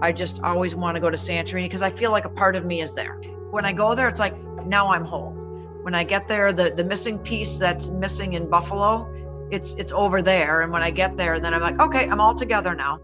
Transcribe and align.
I 0.00 0.12
just 0.12 0.40
always 0.42 0.76
want 0.76 0.94
to 0.94 1.00
go 1.00 1.10
to 1.10 1.16
Santorini 1.16 1.64
because 1.64 1.82
I 1.82 1.90
feel 1.90 2.12
like 2.12 2.24
a 2.24 2.28
part 2.30 2.54
of 2.54 2.64
me 2.64 2.80
is 2.80 2.92
there. 2.92 3.14
When 3.50 3.64
I 3.64 3.72
go 3.72 3.94
there, 3.94 4.06
it's 4.06 4.20
like 4.20 4.36
now 4.64 4.92
I'm 4.92 5.04
whole. 5.04 5.32
When 5.82 5.94
I 5.94 6.04
get 6.04 6.28
there, 6.28 6.52
the 6.52 6.70
the 6.70 6.84
missing 6.84 7.18
piece 7.18 7.58
that's 7.58 7.90
missing 7.90 8.34
in 8.34 8.48
Buffalo, 8.48 9.08
it's 9.50 9.74
it's 9.74 9.92
over 9.92 10.22
there. 10.22 10.62
And 10.62 10.72
when 10.72 10.82
I 10.82 10.90
get 10.90 11.16
there, 11.16 11.40
then 11.40 11.52
I'm 11.52 11.62
like, 11.62 11.80
okay, 11.80 12.06
I'm 12.06 12.20
all 12.20 12.34
together 12.34 12.74
now. 12.74 13.00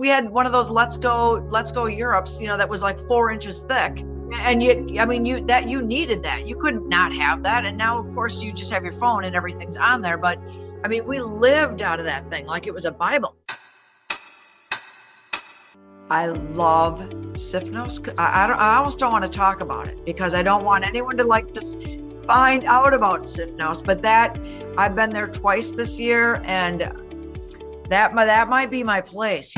We 0.00 0.08
had 0.08 0.30
one 0.30 0.46
of 0.46 0.52
those 0.52 0.70
let's 0.70 0.96
go, 0.96 1.46
let's 1.50 1.72
go 1.72 1.86
Europes, 1.86 2.38
you 2.40 2.46
know, 2.46 2.56
that 2.56 2.68
was 2.68 2.82
like 2.82 2.98
four 3.00 3.30
inches 3.30 3.60
thick. 3.60 4.04
And 4.32 4.62
you, 4.62 4.98
I 5.00 5.06
mean, 5.06 5.24
you 5.24 5.44
that 5.46 5.68
you 5.68 5.80
needed 5.80 6.22
that. 6.24 6.46
You 6.46 6.56
could 6.56 6.82
not 6.82 7.14
have 7.14 7.42
that. 7.44 7.64
And 7.64 7.78
now, 7.78 7.98
of 7.98 8.14
course, 8.14 8.42
you 8.42 8.52
just 8.52 8.72
have 8.72 8.84
your 8.84 8.92
phone 8.92 9.24
and 9.24 9.34
everything's 9.36 9.76
on 9.76 10.02
there. 10.02 10.18
But 10.18 10.38
I 10.84 10.88
mean, 10.88 11.06
we 11.06 11.20
lived 11.20 11.82
out 11.82 11.98
of 12.00 12.06
that 12.06 12.28
thing 12.28 12.46
like 12.46 12.66
it 12.66 12.74
was 12.74 12.84
a 12.84 12.90
Bible. 12.90 13.36
I 16.10 16.26
love 16.26 17.00
Sifnos. 17.32 18.14
I, 18.18 18.44
I, 18.44 18.46
don't, 18.46 18.56
I 18.56 18.76
almost 18.76 18.98
don't 18.98 19.12
want 19.12 19.24
to 19.24 19.30
talk 19.30 19.60
about 19.60 19.88
it 19.88 20.02
because 20.04 20.34
I 20.34 20.42
don't 20.42 20.64
want 20.64 20.84
anyone 20.84 21.16
to 21.18 21.24
like 21.24 21.52
just 21.52 21.82
find 22.26 22.64
out 22.64 22.94
about 22.94 23.20
Sifnos. 23.20 23.84
But 23.84 24.00
that 24.02 24.38
I've 24.78 24.94
been 24.94 25.10
there 25.10 25.26
twice 25.26 25.72
this 25.72 26.00
year, 26.00 26.40
and 26.44 26.80
that 27.90 28.14
that 28.14 28.48
might 28.48 28.70
be 28.70 28.82
my 28.82 29.00
place. 29.02 29.54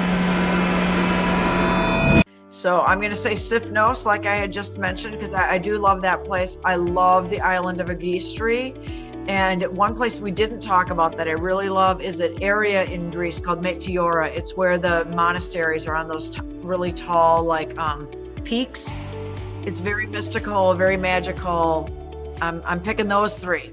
So 2.52 2.80
I'm 2.80 2.98
going 2.98 3.12
to 3.12 3.16
say 3.16 3.34
Sifnos, 3.34 4.04
like 4.04 4.26
I 4.26 4.34
had 4.34 4.52
just 4.52 4.76
mentioned, 4.76 5.14
because 5.14 5.32
I, 5.32 5.52
I, 5.52 5.58
do 5.58 5.78
love 5.78 6.02
that 6.02 6.24
place. 6.24 6.58
I 6.64 6.74
love 6.74 7.30
the 7.30 7.40
island 7.40 7.80
of 7.80 7.86
Agistri. 7.86 8.99
And 9.30 9.64
one 9.76 9.94
place 9.94 10.20
we 10.20 10.32
didn't 10.32 10.58
talk 10.58 10.90
about 10.90 11.16
that 11.18 11.28
I 11.28 11.34
really 11.34 11.68
love 11.68 12.00
is 12.00 12.18
an 12.18 12.42
area 12.42 12.82
in 12.82 13.12
Greece 13.12 13.38
called 13.38 13.62
Meteora. 13.62 14.26
It's 14.26 14.56
where 14.56 14.76
the 14.76 15.04
monasteries 15.04 15.86
are 15.86 15.94
on 15.94 16.08
those 16.08 16.30
t- 16.30 16.40
really 16.42 16.92
tall, 16.92 17.44
like 17.44 17.78
um, 17.78 18.08
peaks. 18.42 18.90
It's 19.64 19.78
very 19.78 20.08
mystical, 20.08 20.74
very 20.74 20.96
magical. 20.96 21.88
I'm, 22.42 22.60
I'm 22.64 22.80
picking 22.80 23.06
those 23.06 23.38
three. 23.38 23.70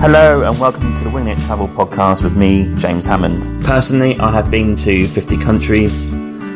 Hello 0.00 0.48
and 0.48 0.58
welcome 0.58 0.94
to 0.94 1.04
the 1.04 1.10
Winging 1.12 1.36
It 1.36 1.42
Travel 1.42 1.68
podcast 1.68 2.24
with 2.24 2.38
me, 2.38 2.74
James 2.78 3.04
Hammond. 3.04 3.66
Personally, 3.66 4.18
I 4.18 4.32
have 4.32 4.50
been 4.50 4.74
to 4.76 5.06
50 5.08 5.36
countries. 5.42 6.14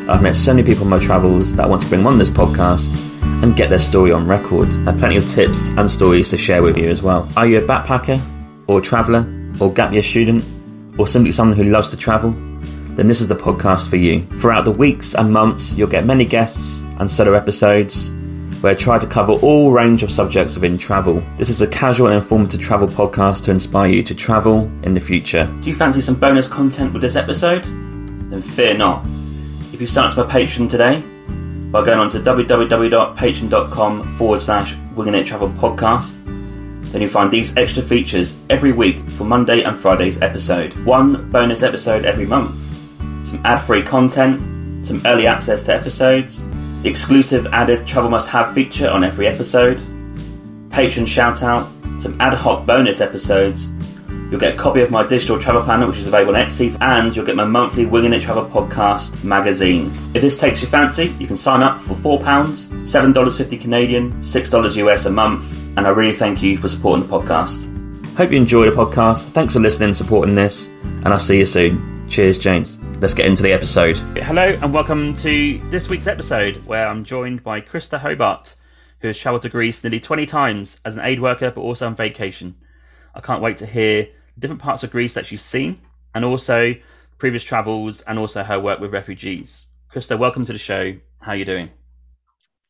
I've 0.09 0.23
met 0.23 0.35
so 0.35 0.55
many 0.55 0.67
people 0.67 0.85
on 0.85 0.89
my 0.89 0.99
travels 0.99 1.55
that 1.57 1.67
I 1.67 1.69
want 1.69 1.83
to 1.83 1.89
bring 1.89 2.07
on 2.07 2.17
this 2.17 2.31
podcast 2.31 2.97
and 3.23 3.57
get 3.57 3.71
their 3.71 3.79
story 3.79 4.13
on 4.13 4.27
record. 4.27 4.69
I 4.69 4.93
have 4.93 4.99
plenty 4.99 5.17
of 5.17 5.29
tips 5.29 5.71
and 5.71 5.91
stories 5.91 6.31
to 6.31 6.39
share 6.39 6.63
with 6.63 6.77
you 6.77 6.89
as 6.89 7.03
well. 7.03 7.29
Are 7.37 7.47
you 7.47 7.59
a 7.59 7.63
backpacker, 7.63 8.21
or 8.67 8.81
traveller, 8.81 9.27
or 9.61 9.73
gap 9.73 9.93
year 9.93 10.03
student, 10.03 10.45
or 10.99 11.07
simply 11.07 11.33
someone 11.33 11.57
who 11.57 11.65
loves 11.65 11.91
to 11.91 11.97
travel? 11.97 12.31
Then 12.97 13.09
this 13.09 13.21
is 13.21 13.29
the 13.29 13.35
podcast 13.35 13.89
for 13.89 13.97
you. 13.97 14.27
Throughout 14.27 14.65
the 14.65 14.73
weeks 14.73 15.15
and 15.15 15.33
months, 15.33 15.75
you'll 15.75 15.89
get 15.89 16.05
many 16.05 16.25
guests 16.25 16.83
and 16.99 17.11
solo 17.11 17.35
episodes 17.35 18.11
where 18.61 18.73
I 18.73 18.75
try 18.75 18.99
to 18.99 19.07
cover 19.07 19.33
all 19.33 19.73
range 19.73 20.03
of 20.03 20.13
subjects 20.13 20.55
within 20.55 20.77
travel. 20.77 21.23
This 21.39 21.49
is 21.49 21.63
a 21.63 21.67
casual 21.67 22.09
and 22.09 22.17
informative 22.17 22.61
travel 22.61 22.89
podcast 22.89 23.45
to 23.45 23.51
inspire 23.51 23.89
you 23.91 24.03
to 24.03 24.15
travel 24.15 24.71
in 24.83 24.93
the 24.93 25.01
future. 25.01 25.47
Do 25.63 25.71
you 25.71 25.75
fancy 25.75 26.03
some 26.03 26.17
bonus 26.17 26.47
content 26.47 26.93
with 26.93 27.01
this 27.01 27.17
episode? 27.17 27.65
Then 27.65 28.43
fear 28.43 28.77
not. 28.77 29.05
If 29.73 29.81
you 29.81 29.87
start 29.87 30.13
to 30.13 30.25
my 30.25 30.31
Patreon 30.31 30.69
today, 30.69 31.03
by 31.71 31.85
going 31.85 31.99
on 31.99 32.11
to 32.11 32.19
www.patreon.com 32.19 34.03
forward 34.17 34.41
slash 34.41 34.75
Winging 34.95 35.15
It 35.15 35.27
Travel 35.27 35.51
Podcast. 35.51 36.25
Then 36.91 37.03
you'll 37.03 37.11
find 37.11 37.31
these 37.31 37.57
extra 37.57 37.83
features 37.83 38.37
every 38.51 38.73
week 38.73 38.99
for 39.11 39.25
Monday 39.25 39.63
and 39.63 39.79
Friday's 39.79 40.21
episode. 40.21 40.73
One 40.85 41.31
bonus 41.31 41.63
episode 41.63 42.05
every 42.05 42.27
month, 42.27 42.57
some 43.25 43.41
ad 43.45 43.65
free 43.65 43.83
content, 43.83 44.85
some 44.85 45.01
early 45.07 45.27
access 45.29 45.63
to 45.65 45.75
episodes, 45.75 46.45
the 46.83 46.89
exclusive 46.89 47.47
added 47.49 47.87
Travel 47.87 48.11
Must 48.11 48.29
Have 48.31 48.53
feature 48.53 48.91
on 48.91 49.05
every 49.05 49.29
episode, 49.29 49.81
patron 50.71 51.07
shout 51.07 51.45
out, 51.45 51.71
some 52.01 52.21
ad 52.21 52.35
hoc 52.35 52.67
bonus 52.67 53.01
episodes, 53.01 53.71
You'll 54.31 54.39
get 54.39 54.55
a 54.55 54.57
copy 54.57 54.81
of 54.81 54.93
my 54.93 55.05
digital 55.05 55.41
travel 55.41 55.61
planner, 55.61 55.89
which 55.89 55.99
is 55.99 56.07
available 56.07 56.37
on 56.37 56.47
Etsy, 56.47 56.77
and 56.81 57.17
you'll 57.17 57.27
get 57.27 57.35
my 57.35 57.45
monthly 57.45 57.85
Winging 57.85 58.13
It 58.13 58.23
Travel 58.23 58.49
podcast 58.49 59.25
magazine. 59.25 59.87
If 60.15 60.23
this 60.23 60.39
takes 60.39 60.63
your 60.63 60.71
fancy, 60.71 61.07
you 61.19 61.27
can 61.27 61.37
sign 61.37 61.65
up 61.65 61.81
for 61.81 61.95
£4, 61.95 62.21
$7.50 62.23 63.61
Canadian, 63.61 64.13
$6 64.23 64.77
US 64.77 65.07
a 65.07 65.11
month, 65.11 65.53
and 65.77 65.81
I 65.81 65.89
really 65.89 66.13
thank 66.13 66.45
you 66.45 66.57
for 66.57 66.69
supporting 66.69 67.09
the 67.09 67.13
podcast. 67.13 67.67
Hope 68.15 68.31
you 68.31 68.37
enjoy 68.37 68.71
the 68.71 68.77
podcast. 68.77 69.25
Thanks 69.33 69.55
for 69.55 69.59
listening 69.59 69.89
and 69.89 69.97
supporting 69.97 70.37
this, 70.37 70.69
and 70.69 71.09
I'll 71.09 71.19
see 71.19 71.39
you 71.39 71.47
soon. 71.47 72.09
Cheers, 72.09 72.39
James. 72.39 72.79
Let's 73.01 73.15
get 73.15 73.27
into 73.27 73.43
the 73.43 73.53
episode. 73.53 73.97
Hello, 74.17 74.57
and 74.63 74.73
welcome 74.73 75.13
to 75.15 75.59
this 75.71 75.89
week's 75.89 76.07
episode 76.07 76.65
where 76.67 76.87
I'm 76.87 77.03
joined 77.03 77.43
by 77.43 77.61
Christa 77.63 77.99
Hobart, 77.99 78.55
who 79.01 79.09
has 79.09 79.19
travelled 79.19 79.43
to 79.43 79.49
Greece 79.49 79.83
nearly 79.83 79.99
20 79.99 80.25
times 80.27 80.81
as 80.85 80.97
an 80.97 81.05
aid 81.05 81.19
worker 81.19 81.51
but 81.51 81.63
also 81.63 81.89
on 81.89 81.97
vacation. 81.97 82.55
I 83.13 83.21
can't 83.21 83.43
wait 83.43 83.57
to 83.57 83.67
hear 83.67 84.07
different 84.41 84.61
parts 84.61 84.83
of 84.83 84.91
Greece 84.91 85.15
that 85.15 85.27
she's 85.27 85.43
seen, 85.43 85.81
and 86.15 86.25
also 86.25 86.75
previous 87.19 87.45
travels, 87.45 88.03
and 88.03 88.19
also 88.19 88.43
her 88.43 88.59
work 88.59 88.81
with 88.81 88.93
refugees. 88.93 89.67
Christa, 89.93 90.19
welcome 90.19 90.45
to 90.47 90.53
the 90.53 90.59
show. 90.59 90.95
How 91.21 91.33
are 91.33 91.37
you 91.37 91.45
doing? 91.45 91.71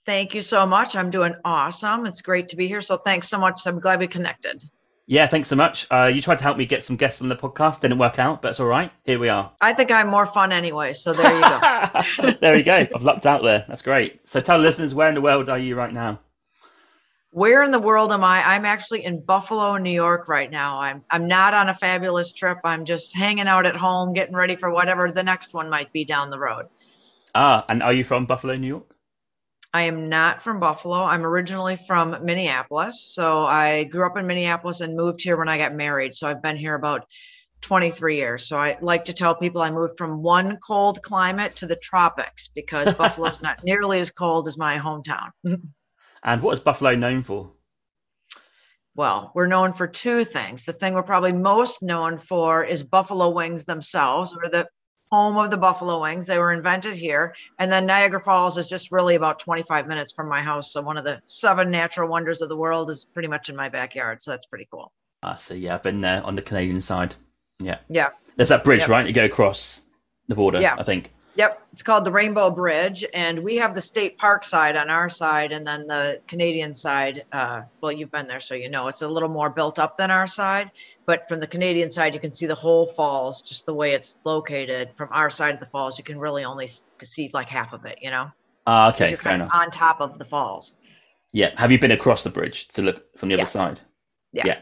Thank 0.06 0.34
you 0.34 0.41
so 0.41 0.66
much. 0.66 0.97
I'm 0.97 1.10
doing 1.10 1.34
awesome. 1.44 2.06
It's 2.06 2.22
great 2.22 2.48
to 2.48 2.56
be 2.56 2.66
here. 2.66 2.81
So 2.81 2.97
thanks 2.97 3.28
so 3.28 3.38
much. 3.38 3.66
I'm 3.66 3.78
glad 3.78 4.00
we 4.00 4.08
connected. 4.08 4.64
Yeah, 5.06 5.26
thanks 5.26 5.48
so 5.48 5.56
much. 5.56 5.86
Uh, 5.91 6.10
you 6.12 6.22
tried 6.22 6.38
to 6.38 6.44
help 6.44 6.56
me 6.56 6.66
get 6.66 6.84
some 6.84 6.97
guests 6.97 7.20
on 7.20 7.28
the 7.28 7.34
podcast, 7.36 7.81
didn't 7.81 7.98
work 7.98 8.19
out, 8.19 8.41
but 8.41 8.50
it's 8.50 8.60
all 8.60 8.69
right. 8.69 8.92
Here 9.04 9.19
we 9.19 9.28
are. 9.28 9.50
I 9.60 9.72
think 9.72 9.91
I'm 9.91 10.08
more 10.08 10.25
fun 10.25 10.52
anyway. 10.52 10.92
So 10.92 11.12
there 11.12 11.34
you 11.34 11.41
go. 11.41 12.32
there 12.41 12.56
you 12.56 12.62
go. 12.62 12.87
I've 12.94 13.02
lucked 13.02 13.26
out 13.26 13.42
there. 13.42 13.64
That's 13.66 13.82
great. 13.82 14.26
So 14.26 14.41
tell 14.41 14.58
listeners, 14.58 14.94
where 14.94 15.08
in 15.08 15.16
the 15.16 15.20
world 15.20 15.48
are 15.48 15.58
you 15.58 15.75
right 15.75 15.92
now? 15.92 16.20
Where 17.32 17.62
in 17.62 17.70
the 17.70 17.78
world 17.78 18.12
am 18.12 18.24
I? 18.24 18.42
I'm 18.42 18.64
actually 18.64 19.04
in 19.04 19.20
Buffalo, 19.20 19.76
New 19.76 19.92
York 19.92 20.28
right 20.28 20.50
now. 20.50 20.80
I'm 20.80 21.04
I'm 21.10 21.28
not 21.28 21.54
on 21.54 21.68
a 21.68 21.74
fabulous 21.74 22.32
trip. 22.32 22.58
I'm 22.64 22.84
just 22.84 23.14
hanging 23.14 23.46
out 23.46 23.66
at 23.66 23.76
home, 23.76 24.12
getting 24.12 24.34
ready 24.34 24.56
for 24.56 24.70
whatever 24.70 25.10
the 25.12 25.22
next 25.22 25.54
one 25.54 25.70
might 25.70 25.92
be 25.92 26.04
down 26.04 26.30
the 26.30 26.38
road. 26.38 26.66
Ah, 27.34 27.64
and 27.69 27.82
are 27.82 27.92
you 27.92 28.02
from 28.02 28.26
Buffalo, 28.26 28.54
New 28.56 28.66
York? 28.66 28.96
I 29.72 29.82
am 29.82 30.08
not 30.08 30.42
from 30.42 30.58
Buffalo. 30.58 31.04
I'm 31.04 31.24
originally 31.24 31.76
from 31.76 32.24
Minneapolis. 32.24 33.00
So 33.14 33.44
I 33.44 33.84
grew 33.84 34.04
up 34.04 34.16
in 34.16 34.26
Minneapolis 34.26 34.80
and 34.80 34.96
moved 34.96 35.22
here 35.22 35.36
when 35.36 35.48
I 35.48 35.58
got 35.58 35.74
married. 35.74 36.12
So 36.14 36.28
I've 36.28 36.42
been 36.42 36.56
here 36.56 36.74
about 36.74 37.06
23 37.60 38.16
years. 38.16 38.48
So 38.48 38.58
I 38.58 38.78
like 38.80 39.04
to 39.04 39.12
tell 39.12 39.36
people 39.36 39.62
I 39.62 39.70
moved 39.70 39.96
from 39.96 40.22
one 40.22 40.56
cold 40.56 41.00
climate 41.02 41.54
to 41.56 41.66
the 41.66 41.76
tropics 41.76 42.48
because 42.48 42.92
Buffalo's 42.98 43.42
not 43.42 43.62
nearly 43.62 44.00
as 44.00 44.10
cold 44.10 44.48
as 44.48 44.58
my 44.58 44.76
hometown. 44.78 45.30
And 46.22 46.42
what 46.42 46.53
is 46.53 46.60
Buffalo 46.60 46.94
known 46.94 47.22
for? 47.22 47.53
Well, 48.94 49.31
we're 49.34 49.47
known 49.47 49.72
for 49.72 49.86
two 49.86 50.25
things. 50.25 50.64
The 50.64 50.72
thing 50.72 50.94
we're 50.94 51.03
probably 51.03 51.32
most 51.32 51.82
known 51.82 52.19
for 52.19 52.64
is 52.64 52.82
buffalo 52.82 53.31
wings 53.31 53.64
themselves, 53.64 54.34
or 54.34 54.50
the 54.50 54.66
home 55.10 55.36
of 55.36 55.50
the 55.50 55.56
buffalo 55.56 56.00
wings. 56.03 56.26
They 56.26 56.38
were 56.38 56.53
invented 56.53 56.94
here. 56.94 57.34
And 57.58 57.70
then 57.70 57.86
Niagara 57.86 58.20
Falls 58.20 58.58
is 58.58 58.66
just 58.66 58.92
really 58.92 59.14
about 59.14 59.38
25 59.38 59.86
minutes 59.86 60.12
from 60.12 60.28
my 60.28 60.42
house. 60.42 60.72
So 60.72 60.81
one 60.82 60.97
of 60.97 61.04
the 61.04 61.20
seven 61.25 61.70
natural 61.70 62.08
wonders 62.08 62.42
of 62.42 62.48
the 62.48 62.56
world 62.56 62.91
is 62.91 63.06
pretty 63.12 63.28
much 63.28 63.48
in 63.48 63.56
my 63.56 63.69
backyard. 63.69 64.22
So 64.22 64.31
that's 64.31 64.47
pretty 64.47 64.69
cool. 64.70 64.92
Ah, 65.22 65.34
I 65.34 65.37
see. 65.37 65.58
Yeah, 65.58 65.75
I've 65.75 65.82
been 65.82 66.00
there 66.00 66.25
on 66.25 66.34
the 66.34 66.42
Canadian 66.42 66.81
side. 66.81 67.14
Yeah. 67.58 67.78
Yeah. 67.88 68.10
There's 68.37 68.48
that 68.48 68.64
bridge, 68.64 68.81
yep. 68.81 68.88
right? 68.88 69.06
You 69.06 69.12
go 69.12 69.25
across 69.25 69.84
the 70.28 70.34
border, 70.34 70.60
yeah. 70.60 70.76
I 70.78 70.82
think. 70.82 71.12
Yep, 71.40 71.68
it's 71.72 71.82
called 71.82 72.04
the 72.04 72.12
Rainbow 72.12 72.50
Bridge, 72.50 73.02
and 73.14 73.42
we 73.42 73.56
have 73.56 73.74
the 73.74 73.80
state 73.80 74.18
park 74.18 74.44
side 74.44 74.76
on 74.76 74.90
our 74.90 75.08
side, 75.08 75.52
and 75.52 75.66
then 75.66 75.86
the 75.86 76.20
Canadian 76.28 76.74
side. 76.74 77.24
Uh, 77.32 77.62
well, 77.80 77.90
you've 77.90 78.10
been 78.10 78.26
there, 78.26 78.40
so 78.40 78.54
you 78.54 78.68
know 78.68 78.88
it's 78.88 79.00
a 79.00 79.08
little 79.08 79.30
more 79.30 79.48
built 79.48 79.78
up 79.78 79.96
than 79.96 80.10
our 80.10 80.26
side. 80.26 80.70
But 81.06 81.26
from 81.30 81.40
the 81.40 81.46
Canadian 81.46 81.88
side, 81.88 82.12
you 82.12 82.20
can 82.20 82.34
see 82.34 82.44
the 82.44 82.54
whole 82.54 82.86
falls, 82.86 83.40
just 83.40 83.64
the 83.64 83.72
way 83.72 83.94
it's 83.94 84.19
located. 84.25 84.90
From 84.98 85.08
our 85.12 85.31
side 85.31 85.54
of 85.54 85.60
the 85.60 85.66
falls, 85.66 85.96
you 85.96 86.04
can 86.04 86.19
really 86.19 86.44
only 86.44 86.69
see 87.02 87.31
like 87.32 87.48
half 87.48 87.72
of 87.72 87.86
it. 87.86 88.00
You 88.02 88.10
know. 88.10 88.31
Uh, 88.66 88.93
okay, 88.94 89.16
fair 89.16 89.36
enough. 89.36 89.50
On 89.54 89.70
top 89.70 90.02
of 90.02 90.19
the 90.19 90.26
falls. 90.26 90.75
Yeah. 91.32 91.58
Have 91.58 91.72
you 91.72 91.78
been 91.78 91.90
across 91.90 92.22
the 92.22 92.28
bridge 92.28 92.69
to 92.69 92.82
look 92.82 93.16
from 93.16 93.31
the 93.31 93.36
yeah. 93.36 93.40
other 93.40 93.48
side? 93.48 93.81
Yeah. 94.34 94.43
yeah. 94.44 94.58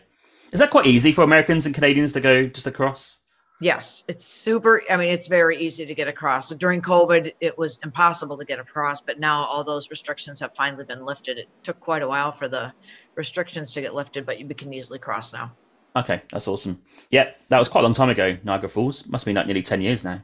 Is 0.53 0.61
that 0.61 0.71
quite 0.71 0.87
easy 0.87 1.11
for 1.11 1.23
Americans 1.23 1.67
and 1.67 1.75
Canadians 1.75 2.13
to 2.13 2.21
go 2.21 2.47
just 2.47 2.69
across? 2.69 3.21
Yes, 3.61 4.05
it's 4.07 4.25
super. 4.25 4.83
I 4.89 4.97
mean, 4.97 5.09
it's 5.09 5.27
very 5.27 5.59
easy 5.61 5.85
to 5.85 5.95
get 5.95 6.07
across. 6.07 6.51
During 6.51 6.81
COVID, 6.81 7.33
it 7.41 7.59
was 7.59 7.81
impossible 7.83 8.39
to 8.39 8.45
get 8.45 8.61
across, 8.61 9.01
but 9.01 9.19
now 9.19 9.43
all 9.45 9.65
those 9.65 9.91
restrictions 9.91 10.39
have 10.41 10.55
finally 10.55 10.85
been 10.85 11.05
lifted. 11.05 11.39
It 11.39 11.49
took 11.65 11.81
quite 11.81 12.03
a 12.03 12.09
while 12.09 12.31
for 12.31 12.49
the 12.49 12.73
restrictions 13.17 13.75
to 13.75 13.81
get 13.81 13.95
lifted, 13.95 14.25
but 14.25 14.39
you 14.39 14.47
can 14.55 14.73
easily 14.73 15.01
cross 15.01 15.33
now. 15.33 15.53
Okay, 15.97 16.23
that's 16.31 16.47
awesome. 16.47 16.81
Yeah, 17.11 17.31
that 17.49 17.59
was 17.59 17.69
quite 17.69 17.81
a 17.81 17.85
long 17.85 17.95
time 17.95 18.11
ago. 18.11 18.37
Niagara 18.45 18.69
Falls 18.69 19.09
must 19.09 19.27
be 19.27 19.33
like 19.33 19.47
nearly 19.47 19.63
ten 19.63 19.81
years 19.81 20.05
now. 20.05 20.23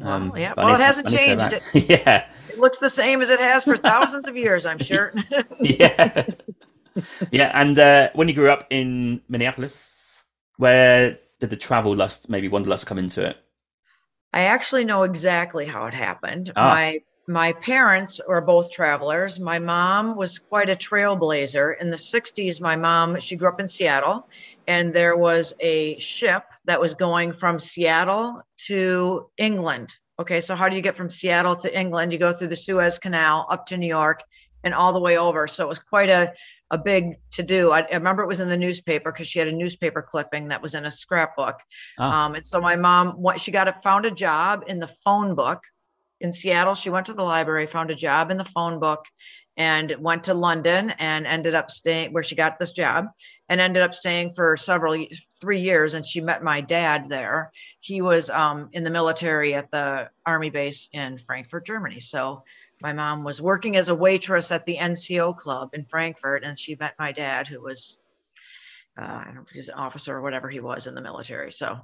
Um, 0.00 0.28
well, 0.28 0.38
yeah, 0.38 0.52
well, 0.56 0.74
it 0.74 0.80
hasn't 0.80 1.08
changed. 1.08 1.52
It, 1.52 1.62
yeah, 1.88 2.28
it 2.50 2.58
looks 2.58 2.78
the 2.78 2.90
same 2.90 3.22
as 3.22 3.30
it 3.30 3.40
has 3.40 3.64
for 3.64 3.76
thousands 3.76 4.28
of 4.28 4.36
years. 4.36 4.66
I'm 4.66 4.78
sure. 4.90 5.14
yeah, 5.60 6.26
yeah. 7.30 7.50
And 7.54 7.78
uh, 7.78 8.10
when 8.14 8.28
you 8.28 8.34
grew 8.34 8.50
up 8.50 8.66
in 8.68 9.22
Minneapolis, 9.28 10.24
where 10.58 11.18
did 11.40 11.50
the 11.50 11.56
travel 11.56 11.94
lust, 11.94 12.28
maybe 12.30 12.48
wanderlust, 12.48 12.86
come 12.86 12.98
into 12.98 13.26
it? 13.26 13.36
I 14.32 14.42
actually 14.42 14.84
know 14.84 15.04
exactly 15.04 15.64
how 15.66 15.86
it 15.86 15.94
happened. 15.94 16.52
Ah. 16.56 16.68
My 16.68 17.00
my 17.28 17.52
parents 17.52 18.22
were 18.26 18.40
both 18.40 18.70
travelers. 18.70 19.38
My 19.38 19.58
mom 19.58 20.16
was 20.16 20.38
quite 20.38 20.70
a 20.70 20.74
trailblazer. 20.74 21.78
In 21.78 21.90
the 21.90 21.96
60s, 21.96 22.58
my 22.62 22.74
mom, 22.74 23.20
she 23.20 23.36
grew 23.36 23.48
up 23.48 23.60
in 23.60 23.68
Seattle, 23.68 24.26
and 24.66 24.94
there 24.94 25.14
was 25.14 25.52
a 25.60 25.98
ship 25.98 26.44
that 26.64 26.80
was 26.80 26.94
going 26.94 27.34
from 27.34 27.58
Seattle 27.58 28.40
to 28.68 29.28
England. 29.36 29.94
Okay, 30.18 30.40
so 30.40 30.56
how 30.56 30.70
do 30.70 30.76
you 30.76 30.80
get 30.80 30.96
from 30.96 31.10
Seattle 31.10 31.54
to 31.56 31.78
England? 31.78 32.14
You 32.14 32.18
go 32.18 32.32
through 32.32 32.48
the 32.48 32.56
Suez 32.56 32.98
Canal 32.98 33.46
up 33.50 33.66
to 33.66 33.76
New 33.76 33.86
York 33.86 34.24
and 34.64 34.74
all 34.74 34.94
the 34.94 35.00
way 35.00 35.18
over. 35.18 35.46
So 35.46 35.64
it 35.64 35.68
was 35.68 35.80
quite 35.80 36.08
a, 36.08 36.32
a 36.70 36.78
big 36.78 37.16
to 37.32 37.42
do. 37.42 37.72
I, 37.72 37.80
I, 37.80 37.94
remember 37.94 38.22
it 38.22 38.28
was 38.28 38.40
in 38.40 38.48
the 38.48 38.56
newspaper 38.56 39.10
because 39.10 39.26
she 39.26 39.38
had 39.38 39.48
a 39.48 39.52
newspaper 39.52 40.02
clipping 40.02 40.48
that 40.48 40.62
was 40.62 40.74
in 40.74 40.84
a 40.84 40.90
scrapbook. 40.90 41.60
Oh. 41.98 42.04
Um, 42.04 42.34
and 42.34 42.44
so 42.44 42.60
my 42.60 42.76
mom, 42.76 43.12
what 43.12 43.40
she 43.40 43.50
got 43.50 43.68
a, 43.68 43.72
found 43.72 44.06
a 44.06 44.10
job 44.10 44.64
in 44.66 44.78
the 44.78 44.86
phone 44.86 45.34
book 45.34 45.62
in 46.20 46.32
Seattle. 46.32 46.74
She 46.74 46.90
went 46.90 47.06
to 47.06 47.14
the 47.14 47.22
library, 47.22 47.66
found 47.66 47.90
a 47.90 47.94
job 47.94 48.30
in 48.30 48.36
the 48.36 48.44
phone 48.44 48.78
book, 48.80 49.04
and 49.56 49.96
went 49.98 50.22
to 50.24 50.34
London 50.34 50.90
and 50.98 51.26
ended 51.26 51.54
up 51.54 51.68
staying 51.68 52.12
where 52.12 52.22
she 52.22 52.36
got 52.36 52.60
this 52.60 52.70
job 52.70 53.06
and 53.48 53.60
ended 53.60 53.82
up 53.82 53.92
staying 53.92 54.30
for 54.30 54.56
several 54.56 55.04
three 55.40 55.60
years. 55.60 55.94
And 55.94 56.06
she 56.06 56.20
met 56.20 56.44
my 56.44 56.60
dad 56.60 57.08
there. 57.08 57.50
He 57.80 58.00
was 58.00 58.30
um, 58.30 58.68
in 58.72 58.84
the 58.84 58.90
military 58.90 59.54
at 59.54 59.70
the 59.72 60.10
army 60.24 60.50
base 60.50 60.88
in 60.92 61.18
Frankfurt, 61.18 61.66
Germany. 61.66 61.98
So 61.98 62.44
my 62.82 62.92
mom 62.92 63.24
was 63.24 63.42
working 63.42 63.76
as 63.76 63.88
a 63.88 63.94
waitress 63.94 64.52
at 64.52 64.64
the 64.64 64.76
NCO 64.76 65.36
club 65.36 65.70
in 65.72 65.84
Frankfurt, 65.84 66.44
and 66.44 66.58
she 66.58 66.76
met 66.76 66.94
my 66.98 67.12
dad, 67.12 67.48
who 67.48 67.60
was 67.60 67.98
uh, 69.00 69.04
I 69.04 69.24
don't 69.24 69.34
know 69.36 69.42
if 69.42 69.50
he's 69.50 69.68
an 69.68 69.76
officer 69.76 70.16
or 70.16 70.22
whatever 70.22 70.48
he 70.48 70.60
was 70.60 70.86
in 70.86 70.94
the 70.94 71.00
military. 71.00 71.52
So, 71.52 71.78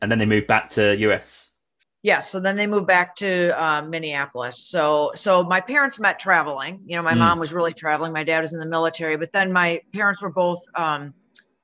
and 0.00 0.10
then 0.10 0.18
they 0.18 0.26
moved 0.26 0.46
back 0.46 0.70
to 0.70 0.96
US. 0.96 1.52
Yeah, 2.02 2.20
so 2.20 2.40
then 2.40 2.56
they 2.56 2.66
moved 2.66 2.86
back 2.86 3.14
to 3.16 3.62
uh, 3.62 3.82
Minneapolis. 3.82 4.58
So, 4.66 5.12
so 5.14 5.42
my 5.42 5.60
parents 5.60 5.98
met 5.98 6.18
traveling. 6.18 6.80
You 6.86 6.96
know, 6.96 7.02
my 7.02 7.12
mm. 7.12 7.18
mom 7.18 7.38
was 7.38 7.52
really 7.52 7.74
traveling. 7.74 8.12
My 8.14 8.24
dad 8.24 8.40
was 8.40 8.54
in 8.54 8.60
the 8.60 8.66
military, 8.66 9.18
but 9.18 9.32
then 9.32 9.52
my 9.52 9.82
parents 9.92 10.22
were 10.22 10.30
both 10.30 10.62
um, 10.74 11.12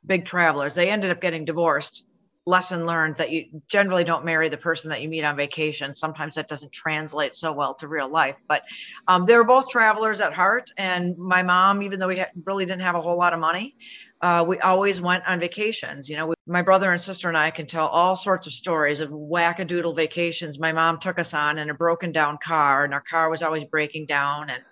big 0.04 0.26
travelers. 0.26 0.74
They 0.74 0.90
ended 0.90 1.10
up 1.10 1.22
getting 1.22 1.46
divorced 1.46 2.04
lesson 2.46 2.86
learned 2.86 3.16
that 3.16 3.30
you 3.30 3.46
generally 3.66 4.04
don't 4.04 4.24
marry 4.24 4.48
the 4.48 4.56
person 4.56 4.90
that 4.90 5.02
you 5.02 5.08
meet 5.08 5.24
on 5.24 5.36
vacation. 5.36 5.94
Sometimes 5.94 6.36
that 6.36 6.46
doesn't 6.46 6.70
translate 6.72 7.34
so 7.34 7.52
well 7.52 7.74
to 7.74 7.88
real 7.88 8.08
life. 8.08 8.36
But 8.46 8.62
um, 9.08 9.26
they 9.26 9.36
were 9.36 9.44
both 9.44 9.68
travelers 9.68 10.20
at 10.20 10.32
heart. 10.32 10.70
And 10.78 11.18
my 11.18 11.42
mom, 11.42 11.82
even 11.82 11.98
though 11.98 12.06
we 12.06 12.24
really 12.44 12.64
didn't 12.64 12.82
have 12.82 12.94
a 12.94 13.00
whole 13.00 13.18
lot 13.18 13.32
of 13.32 13.40
money, 13.40 13.74
uh, 14.22 14.44
we 14.46 14.60
always 14.60 15.00
went 15.00 15.24
on 15.26 15.40
vacations. 15.40 16.08
You 16.08 16.16
know, 16.16 16.26
we, 16.28 16.34
my 16.46 16.62
brother 16.62 16.92
and 16.92 17.00
sister 17.00 17.28
and 17.28 17.36
I 17.36 17.50
can 17.50 17.66
tell 17.66 17.88
all 17.88 18.14
sorts 18.14 18.46
of 18.46 18.52
stories 18.52 19.00
of 19.00 19.10
wackadoodle 19.10 19.96
vacations 19.96 20.58
my 20.58 20.72
mom 20.72 20.98
took 20.98 21.18
us 21.18 21.34
on 21.34 21.58
in 21.58 21.68
a 21.68 21.74
broken 21.74 22.12
down 22.12 22.38
car, 22.42 22.84
and 22.84 22.94
our 22.94 23.02
car 23.02 23.28
was 23.28 23.42
always 23.42 23.64
breaking 23.64 24.06
down. 24.06 24.50
And 24.50 24.62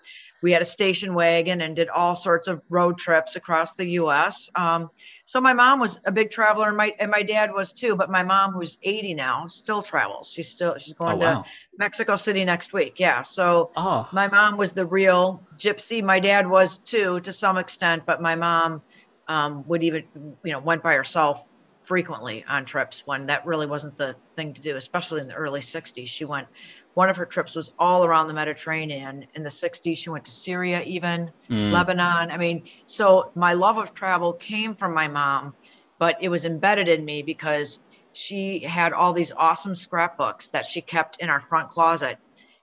we 0.45 0.53
had 0.53 0.63
a 0.63 0.67
station 0.67 1.15
wagon 1.15 1.63
and 1.63 1.75
did 1.75 1.89
all 1.89 2.15
sorts 2.15 2.49
of 2.49 2.61
road 2.69 2.99
trips 2.99 3.35
across 3.35 3.75
the 3.75 3.87
U.S. 3.93 4.51
Um, 4.55 4.91
so 5.27 5.41
my 5.41 5.55
mom 5.55 5.81
was 5.81 5.99
a 6.05 6.13
big 6.13 6.31
traveler, 6.31 6.69
and 6.69 6.77
my 6.77 6.95
and 6.99 7.11
my 7.11 7.23
dad 7.23 7.53
was 7.53 7.73
too. 7.73 7.97
But 7.97 8.11
my 8.11 8.23
mom, 8.23 8.53
who's 8.53 8.79
80 8.83 9.15
now, 9.15 9.47
still 9.47 9.81
travels. 9.81 10.31
She's 10.31 10.51
still 10.51 10.77
she's 10.79 10.95
going 10.95 11.15
oh, 11.15 11.17
wow. 11.17 11.43
to 11.43 11.49
Mexico 11.79 12.15
City 12.17 12.45
next 12.45 12.73
week. 12.73 13.01
Yeah. 13.01 13.23
So 13.23 13.71
oh. 13.77 14.09
my 14.13 14.29
mom 14.29 14.59
was 14.59 14.73
the 14.73 14.85
real 14.85 15.43
gypsy. 15.57 16.03
My 16.03 16.21
dad 16.21 16.49
was 16.49 16.79
too, 16.79 17.21
to 17.21 17.33
some 17.33 17.57
extent, 17.57 18.05
but 18.05 18.21
my 18.21 18.35
mom 18.35 18.83
um, 19.27 19.67
would 19.67 19.83
even 19.83 20.05
you 20.45 20.53
know 20.53 20.59
went 20.59 20.83
by 20.83 20.95
herself 20.95 21.47
frequently 21.85 22.45
on 22.49 22.65
trips 22.65 23.07
when 23.07 23.27
that 23.27 23.47
really 23.47 23.67
wasn't 23.67 23.97
the 23.97 24.17
thing 24.37 24.53
to 24.55 24.61
do, 24.61 24.77
especially 24.77 25.21
in 25.21 25.29
the 25.29 25.35
early 25.35 25.61
60s. 25.61 26.07
She 26.07 26.25
went 26.25 26.49
one 26.95 27.11
of 27.11 27.17
her 27.17 27.27
trips 27.27 27.55
was 27.55 27.73
all 27.79 28.05
around 28.05 28.29
the 28.29 28.35
Mediterranean. 28.35 29.27
In 29.35 29.43
the 29.43 29.49
60s, 29.49 29.97
she 29.99 30.11
went 30.11 30.25
to 30.25 30.31
Syria, 30.31 30.83
even 30.83 31.31
mm. 31.51 31.73
Lebanon. 31.73 32.31
I 32.31 32.39
mean, 32.39 32.65
so 32.87 33.31
my 33.35 33.53
love 33.53 33.79
of 33.79 33.95
travel 33.95 34.33
came 34.33 34.75
from 34.75 34.95
my 34.95 35.09
mom, 35.09 35.55
but 35.99 36.17
it 36.21 36.29
was 36.29 36.45
embedded 36.45 36.89
in 36.89 37.05
me 37.05 37.23
because 37.23 37.81
she 38.13 38.61
had 38.61 38.93
all 38.93 39.13
these 39.13 39.33
awesome 39.33 39.75
scrapbooks 39.75 40.49
that 40.49 40.65
she 40.65 40.81
kept 40.81 41.21
in 41.21 41.29
our 41.29 41.41
front 41.41 41.69
closet. 41.69 42.19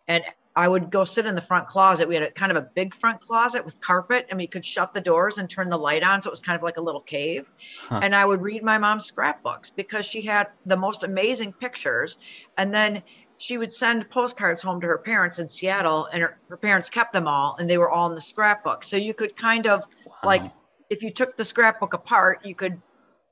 And 0.07 0.23
I 0.55 0.67
would 0.67 0.89
go 0.89 1.03
sit 1.03 1.25
in 1.25 1.35
the 1.35 1.41
front 1.41 1.67
closet. 1.67 2.07
We 2.07 2.15
had 2.15 2.23
a 2.23 2.31
kind 2.31 2.51
of 2.51 2.57
a 2.57 2.61
big 2.61 2.93
front 2.93 3.21
closet 3.21 3.63
with 3.63 3.79
carpet, 3.79 4.27
and 4.29 4.37
we 4.37 4.47
could 4.47 4.65
shut 4.65 4.91
the 4.93 4.99
doors 4.99 5.37
and 5.37 5.49
turn 5.49 5.69
the 5.69 5.77
light 5.77 6.03
on. 6.03 6.21
So 6.21 6.29
it 6.29 6.31
was 6.31 6.41
kind 6.41 6.57
of 6.57 6.63
like 6.63 6.77
a 6.77 6.81
little 6.81 7.01
cave. 7.01 7.49
Huh. 7.79 8.01
And 8.03 8.13
I 8.13 8.25
would 8.25 8.41
read 8.41 8.63
my 8.63 8.77
mom's 8.77 9.05
scrapbooks 9.05 9.69
because 9.69 10.05
she 10.05 10.21
had 10.21 10.47
the 10.65 10.75
most 10.75 11.03
amazing 11.03 11.53
pictures. 11.53 12.17
And 12.57 12.73
then 12.73 13.01
she 13.41 13.57
would 13.57 13.73
send 13.73 14.07
postcards 14.07 14.61
home 14.61 14.79
to 14.81 14.87
her 14.87 14.99
parents 14.99 15.39
in 15.39 15.49
Seattle, 15.49 16.05
and 16.05 16.21
her, 16.21 16.37
her 16.47 16.57
parents 16.57 16.91
kept 16.91 17.11
them 17.11 17.27
all, 17.27 17.55
and 17.57 17.67
they 17.67 17.79
were 17.79 17.89
all 17.89 18.07
in 18.07 18.13
the 18.13 18.21
scrapbook. 18.21 18.83
So 18.83 18.97
you 18.97 19.15
could 19.15 19.35
kind 19.35 19.65
of 19.65 19.83
wow. 20.05 20.13
like, 20.23 20.43
if 20.91 21.01
you 21.01 21.09
took 21.09 21.35
the 21.37 21.43
scrapbook 21.43 21.95
apart, 21.95 22.45
you 22.45 22.53
could 22.53 22.79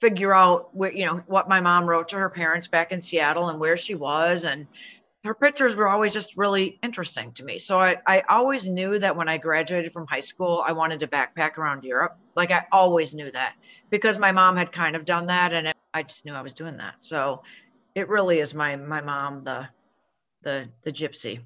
figure 0.02 0.34
out 0.34 0.76
where 0.76 0.92
you 0.92 1.06
know 1.06 1.18
what 1.28 1.48
my 1.48 1.62
mom 1.62 1.86
wrote 1.86 2.08
to 2.08 2.16
her 2.16 2.30
parents 2.30 2.68
back 2.68 2.92
in 2.92 3.02
Seattle 3.02 3.50
and 3.50 3.60
where 3.60 3.78
she 3.78 3.94
was, 3.94 4.46
and 4.46 4.66
her 5.24 5.36
pictures 5.36 5.76
were 5.76 5.88
always 5.88 6.12
just 6.12 6.36
really 6.38 6.80
interesting 6.82 7.32
to 7.34 7.46
me. 7.46 7.60
So 7.60 7.80
I, 7.80 7.98
I 8.08 8.22
always 8.22 8.68
knew 8.68 8.98
that 8.98 9.16
when 9.16 9.30
I 9.30 9.38
graduated 9.38 9.94
from 9.94 10.08
high 10.08 10.22
school, 10.22 10.64
I 10.66 10.72
wanted 10.72 11.02
to 11.02 11.08
backpack 11.08 11.60
around 11.60 11.84
Europe. 11.84 12.18
Like 12.36 12.50
I 12.50 12.66
always 12.72 13.14
knew 13.14 13.30
that 13.30 13.54
because 13.92 14.18
my 14.18 14.32
mom 14.32 14.58
had 14.58 14.72
kind 14.72 14.96
of 14.96 15.06
done 15.06 15.28
that, 15.28 15.54
and 15.54 15.68
it, 15.68 15.78
I 15.94 16.02
just 16.02 16.26
knew 16.26 16.34
I 16.34 16.42
was 16.42 16.54
doing 16.54 16.78
that. 16.78 16.96
So 16.98 17.44
it 17.94 18.10
really 18.10 18.40
is 18.40 18.56
my 18.56 18.76
my 18.76 19.02
mom 19.02 19.44
the 19.44 19.68
the 20.42 20.70
the 20.84 20.92
gypsy. 20.92 21.42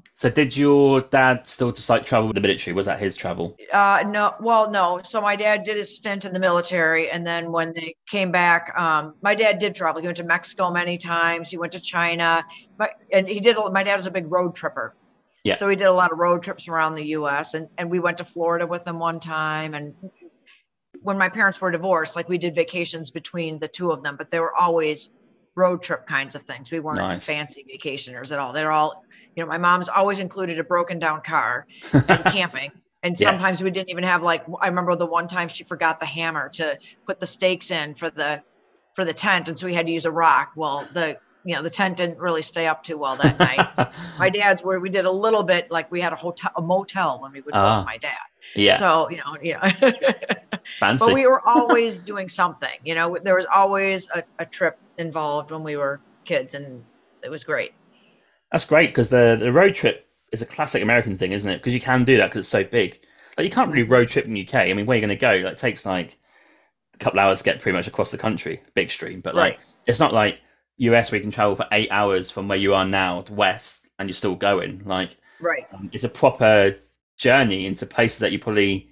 so 0.14 0.28
did 0.30 0.56
your 0.56 1.00
dad 1.00 1.46
still 1.46 1.72
just 1.72 1.88
like 1.88 2.04
travel 2.04 2.28
with 2.28 2.34
the 2.34 2.40
military? 2.40 2.74
Was 2.74 2.86
that 2.86 2.98
his 2.98 3.16
travel? 3.16 3.56
Uh 3.72 4.04
no, 4.06 4.34
well 4.40 4.70
no. 4.70 5.00
So 5.02 5.20
my 5.20 5.36
dad 5.36 5.64
did 5.64 5.76
his 5.76 5.94
stint 5.96 6.24
in 6.24 6.32
the 6.32 6.38
military 6.38 7.10
and 7.10 7.26
then 7.26 7.52
when 7.52 7.72
they 7.72 7.94
came 8.08 8.30
back, 8.30 8.72
um, 8.78 9.14
my 9.22 9.34
dad 9.34 9.58
did 9.58 9.74
travel. 9.74 10.00
He 10.00 10.06
went 10.06 10.18
to 10.18 10.24
Mexico 10.24 10.70
many 10.70 10.98
times, 10.98 11.50
he 11.50 11.58
went 11.58 11.72
to 11.72 11.80
China, 11.80 12.44
but 12.76 12.90
and 13.12 13.28
he 13.28 13.40
did 13.40 13.56
my 13.72 13.82
dad 13.82 13.96
was 13.96 14.06
a 14.06 14.10
big 14.10 14.30
road 14.30 14.54
tripper. 14.54 14.94
Yeah. 15.44 15.56
So 15.56 15.68
he 15.68 15.76
did 15.76 15.86
a 15.86 15.92
lot 15.92 16.12
of 16.12 16.18
road 16.18 16.42
trips 16.42 16.68
around 16.68 16.94
the 16.94 17.06
US 17.16 17.54
and, 17.54 17.68
and 17.78 17.90
we 17.90 17.98
went 17.98 18.18
to 18.18 18.24
Florida 18.24 18.66
with 18.66 18.86
him 18.86 18.98
one 18.98 19.20
time 19.20 19.74
and 19.74 19.94
when 21.00 21.18
my 21.18 21.28
parents 21.28 21.60
were 21.60 21.70
divorced, 21.70 22.14
like 22.14 22.28
we 22.28 22.38
did 22.38 22.54
vacations 22.54 23.10
between 23.10 23.58
the 23.58 23.66
two 23.66 23.90
of 23.90 24.02
them, 24.02 24.16
but 24.16 24.30
they 24.30 24.38
were 24.38 24.54
always 24.54 25.10
road 25.54 25.82
trip 25.82 26.06
kinds 26.06 26.34
of 26.34 26.42
things. 26.42 26.70
We 26.70 26.80
weren't 26.80 26.98
nice. 26.98 27.26
fancy 27.26 27.64
vacationers 27.64 28.32
at 28.32 28.38
all. 28.38 28.52
They're 28.52 28.72
all, 28.72 29.04
you 29.36 29.42
know, 29.42 29.48
my 29.48 29.58
mom's 29.58 29.88
always 29.88 30.18
included 30.18 30.58
a 30.58 30.64
broken 30.64 30.98
down 30.98 31.22
car 31.22 31.66
and 31.92 32.24
camping. 32.24 32.72
And 33.02 33.18
yeah. 33.18 33.30
sometimes 33.30 33.62
we 33.62 33.70
didn't 33.70 33.90
even 33.90 34.04
have 34.04 34.22
like 34.22 34.44
I 34.60 34.68
remember 34.68 34.94
the 34.94 35.06
one 35.06 35.26
time 35.26 35.48
she 35.48 35.64
forgot 35.64 35.98
the 35.98 36.06
hammer 36.06 36.48
to 36.50 36.78
put 37.06 37.18
the 37.18 37.26
stakes 37.26 37.70
in 37.70 37.94
for 37.94 38.10
the 38.10 38.42
for 38.94 39.04
the 39.04 39.14
tent, 39.14 39.48
and 39.48 39.58
so 39.58 39.66
we 39.66 39.74
had 39.74 39.86
to 39.86 39.92
use 39.92 40.04
a 40.04 40.10
rock. 40.10 40.52
Well, 40.54 40.86
the 40.92 41.18
you 41.44 41.56
know 41.56 41.62
the 41.62 41.70
tent 41.70 41.96
didn't 41.96 42.18
really 42.18 42.42
stay 42.42 42.68
up 42.68 42.84
too 42.84 42.96
well 42.96 43.16
that 43.16 43.38
night. 43.40 43.92
my 44.20 44.30
dad's 44.30 44.62
where 44.62 44.78
we 44.78 44.88
did 44.88 45.04
a 45.04 45.10
little 45.10 45.42
bit 45.42 45.68
like 45.68 45.90
we 45.90 46.00
had 46.00 46.12
a 46.12 46.16
hotel 46.16 46.52
a 46.56 46.62
motel 46.62 47.20
when 47.20 47.32
we 47.32 47.40
would 47.40 47.54
uh, 47.54 47.58
go 47.58 47.78
with 47.78 47.86
ah. 47.88 47.90
my 47.90 47.96
dad. 47.96 48.16
Yeah. 48.54 48.76
So 48.76 49.10
you 49.10 49.16
know 49.16 49.36
yeah. 49.42 49.72
Fancy. 50.78 51.06
But 51.06 51.14
we 51.14 51.26
were 51.26 51.46
always 51.46 51.98
doing 51.98 52.28
something. 52.28 52.78
You 52.84 52.94
know, 52.94 53.18
there 53.22 53.34
was 53.34 53.46
always 53.52 54.08
a, 54.14 54.22
a 54.38 54.46
trip 54.46 54.78
involved 54.98 55.50
when 55.50 55.62
we 55.62 55.76
were 55.76 56.00
kids, 56.24 56.54
and 56.54 56.84
it 57.22 57.30
was 57.30 57.44
great. 57.44 57.72
That's 58.50 58.64
great 58.64 58.90
because 58.90 59.08
the 59.08 59.36
the 59.38 59.50
road 59.50 59.74
trip 59.74 60.08
is 60.32 60.42
a 60.42 60.46
classic 60.46 60.82
American 60.82 61.16
thing, 61.16 61.32
isn't 61.32 61.50
it? 61.50 61.58
Because 61.58 61.74
you 61.74 61.80
can 61.80 62.04
do 62.04 62.16
that 62.16 62.26
because 62.26 62.40
it's 62.40 62.48
so 62.48 62.64
big. 62.64 63.00
Like 63.36 63.44
you 63.44 63.50
can't 63.50 63.70
really 63.70 63.88
road 63.88 64.08
trip 64.08 64.26
in 64.26 64.34
the 64.34 64.46
UK. 64.46 64.54
I 64.54 64.72
mean, 64.72 64.86
where 64.86 64.96
are 64.96 65.00
you 65.00 65.06
going 65.06 65.16
to 65.16 65.20
go? 65.20 65.44
Like, 65.44 65.54
it 65.54 65.58
takes 65.58 65.86
like 65.86 66.18
a 66.94 66.98
couple 66.98 67.20
hours 67.20 67.38
to 67.38 67.44
get 67.44 67.60
pretty 67.60 67.76
much 67.76 67.88
across 67.88 68.10
the 68.10 68.18
country, 68.18 68.60
big 68.74 68.90
stream. 68.90 69.20
But 69.20 69.34
like, 69.34 69.54
right. 69.54 69.60
it's 69.86 70.00
not 70.00 70.12
like 70.12 70.40
US 70.78 71.10
where 71.10 71.18
you 71.18 71.22
can 71.22 71.30
travel 71.30 71.54
for 71.54 71.66
eight 71.72 71.88
hours 71.90 72.30
from 72.30 72.48
where 72.48 72.58
you 72.58 72.74
are 72.74 72.84
now 72.84 73.22
to 73.22 73.34
west, 73.34 73.88
and 73.98 74.08
you're 74.08 74.14
still 74.14 74.34
going. 74.34 74.82
Like, 74.84 75.16
right? 75.40 75.66
Um, 75.72 75.90
it's 75.92 76.04
a 76.04 76.08
proper 76.08 76.76
journey 77.16 77.66
into 77.66 77.86
places 77.86 78.18
that 78.18 78.32
you 78.32 78.38
probably 78.38 78.91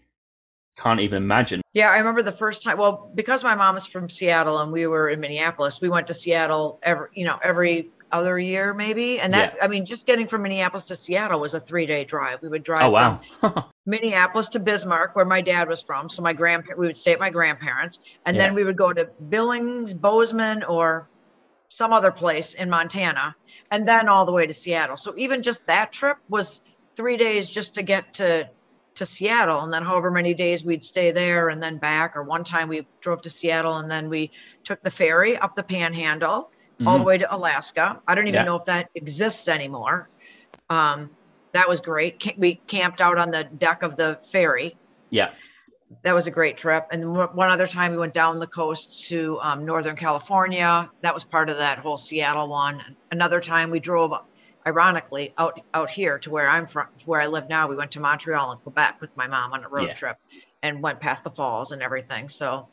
can't 0.81 1.01
even 1.01 1.23
imagine. 1.23 1.61
Yeah, 1.73 1.91
I 1.91 1.99
remember 1.99 2.23
the 2.23 2.33
first 2.33 2.63
time. 2.63 2.79
Well, 2.79 3.11
because 3.15 3.45
my 3.45 3.55
mom 3.55 3.77
is 3.77 3.87
from 3.87 4.09
Seattle 4.09 4.59
and 4.59 4.73
we 4.73 4.87
were 4.87 5.09
in 5.09 5.21
Minneapolis, 5.21 5.81
we 5.81 5.89
went 5.89 6.07
to 6.07 6.15
Seattle 6.15 6.79
every, 6.83 7.09
you 7.15 7.25
know, 7.25 7.39
every 7.43 7.91
other 8.13 8.39
year 8.39 8.75
maybe. 8.75 9.21
And 9.21 9.35
that, 9.35 9.55
yeah. 9.57 9.65
I 9.65 9.69
mean, 9.69 9.85
just 9.85 10.07
getting 10.07 10.27
from 10.27 10.43
Minneapolis 10.43 10.87
to 10.87 10.97
Seattle 10.97 11.39
was 11.39 11.55
a 11.55 11.61
three 11.61 11.87
day 11.87 12.05
drive. 12.05 12.43
We 12.43 12.49
would 12.49 12.63
drive 12.63 12.83
oh, 12.83 12.91
wow. 12.91 13.21
Minneapolis 13.87 14.49
to 14.51 14.59
Bismarck, 14.59 15.15
where 15.15 15.25
my 15.25 15.43
dad 15.43 15.69
was 15.69 15.83
from. 15.83 16.09
So 16.09 16.23
my 16.23 16.33
grandparents, 16.33 16.81
we 16.81 16.87
would 16.87 16.97
stay 16.97 17.13
at 17.13 17.21
my 17.21 17.31
grandparents, 17.31 18.01
and 18.25 18.37
yeah. 18.37 18.45
then 18.45 18.55
we 18.55 18.65
would 18.65 18.77
go 18.77 18.93
to 18.93 19.09
Billings, 19.29 19.95
Bozeman, 19.95 20.65
or 20.65 21.09
some 21.69 21.93
other 21.93 22.11
place 22.11 22.55
in 22.55 22.69
Montana, 22.69 23.37
and 23.71 23.87
then 23.87 24.09
all 24.09 24.27
the 24.27 24.33
way 24.33 24.47
to 24.47 24.53
Seattle. 24.53 24.97
So 24.97 25.15
even 25.17 25.43
just 25.43 25.67
that 25.67 25.93
trip 25.93 26.19
was 26.29 26.63
three 26.97 27.17
days 27.17 27.49
just 27.49 27.75
to 27.75 27.83
get 27.83 28.15
to 28.15 28.49
to 28.95 29.07
Seattle 29.07 29.61
and 29.63 29.73
then 29.73 29.83
however 29.83 30.11
many 30.11 30.35
days 30.35 30.65
we'd 30.65 30.85
stay 30.85 31.11
there 31.11 31.49
and 31.49 31.63
then 31.63 31.79
back. 31.79 32.17
Or 32.17 32.23
one 32.23 32.45
time 32.45 32.69
we 32.69 32.87
drove 33.01 33.23
to 33.23 33.31
Seattle 33.31 33.79
and 33.79 33.91
then 33.91 34.09
we 34.09 34.31
took 34.65 34.83
the 34.83 34.91
ferry 34.91 35.37
up 35.37 35.57
the 35.57 35.63
panhandle 35.63 36.51
mm-hmm. 36.81 36.89
all 36.89 36.95
the 36.95 36.99
mm-hmm. 36.99 37.07
way 37.07 37.19
to 37.19 37.35
Alaska. 37.35 38.01
I 38.07 38.15
don't 38.15 38.29
even 38.29 38.41
yeah. 38.41 38.45
know 38.45 38.57
if 38.57 38.65
that 38.67 38.91
exists 38.95 39.49
anymore. 39.49 40.09
Um, 40.69 41.11
that 41.53 41.69
was 41.69 41.81
great. 41.81 42.35
We 42.39 42.57
camped 42.67 43.01
out 43.01 43.19
on 43.19 43.31
the 43.31 43.45
deck 43.45 43.83
of 43.83 43.97
the 43.97 44.19
ferry. 44.23 44.77
Yeah. 45.11 45.31
That 46.03 46.15
was 46.15 46.29
a 46.29 46.31
great 46.31 46.57
trip. 46.57 46.87
And 46.93 47.13
one 47.13 47.51
other 47.51 47.67
time 47.67 47.91
we 47.91 47.99
went 47.99 48.15
down 48.15 48.39
the 48.39 48.47
coast 48.47 49.09
to 49.09 49.41
um, 49.43 49.65
Northern 49.65 49.97
California. 49.97 50.89
That 51.01 51.13
was 51.13 51.25
part 51.25 51.51
of 51.51 51.57
that 51.57 51.79
whole 51.79 51.99
Seattle 51.99 52.47
one. 52.47 52.97
Another 53.11 53.41
time 53.41 53.71
we 53.71 53.81
drove 53.81 54.13
ironically 54.67 55.33
out 55.39 55.61
out 55.75 55.91
here 55.91 56.19
to 56.19 56.31
where 56.31 56.49
I'm 56.49 56.67
from, 56.67 56.87
where 57.05 57.21
I 57.21 57.27
live 57.27 57.49
now. 57.49 57.69
We 57.69 57.77
went 57.77 57.93
to 57.93 58.01
Montreal 58.01 58.53
and 58.53 58.63
Quebec 58.63 59.01
with 59.01 59.17
my 59.17 59.27
mom 59.27 59.53
on 59.53 59.65
a 59.65 59.69
road 59.69 59.89
yeah. 59.89 59.95
trip, 59.95 60.17
and 60.63 60.83
went 60.83 61.01
past 61.01 61.25
the 61.25 61.31
falls 61.31 61.73
and 61.73 61.83
everything. 61.83 62.29
So. 62.29 62.69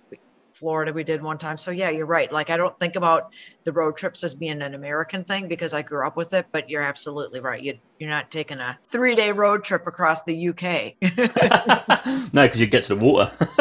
Florida, 0.57 0.91
we 0.91 1.03
did 1.03 1.21
one 1.21 1.37
time. 1.37 1.55
So 1.55 1.69
yeah, 1.69 1.91
you're 1.91 2.07
right. 2.07 2.31
Like 2.31 2.49
I 2.49 2.57
don't 2.57 2.77
think 2.79 2.95
about 2.95 3.31
the 3.63 3.71
road 3.71 3.95
trips 3.95 4.23
as 4.23 4.33
being 4.33 4.63
an 4.63 4.73
American 4.73 5.23
thing 5.23 5.47
because 5.47 5.75
I 5.75 5.83
grew 5.83 6.05
up 6.07 6.17
with 6.17 6.33
it. 6.33 6.47
But 6.51 6.67
you're 6.67 6.81
absolutely 6.81 7.41
right. 7.41 7.61
You 7.61 7.77
you're 7.99 8.09
not 8.09 8.31
taking 8.31 8.57
a 8.57 8.77
three 8.87 9.13
day 9.13 9.31
road 9.31 9.63
trip 9.63 9.85
across 9.85 10.23
the 10.23 10.49
UK. 10.49 10.95
no, 12.33 12.43
because 12.43 12.59
you 12.59 12.65
get 12.65 12.83
to 12.85 12.95
the 12.95 13.05
water 13.05 13.31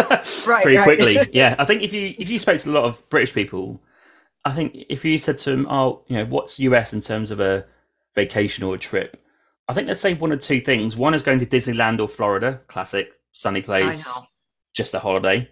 right, 0.49 0.63
pretty 0.63 0.79
right. 0.79 0.85
quickly. 0.85 1.19
Yeah, 1.33 1.55
I 1.59 1.65
think 1.65 1.83
if 1.83 1.93
you 1.93 2.15
if 2.19 2.31
you 2.31 2.39
spoke 2.39 2.59
to 2.61 2.71
a 2.71 2.73
lot 2.73 2.85
of 2.85 3.07
British 3.11 3.35
people, 3.35 3.79
I 4.47 4.53
think 4.53 4.75
if 4.89 5.05
you 5.05 5.19
said 5.19 5.39
to 5.41 5.51
them, 5.51 5.67
"Oh, 5.69 6.03
you 6.07 6.17
know, 6.17 6.25
what's 6.25 6.59
US 6.61 6.95
in 6.95 7.03
terms 7.03 7.31
of 7.31 7.41
a 7.41 7.67
vacation 8.17 8.65
or 8.65 8.75
a 8.75 8.79
trip, 8.79 9.17
I 9.69 9.75
think 9.75 9.87
let's 9.87 10.01
say 10.01 10.15
one 10.15 10.33
or 10.33 10.37
two 10.37 10.61
things. 10.61 10.97
One 10.97 11.15
is 11.15 11.23
going 11.23 11.39
to 11.39 11.47
Disneyland 11.47 12.01
or 12.01 12.09
Florida, 12.09 12.61
classic 12.67 13.13
sunny 13.33 13.63
place, 13.63 14.21
just 14.75 14.95
a 14.95 14.99
holiday. 14.99 15.49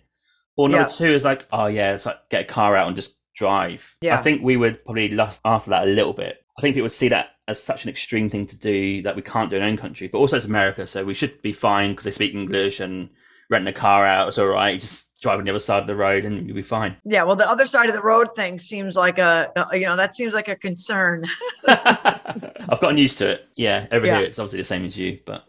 Or 0.56 0.68
number 0.68 0.88
two 0.88 1.06
is 1.12 1.24
like, 1.24 1.46
oh 1.52 1.66
yeah, 1.66 1.94
it's 1.94 2.06
like 2.06 2.28
get 2.30 2.42
a 2.42 2.44
car 2.44 2.74
out 2.74 2.88
and 2.88 2.96
just 2.96 3.20
drive. 3.34 3.96
Yeah. 4.00 4.18
I 4.18 4.22
think 4.22 4.42
we 4.42 4.56
would 4.56 4.84
probably 4.84 5.10
lust 5.10 5.40
after 5.44 5.70
that 5.70 5.84
a 5.84 5.90
little 5.90 6.12
bit. 6.12 6.44
I 6.58 6.62
think 6.62 6.74
people 6.74 6.84
would 6.84 6.92
see 6.92 7.08
that 7.08 7.30
as 7.48 7.62
such 7.62 7.84
an 7.84 7.90
extreme 7.90 8.30
thing 8.30 8.46
to 8.46 8.58
do 8.58 9.02
that 9.02 9.16
we 9.16 9.22
can't 9.22 9.50
do 9.50 9.56
in 9.56 9.62
our 9.62 9.68
own 9.68 9.76
country. 9.76 10.08
But 10.08 10.18
also 10.18 10.36
it's 10.36 10.46
America, 10.46 10.86
so 10.86 11.04
we 11.04 11.14
should 11.14 11.42
be 11.42 11.52
fine 11.52 11.90
because 11.90 12.04
they 12.04 12.10
speak 12.12 12.34
English 12.34 12.80
and 12.80 13.10
renting 13.50 13.68
a 13.68 13.72
car 13.72 14.04
out. 14.04 14.28
It's 14.28 14.38
all 14.38 14.46
right. 14.48 14.78
Just 14.80 15.20
drive 15.20 15.38
on 15.38 15.44
the 15.44 15.50
other 15.50 15.58
side 15.58 15.80
of 15.80 15.86
the 15.86 15.96
road 15.96 16.24
and 16.24 16.46
you'll 16.46 16.56
be 16.56 16.62
fine. 16.62 16.96
Yeah. 17.04 17.22
Well, 17.22 17.36
the 17.36 17.48
other 17.48 17.66
side 17.66 17.88
of 17.88 17.94
the 17.94 18.02
road 18.02 18.34
thing 18.34 18.58
seems 18.58 18.96
like 18.96 19.18
a, 19.18 19.50
you 19.72 19.86
know, 19.86 19.96
that 19.96 20.14
seems 20.14 20.34
like 20.34 20.48
a 20.48 20.56
concern. 20.56 21.24
I've 21.66 22.80
gotten 22.80 22.98
used 22.98 23.18
to 23.18 23.32
it. 23.32 23.48
Yeah. 23.56 23.86
Over 23.92 24.06
yeah. 24.06 24.16
here, 24.16 24.26
it's 24.26 24.38
obviously 24.38 24.60
the 24.60 24.64
same 24.64 24.84
as 24.84 24.96
you, 24.96 25.18
but 25.24 25.46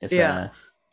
it's, 0.00 0.12
yeah. 0.12 0.34
Uh, 0.34 0.48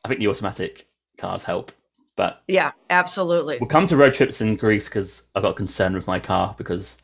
I 0.05 0.07
think 0.07 0.19
the 0.19 0.27
automatic 0.27 0.85
cars 1.17 1.43
help. 1.43 1.71
But 2.15 2.43
yeah, 2.47 2.71
absolutely. 2.89 3.57
We'll 3.61 3.69
come 3.69 3.87
to 3.87 3.95
road 3.95 4.13
trips 4.13 4.41
in 4.41 4.57
Greece 4.57 4.89
because 4.89 5.29
I 5.35 5.41
got 5.41 5.55
concerned 5.55 5.95
with 5.95 6.05
my 6.05 6.19
car 6.19 6.53
because 6.57 7.01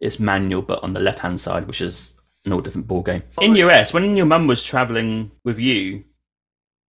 it's 0.00 0.20
manual, 0.20 0.62
but 0.62 0.82
on 0.82 0.92
the 0.92 1.00
left 1.00 1.20
hand 1.20 1.40
side, 1.40 1.66
which 1.66 1.80
is 1.80 2.18
an 2.44 2.52
all 2.52 2.60
different 2.60 2.86
ball 2.86 3.02
game. 3.02 3.22
In 3.40 3.54
US, 3.56 3.94
when 3.94 4.16
your 4.16 4.26
mum 4.26 4.46
was 4.46 4.62
traveling 4.62 5.30
with 5.44 5.58
you, 5.58 6.04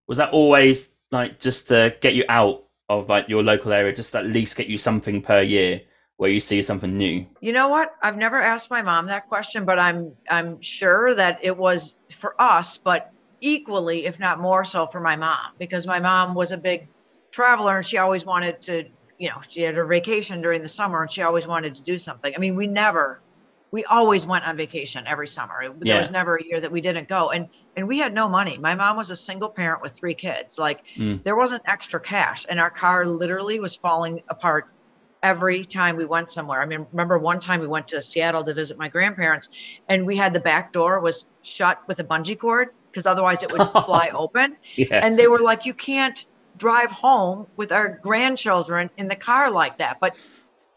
was 0.08 0.18
that 0.18 0.32
always 0.32 0.96
like 1.12 1.40
just 1.40 1.68
to 1.70 1.96
get 2.02 2.16
you 2.16 2.24
out 2.30 2.64
of 2.90 3.10
like 3.10 3.30
your 3.30 3.44
local 3.44 3.72
area, 3.72 3.94
just 3.94 4.16
at 4.16 4.26
least 4.26 4.58
get 4.58 4.68
you 4.68 4.78
something 4.78 5.22
per 5.22 5.42
year 5.42 5.82
where 6.18 6.30
you 6.30 6.40
see 6.40 6.62
something 6.62 6.98
new? 6.98 7.26
You 7.40 7.54
know 7.54 7.70
what? 7.70 7.96
I've 8.02 8.18
never 8.18 8.42
asked 8.42 8.70
my 8.70 8.82
mom 8.82 9.08
that 9.08 9.28
question, 9.28 9.66
but 9.66 9.80
I'm 9.80 10.14
I'm 10.30 10.62
sure 10.62 11.16
that 11.16 11.40
it 11.42 11.56
was 11.56 11.96
for 12.10 12.40
us, 12.42 12.78
but 12.78 13.12
equally, 13.42 14.06
if 14.06 14.20
not 14.20 14.40
more 14.40 14.64
so, 14.64 14.88
for 14.88 15.00
my 15.00 15.16
mom 15.16 15.54
because 15.58 15.88
my 15.88 16.00
mom 16.00 16.36
was 16.36 16.52
a 16.52 16.58
big 16.58 16.88
traveler 17.32 17.78
and 17.78 17.86
she 17.86 17.98
always 17.98 18.26
wanted 18.26 18.62
to. 18.64 18.86
You 19.18 19.28
know, 19.28 19.42
she 19.50 19.64
had 19.64 19.76
her 19.76 19.86
vacation 19.86 20.42
during 20.42 20.62
the 20.62 20.70
summer 20.70 21.02
and 21.02 21.12
she 21.12 21.22
always 21.24 21.46
wanted 21.46 21.76
to 21.76 21.82
do 21.82 21.98
something. 21.98 22.34
I 22.34 22.38
mean, 22.40 22.56
we 22.56 22.68
never 22.68 23.20
we 23.72 23.84
always 23.86 24.26
went 24.26 24.48
on 24.48 24.58
vacation 24.58 25.06
every 25.06 25.28
summer. 25.28 25.62
There 25.62 25.74
yeah. 25.82 25.98
was 25.98 26.12
never 26.12 26.38
a 26.38 26.44
year 26.44 26.60
that 26.60 26.72
we 26.72 26.82
didn't 26.82 27.08
go. 27.08 27.30
And 27.30 27.50
and 27.76 27.88
we 27.88 28.00
had 28.00 28.14
no 28.14 28.28
money. 28.28 28.58
My 28.58 28.76
mom 28.76 28.98
was 28.98 29.12
a 29.12 29.16
single 29.16 29.50
parent 29.50 29.82
with 29.82 29.94
three 29.94 30.16
kids. 30.16 30.58
Like 30.58 30.86
mm. 30.96 31.22
there 31.24 31.36
wasn't 31.36 31.64
extra 31.66 32.00
cash 32.00 32.46
and 32.50 32.60
our 32.60 32.70
car 32.70 33.06
literally 33.06 33.60
was 33.60 33.76
falling 33.76 34.22
apart 34.28 34.68
every 35.22 35.66
time 35.66 35.96
we 35.96 36.06
went 36.06 36.30
somewhere. 36.30 36.62
I 36.62 36.66
mean, 36.66 36.88
remember 36.92 37.18
one 37.18 37.40
time 37.40 37.60
we 37.60 37.68
went 37.68 37.88
to 37.90 38.02
Seattle 38.02 38.44
to 38.44 38.54
visit 38.54 38.78
my 38.78 38.88
grandparents 38.88 39.50
and 39.88 40.06
we 40.06 40.18
had 40.18 40.34
the 40.34 40.40
back 40.40 40.74
door 40.74 41.00
was 41.00 41.26
shut 41.44 41.82
with 41.88 42.00
a 42.00 42.04
bungee 42.04 42.38
cord 42.38 42.70
because 42.92 43.06
otherwise 43.06 43.44
it 43.44 43.52
would 43.52 43.68
fly 43.86 44.10
open. 44.14 44.56
Yeah. 44.76 45.06
And 45.06 45.18
they 45.18 45.28
were 45.28 45.40
like 45.40 45.66
you 45.66 45.74
can't 45.74 46.26
drive 46.58 46.92
home 46.92 47.48
with 47.56 47.72
our 47.72 48.00
grandchildren 48.02 48.90
in 48.98 49.08
the 49.08 49.16
car 49.16 49.52
like 49.52 49.78
that. 49.78 50.00
But 50.00 50.18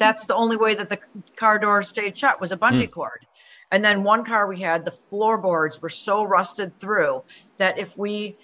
that's 0.02 0.26
the 0.26 0.34
only 0.34 0.56
way 0.56 0.74
that 0.74 0.88
the 0.88 0.98
car 1.36 1.58
door 1.58 1.82
stayed 1.82 2.18
shut 2.18 2.40
was 2.40 2.52
a 2.52 2.56
bungee 2.56 2.88
mm. 2.88 2.90
cord. 2.90 3.26
And 3.70 3.82
then 3.82 4.02
one 4.02 4.24
car 4.24 4.46
we 4.46 4.60
had, 4.60 4.84
the 4.84 4.90
floorboards 4.90 5.80
were 5.80 5.88
so 5.88 6.24
rusted 6.24 6.78
through 6.78 7.22
that 7.56 7.78
if 7.78 7.96
we 7.96 8.36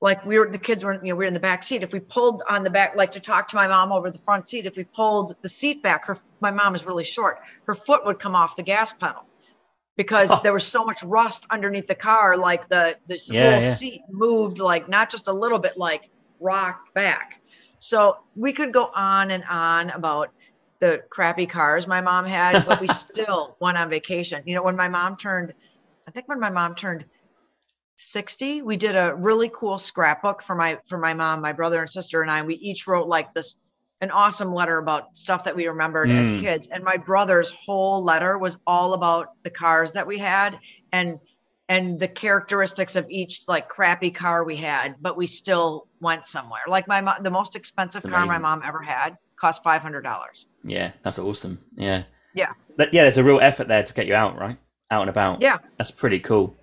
like 0.00 0.24
we 0.26 0.38
were 0.38 0.50
the 0.50 0.58
kids 0.58 0.84
were 0.84 0.94
you 0.94 1.10
know 1.10 1.14
we 1.16 1.24
were 1.24 1.24
in 1.24 1.34
the 1.34 1.40
back 1.40 1.62
seat 1.62 1.82
if 1.82 1.92
we 1.92 1.98
pulled 1.98 2.42
on 2.48 2.62
the 2.62 2.68
back 2.70 2.94
like 2.94 3.12
to 3.12 3.20
talk 3.20 3.48
to 3.48 3.56
my 3.56 3.66
mom 3.66 3.90
over 3.90 4.10
the 4.10 4.18
front 4.18 4.46
seat 4.46 4.66
if 4.66 4.76
we 4.76 4.84
pulled 4.84 5.34
the 5.40 5.48
seat 5.48 5.82
back 5.82 6.06
her 6.06 6.18
my 6.40 6.50
mom 6.50 6.74
is 6.74 6.84
really 6.84 7.04
short 7.04 7.40
her 7.66 7.74
foot 7.74 8.04
would 8.04 8.18
come 8.18 8.34
off 8.34 8.54
the 8.54 8.62
gas 8.62 8.92
pedal 8.92 9.24
because 9.96 10.30
oh. 10.30 10.40
there 10.42 10.52
was 10.52 10.66
so 10.66 10.84
much 10.84 11.02
rust 11.04 11.46
underneath 11.50 11.86
the 11.86 11.94
car 11.94 12.36
like 12.36 12.68
the 12.68 12.96
the 13.06 13.18
yeah, 13.30 13.52
whole 13.52 13.62
yeah. 13.62 13.74
seat 13.74 14.02
moved 14.10 14.58
like 14.58 14.88
not 14.90 15.08
just 15.08 15.26
a 15.28 15.32
little 15.32 15.58
bit 15.58 15.76
like 15.76 16.10
rocked 16.38 16.92
back 16.92 17.40
so 17.78 18.18
we 18.36 18.52
could 18.52 18.72
go 18.72 18.90
on 18.94 19.30
and 19.30 19.44
on 19.44 19.90
about 19.90 20.30
the 20.80 21.02
crappy 21.10 21.46
cars 21.46 21.86
my 21.86 22.00
mom 22.00 22.26
had, 22.26 22.66
but 22.66 22.80
we 22.80 22.88
still 22.88 23.56
went 23.60 23.78
on 23.78 23.88
vacation. 23.88 24.42
You 24.46 24.54
know, 24.56 24.62
when 24.62 24.76
my 24.76 24.88
mom 24.88 25.16
turned, 25.16 25.54
I 26.06 26.10
think 26.10 26.28
when 26.28 26.40
my 26.40 26.50
mom 26.50 26.74
turned 26.74 27.04
60, 27.96 28.62
we 28.62 28.76
did 28.76 28.96
a 28.96 29.14
really 29.14 29.50
cool 29.52 29.78
scrapbook 29.78 30.42
for 30.42 30.54
my 30.54 30.78
for 30.86 30.98
my 30.98 31.14
mom, 31.14 31.40
my 31.40 31.52
brother 31.52 31.80
and 31.80 31.88
sister 31.88 32.22
and 32.22 32.30
I. 32.30 32.42
We 32.42 32.56
each 32.56 32.86
wrote 32.86 33.06
like 33.06 33.32
this 33.34 33.56
an 34.00 34.10
awesome 34.10 34.52
letter 34.52 34.78
about 34.78 35.16
stuff 35.16 35.44
that 35.44 35.56
we 35.56 35.66
remembered 35.66 36.08
mm. 36.08 36.18
as 36.18 36.32
kids. 36.32 36.68
And 36.68 36.84
my 36.84 36.96
brother's 36.96 37.52
whole 37.52 38.02
letter 38.02 38.36
was 38.36 38.58
all 38.66 38.92
about 38.94 39.28
the 39.44 39.50
cars 39.50 39.92
that 39.92 40.06
we 40.06 40.18
had 40.18 40.58
and 40.92 41.18
and 41.68 41.98
the 41.98 42.08
characteristics 42.08 42.94
of 42.96 43.06
each 43.08 43.44
like 43.48 43.68
crappy 43.68 44.10
car 44.10 44.44
we 44.44 44.56
had, 44.56 44.96
but 45.00 45.16
we 45.16 45.26
still 45.26 45.88
went 46.00 46.26
somewhere. 46.26 46.60
Like 46.66 46.86
my 46.86 47.00
mom, 47.00 47.22
the 47.22 47.30
most 47.30 47.56
expensive 47.56 48.02
car 48.02 48.26
my 48.26 48.38
mom 48.38 48.60
ever 48.62 48.82
had 48.82 49.16
cost 49.44 49.62
five 49.62 49.82
hundred 49.82 50.00
dollars. 50.00 50.46
Yeah, 50.62 50.92
that's 51.02 51.18
awesome. 51.18 51.58
Yeah. 51.76 52.04
Yeah. 52.34 52.54
But 52.78 52.94
yeah, 52.94 53.02
there's 53.02 53.18
a 53.18 53.24
real 53.24 53.40
effort 53.40 53.68
there 53.68 53.82
to 53.82 53.94
get 53.94 54.06
you 54.06 54.14
out, 54.14 54.38
right? 54.38 54.56
Out 54.90 55.02
and 55.02 55.10
about. 55.10 55.42
Yeah. 55.42 55.58
That's 55.76 55.90
pretty 55.90 56.18
cool. 56.18 56.56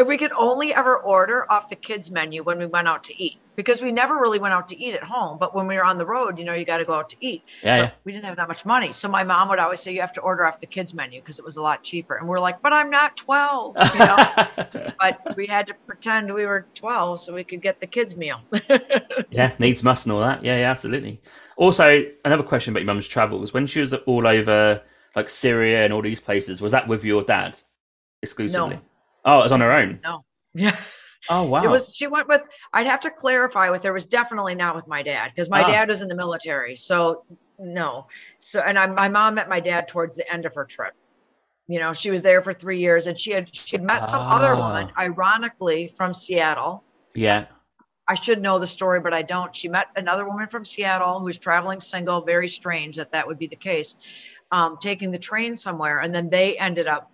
If 0.00 0.06
we 0.06 0.16
could 0.16 0.32
only 0.32 0.72
ever 0.72 0.96
order 0.96 1.44
off 1.52 1.68
the 1.68 1.76
kids 1.76 2.10
menu 2.10 2.42
when 2.42 2.56
we 2.56 2.64
went 2.64 2.88
out 2.88 3.04
to 3.04 3.22
eat, 3.22 3.36
because 3.54 3.82
we 3.82 3.92
never 3.92 4.14
really 4.14 4.38
went 4.38 4.54
out 4.54 4.66
to 4.68 4.82
eat 4.82 4.94
at 4.94 5.04
home. 5.04 5.36
But 5.36 5.54
when 5.54 5.66
we 5.66 5.76
were 5.76 5.84
on 5.84 5.98
the 5.98 6.06
road, 6.06 6.38
you 6.38 6.46
know, 6.46 6.54
you 6.54 6.64
got 6.64 6.78
to 6.78 6.86
go 6.86 6.94
out 6.94 7.10
to 7.10 7.16
eat. 7.20 7.44
Yeah, 7.62 7.76
yeah. 7.76 7.90
We 8.04 8.12
didn't 8.12 8.24
have 8.24 8.36
that 8.36 8.48
much 8.48 8.64
money, 8.64 8.92
so 8.92 9.10
my 9.10 9.24
mom 9.24 9.50
would 9.50 9.58
always 9.58 9.80
say 9.80 9.92
you 9.92 10.00
have 10.00 10.14
to 10.14 10.22
order 10.22 10.46
off 10.46 10.58
the 10.58 10.66
kids 10.66 10.94
menu 10.94 11.20
because 11.20 11.38
it 11.38 11.44
was 11.44 11.58
a 11.58 11.62
lot 11.62 11.82
cheaper. 11.82 12.16
And 12.16 12.26
we're 12.26 12.40
like, 12.40 12.62
but 12.62 12.72
I'm 12.72 12.88
not 12.88 13.14
12, 13.18 13.76
you 13.92 13.98
know. 13.98 14.92
but 14.98 15.36
we 15.36 15.46
had 15.46 15.66
to 15.66 15.74
pretend 15.86 16.32
we 16.32 16.46
were 16.46 16.64
12 16.76 17.20
so 17.20 17.34
we 17.34 17.44
could 17.44 17.60
get 17.60 17.78
the 17.78 17.86
kids 17.86 18.16
meal. 18.16 18.40
yeah, 19.30 19.52
needs 19.58 19.84
must 19.84 20.06
and 20.06 20.14
all 20.14 20.20
that. 20.20 20.42
Yeah, 20.42 20.60
yeah, 20.60 20.70
absolutely. 20.70 21.20
Also, 21.58 22.06
another 22.24 22.42
question 22.42 22.72
about 22.72 22.80
your 22.80 22.86
mum's 22.86 23.06
travels. 23.06 23.52
When 23.52 23.66
she 23.66 23.80
was 23.80 23.92
all 23.92 24.26
over 24.26 24.80
like 25.14 25.28
Syria 25.28 25.84
and 25.84 25.92
all 25.92 26.00
these 26.00 26.20
places, 26.20 26.62
was 26.62 26.72
that 26.72 26.88
with 26.88 27.04
your 27.04 27.22
dad 27.22 27.58
exclusively? 28.22 28.76
No. 28.76 28.82
Oh, 29.24 29.40
it 29.40 29.42
was 29.44 29.52
on 29.52 29.60
her 29.60 29.72
own. 29.72 30.00
No. 30.02 30.24
Yeah. 30.52 30.76
Oh 31.28 31.44
wow. 31.44 31.62
It 31.62 31.68
was 31.68 31.94
she 31.94 32.08
went 32.08 32.26
with 32.26 32.42
I'd 32.72 32.86
have 32.86 32.98
to 33.00 33.10
clarify 33.10 33.70
with 33.70 33.84
her 33.84 33.92
was 33.92 34.06
definitely 34.06 34.56
not 34.56 34.74
with 34.74 34.88
my 34.88 35.02
dad 35.02 35.30
because 35.30 35.48
my 35.48 35.62
ah. 35.62 35.68
dad 35.68 35.88
was 35.88 36.02
in 36.02 36.08
the 36.08 36.14
military. 36.14 36.74
So 36.74 37.24
no. 37.58 38.06
So 38.40 38.60
and 38.60 38.76
I, 38.76 38.86
my 38.86 39.08
mom 39.08 39.34
met 39.34 39.48
my 39.48 39.60
dad 39.60 39.86
towards 39.86 40.16
the 40.16 40.28
end 40.32 40.44
of 40.44 40.54
her 40.54 40.64
trip. 40.64 40.94
You 41.68 41.78
know, 41.78 41.92
she 41.92 42.10
was 42.10 42.20
there 42.20 42.42
for 42.42 42.52
3 42.52 42.80
years 42.80 43.06
and 43.06 43.16
she 43.16 43.30
had 43.30 43.54
she 43.54 43.76
had 43.76 43.84
met 43.84 44.08
some 44.08 44.22
ah. 44.22 44.36
other 44.38 44.56
woman 44.56 44.90
ironically 44.98 45.86
from 45.86 46.12
Seattle. 46.12 46.82
Yeah. 47.14 47.46
I 48.10 48.14
should 48.14 48.42
know 48.42 48.58
the 48.58 48.66
story, 48.66 48.98
but 48.98 49.14
I 49.14 49.22
don't. 49.22 49.54
She 49.54 49.68
met 49.68 49.86
another 49.94 50.26
woman 50.26 50.48
from 50.48 50.64
Seattle 50.64 51.20
who 51.20 51.26
was 51.26 51.38
traveling 51.38 51.78
single. 51.78 52.22
Very 52.22 52.48
strange 52.48 52.96
that 52.96 53.12
that 53.12 53.24
would 53.24 53.38
be 53.38 53.46
the 53.46 53.54
case. 53.54 53.94
Um, 54.50 54.78
taking 54.82 55.12
the 55.12 55.18
train 55.18 55.54
somewhere, 55.54 55.98
and 56.00 56.12
then 56.12 56.28
they 56.28 56.58
ended 56.58 56.88
up, 56.88 57.09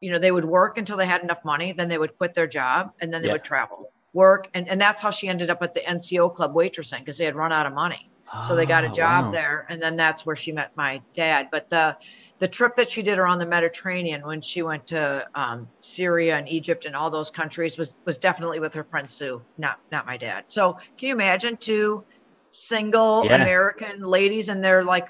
you 0.00 0.12
know, 0.12 0.18
they 0.18 0.30
would 0.32 0.44
work 0.44 0.78
until 0.78 0.96
they 0.96 1.06
had 1.06 1.22
enough 1.22 1.44
money, 1.44 1.72
then 1.72 1.88
they 1.88 1.98
would 1.98 2.16
quit 2.18 2.34
their 2.34 2.46
job, 2.46 2.88
and 3.00 3.12
then 3.12 3.22
they 3.22 3.28
yeah. 3.28 3.32
would 3.32 3.44
travel, 3.44 3.92
work, 4.12 4.48
and 4.54 4.68
and 4.68 4.80
that's 4.80 5.02
how 5.02 5.10
she 5.10 5.28
ended 5.28 5.50
up 5.50 5.62
at 5.62 5.74
the 5.74 5.86
NCO 5.88 6.28
club 6.30 6.54
waitressing 6.54 7.00
because 7.00 7.18
they 7.18 7.24
had 7.24 7.36
run 7.36 7.52
out 7.52 7.66
of 7.66 7.74
money. 7.74 8.00
so 8.40 8.54
they 8.54 8.66
got 8.66 8.84
a 8.84 8.88
Oh, 8.88 8.90
job 8.90 9.30
wow. 9.30 9.32
there, 9.32 9.66
and 9.68 9.82
then 9.82 9.96
that's 9.96 10.24
where 10.24 10.36
she 10.36 10.52
met 10.52 10.70
my 10.76 11.02
dad. 11.14 11.48
But 11.52 11.68
the 11.70 11.96
the 12.38 12.48
trip 12.48 12.76
that 12.76 12.90
she 12.90 13.02
did 13.02 13.18
around 13.18 13.38
the 13.40 13.46
Mediterranean 13.46 14.22
when 14.24 14.40
she 14.40 14.62
went 14.62 14.86
to 14.86 15.26
um, 15.34 15.70
Syria 15.80 16.36
and 16.36 16.48
Egypt 16.48 16.84
and 16.84 16.94
all 16.94 17.10
those 17.10 17.30
countries 17.30 17.76
was 17.78 17.98
was 18.06 18.18
definitely 18.18 18.60
with 18.60 18.74
her 18.74 18.84
friend 18.84 19.10
Sue, 19.10 19.44
not 19.56 19.78
not 19.90 20.06
my 20.06 20.16
dad. 20.16 20.44
So 20.48 20.74
can 20.98 21.08
you 21.08 21.14
imagine 21.14 21.56
two 21.60 22.04
single 22.50 23.30
Yeah. 23.30 23.30
American 23.32 24.00
ladies 24.02 24.48
in 24.48 24.60
their 24.60 24.84
like 24.84 25.08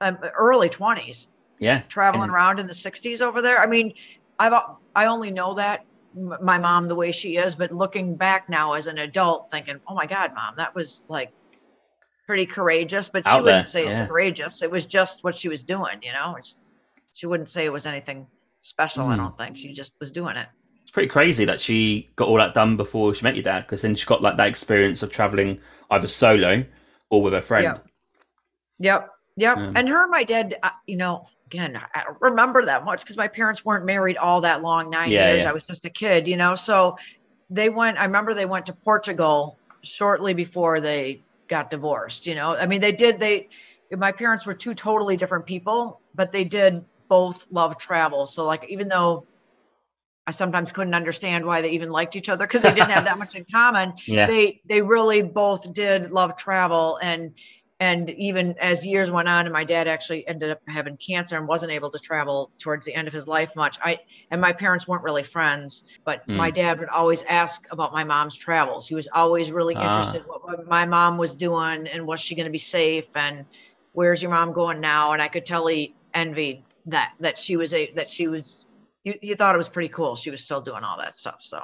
um, 0.00 0.18
early 0.38 0.68
twenties 0.68 1.28
Yeah. 1.60 1.82
traveling 1.88 2.24
And- 2.24 2.32
around 2.32 2.58
in 2.58 2.66
the 2.66 2.72
60s 2.74 3.22
over 3.22 3.40
there. 3.42 3.60
I 3.60 3.66
mean, 3.66 3.94
I've 4.38 4.54
I 4.96 5.06
only 5.06 5.30
know 5.30 5.54
that 5.54 5.84
my 6.14 6.58
mom 6.58 6.88
the 6.88 6.94
way 6.96 7.12
she 7.12 7.36
is, 7.36 7.54
but 7.54 7.70
looking 7.70 8.16
back 8.16 8.48
now 8.48 8.72
as 8.72 8.88
an 8.88 8.98
adult, 8.98 9.50
thinking, 9.50 9.78
"Oh 9.86 9.94
my 9.94 10.06
God, 10.06 10.34
mom, 10.34 10.56
that 10.56 10.74
was 10.74 11.04
like 11.08 11.30
pretty 12.26 12.46
courageous." 12.46 13.08
But 13.08 13.28
she 13.28 13.34
wouldn't 13.34 13.44
there, 13.46 13.64
say 13.64 13.86
it 13.86 13.90
was 13.90 14.00
yeah. 14.00 14.06
courageous. 14.08 14.62
It 14.62 14.70
was 14.70 14.86
just 14.86 15.22
what 15.22 15.36
she 15.36 15.48
was 15.48 15.62
doing, 15.62 15.98
you 16.02 16.12
know. 16.12 16.30
It's- 16.32 16.56
She 17.12 17.26
wouldn't 17.26 17.48
say 17.48 17.64
it 17.64 17.72
was 17.72 17.86
anything 17.86 18.26
special. 18.60 19.06
I 19.08 19.14
Hmm. 19.16 19.20
don't 19.22 19.36
think 19.36 19.56
she 19.56 19.72
just 19.72 19.92
was 20.00 20.10
doing 20.12 20.36
it. 20.36 20.48
It's 20.82 20.90
pretty 20.92 21.08
crazy 21.08 21.44
that 21.44 21.60
she 21.60 22.08
got 22.16 22.28
all 22.28 22.36
that 22.36 22.54
done 22.54 22.76
before 22.76 23.12
she 23.14 23.22
met 23.24 23.34
your 23.34 23.42
dad, 23.42 23.60
because 23.62 23.82
then 23.82 23.94
she 23.96 24.06
got 24.06 24.22
like 24.22 24.36
that 24.36 24.46
experience 24.48 25.02
of 25.02 25.12
traveling 25.12 25.60
either 25.90 26.06
solo 26.06 26.64
or 27.10 27.20
with 27.22 27.34
a 27.34 27.40
friend. 27.40 27.64
Yeah. 27.64 27.78
Yep. 28.78 29.10
Yep. 29.36 29.56
Yeah. 29.58 29.72
And 29.76 29.88
her 29.88 30.02
and 30.02 30.10
my 30.10 30.24
dad, 30.24 30.56
uh, 30.62 30.70
you 30.86 30.96
know, 30.96 31.26
again, 31.52 31.80
I 31.94 32.04
don't 32.04 32.16
remember 32.20 32.64
that 32.66 32.84
much 32.84 33.00
because 33.02 33.16
my 33.16 33.28
parents 33.28 33.64
weren't 33.64 33.84
married 33.84 34.16
all 34.16 34.40
that 34.42 34.62
long, 34.62 34.90
nine 34.90 35.10
Yeah, 35.10 35.26
years. 35.26 35.42
yeah. 35.42 35.50
I 35.50 35.52
was 35.52 35.66
just 35.66 35.84
a 35.84 35.90
kid, 35.90 36.28
you 36.28 36.36
know. 36.36 36.54
So 36.54 36.96
they 37.50 37.68
went, 37.68 37.98
I 37.98 38.04
remember 38.04 38.34
they 38.34 38.46
went 38.46 38.66
to 38.66 38.72
Portugal 38.72 39.58
shortly 39.82 40.32
before 40.34 40.80
they 40.80 41.22
got 41.48 41.70
divorced, 41.70 42.26
you 42.26 42.36
know. 42.36 42.54
I 42.54 42.66
mean, 42.66 42.80
they 42.80 42.92
did, 42.92 43.18
they, 43.18 43.48
my 43.90 44.12
parents 44.12 44.46
were 44.46 44.54
two 44.54 44.74
totally 44.74 45.16
different 45.16 45.46
people, 45.46 46.00
but 46.14 46.30
they 46.30 46.44
did 46.44 46.84
both 47.08 47.44
love 47.50 47.76
travel. 47.76 48.26
So, 48.26 48.46
like, 48.46 48.66
even 48.68 48.88
though 48.88 49.26
I 50.26 50.30
sometimes 50.30 50.70
couldn't 50.70 50.94
understand 50.94 51.44
why 51.44 51.62
they 51.62 51.70
even 51.70 51.90
liked 51.90 52.14
each 52.14 52.28
other 52.28 52.46
because 52.46 52.62
they 52.62 52.72
didn't 52.72 52.90
have 52.90 53.04
that 53.04 53.18
much 53.18 53.34
in 53.34 53.44
common, 53.52 53.94
Yeah. 54.06 54.26
they 54.28 54.60
they 54.66 54.82
really 54.82 55.22
both 55.22 55.72
did 55.72 56.12
love 56.12 56.36
travel 56.36 57.00
and 57.02 57.32
and 57.80 58.10
even 58.10 58.54
as 58.60 58.84
years 58.86 59.10
went 59.10 59.26
on 59.28 59.46
and 59.46 59.52
my 59.52 59.64
dad 59.64 59.88
actually 59.88 60.26
ended 60.28 60.50
up 60.50 60.60
having 60.68 60.96
cancer 60.98 61.36
and 61.38 61.48
wasn't 61.48 61.72
able 61.72 61.90
to 61.90 61.98
travel 61.98 62.50
towards 62.60 62.84
the 62.86 62.94
end 62.94 63.08
of 63.08 63.14
his 63.14 63.26
life 63.26 63.56
much 63.56 63.78
i 63.82 63.98
and 64.30 64.40
my 64.40 64.52
parents 64.52 64.86
weren't 64.86 65.02
really 65.02 65.22
friends 65.22 65.82
but 66.04 66.26
Mm. 66.28 66.36
my 66.36 66.50
dad 66.50 66.78
would 66.78 66.88
always 66.90 67.22
ask 67.28 67.66
about 67.72 67.92
my 67.92 68.04
mom's 68.04 68.36
travels 68.36 68.86
he 68.86 68.94
was 68.94 69.08
always 69.14 69.50
really 69.50 69.74
Ah. 69.74 69.88
interested 69.88 70.22
what, 70.26 70.44
what 70.44 70.68
my 70.68 70.84
mom 70.86 71.18
was 71.18 71.34
doing 71.34 71.88
and 71.88 72.06
was 72.06 72.20
she 72.20 72.34
going 72.34 72.44
to 72.46 72.52
be 72.52 72.58
safe 72.58 73.06
and 73.16 73.44
where's 73.92 74.22
your 74.22 74.30
mom 74.30 74.52
going 74.52 74.80
now 74.80 75.12
and 75.12 75.22
i 75.22 75.28
could 75.28 75.46
tell 75.46 75.66
he 75.66 75.94
envied 76.14 76.62
that 76.86 77.12
that 77.18 77.36
she 77.38 77.56
was 77.56 77.72
a 77.74 77.90
that 77.94 78.08
she 78.08 78.28
was 78.28 78.64
you, 79.04 79.14
you 79.22 79.34
thought 79.34 79.54
it 79.54 79.58
was 79.58 79.68
pretty 79.68 79.88
cool 79.88 80.14
she 80.14 80.30
was 80.30 80.42
still 80.42 80.60
doing 80.60 80.84
all 80.84 80.98
that 80.98 81.16
stuff 81.16 81.38
so 81.40 81.62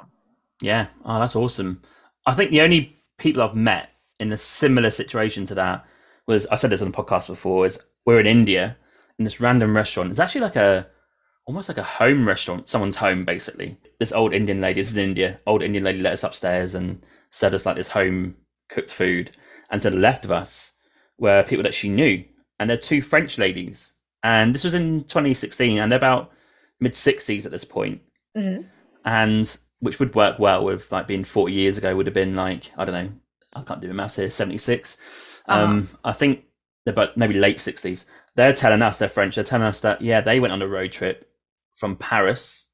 Yeah. 0.61 0.87
Oh, 1.05 1.19
that's 1.19 1.35
awesome. 1.35 1.81
I 2.25 2.33
think 2.33 2.49
the 2.49 2.61
only 2.61 2.95
people 3.19 3.43
I've 3.43 3.55
met 3.55 3.91
in 4.19 4.31
a 4.31 4.37
similar 4.37 4.89
situation 4.89 5.45
to 5.47 5.55
that 5.55 5.85
was 6.27 6.47
I 6.47 6.55
said 6.55 6.69
this 6.69 6.81
on 6.81 6.91
the 6.91 6.97
podcast 6.97 7.27
before. 7.27 7.65
Is 7.65 7.89
we're 8.05 8.19
in 8.19 8.27
India 8.27 8.77
in 9.19 9.23
this 9.23 9.41
random 9.41 9.75
restaurant. 9.75 10.11
It's 10.11 10.19
actually 10.19 10.41
like 10.41 10.55
a 10.55 10.87
almost 11.45 11.69
like 11.69 11.77
a 11.77 11.83
home 11.83 12.27
restaurant, 12.27 12.69
someone's 12.69 12.97
home 12.97 13.23
basically. 13.23 13.77
This 13.99 14.11
old 14.11 14.33
Indian 14.33 14.61
lady, 14.61 14.81
this 14.81 14.91
is 14.91 14.97
in 14.97 15.09
India. 15.09 15.39
Old 15.47 15.63
Indian 15.63 15.83
lady 15.83 15.99
let 15.99 16.13
us 16.13 16.23
upstairs 16.23 16.75
and 16.75 17.03
served 17.29 17.55
us 17.55 17.65
like 17.65 17.75
this 17.75 17.89
home 17.89 18.35
cooked 18.69 18.89
food. 18.89 19.31
And 19.71 19.81
to 19.81 19.89
the 19.89 19.97
left 19.97 20.25
of 20.25 20.31
us 20.31 20.77
were 21.17 21.43
people 21.43 21.63
that 21.63 21.73
she 21.73 21.89
knew, 21.89 22.23
and 22.59 22.69
they're 22.69 22.77
two 22.77 23.01
French 23.01 23.37
ladies. 23.37 23.93
And 24.23 24.53
this 24.53 24.63
was 24.63 24.73
in 24.73 25.01
2016, 25.03 25.79
and 25.79 25.91
they're 25.91 25.97
about 25.97 26.31
mid 26.79 26.93
60s 26.93 27.45
at 27.45 27.51
this 27.51 27.65
point 27.65 28.01
mm-hmm. 28.35 28.61
and 29.05 29.57
which 29.79 29.99
would 29.99 30.15
work 30.15 30.39
well 30.39 30.63
with 30.63 30.91
like 30.91 31.07
being 31.07 31.23
40 31.23 31.53
years 31.53 31.77
ago 31.77 31.95
would 31.95 32.07
have 32.07 32.13
been 32.13 32.35
like 32.35 32.71
i 32.77 32.85
don't 32.85 32.95
know 32.95 33.11
i 33.55 33.61
can't 33.63 33.81
do 33.81 33.87
the 33.87 33.93
maths 33.93 34.15
here 34.15 34.29
76 34.29 34.97
um 35.47 35.87
i 36.03 36.11
think 36.11 36.43
they're 36.85 36.93
about 36.93 37.17
maybe 37.17 37.33
late 37.33 37.57
60s 37.57 38.05
they're 38.35 38.53
telling 38.53 38.81
us 38.81 38.99
they're 38.99 39.09
french. 39.09 39.35
They're 39.35 39.43
telling 39.43 39.67
us 39.67 39.81
that 39.81 40.01
yeah 40.01 40.21
they 40.21 40.39
went 40.39 40.53
on 40.53 40.61
a 40.61 40.67
road 40.67 40.91
trip 40.91 41.25
from 41.73 41.95
paris 41.95 42.71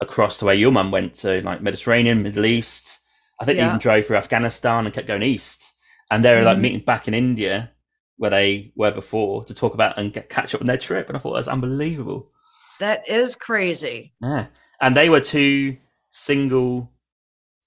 across 0.00 0.38
to 0.38 0.44
where 0.46 0.54
your 0.54 0.72
mum 0.72 0.90
went 0.90 1.14
to 1.14 1.42
like 1.42 1.60
mediterranean 1.60 2.22
middle 2.22 2.46
east. 2.46 3.00
I 3.40 3.44
think 3.44 3.58
they 3.58 3.66
even 3.66 3.78
drove 3.78 4.06
through 4.06 4.16
afghanistan 4.16 4.84
and 4.86 4.94
kept 4.94 5.06
going 5.08 5.22
east. 5.22 5.74
And 6.10 6.24
they 6.24 6.34
were 6.34 6.42
like 6.42 6.56
Mhm. 6.58 6.60
meeting 6.62 6.80
back 6.84 7.06
in 7.08 7.14
india 7.14 7.70
where 8.16 8.30
they 8.30 8.72
were 8.76 8.90
before 8.90 9.44
to 9.44 9.54
talk 9.54 9.74
about 9.74 9.98
and 9.98 10.12
get 10.12 10.28
catch 10.28 10.54
up 10.54 10.60
on 10.60 10.66
their 10.66 10.76
trip. 10.78 11.08
And 11.08 11.16
i 11.16 11.20
thought 11.20 11.30
that 11.32 11.38
was 11.38 11.48
unbelievable. 11.48 12.30
That 12.78 13.08
is 13.08 13.36
crazy. 13.36 14.12
Yeah. 14.22 14.46
And 14.80 14.96
they 14.96 15.08
were 15.10 15.20
two 15.20 15.76
single 16.10 16.90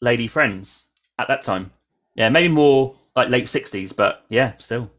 lady 0.01 0.27
friends 0.27 0.89
at 1.19 1.27
that 1.27 1.41
time. 1.43 1.71
Yeah, 2.15 2.29
maybe 2.29 2.49
more 2.53 2.95
like 3.15 3.29
late 3.29 3.45
60s, 3.45 3.95
but 3.95 4.25
yeah, 4.29 4.53
still. 4.57 4.91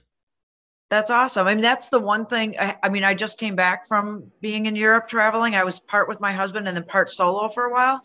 That's 0.90 1.10
awesome. 1.10 1.46
I 1.46 1.54
mean, 1.54 1.62
that's 1.62 1.88
the 1.88 1.98
one 1.98 2.26
thing. 2.26 2.56
I, 2.58 2.76
I 2.82 2.88
mean, 2.88 3.04
I 3.04 3.14
just 3.14 3.38
came 3.38 3.56
back 3.56 3.88
from 3.88 4.30
being 4.40 4.66
in 4.66 4.76
Europe 4.76 5.08
traveling. 5.08 5.56
I 5.56 5.64
was 5.64 5.80
part 5.80 6.08
with 6.08 6.20
my 6.20 6.32
husband 6.32 6.68
and 6.68 6.76
then 6.76 6.84
part 6.84 7.10
solo 7.10 7.48
for 7.48 7.64
a 7.64 7.72
while. 7.72 8.00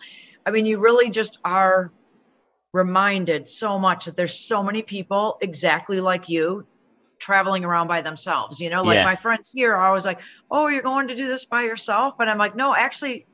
I 0.45 0.52
mean, 0.52 0.65
you 0.65 0.80
really 0.80 1.10
just 1.10 1.39
are 1.43 1.91
reminded 2.74 3.48
so 3.48 3.78
much 3.78 4.06
that 4.06 4.15
there's 4.15 4.34
so 4.34 4.63
many 4.63 4.82
people 4.82 5.38
exactly 5.41 6.00
like 6.02 6.30
you 6.30 6.65
traveling 7.19 7.65
around 7.65 7.88
by 7.88 8.02
themselves. 8.02 8.60
You 8.60 8.69
know, 8.69 8.82
like 8.82 8.98
Yeah. 8.98 9.04
my 9.04 9.15
friends 9.15 9.52
here 9.52 9.74
are 9.76 9.86
always 9.86 10.06
like, 10.06 10.22
oh, 10.50 10.67
you're 10.67 10.82
going 10.82 11.08
to 11.10 11.15
do 11.15 11.28
this 11.28 11.45
by 11.45 11.63
yourself. 11.63 12.17
But 12.17 12.30
I'm 12.30 12.38
like, 12.38 12.56
no, 12.56 12.74
actually, 12.74 13.28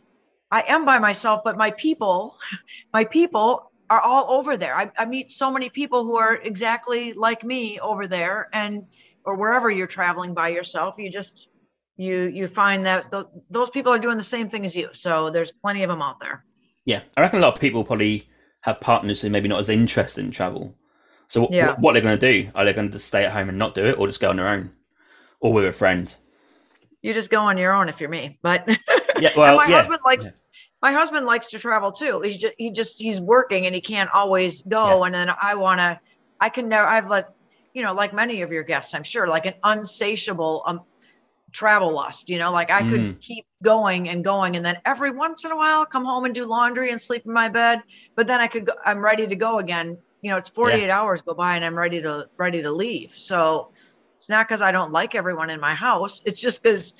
I 0.51 0.63
am 0.67 0.85
by 0.85 0.99
myself, 0.99 1.41
but 1.43 1.55
my 1.55 1.71
people, 1.71 2.37
my 2.93 3.05
people 3.05 3.71
are 3.89 4.01
all 4.01 4.37
over 4.37 4.57
there. 4.57 4.75
I, 4.75 4.91
I 4.97 5.05
meet 5.05 5.31
so 5.31 5.51
many 5.51 5.69
people 5.69 6.03
who 6.03 6.17
are 6.17 6.35
exactly 6.35 7.13
like 7.13 7.43
me 7.43 7.79
over 7.79 8.07
there 8.07 8.49
and 8.53 8.85
or 9.23 9.35
wherever 9.35 9.69
you're 9.69 9.87
traveling 9.87 10.33
by 10.33 10.49
yourself. 10.49 10.95
You 10.97 11.09
just 11.09 11.49
you 11.97 12.23
you 12.23 12.47
find 12.47 12.85
that 12.85 13.11
th- 13.11 13.25
those 13.49 13.69
people 13.69 13.93
are 13.93 13.99
doing 13.99 14.17
the 14.17 14.23
same 14.23 14.49
thing 14.49 14.65
as 14.65 14.75
you. 14.75 14.89
So 14.93 15.29
there's 15.29 15.51
plenty 15.51 15.83
of 15.83 15.89
them 15.89 16.01
out 16.01 16.19
there. 16.19 16.43
Yeah, 16.85 17.01
I 17.17 17.21
reckon 17.21 17.39
a 17.39 17.41
lot 17.41 17.55
of 17.55 17.61
people 17.61 17.83
probably 17.83 18.27
have 18.61 18.79
partners 18.79 19.21
who 19.21 19.29
maybe 19.29 19.47
not 19.47 19.59
as 19.59 19.69
interested 19.69 20.25
in 20.25 20.31
travel. 20.31 20.75
So 21.27 21.41
what, 21.41 21.51
Yeah. 21.51 21.67
what, 21.67 21.79
what 21.79 21.91
are 21.91 21.93
they 21.99 22.01
going 22.07 22.19
to 22.19 22.31
do? 22.43 22.51
Are 22.53 22.65
they 22.65 22.73
going 22.73 22.87
to 22.87 22.93
just 22.93 23.07
stay 23.07 23.25
at 23.25 23.31
home 23.31 23.49
and 23.49 23.57
not 23.57 23.75
do 23.75 23.85
it 23.85 23.97
or 23.97 24.07
just 24.07 24.21
go 24.21 24.29
on 24.29 24.35
their 24.35 24.47
own 24.47 24.71
or 25.39 25.53
with 25.53 25.65
a 25.65 25.71
friend? 25.71 26.15
You 27.01 27.13
just 27.13 27.29
go 27.29 27.39
on 27.39 27.57
your 27.57 27.73
own 27.73 27.89
if 27.89 27.99
you're 27.99 28.09
me. 28.09 28.39
But 28.41 28.67
Yeah, 29.19 29.29
well, 29.37 29.57
my 29.57 29.67
yeah. 29.67 29.75
husband 29.75 29.99
likes 30.05 30.25
yeah. 30.25 30.31
My 30.85 30.91
husband 30.91 31.25
likes 31.25 31.47
to 31.47 31.57
travel 31.57 31.91
too. 31.91 32.21
He's 32.21 32.37
just 32.37 32.53
he 32.59 32.69
just 32.71 33.01
he's 33.01 33.19
working 33.19 33.65
and 33.65 33.73
he 33.73 33.81
can't 33.81 34.11
always 34.13 34.61
go. 34.61 35.03
And 35.03 35.15
then 35.15 35.31
I 35.41 35.55
want 35.55 35.79
to, 35.79 35.99
I 36.39 36.49
can 36.49 36.69
never. 36.69 36.87
I've 36.87 37.09
let 37.09 37.25
you 37.73 37.81
know, 37.81 37.93
like 37.95 38.13
many 38.13 38.43
of 38.43 38.51
your 38.51 38.63
guests, 38.63 38.93
I'm 38.93 39.03
sure, 39.03 39.27
like 39.27 39.47
an 39.47 39.55
unsatiable 39.63 40.63
um 40.67 40.81
travel 41.51 41.91
lust. 41.93 42.29
You 42.29 42.37
know, 42.37 42.51
like 42.51 42.69
I 42.69 42.83
could 42.83 43.01
Mm. 43.01 43.19
keep 43.19 43.45
going 43.63 44.09
and 44.09 44.23
going, 44.23 44.55
and 44.57 44.63
then 44.63 44.77
every 44.85 45.09
once 45.09 45.43
in 45.43 45.51
a 45.51 45.57
while 45.57 45.87
come 45.87 46.05
home 46.05 46.25
and 46.25 46.35
do 46.35 46.45
laundry 46.45 46.91
and 46.91 47.01
sleep 47.01 47.23
in 47.25 47.33
my 47.33 47.49
bed. 47.49 47.81
But 48.15 48.27
then 48.27 48.39
I 48.39 48.47
could 48.47 48.67
go. 48.67 48.73
I'm 48.85 49.03
ready 49.03 49.25
to 49.25 49.35
go 49.35 49.57
again. 49.57 49.97
You 50.21 50.29
know, 50.31 50.37
it's 50.37 50.49
48 50.51 50.91
hours 50.91 51.23
go 51.23 51.33
by 51.33 51.55
and 51.55 51.65
I'm 51.65 51.77
ready 51.77 52.01
to 52.03 52.27
ready 52.37 52.61
to 52.61 52.71
leave. 52.71 53.11
So 53.15 53.71
it's 54.17 54.29
not 54.29 54.47
because 54.47 54.61
I 54.61 54.71
don't 54.71 54.91
like 54.91 55.15
everyone 55.15 55.49
in 55.49 55.59
my 55.59 55.73
house. 55.73 56.21
It's 56.25 56.41
just 56.41 56.61
because 56.61 56.93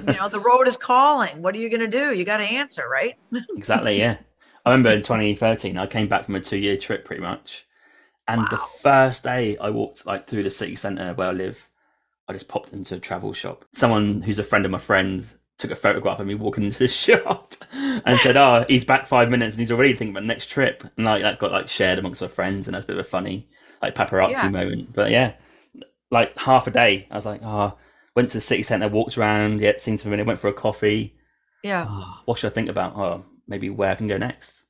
you 0.00 0.16
know 0.18 0.28
the 0.28 0.40
road 0.40 0.66
is 0.66 0.76
calling 0.76 1.42
what 1.42 1.54
are 1.54 1.58
you 1.58 1.68
going 1.68 1.80
to 1.80 1.88
do 1.88 2.14
you 2.14 2.24
got 2.24 2.38
to 2.38 2.44
answer 2.44 2.88
right 2.88 3.16
exactly, 3.56 3.98
yeah. 3.98 4.16
I 4.64 4.70
remember 4.70 4.90
in 4.90 5.02
2013, 5.02 5.78
I 5.78 5.86
came 5.86 6.08
back 6.08 6.24
from 6.24 6.34
a 6.36 6.40
two 6.40 6.58
year 6.58 6.76
trip 6.76 7.04
pretty 7.04 7.22
much. 7.22 7.64
And 8.28 8.48
the 8.50 8.58
first 8.58 9.24
day 9.24 9.56
I 9.58 9.70
walked 9.70 10.06
like 10.06 10.26
through 10.26 10.44
the 10.44 10.50
city 10.50 10.76
centre 10.76 11.14
where 11.14 11.28
I 11.28 11.32
live, 11.32 11.68
I 12.28 12.32
just 12.32 12.48
popped 12.48 12.72
into 12.72 12.96
a 12.96 13.00
travel 13.00 13.32
shop. 13.32 13.64
Someone 13.72 14.22
who's 14.22 14.38
a 14.38 14.44
friend 14.44 14.64
of 14.64 14.70
my 14.70 14.78
friend 14.78 15.32
took 15.58 15.70
a 15.70 15.76
photograph 15.76 16.20
of 16.20 16.26
me 16.26 16.34
walking 16.34 16.64
into 16.64 16.78
the 16.78 16.88
shop 17.06 17.54
and 18.06 18.18
said, 18.20 18.36
Oh, 18.36 18.64
he's 18.68 18.84
back 18.84 19.06
five 19.06 19.30
minutes 19.30 19.56
and 19.56 19.62
he's 19.62 19.72
already 19.72 19.92
thinking 19.94 20.14
about 20.14 20.22
the 20.22 20.28
next 20.28 20.46
trip. 20.50 20.84
And 20.96 21.06
like 21.06 21.22
that 21.22 21.38
got 21.38 21.52
like 21.52 21.68
shared 21.68 21.98
amongst 21.98 22.22
my 22.22 22.28
friends 22.28 22.68
and 22.68 22.74
that's 22.74 22.84
a 22.84 22.88
bit 22.88 22.96
of 22.98 23.06
a 23.06 23.08
funny 23.08 23.46
like 23.82 23.94
paparazzi 23.94 24.44
Yeah. 24.44 24.50
moment. 24.50 24.94
But 24.94 25.10
yeah, 25.10 25.34
like 26.10 26.38
half 26.38 26.66
a 26.66 26.70
day, 26.70 27.06
I 27.10 27.14
was 27.14 27.26
like, 27.26 27.40
Oh, 27.44 27.76
went 28.16 28.30
to 28.30 28.36
the 28.38 28.40
city 28.40 28.62
centre, 28.62 28.88
walked 28.88 29.16
around, 29.18 29.60
yeah, 29.60 29.72
seems 29.76 30.02
familiar, 30.02 30.24
went 30.24 30.40
for 30.40 30.48
a 30.48 30.52
coffee. 30.52 31.16
yeah 31.62 31.86
Oh, 31.88 32.20
what 32.24 32.38
should 32.38 32.50
I 32.52 32.54
think 32.54 32.68
about? 32.68 32.96
Oh, 32.96 33.24
maybe 33.48 33.70
where 33.70 33.90
I 33.90 33.94
can 33.94 34.08
go 34.08 34.16
next. 34.16 34.66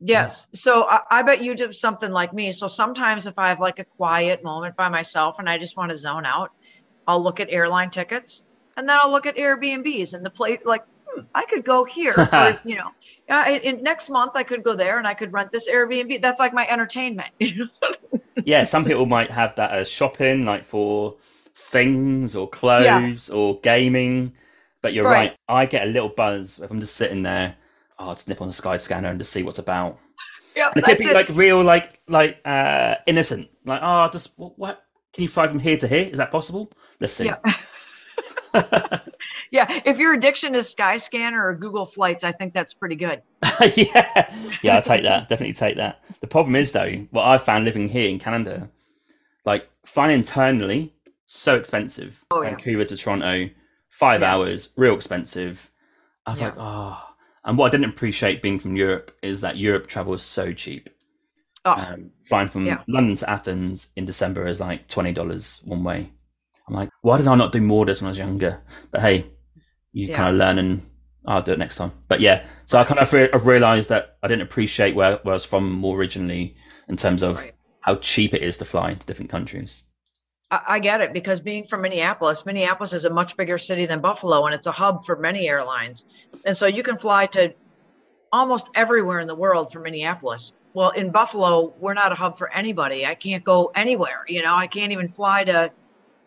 yes 0.00 0.46
so 0.54 0.84
I, 0.84 1.00
I 1.10 1.22
bet 1.22 1.42
you 1.42 1.54
did 1.54 1.74
something 1.74 2.10
like 2.12 2.32
me 2.32 2.52
so 2.52 2.68
sometimes 2.68 3.26
if 3.26 3.36
i 3.38 3.48
have 3.48 3.58
like 3.60 3.80
a 3.80 3.84
quiet 3.84 4.44
moment 4.44 4.76
by 4.76 4.88
myself 4.88 5.36
and 5.40 5.48
i 5.50 5.58
just 5.58 5.76
want 5.76 5.90
to 5.90 5.96
zone 5.96 6.24
out 6.24 6.52
i'll 7.08 7.20
look 7.22 7.40
at 7.40 7.48
airline 7.50 7.90
tickets 7.90 8.44
and 8.76 8.88
then 8.88 8.96
i'll 9.02 9.10
look 9.10 9.26
at 9.26 9.36
airbnbs 9.36 10.14
and 10.14 10.24
the 10.24 10.30
place 10.30 10.60
like 10.64 10.84
hmm, 11.08 11.22
i 11.34 11.44
could 11.46 11.64
go 11.64 11.82
here 11.84 12.12
for, 12.30 12.60
you 12.64 12.76
know 12.76 12.90
uh, 13.28 13.44
in, 13.48 13.60
in 13.62 13.82
next 13.82 14.08
month 14.08 14.32
i 14.36 14.44
could 14.44 14.62
go 14.62 14.76
there 14.76 14.98
and 14.98 15.06
i 15.06 15.14
could 15.14 15.32
rent 15.32 15.50
this 15.50 15.68
airbnb 15.68 16.22
that's 16.22 16.38
like 16.38 16.54
my 16.54 16.66
entertainment 16.68 17.30
yeah, 18.44 18.64
some 18.64 18.84
people 18.84 19.06
might 19.06 19.30
have 19.30 19.54
that 19.56 19.72
as 19.72 19.90
shopping, 19.90 20.44
like 20.44 20.64
for 20.64 21.16
things 21.58 22.36
or 22.36 22.48
clothes 22.48 23.28
yeah. 23.28 23.34
or 23.34 23.60
gaming. 23.60 24.32
But 24.80 24.94
you're 24.94 25.04
right. 25.04 25.30
right. 25.30 25.36
I 25.48 25.66
get 25.66 25.86
a 25.86 25.90
little 25.90 26.08
buzz 26.08 26.60
if 26.60 26.70
I'm 26.70 26.80
just 26.80 26.96
sitting 26.96 27.22
there. 27.22 27.54
Oh, 27.98 28.08
I'll 28.08 28.14
just 28.14 28.28
nip 28.28 28.40
on 28.40 28.46
the 28.46 28.52
Sky 28.52 28.76
Scanner 28.76 29.08
and 29.08 29.18
just 29.18 29.32
see 29.32 29.42
what's 29.42 29.58
about. 29.58 29.98
Yeah, 30.54 30.70
it 30.74 30.84
could 30.84 30.98
be 30.98 31.06
it. 31.06 31.14
like 31.14 31.28
real, 31.30 31.62
like 31.62 32.00
like 32.08 32.40
uh 32.44 32.96
innocent. 33.06 33.48
Like, 33.64 33.80
oh, 33.82 34.08
just 34.10 34.38
what, 34.38 34.58
what? 34.58 34.84
Can 35.12 35.22
you 35.22 35.28
fly 35.28 35.46
from 35.46 35.58
here 35.58 35.76
to 35.76 35.88
here? 35.88 36.04
Is 36.04 36.18
that 36.18 36.30
possible? 36.30 36.70
Let's 37.00 37.12
see. 37.12 37.26
Yeah. 37.26 37.38
yeah, 39.50 39.80
if 39.84 39.98
your 39.98 40.14
addiction 40.14 40.54
is 40.54 40.74
Skyscanner 40.74 41.42
or 41.42 41.54
Google 41.54 41.86
Flights, 41.86 42.24
I 42.24 42.32
think 42.32 42.54
that's 42.54 42.74
pretty 42.74 42.96
good. 42.96 43.22
yeah, 43.76 44.32
yeah, 44.62 44.76
I'll 44.76 44.82
take 44.82 45.02
that. 45.02 45.28
Definitely 45.28 45.54
take 45.54 45.76
that. 45.76 46.04
The 46.20 46.26
problem 46.26 46.56
is 46.56 46.72
though, 46.72 46.90
what 47.10 47.26
I 47.26 47.38
found 47.38 47.64
living 47.64 47.88
here 47.88 48.08
in 48.08 48.18
Canada, 48.18 48.68
like 49.44 49.68
flying 49.84 50.18
internally, 50.18 50.92
so 51.28 51.56
expensive. 51.56 52.24
Oh, 52.30 52.42
yeah. 52.42 52.50
Vancouver 52.50 52.84
to 52.86 52.96
Toronto, 52.96 53.50
five 53.88 54.22
yeah. 54.22 54.34
hours, 54.34 54.72
real 54.76 54.94
expensive. 54.94 55.70
I 56.26 56.30
was 56.30 56.40
yeah. 56.40 56.46
like, 56.48 56.56
oh. 56.58 57.14
And 57.44 57.56
what 57.56 57.66
I 57.66 57.70
didn't 57.70 57.90
appreciate 57.90 58.42
being 58.42 58.58
from 58.58 58.76
Europe 58.76 59.10
is 59.22 59.42
that 59.42 59.56
Europe 59.56 59.86
travel 59.86 60.14
is 60.14 60.22
so 60.22 60.52
cheap. 60.52 60.90
Oh. 61.64 61.72
Um, 61.72 62.10
flying 62.22 62.48
from 62.48 62.66
London 62.88 63.16
to 63.16 63.30
Athens 63.30 63.92
in 63.96 64.06
December 64.06 64.46
is 64.46 64.60
like 64.60 64.88
twenty 64.88 65.12
dollars 65.12 65.60
one 65.64 65.84
way. 65.84 66.10
I'm 66.66 66.74
like, 66.74 66.88
why 67.02 67.18
did 67.18 67.26
I 67.26 67.34
not 67.34 67.52
do 67.52 67.60
more 67.60 67.82
of 67.82 67.88
this 67.88 68.00
when 68.00 68.08
I 68.08 68.10
was 68.10 68.18
younger? 68.18 68.62
But 68.90 69.00
hey, 69.02 69.24
you 69.92 70.08
yeah. 70.08 70.16
kind 70.16 70.30
of 70.30 70.36
learn 70.36 70.58
and 70.58 70.82
I'll 71.26 71.42
do 71.42 71.52
it 71.52 71.58
next 71.58 71.76
time. 71.76 71.92
But 72.08 72.20
yeah, 72.20 72.46
so 72.66 72.78
I 72.78 72.84
kind 72.84 73.00
of 73.00 73.12
re- 73.12 73.30
realized 73.42 73.90
that 73.90 74.16
I 74.22 74.28
didn't 74.28 74.42
appreciate 74.42 74.94
where, 74.94 75.16
where 75.16 75.32
I 75.32 75.36
was 75.36 75.44
from 75.44 75.70
more 75.70 75.98
originally 75.98 76.56
in 76.88 76.96
terms 76.96 77.22
of 77.22 77.36
right. 77.36 77.52
how 77.80 77.96
cheap 77.96 78.34
it 78.34 78.42
is 78.42 78.58
to 78.58 78.64
fly 78.64 78.94
to 78.94 79.06
different 79.06 79.30
countries. 79.30 79.84
I, 80.50 80.78
get 80.78 81.00
it 81.02 81.12
because 81.12 81.40
being 81.40 81.64
from 81.64 81.82
Minneapolis, 81.82 82.46
Minneapolis 82.46 82.94
is 82.94 83.04
a 83.04 83.10
much 83.10 83.36
bigger 83.36 83.58
city 83.58 83.84
than 83.84 84.00
Buffalo 84.00 84.46
and 84.46 84.54
it's 84.54 84.66
a 84.66 84.72
hub 84.72 85.04
for 85.04 85.16
many 85.16 85.46
airlines. 85.46 86.06
And 86.46 86.56
so 86.56 86.66
you 86.66 86.82
can 86.82 86.96
fly 86.98 87.26
to 87.26 87.52
almost 88.32 88.70
everywhere 88.74 89.20
in 89.20 89.26
the 89.26 89.34
world 89.34 89.72
from 89.72 89.82
Minneapolis. 89.82 90.54
Well, 90.72 90.90
in 90.90 91.10
Buffalo, 91.10 91.74
we're 91.78 91.94
not 91.94 92.12
a 92.12 92.14
hub 92.14 92.38
for 92.38 92.52
anybody. 92.52 93.04
I 93.04 93.14
can't 93.14 93.44
go 93.44 93.70
anywhere. 93.74 94.24
You 94.26 94.42
know, 94.42 94.54
I 94.54 94.66
can't 94.66 94.92
even 94.92 95.08
fly 95.08 95.44
to 95.44 95.70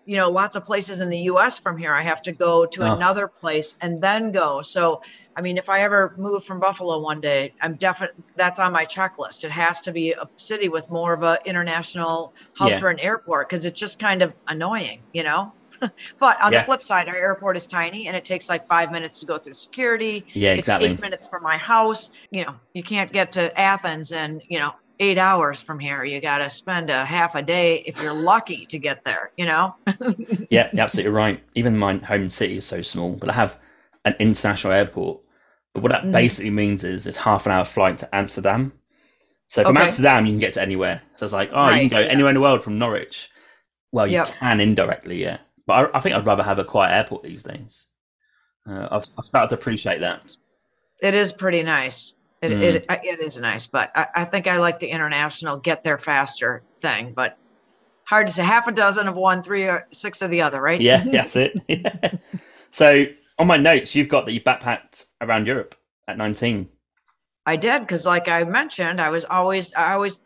you 0.05 0.17
know 0.17 0.29
lots 0.29 0.55
of 0.55 0.65
places 0.65 1.01
in 1.01 1.09
the 1.09 1.17
us 1.17 1.59
from 1.59 1.77
here. 1.77 1.93
I 1.93 2.01
have 2.01 2.21
to 2.23 2.31
go 2.31 2.65
to 2.65 2.81
oh. 2.83 2.95
another 2.95 3.27
place 3.27 3.75
and 3.81 3.99
then 3.99 4.31
go. 4.31 4.61
So 4.61 5.01
i 5.33 5.39
mean 5.39 5.57
if 5.57 5.69
i 5.69 5.79
ever 5.79 6.13
move 6.17 6.43
from 6.43 6.59
buffalo 6.59 6.99
one 6.99 7.21
day 7.21 7.53
i'm 7.61 7.75
definitely 7.75 8.21
that's 8.35 8.59
on 8.59 8.71
my 8.73 8.85
checklist. 8.85 9.45
It 9.45 9.51
has 9.51 9.79
to 9.81 9.91
be 9.93 10.11
a 10.11 10.27
city 10.35 10.67
with 10.67 10.89
more 10.89 11.13
of 11.13 11.23
an 11.23 11.37
international 11.45 12.33
hub 12.53 12.71
yeah. 12.71 12.79
for 12.79 12.89
an 12.89 12.99
airport 12.99 13.47
because 13.47 13.65
it's 13.65 13.79
just 13.79 13.97
kind 13.97 14.21
of 14.21 14.33
annoying 14.47 15.01
you 15.13 15.23
know? 15.23 15.53
But 16.19 16.39
on 16.41 16.51
yeah. 16.53 16.59
the 16.59 16.65
flip 16.65 16.83
side 16.83 17.07
our 17.07 17.15
airport 17.15 17.57
is 17.57 17.65
tiny 17.65 18.07
and 18.07 18.15
it 18.15 18.23
takes 18.25 18.49
like 18.49 18.67
five 18.67 18.91
minutes 18.91 19.19
to 19.21 19.25
go 19.25 19.37
through 19.37 19.55
security. 19.55 20.25
Yeah 20.33 20.53
exactly 20.53 20.89
it's 20.89 20.99
eight 20.99 21.01
minutes 21.01 21.27
from 21.27 21.43
my 21.43 21.57
house. 21.57 22.11
You 22.29 22.45
know 22.45 22.55
you 22.73 22.83
can't 22.83 23.11
get 23.11 23.31
to 23.33 23.57
athens 23.59 24.11
and 24.11 24.41
you 24.47 24.59
know 24.59 24.73
eight 25.01 25.17
hours 25.17 25.61
from 25.61 25.79
here. 25.79 26.03
You 26.05 26.21
got 26.21 26.37
to 26.37 26.49
spend 26.49 26.89
a 26.89 27.03
half 27.03 27.35
a 27.35 27.41
day 27.41 27.83
if 27.85 28.01
you're 28.01 28.13
lucky 28.13 28.65
to 28.67 28.77
get 28.77 29.03
there, 29.03 29.31
you 29.35 29.45
know? 29.45 29.75
yeah, 30.49 30.69
absolutely 30.77 31.11
right. 31.11 31.43
Even 31.55 31.77
my 31.77 31.95
home 31.97 32.29
city 32.29 32.57
is 32.57 32.65
so 32.65 32.81
small, 32.81 33.17
but 33.17 33.27
I 33.27 33.33
have 33.33 33.59
an 34.05 34.15
international 34.19 34.73
airport. 34.73 35.19
But 35.73 35.83
what 35.83 35.91
that 35.91 36.03
mm. 36.03 36.11
basically 36.11 36.51
means 36.51 36.83
is 36.83 37.07
it's 37.07 37.17
half 37.17 37.45
an 37.47 37.51
hour 37.51 37.65
flight 37.65 37.97
to 37.99 38.15
Amsterdam. 38.15 38.71
So 39.47 39.63
from 39.63 39.75
okay. 39.75 39.87
Amsterdam, 39.87 40.25
you 40.25 40.33
can 40.33 40.39
get 40.39 40.53
to 40.53 40.61
anywhere. 40.61 41.01
So 41.15 41.25
it's 41.25 41.33
like, 41.33 41.49
oh, 41.51 41.55
right, 41.55 41.83
you 41.83 41.89
can 41.89 41.97
go 41.97 42.05
yeah. 42.05 42.11
anywhere 42.11 42.29
in 42.29 42.35
the 42.35 42.41
world 42.41 42.63
from 42.63 42.77
Norwich. 42.77 43.29
Well, 43.91 44.07
you 44.07 44.13
yep. 44.13 44.27
can 44.27 44.61
indirectly, 44.61 45.21
yeah. 45.21 45.39
But 45.65 45.73
I, 45.73 45.97
I, 45.97 45.99
think 45.99 46.15
I'd 46.15 46.25
rather 46.25 46.43
have 46.43 46.59
a 46.59 46.63
quiet 46.63 46.93
airport 46.93 47.23
these 47.23 47.43
days. 47.43 47.87
Uh, 48.69 48.87
I've, 48.91 49.03
I've 49.17 49.25
started 49.25 49.49
to 49.49 49.55
appreciate 49.55 49.99
that. 49.99 50.35
It 51.01 51.15
is 51.15 51.33
pretty 51.33 51.63
nice. 51.63 52.13
It, 52.41 52.51
mm. 52.51 52.61
it, 52.61 52.85
it 52.89 53.19
is 53.19 53.37
nice, 53.39 53.67
but 53.67 53.91
I, 53.95 54.07
I 54.15 54.25
think 54.25 54.47
I 54.47 54.57
like 54.57 54.79
the 54.79 54.87
international 54.87 55.57
get 55.57 55.83
there 55.83 55.99
faster 55.99 56.63
thing. 56.81 57.13
But 57.13 57.37
hard 58.05 58.27
to 58.27 58.33
say. 58.33 58.43
Half 58.43 58.67
a 58.67 58.71
dozen 58.71 59.07
of 59.07 59.15
one, 59.15 59.43
three 59.43 59.63
or 59.63 59.87
six 59.91 60.21
of 60.21 60.29
the 60.31 60.41
other, 60.41 60.61
right? 60.61 60.81
Yeah, 60.81 61.03
that's 61.11 61.35
it. 61.35 61.57
Yeah. 61.67 62.11
So 62.69 63.05
on 63.37 63.47
my 63.47 63.57
notes, 63.57 63.95
you've 63.95 64.07
got 64.07 64.25
that 64.25 64.31
you 64.31 64.41
backpacked 64.41 65.07
around 65.19 65.45
Europe 65.45 65.75
at 66.07 66.17
19. 66.17 66.67
I 67.45 67.55
did 67.55 67.81
because, 67.81 68.05
like 68.05 68.27
I 68.27 68.43
mentioned, 68.43 69.01
I 69.01 69.09
was 69.09 69.25
always, 69.25 69.73
I 69.73 69.93
always, 69.93 70.21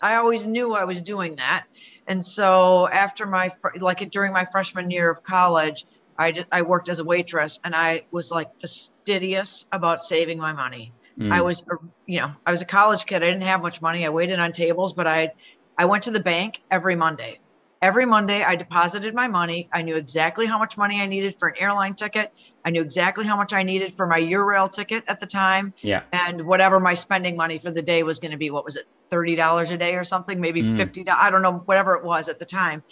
I 0.00 0.14
always 0.16 0.46
knew 0.46 0.74
I 0.74 0.84
was 0.84 1.02
doing 1.02 1.36
that. 1.36 1.66
And 2.06 2.24
so 2.24 2.88
after 2.88 3.26
my, 3.26 3.50
like 3.78 4.10
during 4.10 4.32
my 4.32 4.44
freshman 4.44 4.90
year 4.90 5.10
of 5.10 5.22
college, 5.22 5.84
I 6.16 6.32
just, 6.32 6.46
I 6.52 6.62
worked 6.62 6.88
as 6.88 7.00
a 7.00 7.04
waitress 7.04 7.60
and 7.64 7.74
I 7.74 8.04
was 8.10 8.30
like 8.30 8.58
fastidious 8.58 9.66
about 9.72 10.02
saving 10.02 10.38
my 10.38 10.52
money. 10.52 10.92
Mm. 11.20 11.30
I 11.30 11.42
was, 11.42 11.62
you 12.06 12.18
know, 12.18 12.32
I 12.46 12.50
was 12.50 12.62
a 12.62 12.64
college 12.64 13.04
kid. 13.04 13.22
I 13.22 13.26
didn't 13.26 13.42
have 13.42 13.60
much 13.60 13.82
money. 13.82 14.06
I 14.06 14.08
waited 14.08 14.38
on 14.38 14.52
tables, 14.52 14.94
but 14.94 15.06
I, 15.06 15.32
I 15.76 15.84
went 15.84 16.04
to 16.04 16.10
the 16.10 16.20
bank 16.20 16.62
every 16.70 16.96
Monday. 16.96 17.40
Every 17.82 18.06
Monday, 18.06 18.42
I 18.42 18.56
deposited 18.56 19.14
my 19.14 19.28
money. 19.28 19.68
I 19.72 19.82
knew 19.82 19.96
exactly 19.96 20.46
how 20.46 20.58
much 20.58 20.76
money 20.76 21.00
I 21.00 21.06
needed 21.06 21.38
for 21.38 21.48
an 21.48 21.54
airline 21.58 21.94
ticket. 21.94 22.32
I 22.64 22.70
knew 22.70 22.82
exactly 22.82 23.26
how 23.26 23.36
much 23.36 23.52
I 23.52 23.62
needed 23.62 23.94
for 23.94 24.06
my 24.06 24.20
Eurail 24.20 24.70
ticket 24.70 25.04
at 25.08 25.20
the 25.20 25.26
time. 25.26 25.72
Yeah. 25.80 26.02
And 26.12 26.46
whatever 26.46 26.80
my 26.80 26.94
spending 26.94 27.36
money 27.36 27.58
for 27.58 27.70
the 27.70 27.82
day 27.82 28.02
was 28.02 28.18
going 28.20 28.32
to 28.32 28.36
be, 28.36 28.50
what 28.50 28.64
was 28.64 28.76
it, 28.76 28.86
thirty 29.08 29.34
dollars 29.34 29.70
a 29.70 29.78
day 29.78 29.94
or 29.94 30.04
something? 30.04 30.40
Maybe 30.40 30.62
mm. 30.62 30.76
fifty. 30.76 31.08
I 31.08 31.30
don't 31.30 31.40
know, 31.40 31.62
whatever 31.64 31.94
it 31.94 32.04
was 32.04 32.28
at 32.28 32.38
the 32.38 32.44
time. 32.44 32.82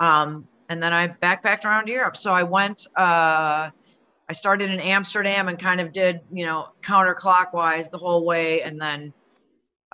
Um, 0.00 0.48
and 0.68 0.82
then 0.82 0.92
I 0.92 1.08
backpacked 1.08 1.64
around 1.64 1.88
Europe. 1.88 2.16
So 2.16 2.32
I 2.32 2.42
went. 2.42 2.86
Uh, 2.96 3.70
I 4.32 4.34
started 4.34 4.70
in 4.70 4.80
Amsterdam 4.80 5.48
and 5.48 5.58
kind 5.58 5.78
of 5.78 5.92
did, 5.92 6.20
you 6.32 6.46
know, 6.46 6.70
counterclockwise 6.80 7.90
the 7.90 7.98
whole 7.98 8.24
way 8.24 8.62
and 8.62 8.80
then 8.80 9.12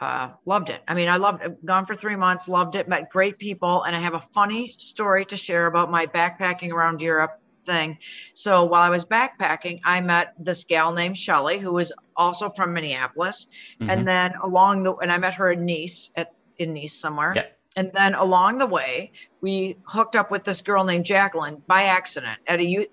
uh, 0.01 0.29
loved 0.47 0.71
it. 0.71 0.81
I 0.87 0.95
mean, 0.95 1.09
I 1.09 1.17
loved 1.17 1.43
it. 1.43 1.67
Gone 1.67 1.87
for 1.87 1.97
three 1.97 2.15
months, 2.15 2.49
loved 2.49 2.77
it, 2.77 2.87
met 2.87 3.11
great 3.11 3.41
people. 3.41 3.83
And 3.83 3.97
I 3.97 3.99
have 3.99 4.15
a 4.15 4.21
funny 4.21 4.69
story 4.69 5.25
to 5.25 5.37
share 5.37 5.67
about 5.67 5.91
my 5.91 6.07
backpacking 6.07 6.71
around 6.71 7.01
Europe 7.01 7.41
thing. 7.67 7.99
So 8.33 8.63
while 8.63 8.83
I 8.83 8.91
was 8.91 9.05
backpacking, 9.05 9.81
I 9.85 10.01
met 10.03 10.35
this 10.39 10.63
gal 10.63 10.93
named 10.93 11.17
Shelly, 11.17 11.59
who 11.59 11.73
was 11.73 11.93
also 12.17 12.49
from 12.49 12.73
Minneapolis. 12.75 13.49
Mm-hmm. 13.81 13.91
And 13.91 14.07
then 14.07 14.35
along 14.41 14.85
the, 14.85 14.95
and 14.95 15.11
I 15.11 15.19
met 15.19 15.35
her 15.35 15.51
in 15.51 15.67
Nice, 15.67 16.13
at, 16.15 16.33
in 16.59 16.75
Nice 16.75 16.95
somewhere. 16.95 17.33
Yeah. 17.35 17.47
And 17.75 17.91
then 17.93 18.15
along 18.15 18.59
the 18.59 18.67
way, 18.67 19.11
we 19.41 19.79
hooked 19.83 20.15
up 20.15 20.31
with 20.31 20.45
this 20.45 20.63
girl 20.63 20.85
named 20.85 21.07
Jacqueline 21.07 21.61
by 21.67 21.85
accident 21.87 22.39
at 22.47 22.61
a 22.61 22.89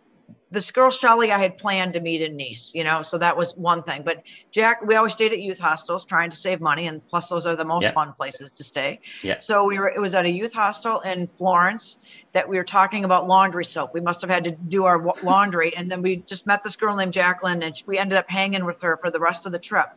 this 0.52 0.72
girl 0.72 0.90
Shelly 0.90 1.32
I 1.32 1.40
had 1.40 1.58
planned 1.58 1.94
to 1.94 2.00
meet 2.00 2.22
in 2.22 2.38
Nice, 2.38 2.72
you 2.74 2.84
know, 2.84 3.02
so 3.02 3.18
that 3.18 3.36
was 3.36 3.56
one 3.56 3.84
thing. 3.84 4.04
But 4.04 4.24
Jack, 4.52 4.82
we 4.86 4.96
always 4.96 5.14
stayed 5.14 5.32
at 5.32 5.40
youth 5.40 5.60
hostels 5.60 6.06
trying 6.06 6.30
to 6.30 6.36
save 6.36 6.62
money, 6.62 6.88
and 6.88 7.06
plus 7.06 7.30
those 7.30 7.46
are 7.46 7.56
the 7.56 7.66
most 7.66 7.94
fun 7.94 8.14
places 8.14 8.52
to 8.54 8.64
stay. 8.64 9.00
Yeah. 9.22 9.40
So 9.40 9.66
we 9.66 9.80
were. 9.80 9.90
It 9.90 10.00
was 10.00 10.16
at 10.16 10.26
a 10.26 10.30
youth 10.30 10.54
hostel 10.54 11.00
in 11.02 11.28
Florence 11.28 11.98
that 12.34 12.48
we 12.48 12.58
were 12.58 12.64
talking 12.64 13.06
about 13.06 13.28
laundry 13.28 13.66
soap. 13.66 13.94
We 13.94 14.02
must 14.02 14.22
have 14.22 14.30
had 14.30 14.44
to 14.46 14.52
do 14.52 14.86
our 14.86 15.04
laundry, 15.24 15.76
and 15.76 15.92
then 15.92 16.02
we 16.02 16.18
just 16.18 16.46
met 16.46 16.64
this 16.64 16.76
girl 16.76 16.96
named 16.96 17.14
Jacqueline, 17.14 17.64
and 17.64 17.76
we 17.88 17.98
ended 17.98 18.18
up 18.18 18.30
hanging 18.30 18.66
with 18.66 18.82
her 18.82 18.98
for 18.98 19.10
the 19.10 19.20
rest 19.20 19.46
of 19.46 19.52
the 19.52 19.60
trip. 19.60 19.88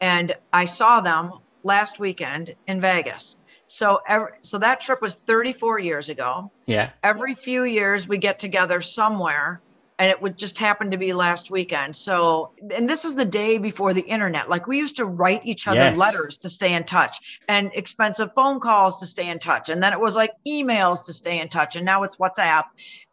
And 0.00 0.34
I 0.52 0.66
saw 0.66 1.00
them 1.00 1.32
last 1.62 1.98
weekend 1.98 2.54
in 2.66 2.80
Vegas. 2.80 3.38
So 3.66 4.00
every, 4.06 4.32
so 4.42 4.58
that 4.58 4.80
trip 4.80 5.02
was 5.02 5.16
34 5.26 5.80
years 5.80 6.08
ago. 6.08 6.52
Yeah. 6.66 6.90
Every 7.02 7.34
few 7.34 7.64
years 7.64 8.06
we 8.06 8.18
get 8.18 8.38
together 8.38 8.80
somewhere 8.80 9.60
and 9.98 10.10
it 10.10 10.20
would 10.20 10.36
just 10.36 10.58
happen 10.58 10.90
to 10.90 10.98
be 10.98 11.12
last 11.12 11.50
weekend. 11.50 11.96
So, 11.96 12.52
and 12.74 12.88
this 12.88 13.04
is 13.04 13.14
the 13.14 13.24
day 13.24 13.58
before 13.58 13.94
the 13.94 14.02
internet. 14.02 14.48
Like 14.50 14.66
we 14.66 14.78
used 14.78 14.96
to 14.96 15.06
write 15.06 15.46
each 15.46 15.66
other 15.66 15.76
yes. 15.76 15.96
letters 15.96 16.38
to 16.38 16.48
stay 16.48 16.74
in 16.74 16.84
touch 16.84 17.18
and 17.48 17.70
expensive 17.74 18.30
phone 18.34 18.60
calls 18.60 19.00
to 19.00 19.06
stay 19.06 19.28
in 19.28 19.38
touch. 19.38 19.70
And 19.70 19.82
then 19.82 19.92
it 19.92 20.00
was 20.00 20.16
like 20.16 20.32
emails 20.46 21.06
to 21.06 21.12
stay 21.12 21.40
in 21.40 21.48
touch. 21.48 21.76
And 21.76 21.86
now 21.86 22.02
it's 22.02 22.16
WhatsApp. 22.16 22.64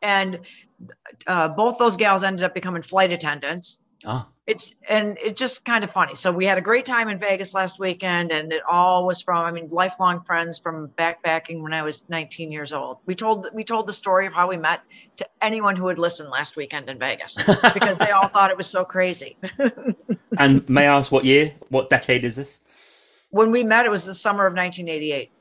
And 0.02 0.42
uh, 1.26 1.48
both 1.50 1.78
those 1.78 1.96
gals 1.96 2.24
ended 2.24 2.44
up 2.44 2.54
becoming 2.54 2.82
flight 2.82 3.14
attendants. 3.14 3.80
Oh 4.06 4.28
it's 4.46 4.74
and 4.90 5.18
it's 5.24 5.40
just 5.40 5.64
kind 5.64 5.84
of 5.84 5.92
funny. 5.92 6.16
So 6.16 6.32
we 6.32 6.46
had 6.46 6.58
a 6.58 6.62
great 6.62 6.84
time 6.84 7.08
in 7.08 7.18
Vegas 7.18 7.54
last 7.54 7.80
weekend, 7.80 8.32
and 8.32 8.52
it 8.52 8.62
all 8.70 9.06
was 9.06 9.22
from 9.22 9.46
I 9.46 9.52
mean 9.52 9.70
lifelong 9.70 10.20
friends 10.20 10.60
from 10.60 10.90
backpacking 10.98 11.62
when 11.62 11.74
I 11.74 11.82
was 11.82 12.04
19 12.10 12.52
years 12.52 12.74
old. 12.74 12.98
We 13.06 13.16
told 13.16 13.48
we 13.54 13.64
told 13.64 13.88
the 13.88 13.94
story 13.94 14.28
of 14.28 14.34
how 14.34 14.50
we 14.50 14.58
met 14.58 14.82
to 15.18 15.28
anyone 15.42 15.78
who 15.78 15.86
would 15.86 16.00
listen 16.00 16.30
last 16.30 16.58
weekend 16.58 16.90
in 16.90 17.00
Vegas 17.00 17.36
because 17.74 17.98
they 17.98 18.12
all 18.12 18.28
thought 18.28 18.52
it 18.52 18.58
was 18.58 18.68
so 18.68 18.84
crazy. 18.84 19.38
and 20.38 20.68
may 20.70 20.88
I 20.88 20.98
ask 20.98 21.12
what 21.12 21.24
year, 21.24 21.54
what 21.70 21.90
decade 21.90 22.26
is 22.26 22.36
this? 22.36 22.64
When 23.30 23.50
we 23.50 23.64
met, 23.64 23.86
it 23.86 23.90
was 23.90 24.06
the 24.06 24.14
summer 24.14 24.46
of 24.46 24.54
1988. 24.54 25.32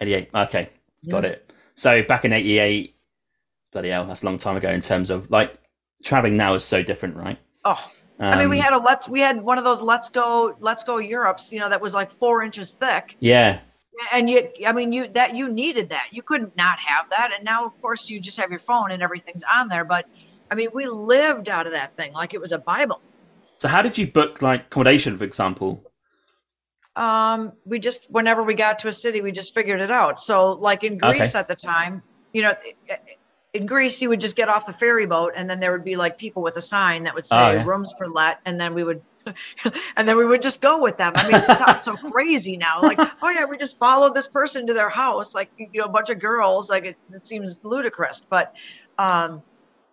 88. 0.00 0.30
Okay, 0.34 0.68
got 1.10 1.24
mm-hmm. 1.24 1.32
it. 1.32 1.52
So 1.74 2.02
back 2.04 2.24
in 2.24 2.32
88, 2.32 2.94
bloody 3.72 3.88
hell, 3.88 4.06
that's 4.06 4.22
a 4.22 4.26
long 4.26 4.38
time 4.38 4.56
ago. 4.56 4.70
In 4.70 4.80
terms 4.80 5.10
of 5.10 5.30
like 5.32 5.54
traveling 6.04 6.36
now 6.36 6.54
is 6.54 6.64
so 6.64 6.82
different, 6.82 7.16
right? 7.16 7.38
Oh 7.64 7.84
um, 8.22 8.32
I 8.34 8.38
mean, 8.38 8.50
we 8.50 8.58
um, 8.58 8.62
had 8.62 8.72
a 8.72 8.78
let's 8.78 9.08
we 9.08 9.20
had 9.20 9.42
one 9.42 9.58
of 9.58 9.64
those 9.64 9.82
let's 9.82 10.10
go 10.10 10.54
let's 10.60 10.84
go 10.84 10.98
Europes, 10.98 11.50
you 11.50 11.58
know, 11.58 11.68
that 11.68 11.80
was 11.80 11.92
like 11.92 12.10
four 12.12 12.42
inches 12.42 12.72
thick. 12.72 13.16
Yeah. 13.18 13.58
and 14.12 14.30
you 14.30 14.48
i 14.66 14.72
mean 14.72 14.92
you 14.92 15.08
that 15.08 15.34
you 15.34 15.48
needed 15.48 15.90
that 15.90 16.08
you 16.12 16.22
couldn't 16.22 16.56
not 16.56 16.78
have 16.78 17.10
that 17.10 17.30
and 17.34 17.44
now 17.44 17.66
of 17.66 17.82
course 17.82 18.08
you 18.08 18.20
just 18.20 18.38
have 18.38 18.50
your 18.50 18.58
phone 18.60 18.90
and 18.90 19.02
everything's 19.02 19.42
on 19.42 19.68
there 19.68 19.84
but 19.84 20.06
i 20.50 20.54
mean 20.54 20.68
we 20.72 20.86
lived 20.86 21.48
out 21.48 21.66
of 21.66 21.72
that 21.72 21.94
thing 21.94 22.12
like 22.14 22.32
it 22.32 22.40
was 22.40 22.52
a 22.52 22.58
bible 22.58 23.00
so 23.56 23.68
how 23.68 23.82
did 23.82 23.98
you 23.98 24.06
book 24.06 24.40
like 24.40 24.62
accommodation 24.62 25.18
for 25.18 25.24
example 25.24 25.84
um 26.96 27.52
we 27.66 27.78
just 27.78 28.10
whenever 28.10 28.42
we 28.42 28.54
got 28.54 28.78
to 28.78 28.88
a 28.88 28.92
city 28.92 29.20
we 29.20 29.30
just 29.30 29.52
figured 29.52 29.80
it 29.80 29.90
out 29.90 30.18
so 30.18 30.52
like 30.52 30.84
in 30.84 30.96
greece 30.96 31.20
okay. 31.34 31.38
at 31.38 31.46
the 31.46 31.54
time 31.54 32.02
you 32.32 32.40
know 32.42 32.54
in 33.54 33.66
Greece, 33.66 34.00
you 34.00 34.08
would 34.08 34.20
just 34.20 34.36
get 34.36 34.48
off 34.48 34.66
the 34.66 34.72
ferry 34.72 35.06
boat, 35.06 35.34
and 35.36 35.48
then 35.48 35.60
there 35.60 35.72
would 35.72 35.84
be 35.84 35.96
like 35.96 36.18
people 36.18 36.42
with 36.42 36.56
a 36.56 36.62
sign 36.62 37.04
that 37.04 37.14
would 37.14 37.26
say 37.26 37.36
oh, 37.36 37.52
yeah. 37.52 37.64
"rooms 37.64 37.94
for 37.96 38.08
let," 38.08 38.40
and 38.44 38.60
then 38.60 38.74
we 38.74 38.84
would 38.84 39.02
and 39.96 40.08
then 40.08 40.16
we 40.16 40.24
would 40.24 40.42
just 40.42 40.60
go 40.60 40.80
with 40.80 40.96
them. 40.96 41.12
I 41.14 41.30
mean, 41.30 41.42
it 41.42 41.56
sounds 41.58 41.84
so 41.84 41.96
crazy 41.96 42.56
now. 42.56 42.80
Like, 42.82 42.98
oh 43.22 43.30
yeah, 43.30 43.44
we 43.44 43.56
just 43.56 43.78
followed 43.78 44.14
this 44.14 44.28
person 44.28 44.66
to 44.66 44.74
their 44.74 44.88
house, 44.88 45.34
like 45.34 45.50
you 45.58 45.80
know, 45.80 45.84
a 45.84 45.90
bunch 45.90 46.10
of 46.10 46.18
girls. 46.18 46.70
Like 46.70 46.84
it, 46.84 46.96
it 47.08 47.22
seems 47.22 47.58
ludicrous, 47.62 48.22
but 48.28 48.54
um, 48.98 49.42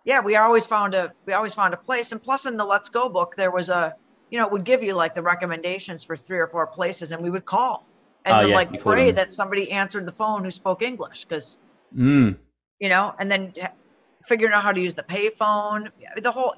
yeah, 0.04 0.20
we 0.20 0.36
always 0.36 0.66
found 0.66 0.94
a 0.94 1.12
we 1.26 1.32
always 1.32 1.54
found 1.54 1.74
a 1.74 1.78
place. 1.78 2.12
And 2.12 2.22
plus, 2.22 2.46
in 2.46 2.56
the 2.56 2.64
Let's 2.64 2.88
Go 2.88 3.08
book, 3.08 3.36
there 3.36 3.50
was 3.50 3.68
a 3.68 3.94
you 4.30 4.38
know, 4.38 4.46
it 4.46 4.52
would 4.52 4.64
give 4.64 4.82
you 4.82 4.94
like 4.94 5.14
the 5.14 5.22
recommendations 5.22 6.04
for 6.04 6.16
three 6.16 6.38
or 6.38 6.46
four 6.46 6.66
places, 6.66 7.12
and 7.12 7.22
we 7.22 7.30
would 7.30 7.44
call 7.44 7.84
and 8.24 8.34
oh, 8.34 8.48
yeah, 8.48 8.54
like 8.54 8.80
pray 8.80 9.10
that 9.12 9.32
somebody 9.32 9.70
answered 9.72 10.06
the 10.06 10.12
phone 10.12 10.44
who 10.44 10.50
spoke 10.50 10.82
English, 10.82 11.24
because 11.24 11.58
mm. 11.94 12.36
You 12.80 12.88
know, 12.88 13.14
and 13.18 13.30
then 13.30 13.52
figuring 14.26 14.52
out 14.52 14.62
how 14.62 14.72
to 14.72 14.80
use 14.80 14.94
the 14.94 15.02
payphone, 15.02 15.90
the 16.20 16.32
whole 16.32 16.54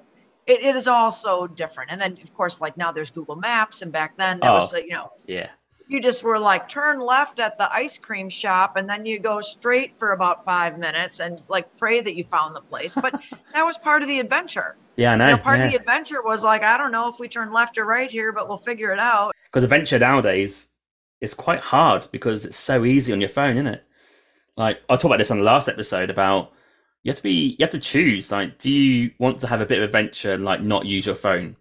it, 0.46 0.60
it 0.62 0.76
is 0.76 0.88
all 0.88 1.10
so 1.10 1.46
different. 1.46 1.90
And 1.90 2.00
then 2.00 2.18
of 2.22 2.34
course, 2.34 2.60
like 2.60 2.76
now 2.76 2.92
there's 2.92 3.10
Google 3.10 3.36
Maps, 3.36 3.82
and 3.82 3.92
back 3.92 4.16
then 4.16 4.40
there 4.40 4.50
oh, 4.50 4.54
was, 4.54 4.72
you 4.72 4.90
know, 4.90 5.12
yeah, 5.26 5.50
you 5.88 6.00
just 6.00 6.22
were 6.22 6.38
like 6.38 6.68
turn 6.68 7.00
left 7.00 7.38
at 7.38 7.58
the 7.58 7.72
ice 7.72 7.98
cream 7.98 8.28
shop, 8.28 8.76
and 8.76 8.88
then 8.88 9.04
you 9.06 9.18
go 9.18 9.40
straight 9.40 9.96
for 9.98 10.12
about 10.12 10.44
five 10.44 10.78
minutes, 10.78 11.20
and 11.20 11.40
like 11.48 11.76
pray 11.76 12.00
that 12.00 12.16
you 12.16 12.24
found 12.24 12.56
the 12.56 12.60
place. 12.60 12.94
But 12.94 13.20
that 13.52 13.64
was 13.64 13.78
part 13.78 14.02
of 14.02 14.08
the 14.08 14.18
adventure. 14.18 14.76
Yeah, 14.96 15.12
I 15.12 15.16
know. 15.16 15.28
You 15.28 15.36
know 15.36 15.42
part 15.42 15.58
yeah. 15.58 15.66
of 15.66 15.72
the 15.72 15.78
adventure 15.78 16.22
was 16.22 16.44
like 16.44 16.62
I 16.62 16.76
don't 16.76 16.92
know 16.92 17.08
if 17.08 17.18
we 17.18 17.28
turn 17.28 17.52
left 17.52 17.78
or 17.78 17.84
right 17.84 18.10
here, 18.10 18.32
but 18.32 18.48
we'll 18.48 18.58
figure 18.58 18.92
it 18.92 18.98
out. 18.98 19.32
Because 19.46 19.64
adventure 19.64 19.98
nowadays 19.98 20.72
is 21.20 21.34
quite 21.34 21.60
hard 21.60 22.06
because 22.10 22.44
it's 22.44 22.56
so 22.56 22.84
easy 22.84 23.12
on 23.12 23.20
your 23.20 23.28
phone, 23.28 23.52
isn't 23.56 23.68
it? 23.68 23.84
Like 24.56 24.82
I 24.88 24.94
talked 24.94 25.06
about 25.06 25.18
this 25.18 25.30
on 25.30 25.38
the 25.38 25.44
last 25.44 25.68
episode 25.68 26.10
about 26.10 26.52
you 27.02 27.10
have 27.10 27.16
to 27.16 27.22
be 27.22 27.56
you 27.58 27.64
have 27.64 27.70
to 27.70 27.80
choose 27.80 28.30
like 28.30 28.58
do 28.58 28.70
you 28.70 29.10
want 29.18 29.40
to 29.40 29.46
have 29.46 29.60
a 29.60 29.66
bit 29.66 29.78
of 29.78 29.84
adventure 29.84 30.32
and 30.32 30.44
like 30.44 30.60
not 30.60 30.86
use 30.86 31.06
your 31.06 31.14
phone 31.14 31.56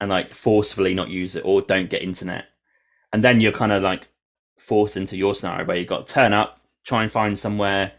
and 0.00 0.10
like 0.10 0.30
forcefully 0.30 0.94
not 0.94 1.08
use 1.08 1.36
it 1.36 1.44
or 1.44 1.60
don't 1.62 1.90
get 1.90 2.02
internet? 2.02 2.46
And 3.12 3.22
then 3.22 3.40
you're 3.40 3.52
kind 3.52 3.72
of 3.72 3.82
like 3.82 4.08
forced 4.58 4.96
into 4.96 5.16
your 5.16 5.34
scenario 5.34 5.66
where 5.66 5.76
you 5.76 5.84
got 5.84 6.06
to 6.06 6.14
turn 6.14 6.32
up 6.32 6.60
try 6.84 7.02
and 7.02 7.12
find 7.12 7.38
somewhere 7.38 7.92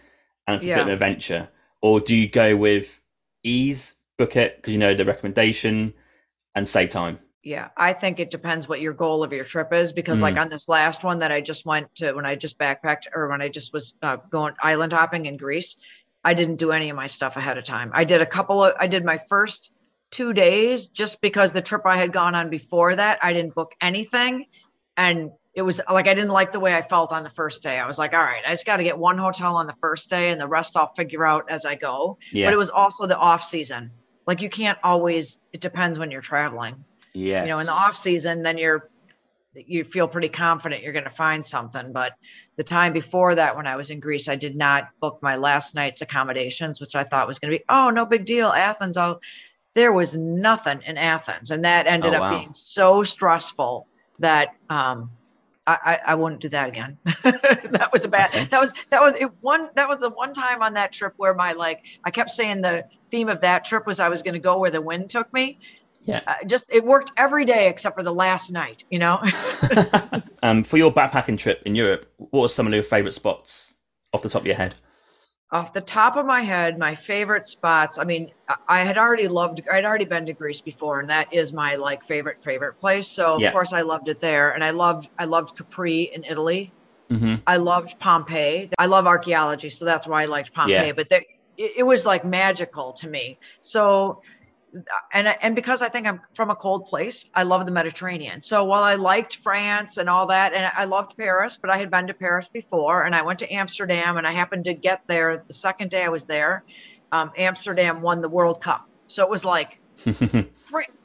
and 0.48 0.56
it's 0.56 0.66
yeah. 0.66 0.76
a 0.76 0.78
bit 0.78 0.82
of 0.82 0.88
an 0.88 0.94
adventure. 0.94 1.50
Or 1.82 2.00
do 2.00 2.16
you 2.16 2.28
go 2.28 2.56
with 2.56 3.02
ease 3.44 4.00
book 4.18 4.36
it 4.36 4.58
because 4.58 4.74
you 4.74 4.80
know 4.80 4.94
the 4.94 5.06
recommendation 5.06 5.94
and 6.56 6.68
save 6.68 6.90
time 6.90 7.20
yeah 7.44 7.70
i 7.78 7.94
think 7.94 8.20
it 8.20 8.32
depends 8.32 8.68
what 8.68 8.82
your 8.82 8.94
goal 8.94 9.24
of 9.24 9.34
your 9.34 9.44
trip 9.44 9.74
is 9.74 9.92
because 9.92 10.20
mm. 10.20 10.24
like 10.24 10.38
on 10.38 10.50
this 10.50 10.70
last 10.70 11.04
one 11.04 11.20
that 11.20 11.32
i 11.32 11.42
just 11.42 11.66
went 11.66 11.94
to 11.96 12.14
when 12.14 12.26
i 12.26 12.36
just 12.36 12.58
backpacked 12.58 13.04
or 13.14 13.28
when 13.30 13.42
i 13.42 13.50
just 13.50 13.74
was 13.74 13.94
uh, 14.02 14.18
going 14.32 14.54
island 14.62 14.94
hopping 14.94 15.26
in 15.26 15.38
greece 15.38 15.78
I 16.24 16.34
didn't 16.34 16.56
do 16.56 16.72
any 16.72 16.90
of 16.90 16.96
my 16.96 17.08
stuff 17.08 17.36
ahead 17.36 17.58
of 17.58 17.66
time. 17.66 17.92
I 17.94 18.06
did 18.06 18.22
a 18.22 18.26
couple 18.26 18.64
of, 18.64 18.74
I 18.80 18.88
did 18.88 19.04
my 19.04 19.18
first 19.18 19.72
two 20.10 20.34
days 20.34 20.88
just 20.88 21.22
because 21.22 21.52
the 21.52 21.62
trip 21.62 21.82
I 21.86 21.98
had 21.98 22.14
gone 22.14 22.36
on 22.36 22.50
before 22.50 22.96
that, 22.96 23.20
I 23.22 23.34
didn't 23.34 23.56
book 23.56 23.74
anything. 23.82 24.46
And 24.96 25.32
it 25.54 25.64
was 25.64 25.82
like, 25.92 26.08
I 26.08 26.14
didn't 26.14 26.32
like 26.32 26.52
the 26.52 26.60
way 26.60 26.76
I 26.76 26.82
felt 26.82 27.12
on 27.12 27.24
the 27.24 27.30
first 27.30 27.62
day. 27.62 27.78
I 27.78 27.86
was 27.86 28.00
like, 28.00 28.14
all 28.14 28.24
right, 28.24 28.42
I 28.46 28.52
just 28.52 28.66
got 28.66 28.78
to 28.78 28.84
get 28.84 28.98
one 28.98 29.18
hotel 29.18 29.56
on 29.56 29.68
the 29.68 29.76
first 29.82 30.10
day 30.10 30.32
and 30.32 30.40
the 30.40 30.48
rest 30.48 30.78
I'll 30.78 30.94
figure 30.94 31.26
out 31.26 31.50
as 31.50 31.66
I 31.66 31.76
go. 31.76 32.18
Yeah. 32.32 32.48
But 32.48 32.54
it 32.54 32.58
was 32.58 32.70
also 32.70 33.06
the 33.06 33.18
off 33.18 33.44
season. 33.44 33.92
Like 34.26 34.42
you 34.42 34.50
can't 34.50 34.78
always, 34.84 35.40
it 35.52 35.60
depends 35.60 36.00
when 36.00 36.10
you're 36.10 36.22
traveling. 36.22 36.86
Yeah. 37.14 37.44
You 37.44 37.50
know, 37.50 37.60
in 37.60 37.66
the 37.66 37.72
off 37.72 37.96
season, 37.96 38.44
then 38.44 38.58
you're 38.58 38.90
you 39.56 39.84
feel 39.84 40.08
pretty 40.08 40.30
confident 40.30 40.82
you're 40.82 40.94
going 40.94 41.04
to 41.04 41.10
find 41.10 41.46
something. 41.46 41.92
But 41.92 42.14
the 42.56 42.64
time 42.64 42.94
before 42.94 43.36
that, 43.36 43.56
when 43.56 43.68
I 43.68 43.76
was 43.76 43.90
in 43.90 44.00
Greece, 44.00 44.28
I 44.28 44.36
did 44.36 44.56
not 44.56 44.90
book 45.00 45.20
my 45.22 45.36
last 45.36 45.76
night's 45.76 46.02
accommodations, 46.02 46.82
which 46.82 46.96
I 46.96 47.04
thought 47.04 47.28
was 47.28 47.40
going 47.40 47.52
to 47.52 47.60
be, 47.60 47.64
oh, 47.70 47.90
no 47.90 48.06
big 48.06 48.26
deal. 48.26 48.48
Athens, 48.48 48.98
I'll, 48.98 49.22
there 49.74 49.94
was 49.94 50.18
nothing 50.18 50.82
in 50.86 50.98
Athens. 50.98 51.52
And 51.52 51.64
that 51.66 51.88
ended 51.88 52.14
oh, 52.16 52.20
wow. 52.20 52.34
up 52.34 52.40
being 52.40 52.54
so 52.54 53.04
stressful 53.04 53.88
that, 54.20 54.56
um, 54.70 55.12
I, 55.66 55.78
I, 55.86 56.12
I 56.12 56.16
wouldn't 56.16 56.42
do 56.42 56.50
that 56.50 56.68
again. 56.68 56.98
that 57.24 57.90
was 57.94 58.04
a 58.04 58.10
bad. 58.10 58.32
Okay. 58.32 58.46
That 58.46 58.60
was 58.60 58.74
that 58.90 59.02
was 59.02 59.14
it. 59.14 59.32
One 59.40 59.70
that 59.76 59.88
was 59.88 60.00
the 60.00 60.10
one 60.10 60.34
time 60.34 60.62
on 60.62 60.74
that 60.74 60.92
trip 60.92 61.14
where 61.16 61.34
my 61.34 61.54
like 61.54 61.84
I 62.04 62.12
kept 62.12 62.32
saying 62.32 62.62
the 62.62 62.84
theme 63.10 63.30
of 63.30 63.40
that 63.42 63.64
trip 63.64 63.88
was 63.88 64.02
I 64.02 64.10
was 64.10 64.24
going 64.24 64.34
to 64.34 64.42
go 64.42 64.58
where 64.58 64.72
the 64.72 64.82
wind 64.82 65.10
took 65.10 65.32
me, 65.32 65.60
yeah. 66.06 66.22
Uh, 66.28 66.36
just 66.46 66.70
it 66.72 66.84
worked 66.84 67.12
every 67.18 67.46
day 67.46 67.70
except 67.70 67.96
for 67.96 68.04
the 68.04 68.14
last 68.14 68.52
night, 68.52 68.84
you 68.90 69.00
know. 69.00 69.22
um, 70.44 70.64
for 70.64 70.78
your 70.78 70.92
backpacking 70.92 71.38
trip 71.38 71.62
in 71.66 71.76
Europe, 71.76 72.06
what 72.18 72.42
were 72.42 72.48
some 72.48 72.68
of 72.68 72.74
your 72.74 72.84
favorite 72.84 73.14
spots 73.14 73.78
off 74.14 74.22
the 74.22 74.30
top 74.30 74.42
of 74.42 74.46
your 74.46 74.56
head? 74.56 74.76
Off 75.52 75.72
the 75.72 75.82
top 75.82 76.18
of 76.18 76.26
my 76.26 76.42
head, 76.42 76.80
my 76.80 76.96
favorite 76.96 77.48
spots. 77.48 78.00
I 78.00 78.06
mean, 78.06 78.32
I 78.68 78.84
had 78.84 78.98
already 78.98 79.28
loved. 79.28 79.62
I'd 79.72 79.86
already 79.86 80.06
been 80.06 80.26
to 80.26 80.34
Greece 80.34 80.62
before, 80.62 81.00
and 81.00 81.10
that 81.12 81.32
is 81.32 81.54
my 81.54 81.76
like 81.76 82.04
favorite 82.04 82.42
favorite 82.42 82.78
place. 82.78 83.08
So 83.08 83.38
yeah. 83.38 83.48
of 83.48 83.54
course 83.54 83.72
I 83.72 83.82
loved 83.82 84.10
it 84.10 84.20
there, 84.20 84.52
and 84.52 84.64
I 84.64 84.72
loved 84.72 85.10
I 85.20 85.26
loved 85.26 85.56
Capri 85.56 86.04
in 86.14 86.24
Italy. 86.24 86.74
Mm-hmm. 87.10 87.36
I 87.46 87.58
loved 87.58 88.00
Pompeii. 88.00 88.72
I 88.80 88.88
love 88.88 89.06
archaeology, 89.06 89.70
so 89.70 89.86
that's 89.86 90.08
why 90.08 90.24
I 90.24 90.26
liked 90.26 90.54
Pompeii. 90.54 90.88
Yeah. 90.88 90.94
But 90.94 91.10
there, 91.10 91.24
it, 91.58 91.74
it 91.78 91.84
was 91.84 92.06
like 92.06 92.26
magical 92.26 92.92
to 92.94 93.08
me. 93.08 93.38
So 93.62 94.24
and 95.12 95.28
and 95.28 95.56
because 95.56 95.82
I 95.82 95.90
think 95.90 96.08
I'm 96.08 96.22
from 96.34 96.50
a 96.50 96.56
cold 96.56 96.86
place, 96.86 97.28
I 97.34 97.44
love 97.44 97.66
the 97.66 97.72
Mediterranean. 97.72 98.42
So 98.42 98.64
while 98.64 98.84
I 98.84 98.96
liked 98.96 99.38
France 99.38 99.98
and 99.98 100.10
all 100.10 100.28
that, 100.28 100.54
and 100.54 100.72
I 100.76 100.86
loved 100.86 101.18
Paris, 101.18 101.58
but 101.58 101.70
I 101.70 101.78
had 101.78 101.92
been 101.92 102.08
to 102.08 102.14
Paris 102.14 102.48
before, 102.48 103.04
and 103.04 103.16
I 103.16 103.22
went 103.22 103.40
to 103.40 103.54
Amsterdam, 103.54 104.18
and 104.18 104.28
I 104.28 104.32
happened 104.32 104.66
to 104.66 104.74
get 104.74 105.04
there 105.08 105.44
the 105.46 105.54
second 105.54 105.92
day 105.92 106.04
I 106.04 106.10
was 106.10 106.26
there. 106.26 106.64
Um, 107.12 107.32
Amsterdam 107.38 108.02
won 108.02 108.22
the 108.22 108.30
World 108.30 108.62
Cup, 108.62 108.88
so 109.08 109.24
it 109.24 109.30
was 109.30 109.46
like 109.46 109.80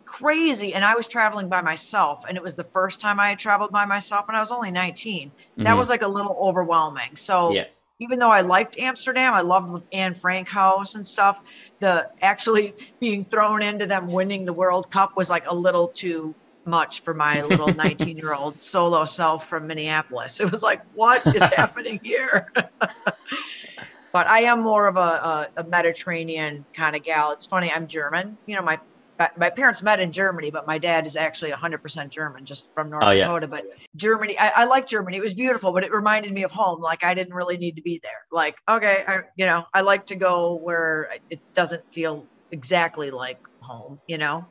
crazy. 0.05 0.75
And 0.75 0.85
I 0.85 0.95
was 0.95 1.07
traveling 1.07 1.49
by 1.49 1.61
myself, 1.61 2.25
and 2.27 2.37
it 2.37 2.43
was 2.43 2.57
the 2.57 2.65
first 2.65 3.01
time 3.01 3.21
I 3.21 3.31
had 3.31 3.39
traveled 3.39 3.71
by 3.71 3.85
myself, 3.85 4.27
and 4.29 4.37
I 4.37 4.41
was 4.41 4.53
only 4.53 4.71
19. 4.71 5.31
Mm-hmm. 5.31 5.63
That 5.65 5.77
was 5.77 5.91
like 5.91 6.03
a 6.03 6.09
little 6.09 6.37
overwhelming. 6.41 7.17
So. 7.17 7.53
Yeah. 7.53 7.65
Even 8.01 8.21
though 8.21 8.31
I 8.31 8.43
liked 8.43 8.79
Amsterdam, 8.79 9.35
I 9.35 9.41
loved 9.41 9.83
Anne 9.93 10.15
Frank 10.15 10.47
House 10.47 10.95
and 10.95 11.05
stuff 11.05 11.41
the 11.81 12.11
actually 12.23 12.75
being 13.01 13.25
thrown 13.25 13.63
into 13.63 13.87
them 13.87 14.09
winning 14.09 14.45
the 14.45 14.53
World 14.53 14.91
Cup 14.91 15.17
was 15.17 15.31
like 15.31 15.45
a 15.47 15.55
little 15.55 15.89
too 15.89 16.35
much 16.65 17.01
for 17.01 17.15
my 17.15 17.43
little 17.43 17.69
19 17.75 18.17
year 18.17 18.35
old 18.35 18.63
solo 18.63 19.05
self 19.05 19.49
from 19.49 19.67
Minneapolis. 19.67 20.41
It 20.41 20.51
was 20.51 20.63
like, 20.63 20.83
what 20.95 21.27
is 21.27 21.43
happening 21.57 22.01
here? 22.03 22.53
but 24.13 24.27
I 24.27 24.41
am 24.41 24.61
more 24.61 24.87
of 24.87 24.97
a, 24.97 25.01
a, 25.01 25.49
a 25.59 25.65
Mediterranean 25.65 26.65
kind 26.75 26.95
of 26.95 27.03
gal. 27.03 27.33
It's 27.33 27.47
funny, 27.47 27.73
I'm 27.73 27.87
German. 27.87 28.37
You 28.47 28.57
know, 28.57 28.63
my 28.63 28.79
my 29.37 29.51
parents 29.51 29.83
met 29.83 30.01
in 30.01 30.13
Germany, 30.13 30.51
but 30.51 30.67
my 30.67 30.79
dad 30.79 31.07
is 31.07 31.17
actually 31.17 31.51
100% 31.51 32.11
German, 32.11 32.45
just 32.45 32.69
from 32.75 32.91
North 32.91 33.03
oh, 33.05 33.15
Dakota. 33.15 33.47
Yeah. 33.47 33.51
But 33.51 33.65
Germany, 33.97 34.39
I, 34.39 34.49
I 34.49 34.65
like 34.65 34.87
Germany. 34.87 35.17
It 35.17 35.21
was 35.21 35.35
beautiful, 35.35 35.73
but 35.73 35.83
it 35.83 35.93
reminded 35.93 36.33
me 36.33 36.45
of 36.45 36.53
home. 36.53 36.81
Like 36.81 37.03
I 37.03 37.15
didn't 37.15 37.35
really 37.35 37.57
need 37.57 37.77
to 37.77 37.83
be 37.83 38.01
there. 38.03 38.27
Like, 38.31 38.57
okay, 38.69 39.05
I, 39.07 39.21
you 39.37 39.47
know, 39.47 39.65
I 39.75 39.81
like 39.81 40.07
to 40.07 40.17
go 40.17 40.55
where 40.55 41.11
it 41.31 41.41
doesn't 41.53 41.93
feel 41.93 42.25
exactly 42.53 43.11
like 43.11 43.41
home, 43.61 44.01
you 44.07 44.19
know? 44.19 44.47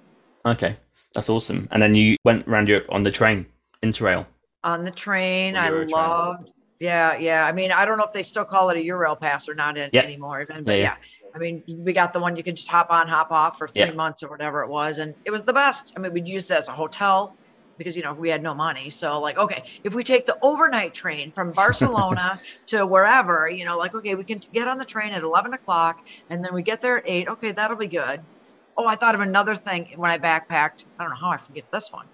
Okay, 0.46 0.76
that's 1.14 1.30
awesome. 1.30 1.68
And 1.72 1.82
then 1.82 1.96
you 1.96 2.18
went 2.24 2.48
around 2.48 2.68
Europe 2.68 2.88
on 2.90 3.02
the 3.02 3.12
train, 3.12 3.46
Interrail. 3.82 4.26
On 4.64 4.84
the 4.84 4.92
train, 4.92 5.56
I 5.56 5.70
loved. 5.70 6.52
Yeah, 6.80 7.18
yeah. 7.18 7.46
I 7.46 7.52
mean, 7.52 7.72
I 7.72 7.86
don't 7.86 7.98
know 7.98 8.04
if 8.04 8.14
they 8.14 8.24
still 8.24 8.46
call 8.46 8.70
it 8.70 8.78
a 8.78 8.82
Eurail 8.82 9.20
pass 9.20 9.50
or 9.50 9.56
not 9.56 9.78
yep. 9.78 9.94
anymore, 9.94 10.42
even, 10.42 10.64
but 10.64 10.78
yeah. 10.78 10.82
yeah. 10.82 10.96
I 11.38 11.40
mean, 11.40 11.64
we 11.68 11.94
got 11.94 12.14
the 12.14 12.20
one 12.20 12.36
you 12.36 12.42
could 12.42 12.56
just 12.56 12.68
hop 12.68 12.90
on, 12.90 13.08
hop 13.08 13.32
off 13.32 13.60
for 13.60 13.68
three 13.68 13.84
yeah. 13.84 13.92
months 13.92 14.24
or 14.24 14.30
whatever 14.30 14.64
it 14.64 14.70
was. 14.70 14.98
And 14.98 15.14
it 15.24 15.30
was 15.30 15.44
the 15.44 15.54
best. 15.54 15.94
I 15.96 16.00
mean, 16.00 16.12
we'd 16.12 16.28
use 16.28 16.50
it 16.50 16.56
as 16.56 16.68
a 16.68 16.72
hotel 16.72 17.36
because, 17.78 17.96
you 17.96 18.02
know, 18.02 18.14
we 18.14 18.28
had 18.28 18.42
no 18.42 18.56
money. 18.56 18.90
So, 18.90 19.20
like, 19.20 19.38
okay, 19.38 19.64
if 19.84 19.94
we 19.94 20.04
take 20.04 20.26
the 20.26 20.36
overnight 20.42 20.96
train 20.96 21.32
from 21.32 21.52
Barcelona 21.52 22.40
to 22.68 22.88
wherever, 22.88 23.48
you 23.48 23.66
know, 23.66 23.78
like, 23.78 23.94
okay, 23.94 24.16
we 24.16 24.24
can 24.24 24.42
get 24.52 24.68
on 24.68 24.80
the 24.80 24.86
train 24.86 25.12
at 25.12 25.22
11 25.22 25.54
o'clock 25.54 26.04
and 26.32 26.44
then 26.44 26.56
we 26.56 26.64
get 26.64 26.82
there 26.82 26.98
at 26.98 27.04
eight. 27.06 27.28
Okay, 27.28 27.52
that'll 27.52 27.78
be 27.78 27.88
good. 27.88 28.22
Oh, 28.76 28.88
I 28.88 28.96
thought 28.96 29.14
of 29.14 29.22
another 29.22 29.54
thing 29.54 29.90
when 29.96 30.10
I 30.10 30.18
backpacked. 30.18 30.86
I 30.98 31.04
don't 31.04 31.12
know 31.12 31.18
how 31.18 31.30
I 31.30 31.38
forget 31.38 31.72
this 31.72 31.92
one. 31.92 32.08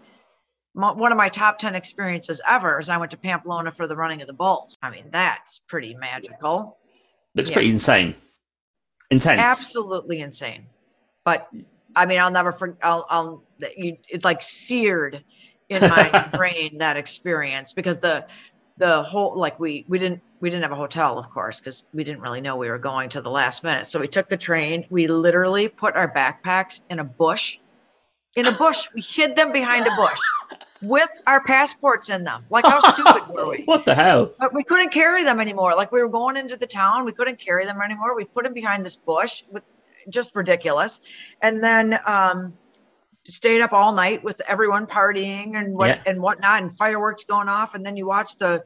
One 0.76 1.12
of 1.12 1.18
my 1.18 1.30
top 1.30 1.60
10 1.60 1.76
experiences 1.76 2.42
ever 2.46 2.78
is 2.80 2.90
I 2.90 2.98
went 2.98 3.12
to 3.12 3.18
Pamplona 3.18 3.72
for 3.72 3.88
the 3.88 3.96
running 3.96 4.22
of 4.22 4.28
the 4.28 4.34
bulls. 4.34 4.76
I 4.82 4.90
mean, 4.90 5.06
that's 5.12 5.62
pretty 5.68 5.94
magical. 5.94 6.78
Looks 7.36 7.52
yeah. 7.52 7.54
pretty 7.54 7.70
insane 7.70 8.16
intense. 9.14 9.40
Absolutely 9.40 10.20
insane. 10.20 10.66
But 11.24 11.48
i 11.96 12.06
mean 12.06 12.20
i'll 12.20 12.32
never 12.32 12.52
forget 12.52 12.78
i'll, 12.82 13.06
I'll 13.10 13.44
you, 13.78 13.98
it's 14.10 14.26
like 14.26 14.42
seared 14.42 15.24
in 15.70 15.82
my 15.82 16.30
brain 16.36 16.78
that 16.80 16.98
experience 16.98 17.74
because 17.74 17.98
the 17.98 18.26
the 18.78 19.04
whole 19.04 19.38
like 19.38 19.60
we 19.60 19.86
we 19.88 20.00
didn't 20.00 20.22
we 20.40 20.50
didn't 20.50 20.64
have 20.64 20.72
a 20.72 20.76
hotel 20.76 21.20
of 21.20 21.30
course 21.30 21.60
because 21.60 21.86
we 21.94 22.04
didn't 22.04 22.22
really 22.22 22.42
know 22.42 22.56
we 22.56 22.70
were 22.70 22.80
going 22.80 23.10
to 23.10 23.22
the 23.22 23.30
last 23.30 23.64
minute. 23.64 23.88
So 23.88 24.00
we 24.00 24.08
took 24.08 24.30
the 24.30 24.38
train. 24.38 24.86
We 24.90 25.08
literally 25.08 25.70
put 25.70 25.96
our 25.96 26.12
backpacks 26.12 26.82
in 26.90 27.00
a 27.00 27.04
bush. 27.04 27.60
In 28.36 28.48
a 28.48 28.52
bush. 28.52 28.88
We 28.96 29.02
hid 29.02 29.36
them 29.36 29.52
behind 29.52 29.86
a 29.86 29.96
bush 29.96 30.20
with 30.82 31.10
our 31.26 31.42
passports 31.44 32.10
in 32.10 32.24
them. 32.24 32.46
Like 32.50 32.66
how 32.66 32.80
stupid 32.94 33.28
were 33.30 33.50
we? 33.50 33.64
What 33.66 33.86
the 33.86 33.96
hell? 33.96 34.34
But 34.38 34.54
we 34.54 34.64
couldn't 34.64 34.92
carry 34.92 35.24
them 35.24 35.40
anymore. 35.40 35.76
Like 35.76 35.92
we 35.92 36.02
were 36.02 36.10
going 36.10 36.38
into 36.38 36.58
the 36.58 36.68
town. 36.68 37.06
We 37.06 37.14
couldn't 37.14 37.40
carry 37.40 37.66
them 37.66 37.82
anymore. 37.82 38.16
We 38.16 38.26
put 38.26 38.44
them 38.44 38.54
behind 38.54 38.86
this 38.86 38.96
bush 38.96 39.44
with 39.52 39.64
just 40.10 40.36
ridiculous. 40.36 41.00
And 41.42 41.64
then 41.64 42.00
um 42.06 42.54
stayed 43.26 43.62
up 43.62 43.72
all 43.72 43.94
night 43.94 44.24
with 44.24 44.42
everyone 44.48 44.86
partying 44.86 45.56
and 45.56 45.74
what 45.74 45.88
yeah. 45.88 46.04
and 46.06 46.22
whatnot 46.22 46.62
and 46.62 46.76
fireworks 46.76 47.24
going 47.24 47.48
off. 47.48 47.74
And 47.76 47.86
then 47.86 47.96
you 47.96 48.06
watch 48.06 48.38
the 48.38 48.64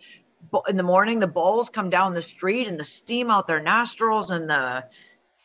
in 0.68 0.76
the 0.76 0.84
morning 0.84 1.20
the 1.20 1.28
bulls 1.28 1.70
come 1.70 1.90
down 1.90 2.13
the 2.13 2.22
street 2.22 2.68
and 2.68 2.80
the 2.80 2.84
steam 2.84 3.30
out 3.30 3.48
their 3.48 3.62
nostrils 3.62 4.32
and 4.32 4.50
the 4.50 4.86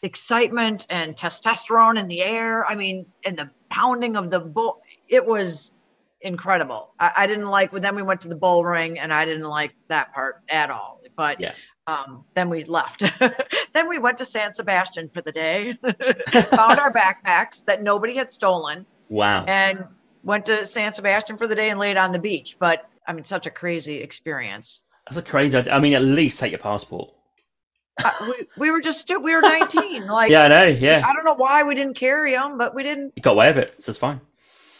excitement 0.02 0.86
and 0.88 1.14
testosterone 1.14 1.98
in 1.98 2.08
the 2.08 2.22
air. 2.22 2.64
I 2.64 2.74
mean 2.74 3.06
and 3.24 3.36
the 3.36 3.50
pounding 3.68 4.16
of 4.16 4.30
the 4.30 4.40
bull. 4.40 4.80
It 5.08 5.26
was 5.26 5.72
incredible 6.22 6.92
I, 6.98 7.12
I 7.18 7.26
didn't 7.26 7.48
like 7.48 7.72
when 7.72 7.82
then 7.82 7.96
we 7.96 8.02
went 8.02 8.22
to 8.22 8.28
the 8.28 8.36
bull 8.36 8.64
ring 8.64 8.98
and 8.98 9.12
i 9.12 9.24
didn't 9.24 9.48
like 9.48 9.74
that 9.88 10.12
part 10.12 10.42
at 10.48 10.70
all 10.70 11.00
but 11.16 11.40
yeah 11.40 11.52
um, 11.84 12.22
then 12.34 12.48
we 12.48 12.62
left. 12.62 13.02
then 13.72 13.88
we 13.88 13.98
went 13.98 14.18
to 14.18 14.24
San 14.24 14.54
Sebastian 14.54 15.08
for 15.08 15.20
the 15.20 15.32
day, 15.32 15.72
found 15.82 16.78
our 16.78 16.92
backpacks 16.92 17.64
that 17.64 17.82
nobody 17.82 18.14
had 18.14 18.30
stolen, 18.30 18.86
Wow. 19.12 19.44
And 19.44 19.84
went 20.24 20.46
to 20.46 20.64
San 20.64 20.94
Sebastian 20.94 21.36
for 21.36 21.46
the 21.46 21.54
day 21.54 21.68
and 21.68 21.78
laid 21.78 21.98
on 21.98 22.12
the 22.12 22.18
beach. 22.18 22.56
But 22.58 22.88
I 23.06 23.12
mean, 23.12 23.24
such 23.24 23.46
a 23.46 23.50
crazy 23.50 23.96
experience. 23.98 24.82
That's 25.06 25.18
a 25.18 25.22
crazy. 25.22 25.58
I 25.58 25.80
mean, 25.80 25.92
at 25.92 26.02
least 26.02 26.40
take 26.40 26.50
your 26.52 26.58
passport. 26.58 27.10
Uh, 28.02 28.10
we, 28.22 28.46
we 28.56 28.70
were 28.70 28.80
just 28.80 29.00
stupid. 29.00 29.22
We 29.22 29.34
were 29.34 29.42
19. 29.42 30.06
Like, 30.06 30.30
yeah, 30.30 30.44
I 30.44 30.48
know. 30.48 30.64
Yeah. 30.64 31.02
I 31.06 31.12
don't 31.12 31.24
know 31.24 31.34
why 31.34 31.62
we 31.62 31.74
didn't 31.74 31.94
carry 31.94 32.32
them, 32.32 32.56
but 32.56 32.74
we 32.74 32.82
didn't. 32.82 33.12
You 33.16 33.22
got 33.22 33.32
away 33.32 33.48
with 33.48 33.58
it. 33.58 33.82
So 33.82 33.90
it's 33.90 33.98
fine. 33.98 34.20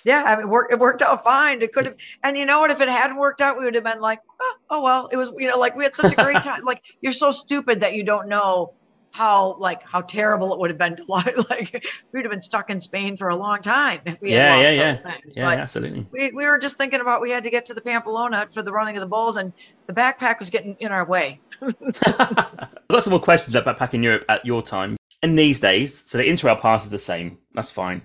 Yeah, 0.05 0.23
I 0.23 0.37
mean, 0.37 0.49
work, 0.49 0.73
it 0.73 0.79
worked 0.79 1.03
out 1.03 1.23
fine. 1.25 1.63
It 1.63 1.73
could 1.73 1.87
have, 1.87 1.97
and 2.23 2.37
you 2.37 2.47
know 2.47 2.61
what? 2.61 2.71
If 2.71 2.81
it 2.81 2.89
hadn't 2.89 3.17
worked 3.17 3.41
out, 3.41 3.59
we 3.59 3.65
would 3.65 3.75
have 3.75 3.85
been 3.85 4.01
like, 4.01 4.21
oh, 4.41 4.55
oh 4.71 4.83
well, 4.83 5.09
it 5.13 5.17
was, 5.17 5.31
you 5.39 5.49
know, 5.49 5.59
like 5.59 5.77
we 5.77 5.85
had 5.85 5.95
such 5.95 6.13
a 6.13 6.17
great 6.17 6.43
time. 6.43 6.65
like 6.65 6.83
you're 7.01 7.13
so 7.13 7.31
stupid 7.31 7.81
that 7.81 7.95
you 7.95 8.05
don't 8.05 8.29
know 8.29 8.75
how 9.13 9.57
like 9.59 9.83
how 9.83 10.01
terrible 10.01 10.55
it 10.55 10.59
would 10.59 10.71
have 10.71 10.79
been 10.79 10.97
to 10.97 11.05
lie. 11.07 11.33
like 11.51 11.87
we'd 12.13 12.25
have 12.25 12.31
been 12.31 12.41
stuck 12.41 12.71
in 12.71 12.81
Spain 12.81 13.17
for 13.17 13.29
a 13.29 13.37
long 13.37 13.61
time 13.61 14.01
if 14.07 14.21
we 14.21 14.33
yeah, 14.33 14.57
had 14.57 14.57
lost 14.57 14.73
yeah, 14.73 14.85
those 14.85 14.97
yeah. 14.97 15.13
things. 15.13 15.37
Yeah, 15.37 15.45
but 15.45 15.59
absolutely. 15.59 16.07
We, 16.11 16.33
we 16.33 16.45
were 16.47 16.59
just 16.59 16.79
thinking 16.79 17.01
about 17.01 17.21
we 17.21 17.31
had 17.31 17.45
to 17.45 17.51
get 17.51 17.67
to 17.67 17.75
the 17.75 17.81
Pamplona 17.81 18.49
for 18.51 18.63
the 18.63 18.73
running 18.73 18.97
of 18.97 19.01
the 19.01 19.07
bulls 19.07 19.37
and 19.37 19.53
the 19.87 19.93
backpack 19.93 20.39
was 20.39 20.51
getting 20.51 20.77
in 20.81 20.91
our 20.91 21.07
way. 21.07 21.41
I've 21.61 22.89
got 22.89 23.03
some 23.03 23.13
more 23.13 23.21
questions 23.21 23.55
about 23.55 23.79
backpacking 23.79 24.03
Europe 24.03 24.25
at 24.29 24.45
your 24.45 24.63
time. 24.63 24.97
In 25.23 25.37
these 25.37 25.61
days, 25.61 26.03
so 26.05 26.19
the 26.19 26.25
Interrail 26.25 26.61
pass 26.61 26.85
is 26.85 26.91
the 26.91 26.99
same. 26.99 27.39
That's 27.55 27.71
fine. 27.71 28.03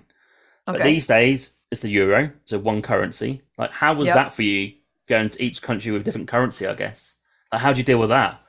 Okay. 0.68 0.78
But 0.78 0.84
these 0.84 1.08
days, 1.08 1.54
it's 1.70 1.82
the 1.82 1.88
euro, 1.90 2.32
so 2.44 2.58
one 2.58 2.82
currency. 2.82 3.42
Like, 3.58 3.72
how 3.72 3.94
was 3.94 4.06
yep. 4.06 4.14
that 4.14 4.32
for 4.32 4.42
you 4.42 4.74
going 5.08 5.28
to 5.28 5.42
each 5.42 5.62
country 5.62 5.92
with 5.92 6.04
different 6.04 6.28
currency? 6.28 6.66
I 6.66 6.74
guess. 6.74 7.16
Like, 7.52 7.60
how 7.60 7.72
do 7.72 7.78
you 7.78 7.84
deal 7.84 7.98
with 7.98 8.10
that? 8.10 8.40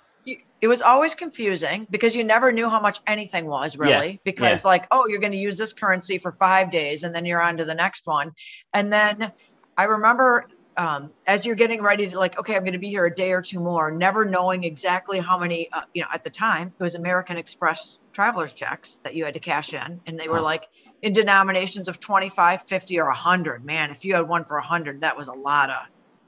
it 0.62 0.68
was 0.68 0.82
always 0.82 1.16
confusing 1.16 1.88
because 1.90 2.16
you 2.16 2.24
never 2.24 2.52
knew 2.52 2.70
how 2.70 2.80
much 2.80 3.00
anything 3.08 3.46
was 3.46 3.78
really 3.78 4.12
yeah. 4.12 4.18
because 4.24 4.64
yeah. 4.64 4.70
like 4.70 4.88
oh 4.92 5.08
you're 5.08 5.20
going 5.20 5.32
to 5.32 5.38
use 5.38 5.58
this 5.58 5.74
currency 5.74 6.18
for 6.18 6.32
five 6.32 6.72
days 6.72 7.04
and 7.04 7.14
then 7.16 7.26
you're 7.26 7.42
on 7.42 7.58
to 7.58 7.66
the 7.66 7.76
next 7.76 8.06
one 8.06 8.32
and 8.74 8.92
then 8.92 9.32
i 9.78 9.84
remember 9.84 10.48
um, 10.78 11.12
as 11.28 11.46
you're 11.46 11.56
getting 11.56 11.82
ready 11.82 12.10
to 12.10 12.18
like 12.18 12.38
okay 12.40 12.56
i'm 12.56 12.64
going 12.64 12.74
to 12.74 12.80
be 12.80 12.90
here 12.90 13.06
a 13.06 13.14
day 13.14 13.32
or 13.32 13.42
two 13.42 13.60
more 13.60 13.92
never 13.92 14.26
knowing 14.26 14.64
exactly 14.64 15.20
how 15.20 15.38
many 15.38 15.70
uh, 15.72 15.82
you 15.94 16.02
know 16.02 16.08
at 16.14 16.24
the 16.24 16.30
time 16.30 16.74
it 16.78 16.84
was 16.84 16.96
american 16.96 17.38
express 17.38 18.00
travelers 18.14 18.54
checks 18.54 19.00
that 19.04 19.16
you 19.16 19.26
had 19.26 19.34
to 19.34 19.40
cash 19.40 19.74
in 19.74 20.02
and 20.06 20.20
they 20.20 20.28
were 20.28 20.42
like 20.42 20.68
in 21.02 21.14
denominations 21.14 21.88
of 21.88 22.00
25 22.00 22.64
50 22.64 23.00
or 23.00 23.06
100 23.06 23.64
man 23.64 23.92
if 23.92 24.04
you 24.04 24.16
had 24.16 24.28
one 24.28 24.44
for 24.46 24.58
100 24.58 25.02
that 25.02 25.18
was 25.18 25.28
a 25.28 25.34
lot 25.34 25.70
of 25.70 25.78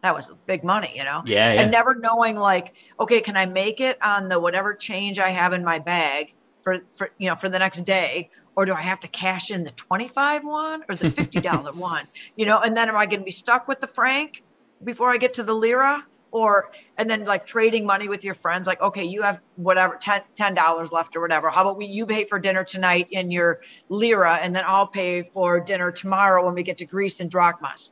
that 0.02 0.16
was 0.16 0.32
big 0.48 0.64
money, 0.64 0.94
you 0.96 1.04
know? 1.04 1.22
Yeah, 1.26 1.54
yeah. 1.54 1.62
And 1.62 1.72
never 1.72 1.96
knowing 1.96 2.36
like, 2.36 2.74
okay, 3.00 3.22
can 3.22 3.38
I 3.38 3.46
make 3.46 3.80
it 3.80 3.98
on 4.02 4.30
the 4.30 4.40
whatever 4.40 4.74
change 4.74 5.20
I 5.20 5.30
have 5.30 5.54
in 5.54 5.64
my 5.64 5.80
bag 5.80 6.34
for, 6.64 6.80
for 6.96 7.12
you 7.18 7.30
know, 7.30 7.36
for 7.36 7.50
the 7.50 7.60
next 7.60 7.82
day? 7.82 8.30
Or 8.56 8.66
do 8.66 8.74
I 8.74 8.82
have 8.82 9.00
to 9.02 9.08
cash 9.08 9.50
in 9.50 9.64
the 9.64 9.72
25 9.72 10.44
one 10.44 10.84
or 10.90 10.96
the 10.96 11.08
$50 11.08 11.76
one? 11.80 12.06
You 12.36 12.46
know, 12.46 12.60
and 12.60 12.76
then 12.76 12.90
am 12.90 12.98
I 12.98 13.06
going 13.06 13.20
to 13.20 13.26
be 13.26 13.32
stuck 13.32 13.68
with 13.68 13.80
the 13.80 13.88
franc 13.88 14.44
before 14.84 15.12
I 15.12 15.18
get 15.18 15.34
to 15.34 15.44
the 15.44 15.54
lira? 15.54 16.04
Or, 16.32 16.72
and 16.98 17.10
then 17.10 17.26
like 17.26 17.46
trading 17.46 17.86
money 17.86 18.08
with 18.08 18.24
your 18.24 18.34
friends, 18.34 18.68
like, 18.68 18.82
okay, 18.82 19.04
you 19.04 19.22
have 19.22 19.40
whatever, 19.58 19.98
10, 20.00 20.22
$10 20.38 20.92
left 20.92 21.16
or 21.16 21.22
whatever. 21.22 21.50
How 21.50 21.62
about 21.62 21.78
we, 21.78 21.86
you 21.86 22.06
pay 22.06 22.24
for 22.24 22.40
dinner 22.40 22.64
tonight 22.64 23.08
in 23.12 23.32
your 23.32 23.62
lira 23.90 24.36
and 24.42 24.56
then 24.56 24.64
I'll 24.66 24.88
pay 24.88 25.24
for 25.24 25.60
dinner 25.60 25.92
tomorrow 25.92 26.46
when 26.46 26.56
we 26.56 26.64
get 26.64 26.78
to 26.80 26.86
Greece 26.86 27.20
in 27.20 27.28
drachmas, 27.28 27.92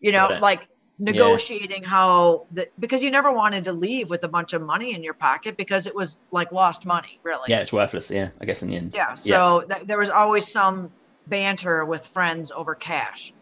you 0.00 0.12
know, 0.12 0.38
like, 0.40 0.68
negotiating 0.98 1.82
yeah. 1.82 1.88
how 1.88 2.46
the 2.50 2.68
because 2.78 3.02
you 3.02 3.10
never 3.10 3.30
wanted 3.30 3.64
to 3.64 3.72
leave 3.72 4.10
with 4.10 4.24
a 4.24 4.28
bunch 4.28 4.52
of 4.52 4.62
money 4.62 4.94
in 4.94 5.02
your 5.02 5.14
pocket 5.14 5.56
because 5.56 5.86
it 5.86 5.94
was 5.94 6.20
like 6.32 6.50
lost 6.52 6.84
money 6.84 7.20
really. 7.22 7.44
Yeah 7.48 7.60
it's 7.60 7.72
worthless. 7.72 8.10
Yeah 8.10 8.30
i 8.40 8.44
guess 8.44 8.62
in 8.62 8.70
the 8.70 8.76
end. 8.76 8.92
Yeah 8.94 9.14
so 9.14 9.62
yeah. 9.62 9.76
Th- 9.76 9.86
there 9.86 9.98
was 9.98 10.10
always 10.10 10.46
some 10.46 10.90
banter 11.26 11.84
with 11.84 12.06
friends 12.06 12.52
over 12.52 12.74
cash. 12.74 13.32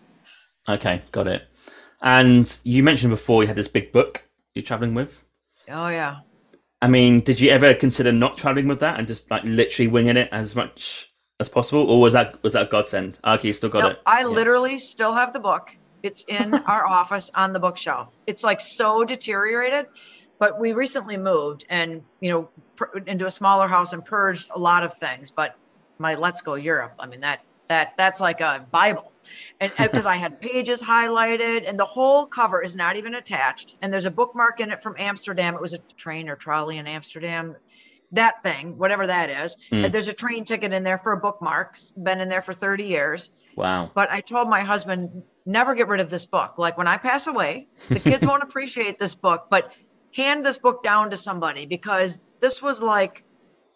Okay 0.69 1.01
got 1.13 1.27
it. 1.27 1.49
And 2.03 2.61
you 2.65 2.83
mentioned 2.83 3.11
before 3.11 3.43
you 3.43 3.47
had 3.47 3.57
this 3.57 3.69
big 3.69 3.91
book 3.91 4.23
you're 4.57 4.63
traveling 4.63 4.95
with 4.95 5.25
oh 5.71 5.89
yeah 5.89 6.19
i 6.83 6.89
mean 6.89 7.21
did 7.21 7.41
you 7.41 7.51
ever 7.51 7.75
consider 7.75 8.11
not 8.11 8.37
traveling 8.37 8.67
with 8.67 8.81
that 8.81 8.99
and 8.99 9.07
just 9.07 9.31
like 9.31 9.45
literally 9.45 9.89
winging 9.89 10.17
it 10.17 10.29
as 10.33 10.57
much 10.57 11.13
as 11.39 11.49
possible 11.49 11.89
or 11.89 12.01
was 12.01 12.15
that 12.15 12.43
was 12.43 12.55
that 12.55 12.67
a 12.67 12.71
godsend 12.71 13.19
okay 13.25 13.49
you 13.49 13.53
still 13.53 13.71
got 13.71 13.93
it 13.93 14.01
i 14.07 14.21
yeah. 14.21 14.27
literally 14.27 14.79
still 14.79 15.15
have 15.15 15.33
the 15.33 15.39
book 15.39 15.71
it's 16.07 16.25
in 16.29 16.55
our 16.67 16.87
office 16.87 17.31
on 17.35 17.53
the 17.53 17.59
bookshelf. 17.59 18.09
It's 18.27 18.45
like 18.45 18.61
so 18.61 19.05
deteriorated, 19.05 19.87
but 20.39 20.59
we 20.59 20.73
recently 20.73 21.17
moved 21.17 21.67
and, 21.69 22.03
you 22.21 22.31
know, 22.31 22.49
pr- 22.77 22.99
into 23.07 23.27
a 23.27 23.31
smaller 23.31 23.69
house 23.69 23.93
and 23.93 24.05
purged 24.05 24.49
a 24.55 24.59
lot 24.59 24.85
of 24.85 24.95
things. 24.95 25.31
But 25.31 25.57
my 25.99 26.15
Let's 26.15 26.41
Go 26.41 26.55
Europe, 26.55 26.95
I 26.99 27.07
mean, 27.07 27.21
that, 27.21 27.45
that, 27.69 27.95
that's 27.97 28.21
like 28.21 28.41
a 28.41 28.65
Bible. 28.71 29.13
And 29.61 29.73
because 29.77 30.07
I 30.07 30.17
had 30.17 30.41
pages 30.41 30.83
highlighted 30.83 31.69
and 31.69 31.79
the 31.79 31.85
whole 31.85 32.27
cover 32.27 32.63
is 32.63 32.77
not 32.77 32.97
even 32.97 33.15
attached. 33.15 33.77
And 33.83 33.93
there's 33.93 34.07
a 34.07 34.11
bookmark 34.11 34.61
in 34.61 34.71
it 34.71 34.83
from 34.83 34.97
Amsterdam. 34.99 35.55
It 35.55 35.61
was 35.61 35.75
a 35.75 35.79
train 35.97 36.29
or 36.29 36.37
trolley 36.37 36.79
in 36.79 36.87
Amsterdam 36.87 37.57
that 38.13 38.43
thing, 38.43 38.79
whatever 38.79 39.07
that 39.07 39.31
is. 39.31 39.57
Mm. 39.73 39.91
There's 39.91 40.09
a 40.09 40.13
train 40.13 40.45
ticket 40.45 40.73
in 40.73 40.83
there 40.83 40.99
for 40.99 41.13
a 41.13 41.17
bookmark. 41.17 41.77
Been 41.97 42.21
in 42.21 42.29
there 42.29 42.43
for 42.43 42.53
30 42.53 42.85
years. 42.85 43.31
Wow. 43.57 43.91
But 43.95 44.11
I 44.11 44.21
told 44.21 44.49
my 44.49 44.63
husband, 44.63 45.23
never 45.45 45.75
get 45.75 45.89
rid 45.89 46.01
of 46.01 46.11
this 46.11 46.27
book. 46.27 46.59
Like 46.59 46.77
when 46.77 46.87
I 46.87 46.99
pass 46.99 47.27
away, 47.27 47.69
the 47.89 47.99
kids 47.99 48.27
won't 48.27 48.43
appreciate 48.49 48.99
this 48.99 49.15
book, 49.15 49.47
but 49.51 49.73
hand 50.15 50.45
this 50.45 50.59
book 50.59 50.83
down 50.83 51.11
to 51.11 51.17
somebody 51.17 51.67
because 51.67 52.21
this 52.41 52.63
was 52.63 52.83
like, 52.83 53.25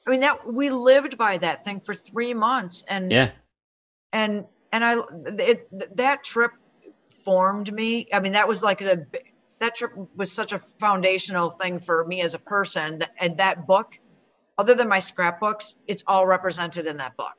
I 0.07 0.11
mean, 0.11 0.21
that 0.21 0.51
we 0.51 0.71
lived 0.71 1.17
by 1.17 1.39
that 1.39 1.65
thing 1.65 1.81
for 1.81 1.95
three 1.95 2.35
months. 2.35 2.85
And, 2.87 3.11
yeah. 3.11 3.31
And, 4.13 4.45
and 4.73 4.85
I, 4.85 4.97
it, 5.39 5.97
that 5.97 6.25
trip 6.25 6.53
formed 7.25 7.73
me. 7.73 8.09
I 8.13 8.21
mean, 8.21 8.33
that 8.33 8.49
was 8.49 8.63
like 8.63 8.81
a, 8.83 9.07
that 9.61 9.77
trip 9.77 9.93
was 10.17 10.33
such 10.33 10.53
a 10.53 10.59
foundational 10.79 11.51
thing 11.51 11.81
for 11.81 12.05
me 12.05 12.23
as 12.23 12.35
a 12.35 12.39
person. 12.39 13.03
And 13.19 13.39
that 13.39 13.67
book, 13.67 13.99
other 14.57 14.75
than 14.75 14.89
my 14.89 14.99
scrapbooks, 14.99 15.77
it's 15.87 16.05
all 16.07 16.27
represented 16.27 16.87
in 16.87 16.99
that 16.99 17.17
book. 17.17 17.37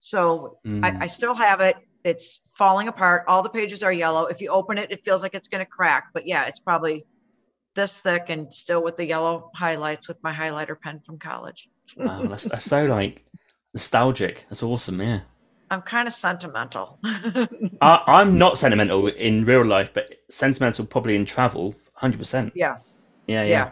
So 0.00 0.58
mm. 0.66 0.84
I, 0.84 1.04
I 1.04 1.06
still 1.06 1.34
have 1.34 1.60
it. 1.60 1.76
It's 2.04 2.40
falling 2.52 2.88
apart. 2.88 3.24
All 3.26 3.42
the 3.42 3.48
pages 3.48 3.82
are 3.82 3.92
yellow. 3.92 4.26
If 4.26 4.42
you 4.42 4.50
open 4.50 4.76
it, 4.76 4.92
it 4.92 5.02
feels 5.02 5.22
like 5.22 5.34
it's 5.34 5.48
going 5.48 5.64
to 5.64 5.70
crack. 5.70 6.08
But 6.12 6.26
yeah, 6.26 6.44
it's 6.44 6.60
probably 6.60 7.06
this 7.74 8.00
thick 8.00 8.26
and 8.28 8.52
still 8.52 8.82
with 8.82 8.96
the 8.96 9.06
yellow 9.06 9.50
highlights 9.54 10.06
with 10.06 10.22
my 10.22 10.32
highlighter 10.32 10.78
pen 10.78 11.00
from 11.00 11.18
college. 11.18 11.68
wow, 11.96 12.22
that's, 12.22 12.44
that's 12.44 12.64
so 12.64 12.84
like 12.84 13.24
nostalgic. 13.72 14.44
That's 14.48 14.62
awesome. 14.62 15.00
Yeah. 15.00 15.20
I'm 15.74 15.82
kind 15.82 16.06
of 16.06 16.14
sentimental. 16.14 16.98
I, 17.04 18.02
I'm 18.06 18.38
not 18.38 18.58
sentimental 18.58 19.08
in 19.08 19.44
real 19.44 19.64
life, 19.64 19.92
but 19.92 20.14
sentimental 20.30 20.86
probably 20.86 21.16
in 21.16 21.24
travel, 21.24 21.74
100%. 21.98 22.52
Yeah. 22.54 22.78
Yeah, 23.26 23.42
yeah. 23.42 23.70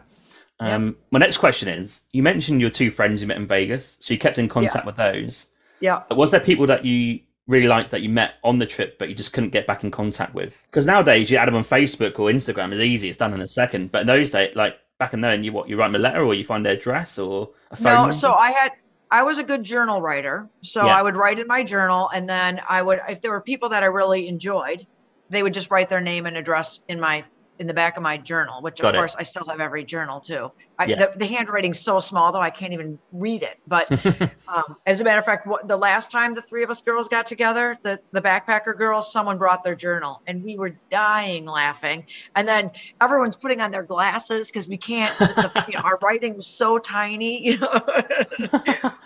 yeah. 0.60 0.74
Um, 0.74 0.96
My 1.10 1.18
next 1.18 1.38
question 1.38 1.68
is 1.68 2.02
you 2.12 2.22
mentioned 2.22 2.60
your 2.60 2.70
two 2.70 2.90
friends 2.90 3.20
you 3.20 3.28
met 3.28 3.36
in 3.36 3.46
Vegas. 3.46 3.98
So 4.00 4.12
you 4.12 4.18
kept 4.18 4.38
in 4.38 4.48
contact 4.48 4.84
yeah. 4.84 4.86
with 4.86 4.96
those. 4.96 5.52
Yeah. 5.80 6.02
Was 6.10 6.30
there 6.30 6.40
people 6.40 6.66
that 6.66 6.84
you 6.84 7.20
really 7.46 7.68
liked 7.68 7.90
that 7.90 8.02
you 8.02 8.08
met 8.08 8.34
on 8.44 8.58
the 8.58 8.66
trip, 8.66 8.98
but 8.98 9.08
you 9.08 9.14
just 9.14 9.32
couldn't 9.32 9.50
get 9.50 9.66
back 9.66 9.84
in 9.84 9.90
contact 9.90 10.34
with? 10.34 10.60
Because 10.66 10.86
nowadays 10.86 11.30
you 11.30 11.36
add 11.36 11.48
them 11.48 11.54
on 11.56 11.64
Facebook 11.64 12.18
or 12.18 12.30
Instagram 12.30 12.72
is 12.72 12.80
easy; 12.80 13.08
it's 13.08 13.18
done 13.18 13.34
in 13.34 13.40
a 13.40 13.48
second. 13.48 13.90
But 13.90 14.02
in 14.02 14.06
those 14.06 14.30
days, 14.30 14.54
like 14.54 14.78
back 14.98 15.12
in 15.12 15.20
then, 15.20 15.42
you 15.42 15.52
what 15.52 15.68
you 15.68 15.76
write 15.76 15.88
them 15.88 15.96
a 15.96 15.98
letter 15.98 16.22
or 16.22 16.34
you 16.34 16.44
find 16.44 16.64
their 16.64 16.74
address 16.74 17.18
or 17.18 17.50
a 17.72 17.76
phone. 17.76 17.92
No, 17.92 17.98
number? 18.02 18.12
so 18.12 18.32
I 18.34 18.52
had 18.52 18.72
I 19.12 19.24
was 19.24 19.38
a 19.38 19.44
good 19.44 19.62
journal 19.62 20.00
writer, 20.00 20.48
so 20.62 20.86
yeah. 20.86 20.98
I 20.98 21.02
would 21.02 21.16
write 21.16 21.38
in 21.38 21.46
my 21.46 21.62
journal, 21.62 22.08
and 22.14 22.26
then 22.26 22.62
I 22.66 22.80
would 22.80 22.98
if 23.10 23.20
there 23.20 23.30
were 23.30 23.42
people 23.42 23.68
that 23.68 23.82
I 23.82 23.86
really 23.86 24.26
enjoyed, 24.26 24.86
they 25.28 25.42
would 25.42 25.52
just 25.52 25.70
write 25.70 25.90
their 25.90 26.00
name 26.00 26.24
and 26.24 26.34
address 26.34 26.80
in 26.88 26.98
my 26.98 27.22
in 27.58 27.66
the 27.66 27.74
back 27.74 27.96
of 27.96 28.02
my 28.02 28.16
journal, 28.16 28.62
which 28.62 28.80
Got 28.80 28.88
of 28.90 28.94
it. 28.94 28.98
course 28.98 29.16
I 29.16 29.22
still 29.22 29.46
have 29.46 29.60
every 29.60 29.84
journal 29.84 30.20
too. 30.20 30.50
I, 30.78 30.86
Yeah. 30.86 30.96
the, 30.96 31.12
the 31.18 31.26
handwriting's 31.26 31.78
so 31.78 32.00
small 32.00 32.32
though 32.32 32.40
I 32.40 32.50
can't 32.50 32.72
even 32.72 32.98
read 33.12 33.42
it. 33.42 33.58
But 33.66 33.90
um, 34.48 34.76
as 34.86 35.00
a 35.00 35.04
matter 35.04 35.18
of 35.18 35.24
fact, 35.24 35.46
what, 35.46 35.68
the 35.68 35.76
last 35.76 36.10
time 36.10 36.34
the 36.34 36.42
three 36.42 36.64
of 36.64 36.70
us 36.70 36.82
girls 36.82 37.08
got 37.08 37.26
together, 37.26 37.76
the 37.82 38.00
the 38.12 38.20
backpacker 38.22 38.76
girls, 38.76 39.12
someone 39.12 39.38
brought 39.38 39.62
their 39.62 39.74
journal, 39.74 40.22
and 40.26 40.42
we 40.42 40.56
were 40.58 40.74
dying 40.88 41.44
laughing. 41.46 42.06
And 42.34 42.48
then 42.48 42.70
everyone's 43.00 43.36
putting 43.36 43.60
on 43.60 43.70
their 43.70 43.82
glasses 43.84 44.48
because 44.48 44.66
we 44.66 44.76
can't. 44.78 45.16
The, 45.18 45.64
you 45.68 45.74
know, 45.74 45.80
our 45.84 45.98
writing 46.02 46.34
was 46.36 46.46
so 46.46 46.78
tiny, 46.78 47.46
you 47.46 47.58
know. 47.58 47.80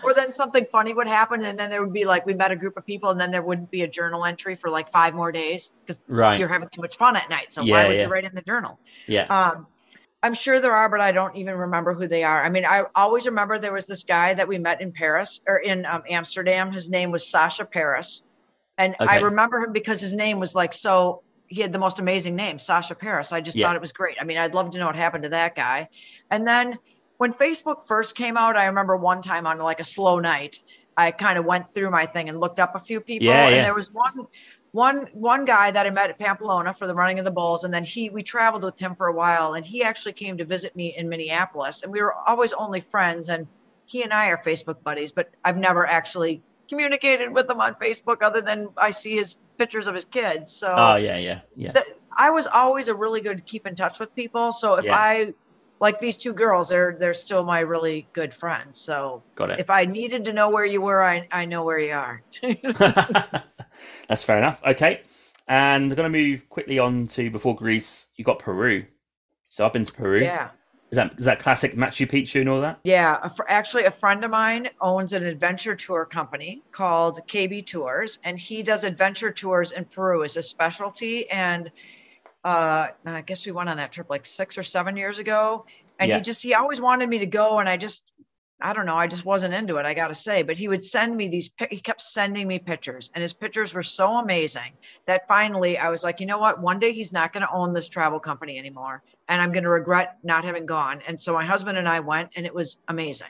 or 0.03 0.13
then 0.13 0.31
something 0.31 0.65
funny 0.71 0.93
would 0.93 1.07
happen, 1.07 1.43
and 1.43 1.59
then 1.59 1.69
there 1.69 1.83
would 1.83 1.93
be 1.93 2.05
like 2.05 2.25
we 2.25 2.33
met 2.33 2.51
a 2.51 2.55
group 2.55 2.77
of 2.77 2.85
people, 2.85 3.09
and 3.09 3.19
then 3.19 3.29
there 3.31 3.41
wouldn't 3.41 3.69
be 3.69 3.81
a 3.83 3.87
journal 3.87 4.25
entry 4.25 4.55
for 4.55 4.69
like 4.69 4.89
five 4.91 5.13
more 5.13 5.31
days 5.31 5.71
because 5.85 5.99
right. 6.07 6.39
you're 6.39 6.47
having 6.49 6.69
too 6.69 6.81
much 6.81 6.97
fun 6.97 7.15
at 7.15 7.29
night. 7.29 7.53
So 7.53 7.61
Yeah, 7.61 7.73
why 7.73 7.87
would 7.87 7.97
yeah. 7.97 8.03
you 8.03 8.09
write 8.09 8.23
in 8.23 8.33
the 8.37 8.41
journal? 8.41 8.79
Yeah. 9.07 9.25
Um, 9.25 9.67
I'm 10.23 10.33
sure 10.33 10.59
there 10.59 10.75
are, 10.75 10.89
but 10.89 10.99
I 10.99 11.11
don't 11.11 11.35
even 11.35 11.55
remember 11.55 11.93
who 11.93 12.07
they 12.07 12.23
are. 12.23 12.43
I 12.43 12.49
mean, 12.49 12.65
I 12.65 12.85
always 12.95 13.27
remember 13.27 13.59
there 13.59 13.73
was 13.73 13.85
this 13.85 14.03
guy 14.03 14.33
that 14.33 14.47
we 14.47 14.57
met 14.57 14.81
in 14.81 14.91
Paris 14.91 15.41
or 15.47 15.57
in 15.57 15.85
um, 15.85 16.03
Amsterdam. 16.09 16.71
His 16.71 16.89
name 16.89 17.11
was 17.11 17.29
Sasha 17.29 17.65
Paris. 17.65 18.23
And 18.79 18.95
I 18.99 19.19
remember 19.19 19.59
him 19.59 19.73
because 19.73 20.01
his 20.01 20.15
name 20.15 20.39
was 20.39 20.53
like 20.55 20.73
so, 20.73 21.23
he 21.47 21.61
had 21.61 21.71
the 21.71 21.79
most 21.79 21.99
amazing 21.99 22.35
name, 22.35 22.59
Sasha 22.59 22.95
Paris. 22.95 23.31
I 23.31 23.41
just 23.41 23.57
Yeah. 23.57 23.67
thought 23.67 23.75
it 23.75 23.81
was 23.81 23.91
great. 23.91 24.17
I 24.19 24.23
mean, 24.23 24.37
I'd 24.37 24.53
love 24.53 24.71
to 24.71 24.79
know 24.79 24.87
what 24.87 24.95
happened 24.95 25.23
to 25.23 25.29
that 25.29 25.55
guy. 25.55 25.87
And 26.29 26.45
then 26.47 26.77
when 27.17 27.33
Facebook 27.33 27.87
first 27.87 28.15
came 28.15 28.37
out, 28.37 28.55
I 28.55 28.65
remember 28.65 28.95
one 28.97 29.21
time 29.21 29.47
on 29.47 29.57
like 29.59 29.79
a 29.79 29.83
slow 29.83 30.19
night, 30.19 30.59
I 30.95 31.11
kind 31.11 31.37
of 31.37 31.45
went 31.45 31.69
through 31.69 31.91
my 31.91 32.07
thing 32.07 32.27
and 32.27 32.39
looked 32.39 32.59
up 32.59 32.75
a 32.75 32.79
few 32.79 33.01
people. 33.01 33.27
Yeah, 33.27 33.45
and 33.45 33.55
yeah. 33.55 33.63
there 33.63 33.75
was 33.75 33.91
one 33.93 34.27
one 34.77 35.07
one 35.13 35.43
guy 35.45 35.71
that 35.71 35.87
I 35.87 35.89
met 35.89 36.11
at 36.11 36.19
Pamplona 36.19 36.71
for 36.71 36.85
the 36.85 36.93
running 36.93 37.17
of 37.17 37.25
the 37.25 37.31
bulls, 37.31 37.63
and 37.63 37.73
then 37.73 37.83
he 37.83 38.11
we 38.11 38.21
traveled 38.21 38.63
with 38.63 38.77
him 38.77 38.95
for 38.95 39.07
a 39.07 39.13
while, 39.13 39.55
and 39.55 39.65
he 39.65 39.83
actually 39.83 40.13
came 40.13 40.37
to 40.37 40.45
visit 40.45 40.75
me 40.75 40.95
in 40.95 41.09
Minneapolis, 41.09 41.81
and 41.81 41.91
we 41.91 41.99
were 41.99 42.13
always 42.13 42.53
only 42.53 42.79
friends, 42.79 43.29
and 43.29 43.47
he 43.85 44.03
and 44.03 44.13
I 44.13 44.27
are 44.27 44.37
Facebook 44.37 44.83
buddies, 44.83 45.11
but 45.11 45.31
I've 45.43 45.57
never 45.57 45.87
actually 45.87 46.43
communicated 46.69 47.33
with 47.33 47.49
him 47.49 47.59
on 47.59 47.73
Facebook 47.73 48.21
other 48.21 48.41
than 48.41 48.69
I 48.77 48.91
see 48.91 49.15
his 49.15 49.37
pictures 49.57 49.87
of 49.87 49.95
his 49.95 50.05
kids. 50.05 50.53
So 50.53 50.67
oh 50.67 50.95
yeah, 50.97 51.17
yeah, 51.17 51.41
yeah. 51.55 51.71
the, 51.71 51.83
I 52.15 52.29
was 52.29 52.45
always 52.45 52.87
a 52.87 52.93
really 52.93 53.21
good 53.21 53.47
keep 53.47 53.65
in 53.65 53.73
touch 53.73 53.99
with 53.99 54.13
people. 54.13 54.51
So 54.51 54.75
if 54.75 54.85
Yeah. 54.85 54.95
I 54.95 55.33
like 55.79 55.99
these 55.99 56.17
two 56.17 56.33
girls, 56.33 56.69
they're 56.69 56.95
they're 56.99 57.13
still 57.13 57.43
my 57.43 57.59
really 57.59 58.07
good 58.13 58.33
friends. 58.33 58.79
So 58.79 59.23
Got 59.35 59.51
it. 59.51 59.59
if 59.59 59.69
I 59.69 59.85
needed 59.85 60.25
to 60.25 60.33
know 60.33 60.49
where 60.49 60.65
you 60.65 60.81
were, 60.81 61.03
I 61.03 61.27
I 61.31 61.45
know 61.45 61.63
where 61.63 61.79
you 61.79 61.93
are. 61.93 62.23
That's 64.07 64.23
fair 64.23 64.37
enough. 64.37 64.63
Okay. 64.65 65.01
And 65.47 65.91
I'm 65.91 65.95
going 65.95 66.11
to 66.11 66.17
move 66.17 66.49
quickly 66.49 66.77
on 66.79 67.07
to 67.07 67.29
before 67.31 67.55
Greece, 67.55 68.09
you 68.17 68.25
got 68.25 68.39
Peru. 68.39 68.83
So 69.49 69.65
I've 69.65 69.73
been 69.73 69.85
to 69.85 69.93
Peru. 69.93 70.21
yeah. 70.21 70.49
Is 70.89 70.95
that 70.95 71.15
is 71.19 71.25
that 71.25 71.39
classic 71.39 71.73
Machu 71.73 72.07
Picchu 72.09 72.39
and 72.39 72.49
all 72.49 72.61
that? 72.61 72.79
Yeah, 72.85 73.17
a 73.21 73.29
fr- 73.29 73.43
actually, 73.49 73.83
a 73.83 73.91
friend 73.91 74.23
of 74.23 74.31
mine 74.31 74.69
owns 74.79 75.11
an 75.11 75.25
adventure 75.25 75.75
tour 75.75 76.05
company 76.05 76.63
called 76.71 77.19
KB 77.27 77.65
Tours, 77.65 78.19
and 78.23 78.39
he 78.39 78.63
does 78.63 78.85
adventure 78.85 79.29
tours 79.31 79.73
in 79.73 79.83
Peru 79.83 80.23
as 80.23 80.37
a 80.37 80.41
specialty. 80.41 81.29
And 81.29 81.69
uh, 82.43 82.87
I 83.05 83.21
guess 83.21 83.45
we 83.45 83.51
went 83.51 83.69
on 83.69 83.77
that 83.77 83.91
trip 83.91 84.07
like 84.09 84.25
six 84.25 84.57
or 84.57 84.63
seven 84.63 84.95
years 84.97 85.19
ago, 85.19 85.65
and 85.99 86.09
Yeah. 86.09 86.17
he 86.17 86.21
just 86.21 86.41
he 86.43 86.53
always 86.53 86.79
wanted 86.81 87.09
me 87.09 87.19
to 87.19 87.25
go, 87.25 87.59
and 87.59 87.67
I 87.67 87.77
just 87.77 88.05
I 88.59 88.73
don't 88.73 88.87
know, 88.87 88.95
I 88.95 89.05
just 89.05 89.23
wasn't 89.23 89.53
into 89.53 89.77
it. 89.77 89.85
I 89.85 89.93
got 89.93 90.07
to 90.07 90.15
say, 90.15 90.41
but 90.41 90.57
he 90.57 90.67
would 90.67 90.83
send 90.83 91.15
me 91.15 91.27
these, 91.27 91.51
he 91.69 91.79
kept 91.79 92.01
sending 92.01 92.47
me 92.47 92.57
pictures, 92.57 93.11
and 93.13 93.21
his 93.21 93.33
pictures 93.33 93.73
were 93.73 93.83
so 93.83 94.17
amazing 94.17 94.71
that 95.05 95.27
finally 95.27 95.77
I 95.77 95.89
was 95.89 96.03
like, 96.03 96.19
you 96.19 96.25
know 96.25 96.39
what? 96.39 96.59
One 96.59 96.79
day 96.79 96.91
he's 96.91 97.13
not 97.13 97.33
going 97.33 97.45
to 97.45 97.51
own 97.51 97.71
this 97.73 97.87
travel 97.87 98.19
company 98.19 98.57
anymore, 98.57 99.03
and 99.27 99.39
I'm 99.41 99.51
going 99.51 99.63
to 99.63 99.69
regret 99.69 100.17
not 100.23 100.43
having 100.43 100.65
gone. 100.65 101.01
And 101.07 101.21
so 101.21 101.33
my 101.33 101.45
husband 101.45 101.77
and 101.77 101.87
I 101.87 101.99
went, 101.99 102.29
and 102.35 102.47
it 102.47 102.53
was 102.53 102.79
amazing. 102.87 103.27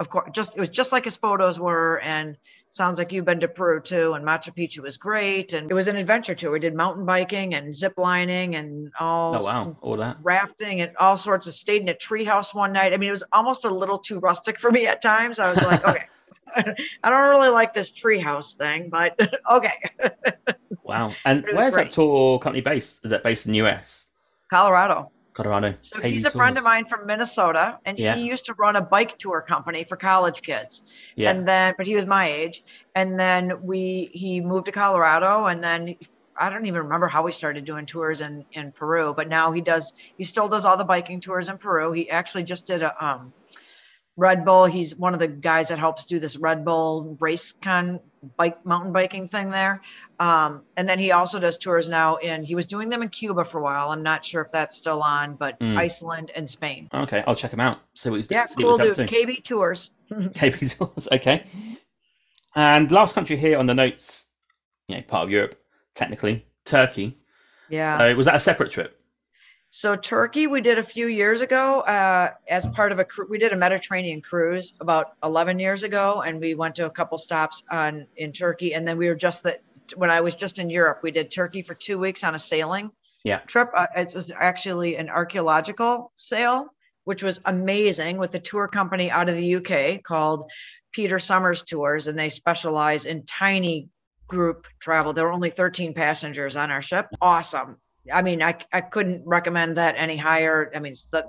Of 0.00 0.08
course, 0.08 0.30
just 0.32 0.56
it 0.56 0.60
was 0.60 0.70
just 0.70 0.90
like 0.92 1.04
his 1.04 1.16
photos 1.16 1.60
were, 1.60 2.00
and 2.00 2.36
sounds 2.74 2.98
like 2.98 3.12
you've 3.12 3.24
been 3.24 3.40
to 3.40 3.48
Peru 3.48 3.80
too. 3.80 4.14
And 4.14 4.24
Machu 4.24 4.54
Picchu 4.56 4.80
was 4.80 4.96
great, 4.96 5.52
and 5.52 5.70
it 5.70 5.74
was 5.74 5.88
an 5.88 5.96
adventure 5.96 6.34
tour. 6.34 6.50
We 6.50 6.60
did 6.60 6.74
mountain 6.74 7.04
biking 7.06 7.54
and 7.54 7.74
zip 7.74 7.94
lining 7.96 8.56
and 8.56 8.92
all 8.98 9.36
Oh 9.36 9.42
wow, 9.44 9.76
all 9.80 9.96
that. 9.96 10.18
rafting 10.22 10.80
and 10.80 10.96
all 10.98 11.16
sorts 11.16 11.46
of 11.46 11.54
stayed 11.54 11.82
in 11.82 11.88
a 11.88 11.94
treehouse 11.94 12.54
one 12.54 12.72
night. 12.72 12.92
I 12.92 12.96
mean, 12.96 13.08
it 13.08 13.12
was 13.12 13.24
almost 13.32 13.64
a 13.64 13.70
little 13.70 13.98
too 13.98 14.18
rustic 14.18 14.58
for 14.58 14.70
me 14.70 14.86
at 14.86 15.00
times. 15.02 15.38
I 15.38 15.48
was 15.48 15.62
like, 15.62 15.84
okay, 15.88 16.04
I 16.56 17.10
don't 17.10 17.30
really 17.30 17.50
like 17.50 17.72
this 17.72 17.90
treehouse 17.92 18.54
thing, 18.56 18.88
but 18.90 19.18
okay. 19.50 19.74
Wow. 20.82 21.12
And 21.24 21.42
But 21.42 21.50
it 21.50 21.54
was 21.54 21.62
where's 21.62 21.74
great. 21.74 21.84
that 21.86 21.92
tour 21.92 22.38
company 22.38 22.60
based? 22.60 23.04
Is 23.04 23.10
that 23.10 23.22
based 23.22 23.46
in 23.46 23.52
the 23.52 23.58
US? 23.62 24.08
Colorado. 24.50 25.10
Colorado. 25.34 25.74
So 25.82 25.98
KB 25.98 26.10
he's 26.10 26.24
a 26.24 26.30
friend 26.30 26.56
of 26.56 26.64
mine 26.64 26.86
from 26.86 27.06
Minnesota, 27.06 27.78
and 27.84 27.98
Yeah. 27.98 28.14
he 28.14 28.22
used 28.22 28.46
to 28.46 28.54
run 28.54 28.76
a 28.76 28.80
bike 28.80 29.18
tour 29.18 29.42
company 29.42 29.84
for 29.84 29.96
college 29.96 30.42
kids. 30.42 30.82
Yeah. 31.16 31.30
And 31.30 31.46
then, 31.46 31.74
but 31.76 31.86
he 31.86 31.96
was 31.96 32.06
my 32.06 32.28
age, 32.28 32.62
and 32.94 33.18
then 33.18 33.62
we 33.62 34.10
he 34.12 34.40
moved 34.40 34.66
to 34.66 34.72
Colorado, 34.72 35.46
and 35.46 35.62
then 35.62 35.96
I 36.38 36.50
don't 36.50 36.66
even 36.66 36.82
remember 36.84 37.08
how 37.08 37.22
we 37.22 37.32
started 37.32 37.64
doing 37.64 37.84
tours 37.86 38.20
in 38.20 38.44
in 38.52 38.72
Peru. 38.72 39.12
But 39.14 39.28
now 39.28 39.52
he 39.52 39.60
does. 39.60 39.92
He 40.16 40.24
still 40.24 40.48
does 40.48 40.64
all 40.64 40.76
the 40.76 40.84
biking 40.84 41.20
tours 41.20 41.48
in 41.48 41.58
Peru. 41.58 41.92
He 41.92 42.08
actually 42.10 42.44
just 42.44 42.66
did 42.66 42.82
a 42.82 43.04
um, 43.04 43.32
Red 44.16 44.44
Bull. 44.44 44.64
He's 44.66 44.94
one 44.94 45.12
of 45.14 45.20
the 45.20 45.26
guys 45.28 45.68
that 45.68 45.78
helps 45.78 46.04
do 46.04 46.20
this 46.20 46.36
Red 46.36 46.64
Bull 46.64 47.16
race 47.20 47.52
con 47.60 48.00
bike 48.36 48.64
mountain 48.64 48.92
biking 48.92 49.28
thing 49.28 49.50
there. 49.50 49.82
Um, 50.20 50.62
and 50.76 50.88
then 50.88 50.98
he 51.00 51.10
also 51.10 51.40
does 51.40 51.58
tours 51.58 51.88
now 51.88 52.16
in 52.16 52.44
he 52.44 52.54
was 52.54 52.64
doing 52.66 52.88
them 52.88 53.02
in 53.02 53.08
Cuba 53.08 53.44
for 53.44 53.58
a 53.58 53.62
while. 53.62 53.90
I'm 53.90 54.02
not 54.04 54.24
sure 54.24 54.42
if 54.42 54.52
that's 54.52 54.76
still 54.76 55.02
on, 55.02 55.34
but 55.34 55.58
Mm. 55.58 55.76
Iceland 55.76 56.30
and 56.36 56.48
Spain. 56.48 56.88
Okay, 56.94 57.24
I'll 57.26 57.34
check 57.34 57.52
him 57.52 57.60
out. 57.60 57.80
See 57.94 58.10
what 58.10 58.16
he's, 58.16 58.30
Yeah, 58.30 58.46
see 58.46 58.62
cool 58.62 58.76
dude. 58.76 58.94
KB 58.94 59.42
Tours. 59.42 59.90
KB 60.12 60.78
Tours. 60.78 61.08
Okay. 61.10 61.42
And 62.54 62.90
last 62.92 63.14
country 63.16 63.36
here 63.36 63.58
on 63.58 63.66
the 63.66 63.74
notes, 63.74 64.30
you 64.86 64.94
know, 64.96 65.02
part 65.02 65.24
of 65.24 65.30
Europe, 65.30 65.56
technically, 65.96 66.46
Turkey. 66.64 67.18
Yeah. 67.68 67.98
So 67.98 68.14
was 68.14 68.26
that 68.26 68.36
a 68.36 68.40
separate 68.40 68.70
trip? 68.70 68.94
So 69.76 69.96
Turkey, 69.96 70.46
we 70.46 70.60
did 70.60 70.78
a 70.78 70.84
few 70.84 71.08
years 71.08 71.40
ago 71.40 71.80
uh, 71.80 72.30
as 72.48 72.64
part 72.68 72.92
of 72.92 73.00
a 73.00 73.06
we 73.28 73.38
did 73.38 73.52
a 73.52 73.56
Mediterranean 73.56 74.22
cruise 74.22 74.72
about 74.78 75.16
11 75.24 75.58
years 75.58 75.82
ago, 75.82 76.22
and 76.24 76.38
we 76.38 76.54
went 76.54 76.76
to 76.76 76.86
a 76.86 76.90
couple 76.90 77.18
stops 77.18 77.64
on 77.72 78.06
in 78.16 78.30
Turkey, 78.30 78.74
and 78.74 78.86
then 78.86 78.96
we 78.98 79.08
were 79.08 79.16
just 79.16 79.42
that 79.42 79.62
when 79.96 80.10
I 80.10 80.20
was 80.20 80.36
just 80.36 80.60
in 80.60 80.70
Europe, 80.70 81.00
we 81.02 81.10
did 81.10 81.28
Turkey 81.28 81.60
for 81.60 81.74
two 81.74 81.98
weeks 81.98 82.22
on 82.22 82.36
a 82.36 82.38
sailing 82.38 82.92
Yeah. 83.24 83.38
trip. 83.38 83.72
Uh, 83.74 83.88
it 83.96 84.14
was 84.14 84.30
actually 84.30 84.94
an 84.94 85.10
archaeological 85.10 86.12
sail, 86.14 86.68
which 87.02 87.24
was 87.24 87.40
amazing 87.44 88.18
with 88.18 88.32
a 88.36 88.38
tour 88.40 88.68
company 88.68 89.10
out 89.10 89.28
of 89.28 89.34
the 89.34 89.56
UK 89.56 90.04
called 90.04 90.52
Peter 90.92 91.18
Sommer's 91.18 91.64
Tours, 91.64 92.06
and 92.06 92.16
they 92.16 92.28
specialize 92.28 93.06
in 93.06 93.24
tiny 93.24 93.88
group 94.28 94.68
travel. 94.78 95.12
There 95.12 95.24
were 95.24 95.32
only 95.32 95.50
13 95.50 95.94
passengers 95.94 96.56
on 96.56 96.70
our 96.70 96.80
ship. 96.80 97.08
Awesome. 97.20 97.78
I 98.12 98.22
mean, 98.22 98.42
I, 98.42 98.56
I 98.72 98.80
couldn't 98.80 99.22
recommend 99.24 99.76
that 99.76 99.94
any 99.96 100.16
higher. 100.16 100.70
I 100.74 100.78
mean, 100.78 100.94
the, 101.10 101.24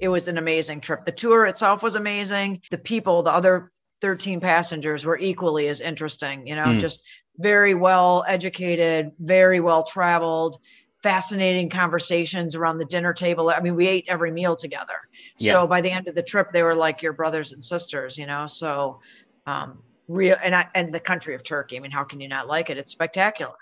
it 0.00 0.08
was 0.08 0.28
an 0.28 0.38
amazing 0.38 0.80
trip. 0.80 1.04
The 1.04 1.12
tour 1.12 1.46
itself 1.46 1.82
was 1.82 1.94
amazing. 1.94 2.62
The 2.70 2.78
people, 2.78 3.22
the 3.22 3.32
other 3.32 3.70
13 4.00 4.40
passengers 4.40 5.04
were 5.04 5.18
equally 5.18 5.68
as 5.68 5.80
interesting, 5.80 6.46
you 6.46 6.54
know, 6.54 6.64
Mm. 6.64 6.80
just 6.80 7.02
very 7.36 7.74
well 7.74 8.24
educated, 8.28 9.12
very 9.18 9.60
well 9.60 9.82
traveled, 9.84 10.58
fascinating 11.02 11.68
conversations 11.68 12.56
around 12.56 12.78
the 12.78 12.84
dinner 12.84 13.12
table. 13.12 13.50
I 13.50 13.60
mean, 13.60 13.76
we 13.76 13.86
ate 13.86 14.04
every 14.08 14.30
meal 14.32 14.56
together. 14.56 14.94
Yeah. 15.38 15.52
So 15.52 15.66
by 15.66 15.80
the 15.80 15.90
end 15.90 16.08
of 16.08 16.14
the 16.14 16.22
trip, 16.22 16.52
they 16.52 16.62
were 16.62 16.74
like 16.74 17.02
your 17.02 17.12
brothers 17.12 17.52
and 17.52 17.62
sisters, 17.62 18.18
you 18.18 18.26
know. 18.26 18.46
So 18.46 19.00
um 19.46 19.78
real 20.08 20.36
and 20.42 20.54
I 20.54 20.66
and 20.74 20.92
the 20.92 21.00
country 21.00 21.34
of 21.34 21.42
Turkey. 21.42 21.76
I 21.76 21.80
mean, 21.80 21.90
how 21.92 22.04
can 22.04 22.20
you 22.20 22.28
not 22.28 22.48
like 22.48 22.70
it? 22.70 22.78
It's 22.78 22.92
spectacular. 22.92 23.54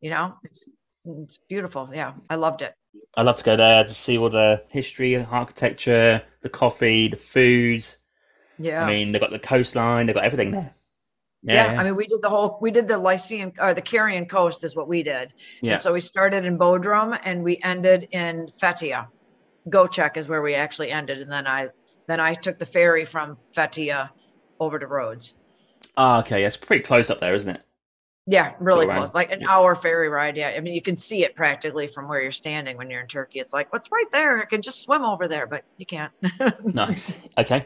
You 0.00 0.10
know, 0.10 0.34
it's 0.44 0.68
it's 1.22 1.38
beautiful. 1.48 1.90
Yeah, 1.92 2.14
I 2.28 2.36
loved 2.36 2.62
it. 2.62 2.74
I'd 3.16 3.22
love 3.22 3.36
to 3.36 3.44
go 3.44 3.56
there 3.56 3.84
to 3.84 3.94
see 3.94 4.18
all 4.18 4.28
the 4.28 4.62
history, 4.70 5.16
architecture, 5.16 6.22
the 6.42 6.48
coffee, 6.48 7.08
the 7.08 7.16
food. 7.16 7.84
Yeah. 8.58 8.84
I 8.84 8.88
mean, 8.88 9.12
they've 9.12 9.20
got 9.20 9.30
the 9.30 9.38
coastline, 9.38 10.06
they've 10.06 10.14
got 10.14 10.24
everything 10.24 10.50
there. 10.50 10.72
yeah, 11.42 11.76
I 11.78 11.84
mean, 11.84 11.96
we 11.96 12.06
did 12.06 12.22
the 12.22 12.28
whole, 12.28 12.58
we 12.60 12.70
did 12.70 12.88
the 12.88 12.98
Lycian 12.98 13.52
or 13.58 13.74
the 13.74 13.82
Carian 13.82 14.28
coast 14.28 14.64
is 14.64 14.74
what 14.74 14.88
we 14.88 15.02
did. 15.02 15.32
Yeah. 15.62 15.74
And 15.74 15.82
so 15.82 15.92
we 15.92 16.00
started 16.00 16.44
in 16.44 16.58
Bodrum 16.58 17.18
and 17.22 17.44
we 17.44 17.60
ended 17.62 18.08
in 18.10 18.50
Fethiye. 18.60 19.06
Gocek 19.68 20.16
is 20.16 20.28
where 20.28 20.42
we 20.42 20.54
actually 20.54 20.90
ended, 20.90 21.20
and 21.20 21.30
then 21.30 21.46
I 21.46 21.68
then 22.06 22.20
I 22.20 22.34
took 22.34 22.58
the 22.58 22.66
ferry 22.66 23.04
from 23.04 23.36
Fethiye 23.54 24.08
over 24.58 24.78
to 24.78 24.86
Rhodes. 24.86 25.34
Ah, 25.96 26.20
okay, 26.20 26.44
it's 26.44 26.56
pretty 26.56 26.82
close 26.82 27.10
up 27.10 27.20
there, 27.20 27.34
isn't 27.34 27.56
it? 27.56 27.62
Yeah, 28.30 28.52
really 28.60 28.84
around. 28.86 28.98
close, 28.98 29.14
like 29.14 29.32
an 29.32 29.40
Yeah. 29.40 29.50
hour 29.50 29.74
ferry 29.74 30.10
ride. 30.10 30.36
Yeah, 30.36 30.48
I 30.54 30.60
mean, 30.60 30.74
you 30.74 30.82
can 30.82 30.98
see 30.98 31.24
it 31.24 31.34
practically 31.34 31.86
from 31.86 32.08
where 32.08 32.20
you're 32.20 32.30
standing 32.30 32.76
when 32.76 32.90
you're 32.90 33.00
in 33.00 33.06
Turkey. 33.06 33.38
It's 33.40 33.54
like, 33.54 33.72
what's 33.72 33.90
right 33.90 34.10
there? 34.12 34.42
I 34.42 34.44
can 34.44 34.60
just 34.60 34.80
swim 34.80 35.02
over 35.02 35.26
there, 35.28 35.46
but 35.46 35.64
you 35.78 35.86
can't. 35.86 36.12
Nice. 36.64 37.26
Okay. 37.38 37.64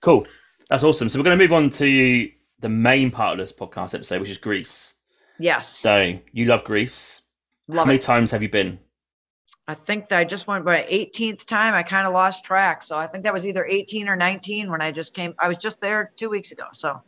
Cool. 0.00 0.24
That's 0.70 0.84
awesome. 0.84 1.08
So 1.08 1.18
we're 1.18 1.24
going 1.24 1.36
to 1.36 1.42
move 1.44 1.52
on 1.52 1.68
to 1.70 2.30
the 2.60 2.68
main 2.68 3.10
part 3.10 3.32
of 3.32 3.38
this 3.38 3.52
podcast 3.52 3.94
episode, 3.96 4.20
which 4.20 4.30
is 4.30 4.38
Greece. 4.38 4.94
yes, 5.40 5.68
So 5.68 6.14
you 6.32 6.44
love 6.46 6.62
Greece. 6.62 7.22
How 7.72 7.84
many 7.84 7.96
it. 7.98 8.02
times 8.02 8.30
have 8.30 8.42
you 8.42 8.48
been? 8.48 8.78
I 9.66 9.74
think 9.74 10.08
that 10.08 10.18
I 10.20 10.24
just 10.24 10.46
went 10.46 10.64
by 10.64 10.86
18th 10.88 11.44
time. 11.44 11.74
I 11.74 11.82
kind 11.82 12.06
of 12.06 12.12
lost 12.14 12.44
track. 12.44 12.82
So 12.84 12.96
I 12.96 13.06
think 13.08 13.24
that 13.24 13.32
was 13.32 13.46
either 13.48 13.66
18 13.66 14.08
or 14.08 14.14
19 14.16 14.70
when 14.70 14.80
I 14.80 14.92
just 14.92 15.12
came. 15.12 15.34
I 15.40 15.48
was 15.48 15.56
just 15.56 15.80
there 15.80 16.12
two 16.16 16.30
weeks 16.30 16.52
ago. 16.52 16.64
So. 16.72 17.02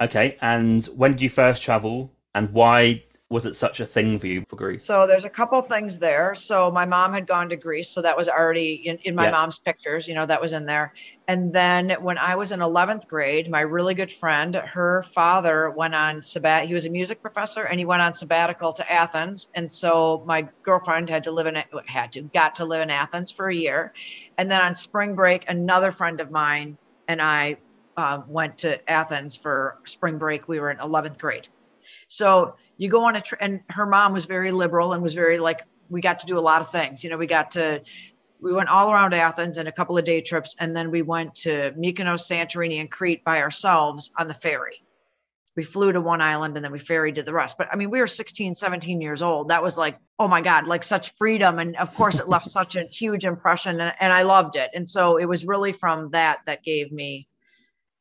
Okay. 0.00 0.36
And 0.40 0.84
when 0.96 1.10
did 1.10 1.20
you 1.20 1.28
first 1.28 1.62
travel 1.62 2.12
and 2.36 2.52
why 2.52 3.02
was 3.28 3.44
it 3.44 3.56
such 3.56 3.80
a 3.80 3.86
thing 3.86 4.18
for 4.20 4.28
you 4.28 4.44
for 4.46 4.56
Greece? 4.56 4.84
So 4.84 5.06
there's 5.06 5.24
a 5.24 5.30
couple 5.30 5.60
things 5.62 5.98
there. 5.98 6.34
So 6.34 6.70
my 6.70 6.84
mom 6.84 7.12
had 7.12 7.26
gone 7.26 7.48
to 7.48 7.56
Greece, 7.56 7.88
so 7.88 8.02
that 8.02 8.16
was 8.16 8.28
already 8.28 8.74
in, 8.74 8.98
in 8.98 9.14
my 9.16 9.24
yeah. 9.24 9.30
mom's 9.32 9.58
pictures, 9.58 10.06
you 10.06 10.14
know, 10.14 10.26
that 10.26 10.40
was 10.40 10.52
in 10.52 10.66
there. 10.66 10.92
And 11.26 11.52
then 11.52 11.96
when 12.02 12.18
I 12.18 12.36
was 12.36 12.52
in 12.52 12.60
11th 12.60 13.08
grade, 13.08 13.50
my 13.50 13.62
really 13.62 13.94
good 13.94 14.12
friend, 14.12 14.54
her 14.54 15.02
father 15.02 15.70
went 15.70 15.94
on 15.94 16.22
sabbat. 16.22 16.66
He 16.66 16.74
was 16.74 16.84
a 16.84 16.90
music 16.90 17.20
professor, 17.20 17.64
and 17.64 17.80
he 17.80 17.86
went 17.86 18.02
on 18.02 18.14
sabbatical 18.14 18.72
to 18.74 18.92
Athens. 18.92 19.48
And 19.54 19.72
so 19.72 20.22
my 20.26 20.46
girlfriend 20.62 21.08
had 21.08 21.24
to 21.24 21.32
live 21.32 21.46
in 21.46 21.56
had 21.86 22.12
to 22.12 22.22
got 22.22 22.54
to 22.56 22.64
live 22.66 22.82
in 22.82 22.90
Athens 22.90 23.32
for 23.32 23.48
a 23.48 23.54
year. 23.54 23.92
And 24.38 24.48
then 24.48 24.60
on 24.60 24.76
spring 24.76 25.16
break, 25.16 25.46
another 25.48 25.90
friend 25.90 26.20
of 26.20 26.30
mine 26.30 26.76
and 27.08 27.20
I 27.20 27.56
uh, 27.96 28.20
went 28.28 28.58
to 28.58 28.88
Athens 28.90 29.36
for 29.36 29.78
spring 29.84 30.18
break. 30.18 30.48
We 30.48 30.60
were 30.60 30.70
in 30.70 30.76
11th 30.76 31.18
grade. 31.18 31.48
So 32.08 32.56
you 32.76 32.88
go 32.88 33.04
on 33.04 33.16
a 33.16 33.20
trip 33.20 33.40
and 33.40 33.60
her 33.70 33.86
mom 33.86 34.12
was 34.12 34.24
very 34.24 34.52
liberal 34.52 34.92
and 34.92 35.02
was 35.02 35.14
very 35.14 35.38
like 35.38 35.62
we 35.88 36.00
got 36.00 36.18
to 36.20 36.26
do 36.26 36.38
a 36.38 36.40
lot 36.40 36.60
of 36.60 36.70
things. 36.70 37.04
You 37.04 37.10
know 37.10 37.16
we 37.16 37.26
got 37.26 37.52
to 37.52 37.82
we 38.40 38.52
went 38.52 38.68
all 38.68 38.92
around 38.92 39.14
athens 39.14 39.58
and 39.58 39.68
a 39.68 39.72
couple 39.72 39.96
of 39.96 40.04
day 40.04 40.20
trips 40.20 40.54
and 40.58 40.76
then 40.76 40.90
we 40.90 41.02
went 41.02 41.34
to 41.34 41.72
mykonos 41.72 42.26
santorini 42.26 42.80
and 42.80 42.90
crete 42.90 43.24
by 43.24 43.40
ourselves 43.40 44.10
on 44.18 44.28
the 44.28 44.34
ferry. 44.34 44.82
We 45.56 45.62
flew 45.62 45.90
to 45.92 46.02
one 46.02 46.20
island 46.20 46.54
and 46.56 46.62
then 46.62 46.70
we 46.70 46.78
ferried 46.78 47.14
to 47.14 47.22
the 47.22 47.32
rest. 47.32 47.56
But 47.56 47.68
i 47.72 47.76
mean 47.76 47.90
we 47.90 47.98
were 47.98 48.06
16 48.06 48.54
17 48.54 49.00
years 49.00 49.22
old. 49.22 49.48
That 49.48 49.62
was 49.62 49.78
like 49.78 49.98
oh 50.18 50.28
my 50.28 50.40
god 50.42 50.66
like 50.66 50.82
such 50.82 51.14
freedom. 51.16 51.58
And 51.58 51.76
of 51.76 51.94
course 51.94 52.20
it 52.20 52.28
left 52.28 52.46
such 52.58 52.76
a 52.76 52.84
huge 52.84 53.24
impression 53.24 53.80
and, 53.80 53.94
and 54.00 54.12
i 54.12 54.22
loved 54.22 54.56
it. 54.56 54.70
And 54.74 54.88
so 54.88 55.16
it 55.16 55.26
was 55.26 55.46
really 55.46 55.72
from 55.72 56.10
that 56.10 56.40
that 56.46 56.62
gave 56.62 56.92
me 56.92 57.28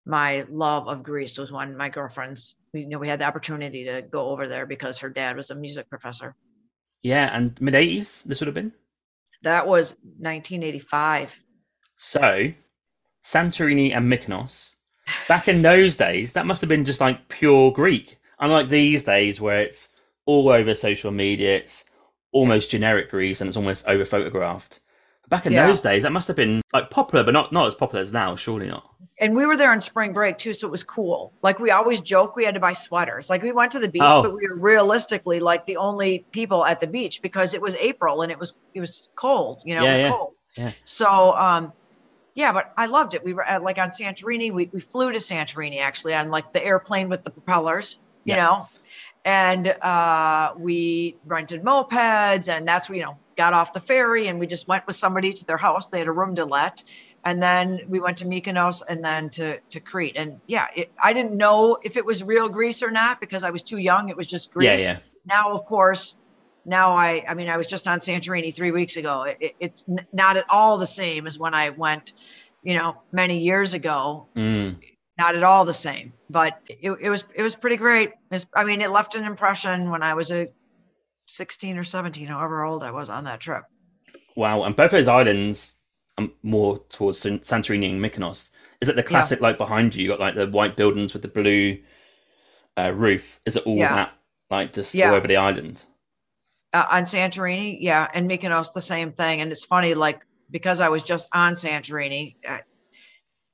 my 0.05 0.45
love 0.49 0.87
of 0.87 1.03
Greece 1.03 1.37
was 1.37 1.51
when 1.51 1.75
my 1.75 1.89
girlfriends, 1.89 2.55
you 2.75 2.87
know, 2.87 2.99
we 2.99 3.07
had 3.07 3.19
the 3.19 3.25
opportunity 3.25 3.85
to 3.85 4.01
go 4.01 4.29
over 4.29 4.47
there 4.47 4.65
because 4.65 4.99
her 4.99 5.09
dad 5.09 5.35
was 5.35 5.49
a 5.49 5.55
music 5.55 5.89
professor. 5.89 6.35
Yeah, 7.01 7.29
and 7.35 7.59
mid 7.61 7.73
80s, 7.73 8.23
this 8.23 8.41
would 8.41 8.47
have 8.47 8.55
been? 8.55 8.73
That 9.43 9.67
was 9.67 9.91
1985. 10.19 11.39
So, 11.95 12.51
Santorini 13.23 13.95
and 13.95 14.11
Mykonos, 14.11 14.75
back 15.27 15.47
in 15.47 15.61
those 15.61 15.97
days, 15.97 16.33
that 16.33 16.45
must 16.45 16.61
have 16.61 16.69
been 16.69 16.85
just 16.85 17.01
like 17.01 17.27
pure 17.29 17.71
Greek. 17.71 18.17
Unlike 18.39 18.69
these 18.69 19.03
days 19.03 19.39
where 19.39 19.61
it's 19.61 19.95
all 20.25 20.49
over 20.49 20.75
social 20.75 21.11
media, 21.11 21.57
it's 21.57 21.89
almost 22.31 22.69
generic 22.69 23.09
Greece 23.09 23.39
and 23.39 23.47
it's 23.47 23.57
almost 23.57 23.87
over 23.87 24.03
photographed. 24.03 24.81
Back 25.29 25.45
in 25.45 25.53
yeah. 25.53 25.65
those 25.65 25.81
days, 25.81 26.03
that 26.03 26.11
must 26.11 26.27
have 26.27 26.37
been 26.37 26.61
like 26.73 26.89
popular, 26.89 27.23
but 27.23 27.33
not 27.33 27.51
not 27.51 27.67
as 27.67 27.75
popular 27.75 28.01
as 28.01 28.13
now. 28.13 28.35
Surely 28.35 28.67
not. 28.67 28.89
And 29.19 29.35
we 29.35 29.45
were 29.45 29.55
there 29.55 29.71
on 29.71 29.79
spring 29.79 30.13
break 30.13 30.37
too, 30.37 30.53
so 30.53 30.67
it 30.67 30.71
was 30.71 30.83
cool. 30.83 31.33
Like 31.41 31.59
we 31.59 31.71
always 31.71 32.01
joke, 32.01 32.35
we 32.35 32.43
had 32.43 32.53
to 32.55 32.59
buy 32.59 32.73
sweaters. 32.73 33.29
Like 33.29 33.41
we 33.41 33.51
went 33.51 33.71
to 33.71 33.79
the 33.79 33.87
beach, 33.87 34.01
oh. 34.03 34.21
but 34.21 34.35
we 34.35 34.47
were 34.47 34.55
realistically 34.55 35.39
like 35.39 35.65
the 35.65 35.77
only 35.77 36.25
people 36.31 36.65
at 36.65 36.79
the 36.79 36.87
beach 36.87 37.21
because 37.21 37.53
it 37.53 37.61
was 37.61 37.75
April 37.75 38.21
and 38.21 38.31
it 38.31 38.37
was 38.37 38.55
it 38.73 38.81
was 38.81 39.09
cold. 39.15 39.61
You 39.65 39.75
know, 39.75 39.83
yeah, 39.83 39.89
it 39.89 39.93
was 39.93 39.99
yeah. 39.99 40.09
cold. 40.09 40.33
Yeah. 40.57 40.71
So 40.83 41.33
um, 41.35 41.73
yeah, 42.35 42.51
but 42.51 42.73
I 42.77 42.87
loved 42.87 43.13
it. 43.13 43.23
We 43.23 43.33
were 43.33 43.43
at, 43.43 43.63
like 43.63 43.77
on 43.77 43.89
Santorini. 43.89 44.51
We 44.51 44.69
we 44.71 44.81
flew 44.81 45.11
to 45.11 45.17
Santorini 45.17 45.79
actually 45.79 46.13
on 46.13 46.29
like 46.29 46.51
the 46.51 46.63
airplane 46.63 47.09
with 47.09 47.23
the 47.23 47.29
propellers. 47.29 47.97
You 48.25 48.35
yeah. 48.35 48.43
know, 48.43 48.67
and 49.23 49.67
uh, 49.67 50.53
we 50.57 51.15
rented 51.25 51.63
mopeds, 51.63 52.49
and 52.49 52.67
that's 52.67 52.89
you 52.89 53.01
know 53.01 53.17
got 53.35 53.53
off 53.53 53.73
the 53.73 53.79
ferry 53.79 54.27
and 54.27 54.39
we 54.39 54.47
just 54.47 54.67
went 54.67 54.85
with 54.87 54.95
somebody 54.95 55.33
to 55.33 55.45
their 55.45 55.57
house. 55.57 55.87
They 55.87 55.99
had 55.99 56.07
a 56.07 56.11
room 56.11 56.35
to 56.35 56.45
let. 56.45 56.83
And 57.23 57.41
then 57.41 57.81
we 57.87 57.99
went 57.99 58.17
to 58.17 58.25
Mykonos 58.25 58.83
and 58.87 59.03
then 59.03 59.29
to, 59.31 59.59
to 59.59 59.79
Crete. 59.79 60.15
And 60.15 60.39
yeah, 60.45 60.67
it, 60.75 60.91
I 61.03 61.11
didn't 61.11 61.35
know 61.35 61.77
if 61.83 61.97
it 61.97 62.05
was 62.05 62.23
real 62.23 62.49
Greece 62.49 62.83
or 62.83 62.91
not 62.91 63.19
because 63.19 63.43
I 63.43 63.49
was 63.49 63.63
too 63.63 63.77
young. 63.77 64.09
It 64.09 64.17
was 64.17 64.27
just 64.27 64.53
Greece. 64.53 64.83
Yeah, 64.83 64.91
yeah. 64.91 64.97
Now, 65.25 65.51
of 65.51 65.65
course, 65.65 66.17
now 66.65 66.93
I, 66.93 67.25
I 67.27 67.33
mean, 67.33 67.49
I 67.49 67.57
was 67.57 67.65
just 67.65 67.87
on 67.87 67.99
Santorini 67.99 68.53
three 68.53 68.71
weeks 68.71 68.95
ago. 68.95 69.23
It, 69.23 69.55
it's 69.59 69.85
n- 69.89 70.05
not 70.13 70.37
at 70.37 70.45
all 70.51 70.77
the 70.77 70.85
same 70.85 71.25
as 71.25 71.39
when 71.39 71.55
I 71.55 71.71
went, 71.71 72.13
you 72.61 72.75
know, 72.75 73.01
many 73.11 73.39
years 73.39 73.73
ago. 73.73 74.27
Mm. 74.35 74.75
Not 75.17 75.35
at 75.35 75.43
all 75.43 75.63
the 75.63 75.73
same, 75.73 76.11
but 76.29 76.59
it, 76.67 76.91
it 77.01 77.09
was, 77.09 77.25
it 77.33 77.41
was 77.41 77.55
pretty 77.55 77.77
great. 77.77 78.11
Was, 78.31 78.47
I 78.53 78.65
mean, 78.65 78.81
it 78.81 78.91
left 78.91 79.15
an 79.15 79.23
impression 79.23 79.89
when 79.89 80.03
I 80.03 80.13
was 80.13 80.29
a 80.29 80.49
16 81.27 81.77
or 81.77 81.83
17, 81.83 82.27
however 82.27 82.63
old 82.63 82.83
I 82.83 82.91
was 82.91 83.09
on 83.09 83.23
that 83.25 83.39
trip. 83.39 83.63
Wow. 84.35 84.63
And 84.63 84.75
both 84.75 84.91
those 84.91 85.07
islands 85.07 85.81
are 86.17 86.27
more 86.43 86.79
towards 86.89 87.23
Santorini 87.23 87.91
and 87.91 88.03
Mykonos. 88.03 88.51
Is 88.81 88.89
it 88.89 88.95
the 88.95 89.03
classic, 89.03 89.39
yeah. 89.39 89.47
like 89.47 89.57
behind 89.57 89.95
you, 89.95 90.03
you 90.03 90.09
got 90.09 90.19
like 90.19 90.35
the 90.35 90.47
white 90.47 90.75
buildings 90.75 91.13
with 91.13 91.21
the 91.21 91.27
blue 91.27 91.77
uh, 92.77 92.91
roof? 92.93 93.39
Is 93.45 93.55
it 93.55 93.65
all 93.65 93.77
yeah. 93.77 93.95
that, 93.95 94.13
like 94.49 94.73
just 94.73 94.93
yeah. 94.93 95.09
all 95.09 95.15
over 95.15 95.27
the 95.27 95.37
island? 95.37 95.83
Uh, 96.73 96.85
on 96.91 97.03
Santorini, 97.03 97.77
yeah. 97.79 98.07
And 98.13 98.29
Mykonos, 98.29 98.73
the 98.73 98.81
same 98.81 99.13
thing. 99.13 99.41
And 99.41 99.51
it's 99.51 99.65
funny, 99.65 99.93
like, 99.93 100.25
because 100.51 100.81
I 100.81 100.89
was 100.89 101.03
just 101.03 101.29
on 101.33 101.53
Santorini, 101.53 102.35
uh, 102.47 102.57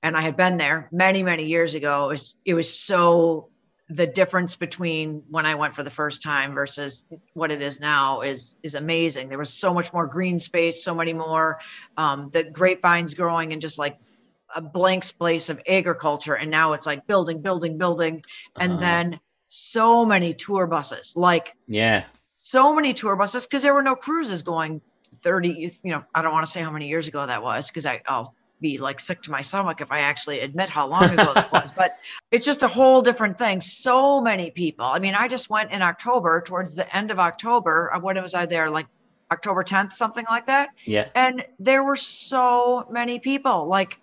and 0.03 0.17
I 0.17 0.21
had 0.21 0.35
been 0.35 0.57
there 0.57 0.89
many, 0.91 1.21
many 1.21 1.45
years 1.45 1.75
ago. 1.75 2.05
It 2.05 2.13
was, 2.13 2.35
it 2.43 2.53
was 2.55 2.73
so 2.73 3.50
the 3.93 4.07
difference 4.07 4.55
between 4.55 5.23
when 5.29 5.45
I 5.45 5.55
went 5.55 5.75
for 5.75 5.83
the 5.83 5.89
first 5.89 6.23
time 6.23 6.53
versus 6.53 7.05
what 7.33 7.51
it 7.51 7.61
is 7.61 7.79
now 7.79 8.21
is 8.21 8.55
is 8.63 8.75
amazing. 8.75 9.27
There 9.27 9.37
was 9.37 9.53
so 9.53 9.73
much 9.73 9.91
more 9.91 10.07
green 10.07 10.39
space, 10.39 10.83
so 10.83 10.95
many 10.95 11.13
more 11.13 11.59
um, 11.97 12.29
the 12.31 12.43
grapevines 12.43 13.13
growing 13.13 13.51
and 13.51 13.61
just 13.61 13.77
like 13.77 13.99
a 14.55 14.61
blank 14.61 15.03
space 15.03 15.49
of 15.49 15.61
agriculture, 15.67 16.35
and 16.35 16.49
now 16.49 16.73
it's 16.73 16.85
like 16.85 17.05
building, 17.05 17.41
building, 17.41 17.77
building, 17.77 18.21
and 18.59 18.73
uh, 18.73 18.77
then 18.77 19.19
so 19.47 20.05
many 20.05 20.33
tour 20.33 20.67
buses, 20.67 21.13
like 21.17 21.53
yeah, 21.67 22.05
so 22.33 22.73
many 22.73 22.93
tour 22.93 23.15
buses 23.17 23.45
because 23.45 23.63
there 23.63 23.73
were 23.73 23.83
no 23.83 23.95
cruises 23.95 24.41
going 24.41 24.81
30 25.23 25.69
you 25.83 25.91
know 25.91 26.03
i 26.15 26.21
don't 26.21 26.31
want 26.31 26.45
to 26.45 26.51
say 26.51 26.61
how 26.61 26.71
many 26.71 26.87
years 26.87 27.07
ago 27.07 27.25
that 27.25 27.43
was 27.43 27.67
because 27.67 27.85
i 27.85 28.01
i'll 28.07 28.33
be 28.61 28.77
like 28.77 28.99
sick 28.99 29.21
to 29.23 29.31
my 29.31 29.41
stomach 29.41 29.81
if 29.81 29.91
I 29.91 30.01
actually 30.01 30.39
admit 30.39 30.69
how 30.69 30.87
long 30.87 31.09
ago 31.09 31.33
it 31.35 31.51
was. 31.51 31.71
But 31.75 31.97
it's 32.31 32.45
just 32.45 32.63
a 32.63 32.67
whole 32.67 33.01
different 33.01 33.37
thing. 33.37 33.61
So 33.61 34.21
many 34.21 34.51
people. 34.51 34.85
I 34.85 34.99
mean, 34.99 35.15
I 35.15 35.27
just 35.27 35.49
went 35.49 35.71
in 35.71 35.81
October, 35.81 36.41
towards 36.45 36.75
the 36.75 36.95
end 36.95 37.11
of 37.11 37.19
October. 37.19 37.91
Uh, 37.93 37.99
when 37.99 38.21
was 38.21 38.33
I 38.33 38.45
there? 38.45 38.69
Like 38.69 38.87
October 39.31 39.63
10th, 39.63 39.93
something 39.93 40.25
like 40.29 40.47
that. 40.47 40.69
Yeah. 40.85 41.09
And 41.15 41.45
there 41.59 41.83
were 41.83 41.95
so 41.95 42.85
many 42.89 43.19
people. 43.19 43.67
Like 43.67 43.97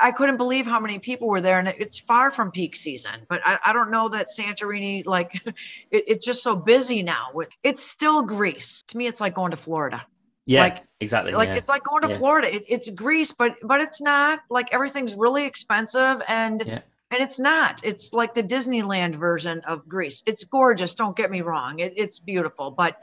I 0.00 0.12
couldn't 0.12 0.36
believe 0.36 0.66
how 0.66 0.80
many 0.80 0.98
people 0.98 1.28
were 1.28 1.40
there, 1.40 1.58
and 1.58 1.68
it's 1.68 1.98
far 1.98 2.30
from 2.30 2.50
peak 2.50 2.76
season. 2.76 3.12
But 3.28 3.40
I, 3.44 3.58
I 3.66 3.72
don't 3.72 3.90
know 3.90 4.08
that 4.10 4.28
Santorini, 4.28 5.06
like, 5.06 5.34
it, 5.46 5.54
it's 5.90 6.26
just 6.26 6.42
so 6.42 6.56
busy 6.56 7.02
now. 7.02 7.30
It's 7.62 7.82
still 7.82 8.22
Greece. 8.22 8.82
To 8.88 8.98
me, 8.98 9.06
it's 9.06 9.20
like 9.20 9.34
going 9.34 9.52
to 9.52 9.56
Florida. 9.56 10.04
Yeah, 10.48 10.62
like, 10.62 10.84
exactly. 10.98 11.32
Like 11.32 11.50
yeah. 11.50 11.56
it's 11.56 11.68
like 11.68 11.84
going 11.84 12.02
to 12.02 12.08
yeah. 12.08 12.16
Florida. 12.16 12.54
It, 12.54 12.64
it's 12.68 12.88
Greece, 12.88 13.32
but 13.32 13.56
but 13.62 13.80
it's 13.82 14.00
not. 14.00 14.40
Like 14.48 14.72
everything's 14.72 15.14
really 15.14 15.44
expensive, 15.44 16.22
and 16.26 16.62
yeah. 16.66 16.80
and 17.10 17.22
it's 17.22 17.38
not. 17.38 17.82
It's 17.84 18.14
like 18.14 18.34
the 18.34 18.42
Disneyland 18.42 19.16
version 19.16 19.60
of 19.66 19.86
Greece. 19.86 20.22
It's 20.26 20.44
gorgeous. 20.44 20.94
Don't 20.94 21.14
get 21.14 21.30
me 21.30 21.42
wrong. 21.42 21.80
It, 21.80 21.92
it's 21.96 22.18
beautiful, 22.18 22.70
but 22.70 22.96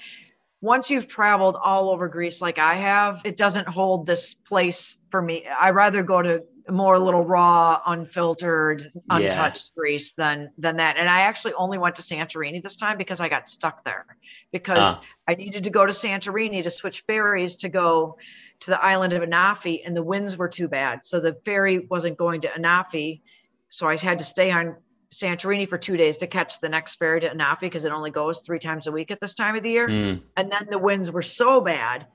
once 0.61 0.89
you've 0.89 1.07
traveled 1.07 1.55
all 1.61 1.91
over 1.91 2.07
Greece 2.07 2.41
like 2.41 2.57
I 2.57 2.75
have, 2.77 3.21
it 3.23 3.37
doesn't 3.37 3.67
hold 3.67 4.07
this 4.07 4.33
place 4.33 4.97
for 5.11 5.21
me. 5.21 5.45
I 5.45 5.69
rather 5.69 6.01
go 6.01 6.23
to 6.23 6.43
more 6.69 6.95
a 6.95 6.99
little 6.99 7.23
raw, 7.23 7.81
unfiltered, 7.85 8.91
untouched 9.09 9.71
yeah. 9.75 9.79
Greece 9.79 10.11
than 10.13 10.51
than 10.57 10.77
that. 10.77 10.97
And 10.97 11.09
I 11.09 11.21
actually 11.21 11.53
only 11.53 11.77
went 11.77 11.95
to 11.95 12.01
Santorini 12.01 12.61
this 12.61 12.75
time 12.75 12.97
because 12.97 13.21
I 13.21 13.29
got 13.29 13.47
stuck 13.47 13.83
there 13.83 14.05
because 14.51 14.95
ah. 14.97 15.01
I 15.27 15.35
needed 15.35 15.63
to 15.65 15.69
go 15.69 15.85
to 15.85 15.91
Santorini 15.91 16.63
to 16.63 16.71
switch 16.71 17.03
ferries 17.07 17.57
to 17.57 17.69
go 17.69 18.17
to 18.61 18.71
the 18.71 18.83
island 18.83 19.13
of 19.13 19.21
Anafi, 19.21 19.81
and 19.85 19.95
the 19.95 20.03
winds 20.03 20.37
were 20.37 20.47
too 20.47 20.67
bad, 20.67 21.03
so 21.03 21.19
the 21.19 21.35
ferry 21.43 21.79
wasn't 21.79 22.17
going 22.17 22.41
to 22.41 22.47
Anafi. 22.47 23.21
So 23.69 23.87
I 23.87 23.97
had 23.97 24.19
to 24.19 24.23
stay 24.23 24.51
on 24.51 24.77
Santorini 25.11 25.67
for 25.67 25.77
two 25.77 25.97
days 25.97 26.17
to 26.17 26.27
catch 26.27 26.59
the 26.59 26.69
next 26.69 26.95
ferry 26.95 27.21
to 27.21 27.29
Anafi 27.29 27.61
because 27.61 27.85
it 27.85 27.91
only 27.91 28.11
goes 28.11 28.39
three 28.39 28.59
times 28.59 28.87
a 28.87 28.91
week 28.91 29.11
at 29.11 29.19
this 29.19 29.33
time 29.33 29.55
of 29.55 29.63
the 29.63 29.71
year. 29.71 29.87
Mm. 29.87 30.21
And 30.37 30.51
then 30.51 30.67
the 30.69 30.79
winds 30.79 31.11
were 31.11 31.21
so 31.21 31.61
bad 31.61 32.07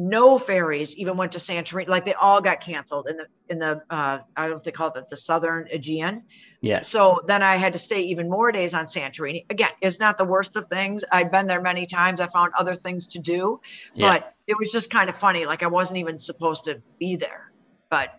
no 0.00 0.38
ferries 0.38 0.96
even 0.96 1.16
went 1.18 1.32
to 1.32 1.38
Santorini. 1.38 1.86
Like 1.86 2.06
they 2.06 2.14
all 2.14 2.40
got 2.40 2.62
canceled 2.62 3.06
in 3.08 3.18
the 3.18 3.26
in 3.48 3.58
the 3.58 3.82
uh, 3.90 4.20
I 4.34 4.42
don't 4.42 4.50
know 4.50 4.56
if 4.56 4.64
they 4.64 4.72
call 4.72 4.88
it 4.88 4.94
the, 4.94 5.04
the 5.10 5.16
Southern 5.16 5.68
Aegean. 5.70 6.22
Yeah. 6.62 6.80
So 6.80 7.20
then 7.26 7.42
I 7.42 7.56
had 7.56 7.74
to 7.74 7.78
stay 7.78 8.00
even 8.02 8.28
more 8.28 8.50
days 8.50 8.72
on 8.72 8.86
Santorini. 8.86 9.44
Again, 9.50 9.70
it's 9.82 10.00
not 10.00 10.16
the 10.16 10.24
worst 10.24 10.56
of 10.56 10.66
things. 10.66 11.04
I'd 11.12 11.30
been 11.30 11.46
there 11.46 11.60
many 11.60 11.86
times. 11.86 12.20
I 12.20 12.28
found 12.28 12.52
other 12.58 12.74
things 12.74 13.08
to 13.08 13.18
do, 13.18 13.60
yeah. 13.94 14.18
but 14.18 14.34
it 14.46 14.56
was 14.58 14.72
just 14.72 14.90
kind 14.90 15.10
of 15.10 15.16
funny. 15.16 15.44
Like 15.44 15.62
I 15.62 15.66
wasn't 15.66 15.98
even 15.98 16.18
supposed 16.18 16.64
to 16.64 16.80
be 16.98 17.16
there, 17.16 17.52
but 17.90 18.18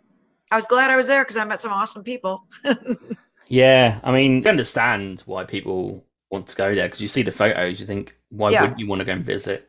I 0.52 0.56
was 0.56 0.66
glad 0.66 0.92
I 0.92 0.96
was 0.96 1.08
there 1.08 1.24
because 1.24 1.38
I 1.38 1.46
met 1.46 1.62
some 1.62 1.74
awesome 1.74 2.04
people. 2.04 2.46
yeah, 3.48 4.00
I 4.04 4.12
mean, 4.12 4.44
you 4.44 4.50
understand 4.50 5.22
why 5.26 5.46
people 5.46 6.06
want 6.30 6.48
to 6.48 6.56
go 6.56 6.76
there 6.76 6.88
because 6.88 7.02
you 7.02 7.08
see 7.08 7.24
the 7.24 7.32
photos. 7.32 7.80
You 7.80 7.88
think, 7.88 8.16
why 8.30 8.52
yeah. 8.52 8.62
wouldn't 8.62 8.80
you 8.80 8.88
want 8.88 9.00
to 9.00 9.06
go 9.06 9.14
and 9.14 9.24
visit? 9.24 9.68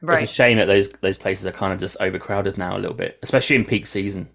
Right. 0.00 0.22
It's 0.22 0.30
a 0.30 0.34
shame 0.34 0.58
that 0.58 0.66
those 0.66 0.92
those 0.92 1.18
places 1.18 1.46
are 1.46 1.52
kind 1.52 1.72
of 1.72 1.80
just 1.80 2.00
overcrowded 2.00 2.56
now 2.58 2.76
a 2.76 2.78
little 2.78 2.96
bit, 2.96 3.18
especially 3.22 3.56
in 3.56 3.64
peak 3.64 3.86
season. 3.86 4.28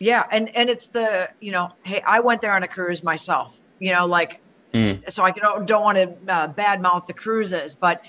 Yeah, 0.00 0.26
and 0.30 0.54
and 0.56 0.70
it's 0.70 0.88
the 0.88 1.28
you 1.40 1.52
know, 1.52 1.72
hey, 1.82 2.00
I 2.06 2.20
went 2.20 2.40
there 2.40 2.54
on 2.54 2.62
a 2.62 2.68
cruise 2.68 3.02
myself. 3.02 3.56
You 3.78 3.92
know, 3.92 4.06
like 4.06 4.40
mm. 4.72 5.10
so 5.10 5.22
I 5.24 5.32
don't 5.32 5.66
don't 5.66 5.82
want 5.82 5.98
to 5.98 6.32
uh, 6.32 6.48
badmouth 6.48 7.06
the 7.06 7.12
cruises, 7.12 7.74
but 7.74 8.02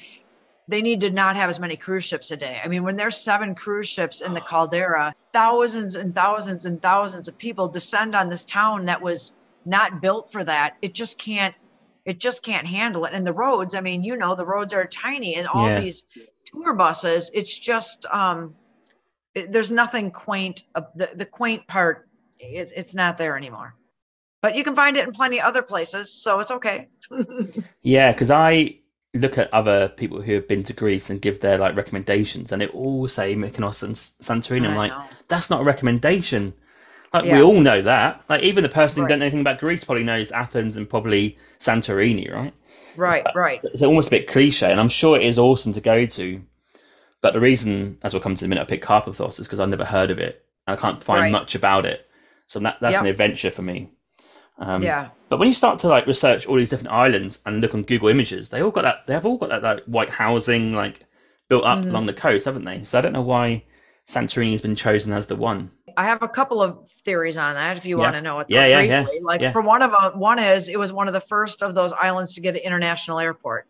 they 0.67 0.81
need 0.81 1.01
to 1.01 1.09
not 1.09 1.35
have 1.35 1.49
as 1.49 1.59
many 1.59 1.75
cruise 1.75 2.05
ships 2.05 2.31
a 2.31 2.37
day. 2.37 2.61
I 2.63 2.67
mean, 2.69 2.83
when 2.83 2.95
there's 2.95 3.17
seven 3.17 3.53
cruise 3.53 3.89
ships 3.89 4.21
in 4.21 4.33
the 4.33 4.41
caldera, 4.49 5.13
thousands 5.33 5.95
and 5.95 6.15
thousands 6.15 6.65
and 6.65 6.81
thousands 6.81 7.27
of 7.27 7.37
people 7.37 7.67
descend 7.67 8.15
on 8.15 8.29
this 8.29 8.45
town 8.45 8.85
that 8.85 9.01
was 9.01 9.33
not 9.65 10.01
built 10.01 10.31
for 10.31 10.43
that. 10.43 10.77
It 10.81 10.93
just 10.93 11.17
can't 11.17 11.55
it 12.05 12.19
just 12.19 12.43
can't 12.43 12.67
handle 12.67 13.05
it. 13.05 13.13
And 13.13 13.25
the 13.25 13.33
roads, 13.33 13.75
I 13.75 13.81
mean, 13.81 14.03
you 14.03 14.17
know, 14.17 14.35
the 14.35 14.45
roads 14.45 14.73
are 14.73 14.85
tiny 14.85 15.35
and 15.35 15.47
all 15.47 15.67
yeah. 15.67 15.79
these 15.79 16.05
tour 16.53 16.73
buses, 16.73 17.31
it's 17.33 17.57
just 17.57 18.05
um 18.07 18.55
it, 19.35 19.51
there's 19.51 19.71
nothing 19.71 20.11
quaint 20.11 20.63
uh, 20.75 20.81
the, 20.95 21.09
the 21.15 21.25
quaint 21.25 21.65
part 21.67 22.07
is 22.39 22.71
it's 22.75 22.95
not 22.95 23.17
there 23.17 23.37
anymore. 23.37 23.75
But 24.41 24.55
you 24.55 24.63
can 24.65 24.75
find 24.75 24.97
it 24.97 25.07
in 25.07 25.13
plenty 25.13 25.39
of 25.39 25.45
other 25.45 25.61
places, 25.61 26.11
so 26.11 26.39
it's 26.39 26.51
okay. 26.51 26.89
yeah, 27.81 28.11
because 28.11 28.29
I 28.29 28.77
look 29.13 29.37
at 29.37 29.53
other 29.53 29.87
people 29.89 30.21
who 30.21 30.33
have 30.33 30.47
been 30.47 30.63
to 30.63 30.73
Greece 30.73 31.09
and 31.09 31.21
give 31.21 31.39
their 31.39 31.57
like 31.57 31.77
recommendations, 31.77 32.51
and 32.51 32.61
they 32.61 32.67
all 32.67 33.07
say 33.07 33.35
Mykonos 33.35 33.83
and 33.83 33.95
Santorini. 33.95 34.67
I'm 34.67 34.75
like, 34.75 34.91
know. 34.91 35.03
that's 35.29 35.49
not 35.49 35.61
a 35.61 35.63
recommendation. 35.63 36.53
Like 37.13 37.25
yeah. 37.25 37.37
we 37.37 37.41
all 37.43 37.61
know 37.61 37.81
that. 37.83 38.21
Like 38.27 38.41
even 38.41 38.63
the 38.63 38.69
person 38.69 39.03
right. 39.03 39.07
who 39.07 39.09
don't 39.09 39.19
know 39.19 39.25
anything 39.25 39.41
about 39.41 39.59
Greece 39.59 39.83
probably 39.85 40.03
knows 40.03 40.31
Athens 40.31 40.75
and 40.77 40.89
probably 40.89 41.37
Santorini, 41.59 42.29
right? 42.29 42.53
Right, 42.97 43.25
right. 43.35 43.59
It's 43.63 43.81
almost 43.81 44.09
a 44.09 44.11
bit 44.11 44.27
cliche, 44.27 44.71
and 44.71 44.79
I'm 44.79 44.89
sure 44.89 45.17
it 45.17 45.23
is 45.23 45.39
awesome 45.39 45.73
to 45.73 45.81
go 45.81 46.05
to. 46.05 46.41
But 47.21 47.33
the 47.33 47.39
reason, 47.39 47.97
as 48.03 48.13
we'll 48.13 48.21
come 48.21 48.35
to 48.35 48.43
the 48.43 48.47
minute, 48.49 48.61
I 48.61 48.65
picked 48.65 48.85
Karpathos 48.85 49.39
is 49.39 49.47
because 49.47 49.59
I've 49.59 49.69
never 49.69 49.85
heard 49.85 50.11
of 50.11 50.19
it. 50.19 50.45
I 50.67 50.75
can't 50.75 51.03
find 51.03 51.21
right. 51.21 51.31
much 51.31 51.55
about 51.55 51.85
it, 51.85 52.07
so 52.47 52.59
that, 52.59 52.77
that's 52.81 52.95
yep. 52.95 53.03
an 53.03 53.07
adventure 53.07 53.51
for 53.51 53.61
me. 53.61 53.91
Um, 54.59 54.83
yeah. 54.83 55.09
But 55.29 55.39
when 55.39 55.47
you 55.47 55.53
start 55.53 55.79
to 55.79 55.87
like 55.87 56.05
research 56.05 56.45
all 56.45 56.55
these 56.55 56.69
different 56.69 56.93
islands 56.93 57.41
and 57.45 57.59
look 57.59 57.73
on 57.73 57.83
Google 57.83 58.09
Images, 58.09 58.49
they 58.49 58.61
all 58.61 58.71
got 58.71 58.83
that. 58.83 59.07
They 59.07 59.13
have 59.13 59.25
all 59.25 59.37
got 59.37 59.49
that 59.49 59.63
like 59.63 59.83
white 59.85 60.09
housing 60.09 60.73
like 60.73 61.05
built 61.49 61.65
up 61.65 61.83
mm. 61.83 61.89
along 61.89 62.05
the 62.05 62.13
coast, 62.13 62.45
haven't 62.45 62.65
they? 62.65 62.83
So 62.83 62.99
I 62.99 63.01
don't 63.01 63.13
know 63.13 63.21
why 63.21 63.63
Santorini 64.05 64.51
has 64.51 64.61
been 64.61 64.75
chosen 64.75 65.13
as 65.13 65.27
the 65.27 65.35
one. 65.35 65.71
I 65.97 66.05
have 66.05 66.23
a 66.23 66.27
couple 66.27 66.61
of 66.61 66.89
theories 67.03 67.37
on 67.37 67.55
that. 67.55 67.77
If 67.77 67.85
you 67.85 67.97
yeah. 67.97 68.03
want 68.03 68.15
to 68.15 68.21
know 68.21 68.39
it, 68.39 68.47
yeah, 68.49 68.65
yeah, 68.65 68.81
yeah, 68.81 69.05
Like 69.21 69.41
yeah. 69.41 69.51
for 69.51 69.61
one 69.61 69.81
of 69.81 69.91
them, 69.91 70.19
one 70.19 70.39
is 70.39 70.69
it 70.69 70.77
was 70.77 70.93
one 70.93 71.07
of 71.07 71.13
the 71.13 71.21
first 71.21 71.61
of 71.61 71.75
those 71.75 71.93
islands 71.93 72.35
to 72.35 72.41
get 72.41 72.55
an 72.55 72.61
international 72.61 73.19
airport. 73.19 73.67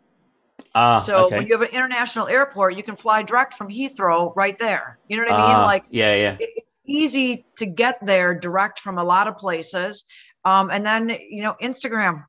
Ah, 0.76 0.98
so 0.98 1.26
okay. 1.26 1.38
when 1.38 1.48
you 1.48 1.54
have 1.54 1.62
an 1.62 1.74
international 1.74 2.28
airport, 2.28 2.76
you 2.76 2.84
can 2.84 2.96
fly 2.96 3.22
direct 3.22 3.54
from 3.54 3.70
Heathrow 3.70 4.34
right 4.36 4.58
there. 4.58 5.00
You 5.08 5.18
know 5.18 5.24
what 5.24 5.32
I 5.34 5.48
mean? 5.48 5.56
Ah, 5.56 5.66
like, 5.66 5.86
yeah, 5.90 6.16
yeah. 6.16 6.38
it's 6.40 6.76
easy 6.86 7.46
to 7.58 7.66
get 7.66 8.04
there 8.04 8.34
direct 8.34 8.80
from 8.80 8.98
a 8.98 9.04
lot 9.04 9.28
of 9.28 9.38
places. 9.38 10.06
Um, 10.46 10.70
and 10.72 10.86
then 10.86 11.10
you 11.10 11.44
know, 11.44 11.56
Instagram. 11.62 12.26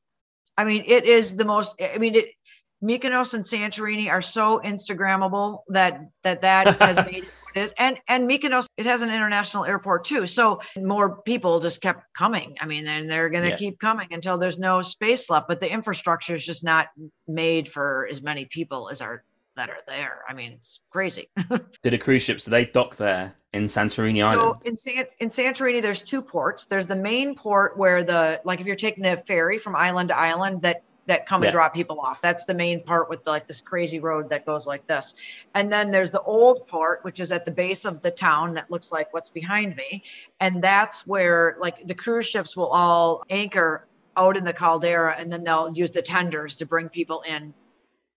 I 0.57 0.63
mean, 0.63 0.83
it 0.87 1.05
is 1.05 1.35
the 1.35 1.45
most. 1.45 1.75
I 1.81 1.97
mean, 1.97 2.15
it. 2.15 2.25
Mykonos 2.83 3.33
and 3.33 3.43
Santorini 3.43 4.11
are 4.11 4.21
so 4.21 4.59
Instagrammable 4.63 5.61
that 5.69 6.01
that 6.23 6.41
that 6.41 6.75
has 6.81 6.97
made 6.97 7.23
it 7.23 7.33
is. 7.57 7.73
And 7.77 7.97
and 8.07 8.29
Mykonos, 8.29 8.67
it 8.77 8.85
has 8.85 9.01
an 9.01 9.09
international 9.09 9.65
airport 9.65 10.05
too. 10.05 10.25
So 10.25 10.61
more 10.77 11.21
people 11.21 11.59
just 11.59 11.81
kept 11.81 12.13
coming. 12.13 12.55
I 12.59 12.65
mean, 12.65 12.87
and 12.87 13.09
they're 13.09 13.29
going 13.29 13.43
to 13.43 13.49
yeah. 13.51 13.57
keep 13.57 13.79
coming 13.79 14.07
until 14.11 14.37
there's 14.37 14.59
no 14.59 14.81
space 14.81 15.29
left. 15.29 15.47
But 15.47 15.59
the 15.59 15.71
infrastructure 15.71 16.35
is 16.35 16.45
just 16.45 16.63
not 16.63 16.87
made 17.27 17.69
for 17.69 18.07
as 18.09 18.21
many 18.21 18.45
people 18.45 18.89
as 18.89 19.01
are 19.01 19.23
that 19.55 19.69
are 19.69 19.81
there. 19.87 20.23
I 20.27 20.33
mean, 20.33 20.53
it's 20.53 20.81
crazy. 20.89 21.29
Did 21.49 21.93
the 21.93 21.97
cruise 21.97 22.23
ships? 22.23 22.45
Do 22.45 22.51
they 22.51 22.65
dock 22.65 22.95
there 22.97 23.35
in 23.53 23.65
Santorini 23.65 24.19
so 24.19 24.27
Island? 24.27 24.61
In 24.65 24.75
San, 24.75 25.05
in 25.19 25.29
Santorini, 25.29 25.81
there's 25.81 26.01
two 26.01 26.21
ports. 26.21 26.65
There's 26.65 26.87
the 26.87 26.95
main 26.95 27.35
port 27.35 27.77
where 27.77 28.03
the 28.03 28.41
like 28.43 28.59
if 28.59 28.67
you're 28.67 28.75
taking 28.75 29.05
a 29.05 29.17
ferry 29.17 29.57
from 29.57 29.75
island 29.75 30.09
to 30.09 30.17
island 30.17 30.61
that 30.63 30.83
that 31.07 31.25
come 31.25 31.43
and 31.43 31.51
drop 31.51 31.73
people 31.73 31.99
off. 31.99 32.21
That's 32.21 32.45
the 32.45 32.53
main 32.53 32.83
part 32.83 33.09
with 33.09 33.27
like 33.27 33.47
this 33.47 33.61
crazy 33.61 33.99
road 33.99 34.29
that 34.29 34.45
goes 34.45 34.65
like 34.65 34.87
this. 34.87 35.13
And 35.53 35.71
then 35.71 35.91
there's 35.91 36.11
the 36.11 36.21
old 36.21 36.67
part, 36.67 37.03
which 37.03 37.19
is 37.19 37.31
at 37.31 37.45
the 37.45 37.51
base 37.51 37.85
of 37.85 38.01
the 38.01 38.11
town 38.11 38.55
that 38.55 38.71
looks 38.71 38.91
like 38.91 39.13
what's 39.13 39.29
behind 39.29 39.75
me. 39.75 40.03
And 40.39 40.63
that's 40.63 41.05
where 41.05 41.57
like 41.59 41.85
the 41.85 41.93
cruise 41.93 42.27
ships 42.27 42.57
will 42.57 42.67
all 42.67 43.23
anchor 43.29 43.87
out 44.17 44.37
in 44.37 44.43
the 44.43 44.53
caldera 44.53 45.15
and 45.17 45.31
then 45.31 45.43
they'll 45.43 45.71
use 45.73 45.91
the 45.91 46.01
tenders 46.01 46.55
to 46.55 46.65
bring 46.65 46.89
people 46.89 47.21
in 47.27 47.53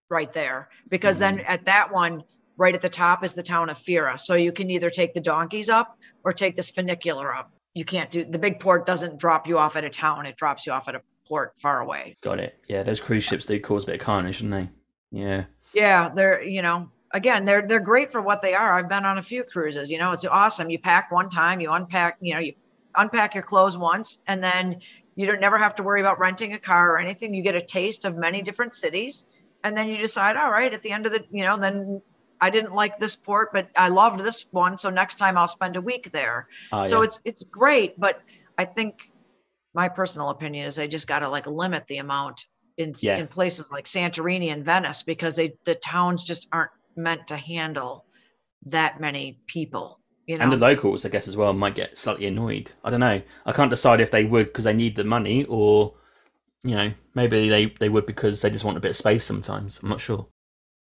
right 0.08 0.32
there 0.32 0.68
because 0.88 1.16
mm-hmm. 1.16 1.36
then 1.36 1.40
at 1.40 1.64
that 1.66 1.92
one 1.92 2.22
right 2.56 2.74
at 2.74 2.80
the 2.80 2.88
top 2.88 3.24
is 3.24 3.34
the 3.34 3.42
town 3.42 3.70
of 3.70 3.78
Fira. 3.78 4.18
So 4.18 4.34
you 4.34 4.52
can 4.52 4.70
either 4.70 4.90
take 4.90 5.14
the 5.14 5.20
donkeys 5.20 5.68
up 5.68 5.96
or 6.24 6.32
take 6.32 6.56
this 6.56 6.70
funicular 6.70 7.34
up. 7.34 7.50
You 7.74 7.84
can't 7.84 8.10
do 8.10 8.24
the 8.24 8.38
big 8.38 8.60
port 8.60 8.86
doesn't 8.86 9.18
drop 9.18 9.46
you 9.46 9.58
off 9.58 9.76
at 9.76 9.84
a 9.84 9.90
town, 9.90 10.26
it 10.26 10.36
drops 10.36 10.66
you 10.66 10.72
off 10.72 10.88
at 10.88 10.96
a 10.96 11.02
port 11.28 11.54
far 11.60 11.80
away. 11.80 12.16
Got 12.22 12.40
it. 12.40 12.58
Yeah, 12.68 12.82
those 12.82 13.00
cruise 13.00 13.24
ships 13.24 13.46
they 13.46 13.58
cause 13.58 13.84
a 13.84 13.86
bit 13.86 13.96
of 13.96 14.00
carnage, 14.00 14.36
shouldn't 14.36 14.54
they? 14.54 15.18
Yeah. 15.18 15.44
Yeah, 15.74 16.08
they're 16.14 16.42
you 16.42 16.62
know, 16.62 16.90
again, 17.12 17.44
they're 17.44 17.66
they're 17.66 17.80
great 17.80 18.10
for 18.10 18.22
what 18.22 18.40
they 18.40 18.54
are. 18.54 18.78
I've 18.78 18.88
been 18.88 19.04
on 19.04 19.18
a 19.18 19.22
few 19.22 19.44
cruises, 19.44 19.90
you 19.90 19.98
know, 19.98 20.12
it's 20.12 20.24
awesome. 20.24 20.70
You 20.70 20.78
pack 20.78 21.10
one 21.12 21.28
time, 21.28 21.60
you 21.60 21.70
unpack, 21.72 22.16
you 22.20 22.34
know, 22.34 22.40
you 22.40 22.54
unpack 22.96 23.34
your 23.34 23.44
clothes 23.44 23.76
once 23.76 24.18
and 24.26 24.42
then 24.42 24.80
you 25.14 25.26
don't 25.26 25.40
never 25.40 25.58
have 25.58 25.74
to 25.76 25.82
worry 25.82 26.00
about 26.00 26.18
renting 26.18 26.54
a 26.54 26.58
car 26.58 26.92
or 26.92 26.98
anything. 26.98 27.34
You 27.34 27.42
get 27.42 27.54
a 27.54 27.60
taste 27.60 28.04
of 28.04 28.16
many 28.16 28.42
different 28.42 28.74
cities 28.74 29.24
and 29.64 29.76
then 29.76 29.88
you 29.88 29.96
decide 29.96 30.36
all 30.36 30.50
right 30.50 30.72
at 30.72 30.82
the 30.82 30.90
end 30.90 31.06
of 31.06 31.12
the 31.12 31.24
you 31.30 31.44
know 31.44 31.56
then 31.58 32.00
i 32.40 32.50
didn't 32.50 32.74
like 32.74 32.98
this 32.98 33.16
port 33.16 33.50
but 33.52 33.68
i 33.76 33.88
loved 33.88 34.20
this 34.20 34.46
one 34.50 34.76
so 34.76 34.90
next 34.90 35.16
time 35.16 35.36
i'll 35.36 35.48
spend 35.48 35.76
a 35.76 35.80
week 35.80 36.10
there 36.12 36.48
uh, 36.72 36.84
so 36.84 36.98
yeah. 36.98 37.04
it's 37.04 37.20
it's 37.24 37.44
great 37.44 37.98
but 37.98 38.20
i 38.56 38.64
think 38.64 39.10
my 39.78 39.88
personal 39.88 40.30
opinion 40.30 40.66
is 40.66 40.74
they 40.74 40.88
just 40.88 41.06
got 41.06 41.20
to 41.20 41.28
like 41.28 41.46
limit 41.46 41.86
the 41.86 41.98
amount 41.98 42.46
in 42.78 42.92
yeah. 43.00 43.16
in 43.16 43.28
places 43.28 43.70
like 43.70 43.84
santorini 43.84 44.52
and 44.52 44.64
venice 44.64 45.04
because 45.04 45.36
they 45.36 45.54
the 45.64 45.76
towns 45.76 46.24
just 46.24 46.48
aren't 46.50 46.72
meant 46.96 47.28
to 47.28 47.36
handle 47.36 48.04
that 48.66 49.00
many 49.00 49.38
people 49.46 50.00
you 50.26 50.36
know? 50.36 50.42
And 50.42 50.52
the 50.52 50.58
locals, 50.58 51.06
I 51.06 51.08
guess, 51.08 51.26
as 51.26 51.38
well, 51.38 51.54
might 51.54 51.74
get 51.74 51.96
slightly 51.96 52.26
annoyed. 52.26 52.70
I 52.84 52.90
don't 52.90 53.00
know. 53.00 53.22
I 53.46 53.52
can't 53.52 53.70
decide 53.70 54.02
if 54.02 54.10
they 54.10 54.26
would 54.26 54.48
because 54.48 54.64
they 54.64 54.74
need 54.74 54.94
the 54.94 55.04
money 55.04 55.46
or 55.48 55.94
you 56.64 56.76
know, 56.76 56.90
maybe 57.14 57.48
they, 57.48 57.66
they 57.66 57.88
would 57.88 58.04
because 58.04 58.42
they 58.42 58.50
just 58.50 58.64
want 58.64 58.76
a 58.76 58.80
bit 58.80 58.90
of 58.90 58.96
space 58.96 59.24
sometimes. 59.24 59.80
I'm 59.82 59.88
not 59.88 60.00
sure. 60.00 60.26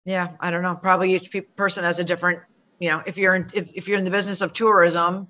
Yeah, 0.05 0.30
I 0.39 0.49
don't 0.49 0.63
know. 0.63 0.75
Probably 0.75 1.13
each 1.13 1.36
person 1.55 1.84
has 1.84 1.99
a 1.99 2.03
different, 2.03 2.39
you 2.80 2.89
know, 2.89 3.03
if 3.05 3.17
you're 3.17 3.36
in, 3.36 3.51
if, 3.53 3.69
if 3.75 3.88
you're 3.88 3.97
in 3.97 4.05
the 4.05 4.11
business 4.11 4.41
of 4.41 4.53
tourism, 4.53 5.27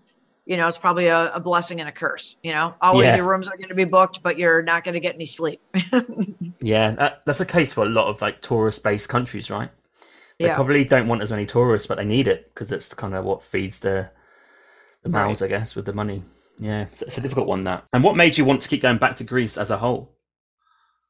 you 0.50 0.58
know, 0.58 0.66
it's 0.66 0.80
probably 0.80 1.06
a, 1.06 1.32
a 1.32 1.40
blessing 1.40 1.80
and 1.80 1.88
a 1.88 1.92
curse. 1.92 2.36
You 2.42 2.54
know, 2.54 2.74
always 2.82 3.06
yeah. 3.06 3.18
your 3.18 3.30
rooms 3.30 3.48
are 3.48 3.56
going 3.56 3.70
to 3.70 3.76
be 3.76 3.84
booked, 3.84 4.24
but 4.24 4.40
you're 4.40 4.64
not 4.64 4.84
going 4.84 4.96
to 4.96 5.00
get 5.00 5.14
any 5.14 5.26
sleep. 5.26 5.62
yeah, 6.60 6.90
that, 6.92 7.22
that's 7.24 7.40
a 7.40 7.46
case 7.46 7.72
for 7.72 7.86
a 7.86 7.90
lot 7.90 8.08
of 8.08 8.20
like 8.20 8.42
tourist-based 8.42 9.08
countries, 9.08 9.52
right? 9.52 9.70
They 10.40 10.48
yeah. 10.48 10.56
probably 10.56 10.84
don't 10.86 11.08
want 11.08 11.22
as 11.22 11.30
many 11.30 11.46
tourists, 11.46 11.86
but 11.86 12.00
they 12.00 12.04
need 12.04 12.28
it 12.28 12.50
because 12.50 12.72
it's 12.72 12.92
kind 12.96 13.14
of 13.14 13.26
what 13.26 13.44
feeds 13.44 13.80
the 13.80 14.10
the 15.04 15.10
mouths, 15.10 15.44
right. 15.44 15.54
I 15.54 15.56
guess, 15.56 15.76
with 15.76 15.86
the 15.86 15.94
money. 15.94 16.24
Yeah, 16.58 16.86
so 16.94 17.06
it's 17.06 17.20
a 17.20 17.22
difficult 17.22 17.46
one 17.46 17.64
that. 17.66 17.86
And 17.94 18.04
what 18.04 18.18
made 18.18 18.36
you 18.36 18.44
want 18.44 18.62
to 18.62 18.70
keep 18.70 18.82
going 18.82 18.98
back 18.98 19.16
to 19.18 19.24
Greece 19.24 19.56
as 19.56 19.70
a 19.70 19.78
whole? 19.78 20.16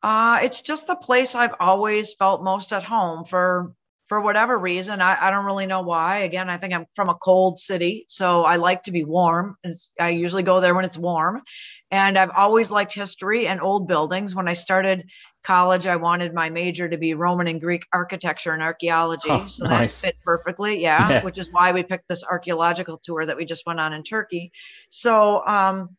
Uh, 0.03 0.39
it's 0.43 0.59
just 0.59 0.85
the 0.87 0.95
place 0.95 1.33
I've 1.33 1.55
always 1.61 2.13
felt 2.13 2.43
most 2.43 2.73
at 2.73 2.83
home 2.83 3.23
for 3.23 3.73
for 4.09 4.19
whatever 4.19 4.57
reason. 4.57 5.01
I, 5.01 5.27
I 5.27 5.29
don't 5.29 5.45
really 5.45 5.67
know 5.67 5.81
why. 5.81 6.17
Again, 6.17 6.49
I 6.49 6.57
think 6.57 6.73
I'm 6.73 6.87
from 6.95 7.09
a 7.09 7.15
cold 7.15 7.59
city, 7.59 8.05
so 8.09 8.43
I 8.43 8.55
like 8.55 8.83
to 8.83 8.91
be 8.91 9.05
warm. 9.05 9.55
It's, 9.63 9.93
I 9.99 10.09
usually 10.09 10.43
go 10.43 10.59
there 10.59 10.73
when 10.75 10.83
it's 10.83 10.97
warm. 10.97 11.43
And 11.91 12.17
I've 12.17 12.31
always 12.35 12.71
liked 12.71 12.93
history 12.93 13.47
and 13.47 13.61
old 13.61 13.87
buildings. 13.87 14.35
When 14.35 14.47
I 14.47 14.53
started 14.53 15.09
college, 15.43 15.87
I 15.87 15.95
wanted 15.95 16.33
my 16.33 16.49
major 16.49 16.89
to 16.89 16.97
be 16.97 17.13
Roman 17.13 17.47
and 17.47 17.61
Greek 17.61 17.83
architecture 17.93 18.51
and 18.51 18.61
archaeology. 18.61 19.29
Oh, 19.29 19.47
so 19.47 19.65
nice. 19.65 20.01
that 20.01 20.07
fit 20.07 20.15
perfectly. 20.23 20.81
Yeah, 20.81 21.09
yeah, 21.09 21.23
Which 21.23 21.37
is 21.37 21.51
why 21.51 21.71
we 21.71 21.83
picked 21.83 22.07
this 22.07 22.23
archaeological 22.23 22.99
tour 23.01 23.25
that 23.25 23.37
we 23.37 23.45
just 23.45 23.65
went 23.65 23.79
on 23.79 23.93
in 23.93 24.03
Turkey. 24.03 24.51
So 24.89 25.45
um, 25.45 25.95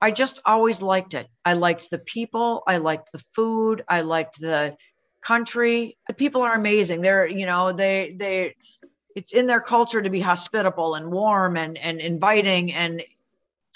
I 0.00 0.10
just 0.10 0.40
always 0.44 0.82
liked 0.82 1.14
it. 1.14 1.28
I 1.44 1.54
liked 1.54 1.90
the 1.90 1.98
people, 1.98 2.62
I 2.66 2.76
liked 2.76 3.10
the 3.12 3.22
food, 3.34 3.84
I 3.88 4.02
liked 4.02 4.38
the 4.38 4.76
country. 5.20 5.96
The 6.08 6.14
people 6.14 6.42
are 6.42 6.54
amazing. 6.54 7.00
They're, 7.00 7.26
you 7.26 7.46
know, 7.46 7.72
they 7.72 8.14
they 8.16 8.54
it's 9.14 9.32
in 9.32 9.46
their 9.46 9.60
culture 9.60 10.00
to 10.00 10.10
be 10.10 10.20
hospitable 10.20 10.94
and 10.94 11.10
warm 11.10 11.56
and 11.56 11.76
and 11.76 12.00
inviting 12.00 12.72
and 12.72 13.02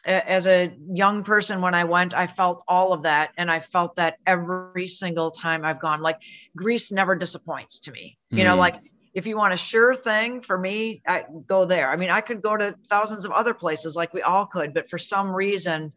as 0.05 0.49
a 0.49 0.73
young 0.93 1.23
person 1.23 1.61
when 1.61 1.75
i 1.75 1.85
went 1.85 2.13
i 2.13 2.27
felt 2.27 2.65
all 2.67 2.93
of 2.93 3.03
that 3.03 3.31
and 3.37 3.49
i 3.49 3.61
felt 3.61 3.95
that 3.95 4.17
every 4.27 4.89
single 4.89 5.31
time 5.31 5.65
i've 5.65 5.81
gone 5.81 6.01
like 6.03 6.19
greece 6.57 6.91
never 6.91 7.15
disappoints 7.15 7.79
to 7.79 7.93
me 7.93 8.19
you 8.31 8.39
mm. 8.39 8.45
know 8.45 8.57
like 8.57 8.75
if 9.15 9.29
you 9.29 9.37
want 9.37 9.55
a 9.55 9.57
sure 9.57 9.95
thing 9.95 10.41
for 10.41 10.59
me 10.59 11.01
I 11.07 11.25
go 11.47 11.65
there 11.67 11.89
i 11.89 11.95
mean 11.95 12.11
i 12.11 12.21
could 12.21 12.43
go 12.43 12.57
to 12.57 12.75
thousands 12.89 13.25
of 13.25 13.31
other 13.31 13.55
places 13.55 13.95
like 13.95 14.13
we 14.13 14.23
all 14.23 14.47
could 14.47 14.75
but 14.75 14.91
for 14.91 14.99
some 14.99 15.33
reason 15.33 15.93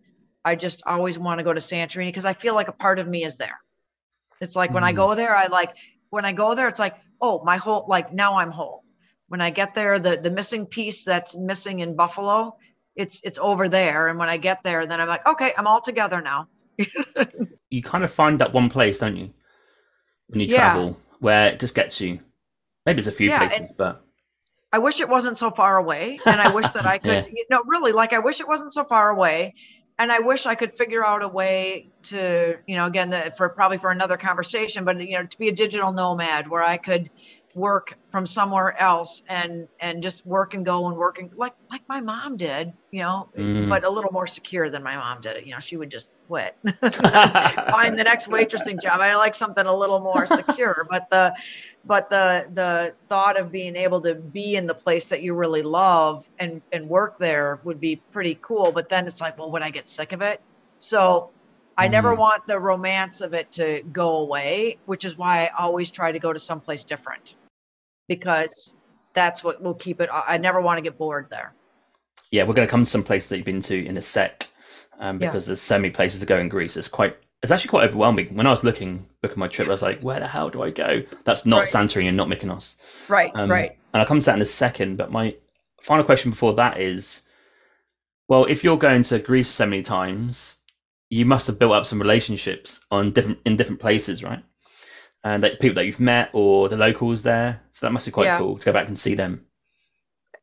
I 0.46 0.54
just 0.54 0.84
always 0.86 1.18
want 1.18 1.40
to 1.40 1.44
go 1.44 1.52
to 1.52 1.60
Santorini 1.60 2.10
because 2.10 2.26
I 2.26 2.34
feel 2.34 2.54
like 2.54 2.68
a 2.68 2.72
part 2.72 3.00
of 3.00 3.08
me 3.08 3.26
is 3.26 3.36
there. 3.36 3.60
It's 4.42 4.56
like 4.56 4.72
mm. 4.72 4.76
when 4.76 4.84
I 4.84 4.94
mm. 4.94 4.98
go 4.98 5.16
there, 5.16 5.36
I 5.36 5.48
like 5.48 5.74
when 6.10 6.26
I 6.26 6.34
go 6.34 6.56
there, 6.56 6.68
it's 6.68 6.80
like, 6.80 6.96
oh, 7.22 7.44
my 7.44 7.58
whole 7.58 7.86
like 7.88 8.14
now 8.14 8.38
I'm 8.38 8.52
whole. 8.52 8.84
When 9.28 9.42
I 9.42 9.50
get 9.50 9.74
there, 9.74 10.00
the 10.00 10.18
the 10.18 10.32
missing 10.32 10.66
piece 10.66 11.04
that's 11.04 11.36
missing 11.38 11.80
in 11.80 11.96
Buffalo, 11.96 12.58
it's 12.96 13.22
it's 13.24 13.40
over 13.40 13.70
there. 13.70 14.08
And 14.08 14.20
when 14.20 14.30
I 14.30 14.38
get 14.38 14.64
there, 14.64 14.86
then 14.86 15.02
I'm 15.02 15.08
like, 15.08 15.26
okay, 15.26 15.54
I'm 15.58 15.68
all 15.68 15.82
together 15.82 16.22
now. 16.22 16.48
you 17.70 17.82
kind 17.82 18.04
of 18.04 18.12
find 18.12 18.40
that 18.40 18.54
one 18.54 18.70
place, 18.70 19.00
don't 19.00 19.16
you? 19.16 19.34
When 20.28 20.42
you 20.42 20.48
yeah. 20.48 20.58
travel, 20.58 20.98
where 21.20 21.52
it 21.52 21.60
just 21.60 21.76
gets 21.76 22.02
you. 22.02 22.20
Maybe 22.86 23.00
it's 23.00 23.08
a 23.08 23.12
few 23.12 23.30
yeah, 23.30 23.48
places, 23.48 23.74
but 23.74 24.06
I 24.72 24.80
wish 24.80 25.00
it 25.00 25.10
wasn't 25.10 25.38
so 25.38 25.52
far 25.52 25.78
away. 25.78 26.18
And 26.26 26.42
I 26.42 26.54
wish 26.54 26.68
that 26.70 26.86
I 26.86 26.98
could, 27.06 27.26
yeah. 27.26 27.32
you 27.32 27.46
know, 27.50 27.62
really, 27.66 27.94
like 27.94 28.14
I 28.14 28.20
wish 28.20 28.42
it 28.42 28.48
wasn't 28.48 28.74
so 28.74 28.84
far 28.84 29.10
away. 29.10 29.56
And 29.98 30.12
I 30.12 30.20
wish 30.20 30.46
I 30.46 30.56
could 30.56 30.74
figure 30.74 31.06
out 31.06 31.24
a 31.24 31.28
way 31.28 31.90
to, 32.04 32.58
you 32.68 32.76
know, 32.76 32.86
again, 32.86 33.10
the, 33.12 33.34
for 33.38 33.48
probably 33.50 33.78
for 33.78 33.92
another 33.92 34.18
conversation, 34.18 34.84
but, 34.84 35.00
you 35.00 35.18
know, 35.18 35.26
to 35.26 35.38
be 35.38 35.48
a 35.48 35.54
digital 35.54 35.94
nomad 35.94 36.50
where 36.50 36.64
I 36.64 36.78
could 36.78 37.10
work 37.56 37.98
from 38.10 38.26
somewhere 38.26 38.80
else 38.80 39.24
and 39.30 39.68
and 39.80 40.04
just 40.04 40.26
work 40.26 40.54
and 40.54 40.66
go 40.66 40.88
and 40.88 40.98
work 40.98 41.18
and 41.20 41.32
like 41.38 41.54
like 41.72 41.82
my 41.88 42.02
mom 42.02 42.36
did 42.36 42.74
you 42.92 43.02
know 43.02 43.30
mm. 43.38 43.70
but 43.70 43.86
a 43.86 43.90
little 43.90 44.12
more 44.12 44.28
secure 44.28 44.70
than 44.70 44.84
my 44.84 44.96
mom 44.96 45.22
did 45.22 45.38
it. 45.38 45.46
You 45.46 45.54
know 45.54 45.60
she 45.60 45.78
would 45.78 45.90
just 45.90 46.10
quit. 46.28 46.56
Find 46.82 47.98
the 47.98 48.04
next 48.04 48.30
waitressing 48.30 48.82
job. 48.82 49.00
I 49.00 49.16
like 49.16 49.34
something 49.34 49.66
a 49.66 49.76
little 49.76 50.02
more 50.02 50.26
secure 50.26 50.86
but 50.90 51.10
the 51.10 51.34
but 51.86 52.10
the 52.10 52.46
the 52.54 52.94
thought 53.08 53.40
of 53.40 53.54
being 53.54 53.78
able 53.78 54.02
to 54.02 54.16
be 54.16 54.58
in 54.58 54.68
the 54.68 54.76
place 54.76 55.08
that 55.10 55.22
you 55.22 55.34
really 55.34 55.62
love 55.62 56.28
and 56.38 56.62
and 56.74 56.90
work 56.90 57.18
there 57.20 57.62
would 57.64 57.80
be 57.80 57.96
pretty 58.12 58.38
cool 58.42 58.74
but 58.74 58.90
then 58.90 59.08
it's 59.08 59.22
like 59.22 59.38
well 59.38 59.50
would 59.52 59.62
i 59.62 59.70
get 59.70 59.88
sick 59.88 60.12
of 60.12 60.22
it? 60.22 60.42
So 60.78 61.30
I 61.78 61.88
never 61.88 62.16
mm. 62.16 62.20
want 62.20 62.48
the 62.48 62.60
romance 62.60 63.22
of 63.22 63.34
it 63.34 63.52
to 63.54 63.82
go 63.94 64.18
away, 64.18 64.78
which 64.86 65.06
is 65.06 65.18
why 65.18 65.46
I 65.46 65.64
always 65.64 65.90
try 65.90 66.12
to 66.12 66.20
go 66.20 66.32
to 66.34 66.40
someplace 66.40 66.84
different 66.84 67.36
because 68.08 68.76
that's 69.14 69.44
what 69.44 69.62
will 69.62 69.74
keep 69.74 70.02
it. 70.02 70.10
I 70.12 70.38
never 70.38 70.62
want 70.62 70.78
to 70.78 70.82
get 70.82 70.98
bored 70.98 71.28
there. 71.30 71.54
Yeah, 72.32 72.44
we're 72.44 72.54
going 72.54 72.68
to 72.68 72.72
come 72.72 72.84
to 72.84 72.90
some 72.90 73.04
places 73.04 73.30
that 73.30 73.38
you've 73.38 73.46
been 73.46 73.62
to 73.62 73.86
in 73.86 73.98
a 73.98 74.02
sec, 74.02 74.48
um, 75.00 75.18
because 75.18 75.46
yeah. 75.46 75.52
there's 75.52 75.62
so 75.62 75.78
many 75.80 75.92
places 75.92 76.20
to 76.20 76.26
go 76.26 76.38
in 76.38 76.50
Greece. 76.50 76.76
It's 76.76 76.88
quite, 76.88 77.16
it's 77.44 77.52
actually 77.52 77.70
quite 77.70 77.86
overwhelming. 77.86 78.36
When 78.36 78.48
I 78.48 78.52
was 78.52 78.64
looking, 78.64 79.06
booking 79.22 79.40
my 79.40 79.48
trip, 79.48 79.68
I 79.68 79.72
was 79.72 79.82
like, 79.82 80.02
where 80.02 80.20
the 80.20 80.28
hell 80.28 80.50
do 80.50 80.64
I 80.64 80.72
go? 80.72 81.02
That's 81.24 81.46
not 81.46 81.60
right. 81.60 81.68
Santorini 81.68 82.08
and 82.08 82.18
not 82.18 82.28
Mykonos. 82.28 83.10
Right, 83.10 83.32
um, 83.36 83.50
right. 83.50 83.72
And 83.94 84.02
I'll 84.02 84.08
come 84.08 84.20
to 84.20 84.26
that 84.26 84.36
in 84.36 84.42
a 84.42 84.46
second. 84.46 84.98
But 84.98 85.12
my 85.12 85.36
final 85.82 86.04
question 86.04 86.32
before 86.32 86.54
that 86.56 86.80
is, 86.80 87.30
well, 88.28 88.46
if 88.46 88.64
you're 88.64 88.78
going 88.78 89.04
to 89.04 89.20
Greece 89.20 89.50
so 89.50 89.66
many 89.66 89.84
times, 89.84 90.64
you 91.10 91.26
must 91.26 91.48
have 91.48 91.60
built 91.60 91.74
up 91.74 91.86
some 91.86 92.00
relationships 92.00 92.86
on 92.92 93.12
different 93.12 93.40
in 93.46 93.56
different 93.56 93.80
places, 93.80 94.24
right? 94.24 94.44
And 95.26 95.44
that 95.44 95.60
people 95.60 95.74
that 95.74 95.88
you've 95.88 96.00
met 96.00 96.30
or 96.34 96.70
the 96.70 96.78
locals 96.78 97.24
there. 97.24 97.60
So 97.72 97.86
that 97.86 97.92
must 97.92 98.06
be 98.06 98.12
quite 98.12 98.26
yeah. 98.26 98.38
cool 98.38 98.60
to 98.60 98.66
go 98.66 98.72
back 98.72 98.88
and 98.88 98.98
see 98.98 99.16
them. 99.16 99.44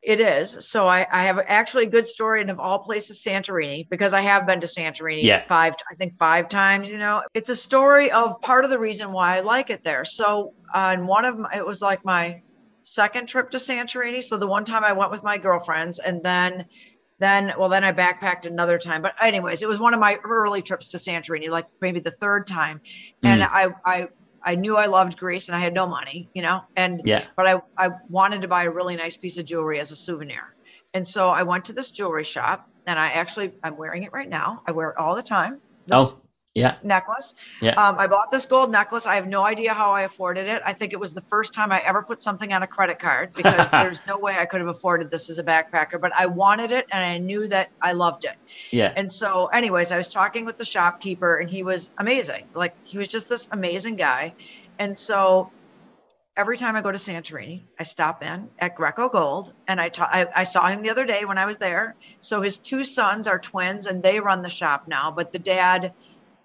It 0.03 0.19
is. 0.19 0.57
So 0.59 0.85
I, 0.85 1.07
I 1.09 1.23
have 1.23 1.39
actually 1.47 1.85
a 1.85 1.89
good 1.89 2.05
story 2.05 2.41
and 2.41 2.51
of 2.51 2.59
all 2.59 2.79
places 2.79 3.23
Santorini 3.23 3.87
because 3.89 4.13
I 4.13 4.19
have 4.19 4.45
been 4.45 4.59
to 4.59 4.67
Santorini 4.67 5.23
yeah. 5.23 5.43
five, 5.43 5.75
I 5.89 5.95
think 5.95 6.15
five 6.15 6.49
times, 6.49 6.91
you 6.91 6.97
know, 6.97 7.23
it's 7.33 7.47
a 7.47 7.55
story 7.55 8.11
of 8.11 8.41
part 8.41 8.65
of 8.65 8.71
the 8.71 8.77
reason 8.77 9.13
why 9.13 9.37
I 9.37 9.39
like 9.39 9.69
it 9.69 9.85
there. 9.85 10.03
So 10.03 10.53
on 10.73 11.07
one 11.07 11.23
of 11.23 11.39
my, 11.39 11.55
it 11.55 11.65
was 11.65 11.81
like 11.81 12.03
my 12.03 12.41
second 12.81 13.29
trip 13.29 13.51
to 13.51 13.57
Santorini. 13.57 14.21
So 14.21 14.35
the 14.35 14.47
one 14.47 14.65
time 14.65 14.83
I 14.83 14.91
went 14.91 15.11
with 15.11 15.23
my 15.23 15.37
girlfriends 15.37 15.99
and 15.99 16.21
then 16.21 16.65
then 17.19 17.53
well 17.59 17.69
then 17.69 17.83
i 17.83 17.93
backpacked 17.93 18.47
another 18.47 18.79
time 18.79 18.99
but 18.99 19.13
anyways 19.21 19.61
it 19.61 19.67
was 19.67 19.79
one 19.79 19.93
of 19.93 19.99
my 19.99 20.17
early 20.23 20.63
trips 20.63 20.87
to 20.87 20.97
santorini 20.97 21.47
like 21.47 21.63
maybe 21.79 21.99
the 21.99 22.09
third 22.09 22.47
time 22.47 22.81
and 23.21 23.43
mm. 23.43 23.49
i 23.51 23.69
i 23.85 24.07
I 24.43 24.55
knew 24.55 24.77
I 24.77 24.87
loved 24.87 25.17
Greece 25.17 25.47
and 25.49 25.55
I 25.55 25.59
had 25.59 25.73
no 25.73 25.87
money, 25.87 26.29
you 26.33 26.41
know, 26.41 26.61
and 26.75 27.01
yeah, 27.05 27.25
but 27.35 27.47
I, 27.47 27.61
I 27.77 27.91
wanted 28.09 28.41
to 28.41 28.47
buy 28.47 28.63
a 28.63 28.69
really 28.69 28.95
nice 28.95 29.15
piece 29.15 29.37
of 29.37 29.45
jewelry 29.45 29.79
as 29.79 29.91
a 29.91 29.95
souvenir. 29.95 30.53
And 30.93 31.07
so 31.07 31.29
I 31.29 31.43
went 31.43 31.65
to 31.65 31.73
this 31.73 31.91
jewelry 31.91 32.23
shop 32.23 32.69
and 32.85 32.99
I 32.99 33.07
actually, 33.07 33.53
I'm 33.63 33.77
wearing 33.77 34.03
it 34.03 34.13
right 34.13 34.29
now. 34.29 34.61
I 34.67 34.71
wear 34.71 34.89
it 34.89 34.97
all 34.97 35.15
the 35.15 35.23
time. 35.23 35.59
This 35.87 36.13
oh, 36.13 36.21
yeah. 36.55 36.75
Necklace. 36.83 37.33
Yeah. 37.61 37.71
Um, 37.71 37.97
I 37.97 38.05
bought 38.05 38.29
this 38.29 38.45
gold 38.45 38.71
necklace. 38.71 39.07
I 39.07 39.15
have 39.15 39.27
no 39.27 39.43
idea 39.43 39.73
how 39.73 39.91
I 39.91 40.03
afforded 40.03 40.47
it. 40.47 40.61
I 40.63 40.73
think 40.73 40.93
it 40.93 40.99
was 40.99 41.13
the 41.13 41.21
first 41.21 41.53
time 41.53 41.71
I 41.71 41.79
ever 41.79 42.03
put 42.03 42.21
something 42.21 42.53
on 42.53 42.61
a 42.61 42.67
credit 42.67 42.99
card 42.99 43.33
because 43.35 43.69
there's 43.71 44.05
no 44.05 44.19
way 44.19 44.37
I 44.37 44.45
could 44.45 44.61
have 44.61 44.69
afforded 44.69 45.09
this 45.09 45.29
as 45.29 45.39
a 45.39 45.43
backpacker, 45.43 45.99
but 45.99 46.11
I 46.17 46.27
wanted 46.27 46.71
it 46.71 46.85
and 46.91 47.03
I 47.03 47.17
knew 47.17 47.47
that 47.47 47.71
I 47.81 47.93
loved 47.93 48.25
it. 48.25 48.35
Yeah. 48.71 48.93
And 48.95 49.11
so, 49.11 49.47
anyways, 49.47 49.91
I 49.91 49.97
was 49.97 50.09
talking 50.09 50.45
with 50.45 50.57
the 50.57 50.65
shopkeeper 50.65 51.37
and 51.37 51.49
he 51.49 51.63
was 51.63 51.89
amazing. 51.97 52.45
Like, 52.53 52.75
he 52.83 52.99
was 52.99 53.07
just 53.07 53.29
this 53.29 53.49
amazing 53.51 53.95
guy. 53.95 54.33
And 54.77 54.95
so, 54.95 55.51
every 56.35 56.57
time 56.57 56.75
I 56.75 56.81
go 56.81 56.91
to 56.91 56.97
Santorini, 56.97 57.61
I 57.79 57.83
stop 57.83 58.23
in 58.23 58.49
at 58.59 58.75
Greco 58.75 59.07
Gold, 59.07 59.53
and 59.67 59.79
I, 59.79 59.89
ta- 59.89 60.09
I, 60.11 60.27
I 60.35 60.43
saw 60.43 60.67
him 60.67 60.81
the 60.81 60.89
other 60.89 61.05
day 61.05 61.25
when 61.25 61.37
I 61.37 61.45
was 61.45 61.57
there. 61.57 61.95
So 62.19 62.41
his 62.41 62.57
two 62.57 62.83
sons 62.83 63.27
are 63.27 63.37
twins, 63.37 63.85
and 63.87 64.01
they 64.01 64.19
run 64.19 64.41
the 64.41 64.49
shop 64.49 64.87
now. 64.87 65.11
But 65.11 65.31
the 65.31 65.37
dad 65.39 65.93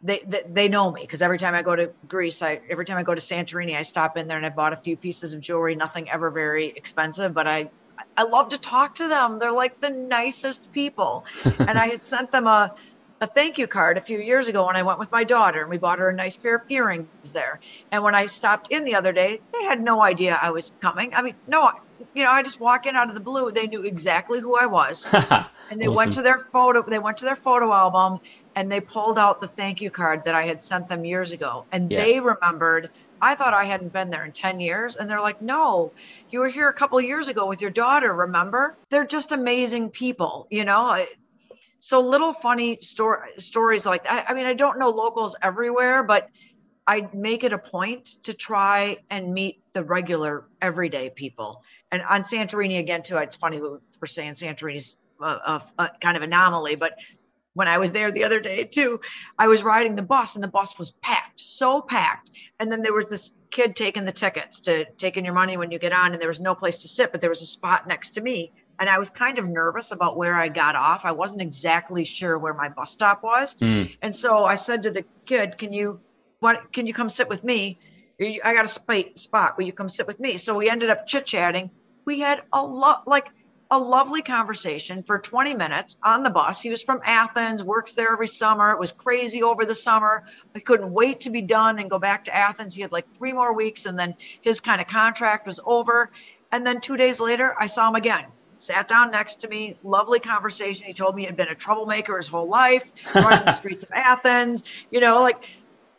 they, 0.03 0.23
they, 0.27 0.43
they 0.49 0.69
know 0.69 0.91
me 0.91 1.03
because 1.03 1.23
every 1.23 1.39
time 1.39 1.55
I 1.55 1.63
go 1.63 1.75
to 1.75 1.91
Greece, 2.07 2.43
I 2.43 2.61
every 2.71 2.85
time 2.85 2.99
I 2.99 3.03
go 3.03 3.15
to 3.15 3.21
Santorini, 3.21 3.77
I 3.77 3.83
stop 3.83 4.17
in 4.17 4.29
there 4.29 4.37
and 4.37 4.47
I 4.47 4.51
bought 4.51 4.73
a 4.73 4.77
few 4.77 4.97
pieces 4.97 5.35
of 5.35 5.41
jewelry. 5.41 5.75
Nothing 5.75 6.09
ever 6.09 6.31
very 6.31 6.69
expensive, 6.69 7.35
but 7.35 7.49
I 7.49 7.71
I 8.17 8.23
love 8.23 8.51
to 8.51 8.59
talk 8.59 8.97
to 8.97 9.09
them. 9.09 9.39
They're 9.39 9.53
like 9.53 9.81
the 9.81 9.91
nicest 9.91 10.71
people. 10.73 11.25
and 11.59 11.79
I 11.79 11.89
had 11.89 12.03
sent 12.03 12.31
them 12.31 12.47
a 12.47 12.75
a 13.21 13.27
thank 13.27 13.59
you 13.59 13.67
card 13.67 13.99
a 13.99 14.01
few 14.01 14.21
years 14.21 14.49
ago 14.49 14.67
when 14.67 14.77
I 14.77 14.83
went 14.83 14.99
with 14.99 15.11
my 15.11 15.25
daughter 15.25 15.61
and 15.61 15.71
we 15.71 15.77
bought 15.79 15.99
her 15.99 16.09
a 16.09 16.15
nice 16.15 16.37
pair 16.37 16.57
of 16.57 16.63
earrings 16.69 17.33
there. 17.33 17.59
And 17.91 18.05
when 18.05 18.15
I 18.15 18.27
stopped 18.27 18.71
in 18.71 18.85
the 18.85 18.95
other 18.95 19.13
day, 19.13 19.41
they 19.53 19.65
had 19.65 19.81
no 19.81 20.03
idea 20.03 20.39
I 20.41 20.51
was 20.51 20.73
coming. 20.81 21.15
I 21.15 21.23
mean, 21.23 21.35
no, 21.49 21.73
you 22.15 22.23
know, 22.23 22.31
I 22.31 22.43
just 22.43 22.61
walk 22.61 22.87
in 22.87 22.95
out 22.95 23.09
of 23.09 23.15
the 23.15 23.21
blue. 23.21 23.51
They 23.51 23.67
knew 23.67 23.83
exactly 23.83 24.39
who 24.39 24.57
I 24.57 24.67
was. 24.67 25.13
and 25.13 25.81
they 25.81 25.87
awesome. 25.87 25.95
went 25.95 26.13
to 26.15 26.23
their 26.23 26.39
photo, 26.39 26.83
they 26.89 27.01
went 27.01 27.17
to 27.19 27.25
their 27.25 27.37
photo 27.37 27.73
album 27.73 28.21
and 28.59 28.73
they 28.73 28.81
pulled 28.81 29.21
out 29.21 29.41
the 29.41 29.47
thank 29.47 29.81
you 29.81 29.89
card 29.89 30.25
that 30.25 30.35
I 30.35 30.45
had 30.45 30.61
sent 30.61 30.89
them 30.89 31.05
years 31.05 31.31
ago. 31.31 31.65
And 31.71 31.93
yeah. 31.93 32.03
they 32.03 32.19
remembered, 32.19 32.91
I 33.23 33.37
thought 33.37 33.55
I 33.55 33.63
hadn't 33.63 33.93
been 33.93 34.11
there 34.11 34.25
in 34.25 34.33
10 34.33 34.59
years. 34.59 34.97
And 34.97 35.09
they're 35.09 35.21
like, 35.21 35.41
no, 35.41 35.93
you 36.31 36.41
were 36.41 36.49
here 36.49 36.69
a 36.69 36.73
couple 36.73 37.01
years 37.01 37.29
ago 37.29 37.47
with 37.47 37.61
your 37.63 37.71
daughter, 37.71 38.13
remember? 38.13 38.77
They're 38.89 39.07
just 39.07 39.31
amazing 39.31 39.91
people, 39.91 40.49
you 40.51 40.65
know? 40.65 41.07
So 41.79 42.01
little 42.01 42.33
funny 42.33 42.79
story, 42.81 43.29
stories 43.39 43.87
like 43.87 44.03
that. 44.03 44.29
I 44.29 44.35
mean, 44.35 44.47
I 44.47 44.55
don't 44.55 44.81
know 44.81 44.91
locals 44.91 45.37
everywhere, 45.41 46.03
but 46.03 46.29
I 46.85 47.09
make 47.15 47.45
it 47.45 47.53
a 47.53 47.59
point 47.59 48.17
to 48.25 48.35
try 48.35 48.97
and 49.09 49.33
meet 49.33 49.63
the 49.73 49.85
regular 49.85 50.47
everyday 50.61 51.11
people. 51.11 51.63
And 51.93 52.03
on 52.03 52.23
Santorini 52.23 52.81
again, 52.81 53.05
too, 53.05 53.19
it's 53.19 53.37
funny 53.37 53.61
we're 53.61 54.07
saying 54.07 54.33
Santorini's 54.33 54.97
a, 55.21 55.27
a, 55.27 55.63
a 55.79 55.91
kind 56.01 56.17
of 56.17 56.25
anomaly, 56.25 56.75
but 56.75 56.95
when 57.59 57.67
I 57.67 57.79
was 57.79 57.91
there 57.91 58.13
the 58.13 58.23
other 58.23 58.39
day 58.39 58.63
too, 58.63 59.01
I 59.37 59.49
was 59.49 59.65
riding 59.65 59.97
the 59.97 60.03
bus 60.03 60.37
and 60.37 60.45
the 60.45 60.49
bus 60.49 60.79
was 60.79 60.93
packed, 61.03 61.41
so 61.41 61.83
packed. 61.83 62.31
And 62.61 62.71
then 62.71 62.83
there 62.83 62.95
was 62.95 63.09
this 63.09 63.33
kid 63.51 63.75
taking 63.75 64.05
the 64.05 64.13
tickets 64.13 64.61
to 64.61 64.85
taking 64.97 65.25
your 65.25 65.35
money 65.35 65.57
when 65.57 65.73
you 65.73 65.81
get 65.81 65.93
on, 65.93 66.13
and 66.13 66.23
there 66.23 66.29
was 66.29 66.39
no 66.39 66.55
place 66.55 66.79
to 66.79 66.89
sit, 66.89 67.11
but 67.11 67.21
there 67.21 67.31
was 67.31 67.43
a 67.43 67.47
spot 67.47 67.89
next 67.89 68.11
to 68.11 68.21
me. 68.21 68.53
And 68.79 68.89
I 68.89 69.01
was 69.01 69.11
kind 69.11 69.41
of 69.41 69.49
nervous 69.49 69.91
about 69.91 70.17
where 70.17 70.37
I 70.37 70.47
got 70.47 70.77
off. 70.77 71.05
I 71.05 71.11
wasn't 71.11 71.43
exactly 71.43 72.05
sure 72.05 72.39
where 72.39 72.55
my 72.55 72.69
bus 72.69 72.93
stop 72.93 73.25
was. 73.25 73.57
Mm. 73.57 73.97
And 74.03 74.15
so 74.15 74.45
I 74.45 74.55
said 74.55 74.85
to 74.85 74.93
the 74.93 75.05
kid, 75.27 75.59
Can 75.59 75.73
you 75.73 75.99
what 76.39 76.73
can 76.73 76.87
you 76.87 76.95
come 76.95 77.09
sit 77.09 77.29
with 77.29 77.43
me? 77.43 77.81
I 78.21 78.55
got 78.55 78.67
a 78.67 78.69
spot. 78.69 79.59
Will 79.59 79.65
you 79.65 79.73
come 79.73 79.89
sit 79.89 80.07
with 80.07 80.21
me? 80.21 80.37
So 80.37 80.57
we 80.57 80.71
ended 80.71 80.91
up 80.91 81.09
chit 81.09 81.27
chatting. 81.27 81.71
We 82.05 82.21
had 82.21 82.43
a 82.53 82.63
lot 82.63 83.09
like 83.09 83.27
a 83.71 83.79
lovely 83.79 84.23
conversation 84.23 85.03
for 85.03 85.19
20 85.19 85.55
minutes 85.55 85.99
on 86.03 86.23
the 86.23 86.31
bus. 86.31 86.63
He 86.63 86.71
was 86.71 86.83
from 86.83 87.01
Athens, 87.05 87.63
works 87.63 87.93
there 87.93 88.13
every 88.13 88.27
summer. 88.27 88.73
It 88.73 88.79
was 88.79 88.93
crazy 88.93 89.43
over 89.43 89.67
the 89.67 89.75
summer. 89.75 90.25
I 90.55 90.61
couldn't 90.61 90.91
wait 90.91 91.21
to 91.21 91.31
be 91.31 91.43
done 91.43 91.79
and 91.79 91.91
go 91.91 91.99
back 91.99 92.25
to 92.25 92.35
Athens. 92.35 92.75
He 92.75 92.83
had 92.83 92.93
like 92.93 93.13
three 93.15 93.33
more 93.33 93.53
weeks 93.53 93.85
and 93.85 93.99
then 93.99 94.15
his 94.41 94.61
kind 94.61 94.81
of 94.81 94.87
contract 94.87 95.47
was 95.47 95.61
over. 95.67 96.11
And 96.51 96.67
then 96.67 96.81
two 96.81 96.97
days 96.97 97.21
later, 97.21 97.55
I 97.59 97.67
saw 97.67 97.89
him 97.89 97.95
again. 97.95 98.25
Sat 98.57 98.89
down 98.89 99.11
next 99.11 99.37
to 99.43 99.49
me, 99.49 99.79
lovely 99.85 100.19
conversation. 100.19 100.87
He 100.87 100.95
told 100.95 101.15
me 101.15 101.23
he 101.23 101.27
had 101.27 101.37
been 101.37 101.49
a 101.49 101.55
troublemaker 101.55 102.17
his 102.17 102.27
whole 102.27 102.49
life, 102.49 102.91
running 103.15 103.45
the 103.45 103.53
streets 103.53 103.85
of 103.85 103.91
Athens. 103.93 104.65
You 104.91 105.01
know, 105.01 105.21
like 105.21 105.45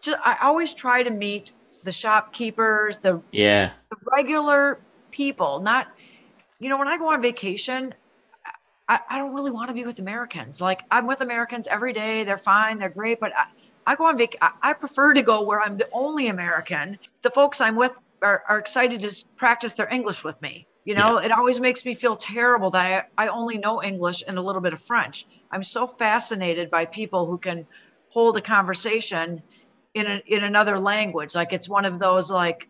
just, 0.02 0.20
I 0.26 0.38
always 0.42 0.74
try 0.74 1.04
to 1.04 1.10
meet 1.10 1.54
the 1.84 1.92
shopkeepers, 1.92 2.98
the 2.98 3.22
yeah, 3.32 3.72
the 3.90 3.96
regular 4.12 4.80
people, 5.12 5.62
not 5.62 5.88
you 6.60 6.70
know, 6.70 6.78
when 6.78 6.88
I 6.88 6.98
go 6.98 7.12
on 7.12 7.22
vacation, 7.22 7.94
I, 8.88 9.00
I 9.10 9.18
don't 9.20 9.34
really 9.34 9.52
want 9.52 9.70
to 9.70 9.74
be 9.74 9.86
with 9.86 10.00
Americans. 10.00 10.60
Like 10.62 10.82
I'm 10.92 11.08
with 11.08 11.22
Americans 11.22 11.68
every 11.68 11.94
day. 11.94 12.24
They're 12.24 12.38
fine. 12.38 12.80
They're 12.80 12.90
great. 12.90 13.20
But 13.20 13.34
I, 13.36 13.46
I 13.86 13.96
go 13.96 14.08
on 14.08 14.18
vac. 14.18 14.36
I, 14.42 14.52
I 14.62 14.74
prefer 14.74 15.14
to 15.14 15.22
go 15.22 15.44
where 15.44 15.62
I'm 15.62 15.78
the 15.78 15.88
only 15.94 16.28
American. 16.28 17.00
The 17.22 17.30
folks 17.30 17.62
I'm 17.62 17.76
with 17.76 17.94
are, 18.22 18.44
are 18.48 18.58
excited 18.58 19.02
to 19.02 19.26
practice 19.38 19.76
their 19.76 19.92
English 19.92 20.24
with 20.24 20.42
me. 20.42 20.68
You 20.86 20.96
know, 20.96 21.20
yeah. 21.20 21.28
it 21.28 21.32
always 21.32 21.60
makes 21.60 21.86
me 21.86 21.94
feel 21.94 22.16
terrible 22.16 22.72
that 22.72 23.10
I, 23.18 23.26
I 23.26 23.28
only 23.28 23.58
know 23.58 23.82
English 23.84 24.24
and 24.28 24.38
a 24.38 24.42
little 24.42 24.62
bit 24.62 24.74
of 24.74 24.82
French. 24.82 25.28
I'm 25.52 25.64
so 25.64 25.88
fascinated 25.88 26.70
by 26.70 26.86
people 26.86 27.26
who 27.26 27.38
can 27.38 27.68
hold 28.10 28.38
a 28.38 28.42
conversation 28.42 29.44
in 29.94 30.08
a, 30.08 30.22
in 30.26 30.44
another 30.44 30.80
language. 30.80 31.36
Like 31.36 31.54
it's 31.54 31.70
one 31.70 31.86
of 31.86 32.00
those 32.00 32.32
like 32.32 32.68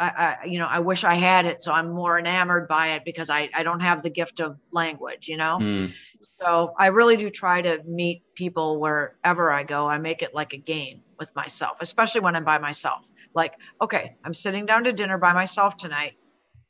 I, 0.00 0.08
I, 0.08 0.44
you 0.46 0.58
know, 0.58 0.66
I 0.66 0.78
wish 0.78 1.04
I 1.04 1.14
had 1.14 1.44
it. 1.44 1.60
So 1.60 1.72
I'm 1.72 1.90
more 1.90 2.18
enamored 2.18 2.66
by 2.66 2.92
it 2.92 3.04
because 3.04 3.28
I, 3.28 3.50
I 3.54 3.62
don't 3.62 3.80
have 3.80 4.02
the 4.02 4.08
gift 4.08 4.40
of 4.40 4.58
language, 4.72 5.28
you 5.28 5.36
know? 5.36 5.58
Mm. 5.60 5.92
So 6.40 6.74
I 6.78 6.86
really 6.86 7.16
do 7.16 7.28
try 7.28 7.60
to 7.60 7.82
meet 7.86 8.22
people 8.34 8.80
wherever 8.80 9.52
I 9.52 9.62
go. 9.62 9.86
I 9.86 9.98
make 9.98 10.22
it 10.22 10.34
like 10.34 10.54
a 10.54 10.56
game 10.56 11.02
with 11.18 11.34
myself, 11.36 11.76
especially 11.80 12.22
when 12.22 12.34
I'm 12.34 12.44
by 12.44 12.58
myself. 12.58 13.06
Like, 13.34 13.54
okay, 13.80 14.16
I'm 14.24 14.32
sitting 14.32 14.64
down 14.64 14.84
to 14.84 14.92
dinner 14.92 15.18
by 15.18 15.34
myself 15.34 15.76
tonight. 15.76 16.14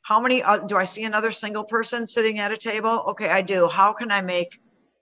How 0.01 0.19
many 0.19 0.43
uh, 0.43 0.57
do 0.57 0.77
I 0.77 0.83
see 0.83 1.05
another 1.05 1.31
single 1.31 1.63
person 1.63 2.05
sitting 2.05 2.39
at 2.39 2.51
a 2.51 2.57
table? 2.57 3.05
Okay, 3.09 3.29
I 3.29 3.41
do. 3.41 3.67
How 3.67 3.93
can 3.93 4.11
I 4.11 4.21
make 4.21 4.59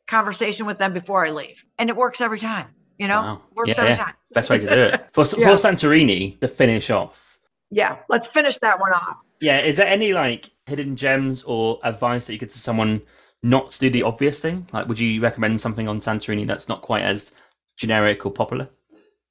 conversation 0.07 0.67
with 0.67 0.77
them 0.77 0.93
before 0.93 1.25
I 1.25 1.32
leave? 1.32 1.65
And 1.80 1.89
it 1.89 1.95
works 1.95 2.21
every 2.21 2.39
time. 2.39 2.67
You 2.99 3.07
know, 3.07 3.21
wow. 3.21 3.41
works 3.55 3.69
yeah, 3.69 3.75
every 3.77 3.89
yeah. 3.91 3.95
time. 3.95 4.13
Best 4.34 4.49
way 4.49 4.59
to 4.59 4.67
do 4.67 4.82
it. 4.82 5.05
For, 5.13 5.23
yeah. 5.38 5.47
for 5.47 5.53
Santorini, 5.53 6.39
to 6.41 6.49
finish 6.49 6.89
off. 6.89 7.28
Yeah, 7.72 7.97
let's 8.09 8.28
finish 8.28 8.57
that 8.59 8.80
one 8.80 8.93
off. 8.93 9.22
Yeah, 9.39 9.59
is 9.59 9.78
there 9.78 9.88
any 9.88 10.13
like 10.13 10.49
hidden 10.65 10.95
gems 10.95 11.43
or 11.43 11.80
advice 11.84 12.28
that 12.28 12.34
you 12.34 12.39
could 12.39 12.49
to 12.49 12.59
someone 12.59 13.01
not 13.43 13.72
to 13.72 13.80
do 13.80 13.89
the 13.89 14.03
obvious 14.03 14.41
thing? 14.41 14.67
Like, 14.74 14.88
would 14.88 14.99
you 14.99 15.22
recommend 15.22 15.61
something 15.61 15.88
on 15.88 15.99
Santorini 15.99 16.47
that's 16.47 16.67
not 16.67 16.82
quite 16.82 17.03
as 17.03 17.36
generic 17.78 18.26
or 18.26 18.32
popular? 18.32 18.67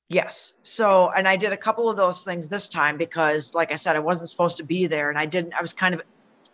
Yes. 0.09 0.55
So, 0.63 1.11
and 1.11 1.29
I 1.29 1.37
did 1.37 1.53
a 1.53 1.57
couple 1.57 1.91
of 1.91 1.97
those 1.97 2.25
things 2.25 2.49
this 2.49 2.69
time 2.69 2.97
because, 2.97 3.55
like 3.55 3.73
I 3.73 3.75
said, 3.75 3.97
I 3.97 3.99
wasn't 3.99 4.31
supposed 4.31 4.57
to 4.57 4.63
be 4.63 4.87
there, 4.87 5.11
and 5.11 5.19
I 5.19 5.27
didn't. 5.27 5.53
I 5.53 5.61
was 5.61 5.75
kind 5.75 5.95
of 5.95 6.03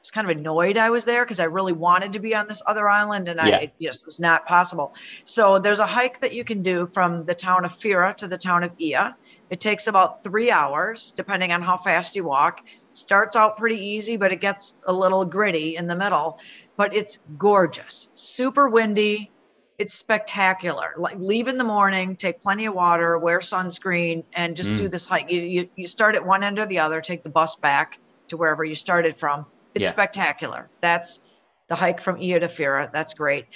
was 0.05 0.11
kind 0.11 0.30
of 0.30 0.37
annoyed 0.37 0.76
I 0.76 0.91
was 0.91 1.07
there 1.07 1.24
because 1.24 1.41
I 1.41 1.45
really 1.45 1.72
wanted 1.72 2.12
to 2.12 2.18
be 2.18 2.35
on 2.35 2.47
this 2.47 2.62
other 2.66 2.89
island 2.89 3.28
and 3.28 3.39
yeah. 3.39 3.57
I, 3.57 3.59
it 3.61 3.72
just 3.80 4.05
was 4.05 4.20
not 4.20 4.45
possible. 4.45 4.95
So 5.24 5.59
there's 5.59 5.78
a 5.78 5.87
hike 5.87 6.20
that 6.20 6.35
you 6.35 6.45
can 6.45 6.61
do 6.61 6.87
from 6.87 7.24
the 7.24 7.35
town 7.35 7.64
of 7.64 7.72
Fira 7.72 8.14
to 8.16 8.28
the 8.28 8.37
town 8.37 8.64
of 8.64 8.76
Oia. 8.76 9.14
It 9.51 9.61
takes 9.61 9.86
about 9.86 10.22
three 10.22 10.51
hours, 10.51 11.12
depending 11.16 11.53
on 11.53 11.62
how 11.62 11.76
fast 11.76 12.16
you 12.16 12.24
walk. 12.24 12.61
It 12.66 12.97
starts 12.97 13.36
out 13.36 13.57
pretty 13.57 13.78
easy, 13.78 14.16
but 14.16 14.32
it 14.32 14.40
gets 14.40 14.74
a 14.86 14.92
little 14.92 15.24
gritty 15.24 15.76
in 15.76 15.86
the 15.86 15.95
middle. 15.95 16.38
But 16.76 16.95
it's 16.95 17.20
gorgeous, 17.38 18.09
super 18.14 18.68
windy. 18.68 19.30
It's 19.78 19.95
spectacular. 19.95 20.95
Like 20.97 21.18
leave 21.18 21.49
in 21.49 21.59
the 21.59 21.64
morning, 21.64 22.16
take 22.16 22.40
plenty 22.40 22.66
of 22.66 22.74
water, 22.74 23.18
wear 23.18 23.40
sunscreen, 23.40 24.24
and 24.32 24.57
just 24.57 24.70
mm. 24.70 24.78
do 24.78 24.88
this 24.88 25.07
hike. 25.07 25.30
You, 25.30 25.40
you 25.40 25.68
you 25.76 25.86
start 25.86 26.14
at 26.14 26.24
one 26.24 26.42
end 26.42 26.59
or 26.59 26.66
the 26.66 26.78
other, 26.78 27.01
take 27.01 27.22
the 27.22 27.28
bus 27.28 27.57
back 27.57 27.99
to 28.28 28.36
wherever 28.36 28.64
you 28.64 28.74
started 28.74 29.16
from 29.16 29.47
it's 29.74 29.84
yeah. 29.84 29.90
spectacular. 29.90 30.68
That's 30.80 31.20
the 31.68 31.74
hike 31.74 32.01
from 32.01 32.16
Oia 32.16 32.40
to 32.40 32.47
Fira. 32.47 32.90
That's 32.92 33.14
great. 33.14 33.47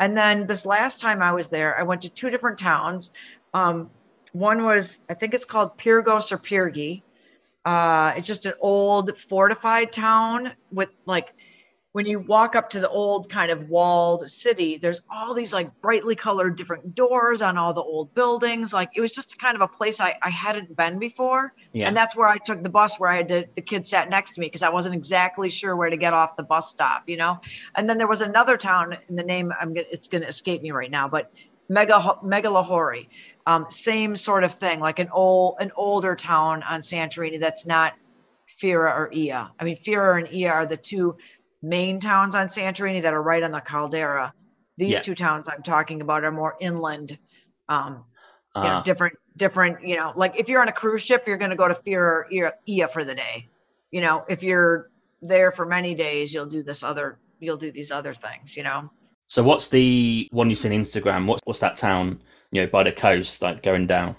And 0.00 0.16
then 0.16 0.46
this 0.46 0.66
last 0.66 1.00
time 1.00 1.22
I 1.22 1.32
was 1.32 1.48
there, 1.48 1.78
I 1.78 1.84
went 1.84 2.02
to 2.02 2.10
two 2.10 2.30
different 2.30 2.58
towns. 2.58 3.10
Um, 3.54 3.90
one 4.32 4.64
was, 4.64 4.98
I 5.08 5.14
think 5.14 5.34
it's 5.34 5.44
called 5.44 5.78
Pyrgos 5.78 6.32
or 6.32 6.38
Pyrgi. 6.38 7.02
Uh, 7.64 8.14
it's 8.16 8.26
just 8.26 8.46
an 8.46 8.54
old 8.60 9.16
fortified 9.16 9.92
town 9.92 10.52
with 10.72 10.88
like 11.06 11.34
when 11.92 12.06
you 12.06 12.20
walk 12.20 12.54
up 12.54 12.70
to 12.70 12.80
the 12.80 12.88
old 12.88 13.28
kind 13.28 13.50
of 13.50 13.68
walled 13.70 14.28
city, 14.30 14.76
there's 14.76 15.02
all 15.10 15.34
these 15.34 15.52
like 15.52 15.80
brightly 15.80 16.14
colored 16.14 16.56
different 16.56 16.94
doors 16.94 17.42
on 17.42 17.56
all 17.56 17.72
the 17.72 17.82
old 17.82 18.14
buildings. 18.14 18.72
Like 18.72 18.90
it 18.94 19.00
was 19.00 19.10
just 19.10 19.38
kind 19.38 19.56
of 19.56 19.62
a 19.62 19.68
place 19.68 20.00
I, 20.00 20.14
I 20.22 20.30
hadn't 20.30 20.76
been 20.76 20.98
before. 20.98 21.54
Yeah. 21.72 21.88
And 21.88 21.96
that's 21.96 22.14
where 22.14 22.28
I 22.28 22.36
took 22.38 22.62
the 22.62 22.68
bus 22.68 23.00
where 23.00 23.10
I 23.10 23.16
had 23.16 23.28
to, 23.28 23.46
the 23.54 23.62
kid 23.62 23.86
sat 23.86 24.10
next 24.10 24.32
to 24.32 24.40
me 24.40 24.46
because 24.46 24.62
I 24.62 24.68
wasn't 24.68 24.94
exactly 24.94 25.50
sure 25.50 25.74
where 25.74 25.90
to 25.90 25.96
get 25.96 26.12
off 26.12 26.36
the 26.36 26.42
bus 26.42 26.70
stop, 26.70 27.08
you 27.08 27.16
know? 27.16 27.40
And 27.74 27.88
then 27.88 27.98
there 27.98 28.06
was 28.06 28.22
another 28.22 28.56
town 28.56 28.96
in 29.08 29.16
the 29.16 29.24
name, 29.24 29.52
I'm 29.58 29.74
gonna, 29.74 29.86
it's 29.90 30.08
going 30.08 30.22
to 30.22 30.28
escape 30.28 30.62
me 30.62 30.70
right 30.70 30.90
now, 30.90 31.08
but 31.08 31.32
Mega, 31.68 32.18
Megalochori, 32.24 33.08
um, 33.48 33.64
same 33.70 34.14
sort 34.14 34.44
of 34.44 34.52
thing, 34.52 34.78
like 34.78 34.98
an 34.98 35.08
old, 35.10 35.56
an 35.58 35.72
older 35.74 36.14
town 36.14 36.62
on 36.64 36.80
Santorini 36.80 37.40
that's 37.40 37.64
not 37.64 37.94
Fira 38.60 38.94
or 38.94 39.10
Oia. 39.10 39.48
I 39.58 39.64
mean, 39.64 39.76
Fira 39.76 40.18
and 40.18 40.28
Oia 40.28 40.52
are 40.52 40.66
the 40.66 40.76
two 40.76 41.16
main 41.62 41.98
towns 41.98 42.34
on 42.34 42.48
Santorini 42.48 43.00
that 43.00 43.14
are 43.14 43.22
right 43.22 43.42
on 43.42 43.50
the 43.50 43.60
caldera. 43.60 44.34
These 44.76 44.92
yeah. 44.92 45.00
two 45.00 45.14
towns 45.14 45.48
I'm 45.48 45.62
talking 45.62 46.02
about 46.02 46.24
are 46.24 46.30
more 46.30 46.56
inland, 46.60 47.16
um, 47.70 48.04
uh, 48.54 48.60
you 48.60 48.68
know, 48.68 48.74
uh. 48.74 48.82
different, 48.82 49.16
different, 49.38 49.82
you 49.82 49.96
know, 49.96 50.12
like 50.14 50.38
if 50.38 50.50
you're 50.50 50.60
on 50.60 50.68
a 50.68 50.72
cruise 50.72 51.02
ship, 51.02 51.24
you're 51.26 51.38
going 51.38 51.50
to 51.50 51.56
go 51.56 51.68
to 51.68 51.74
Fira 51.74 52.24
or 52.30 52.54
Oia 52.68 52.90
for 52.90 53.02
the 53.02 53.14
day. 53.14 53.48
You 53.90 54.02
know, 54.02 54.26
if 54.28 54.42
you're 54.42 54.90
there 55.22 55.52
for 55.52 55.64
many 55.64 55.94
days, 55.94 56.34
you'll 56.34 56.44
do 56.44 56.62
this 56.62 56.82
other, 56.82 57.18
you'll 57.40 57.56
do 57.56 57.72
these 57.72 57.90
other 57.92 58.12
things, 58.12 58.58
you 58.58 58.62
know? 58.62 58.90
So 59.28 59.42
what's 59.42 59.70
the 59.70 60.28
one 60.32 60.50
you 60.50 60.56
see 60.56 60.68
on 60.68 60.82
Instagram? 60.82 61.24
What's, 61.24 61.40
what's 61.46 61.60
that 61.60 61.76
town, 61.76 62.20
you 62.52 62.62
know, 62.62 62.66
by 62.66 62.82
the 62.82 62.92
coast, 62.92 63.42
like 63.42 63.62
going 63.62 63.86
down? 63.86 64.16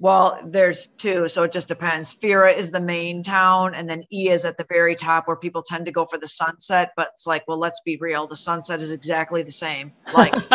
Well, 0.00 0.40
there's 0.44 0.88
two, 0.98 1.28
so 1.28 1.44
it 1.44 1.52
just 1.52 1.68
depends. 1.68 2.12
Fira 2.12 2.54
is 2.54 2.72
the 2.72 2.80
main 2.80 3.22
town, 3.22 3.74
and 3.74 3.88
then 3.88 4.02
E 4.12 4.28
is 4.28 4.44
at 4.44 4.58
the 4.58 4.66
very 4.68 4.96
top 4.96 5.28
where 5.28 5.36
people 5.36 5.62
tend 5.62 5.86
to 5.86 5.92
go 5.92 6.04
for 6.04 6.18
the 6.18 6.26
sunset. 6.26 6.90
But 6.96 7.10
it's 7.14 7.28
like, 7.28 7.46
well, 7.46 7.58
let's 7.58 7.80
be 7.80 7.96
real. 7.96 8.26
The 8.26 8.36
sunset 8.36 8.82
is 8.82 8.90
exactly 8.90 9.44
the 9.44 9.52
same. 9.52 9.92
Like, 10.12 10.34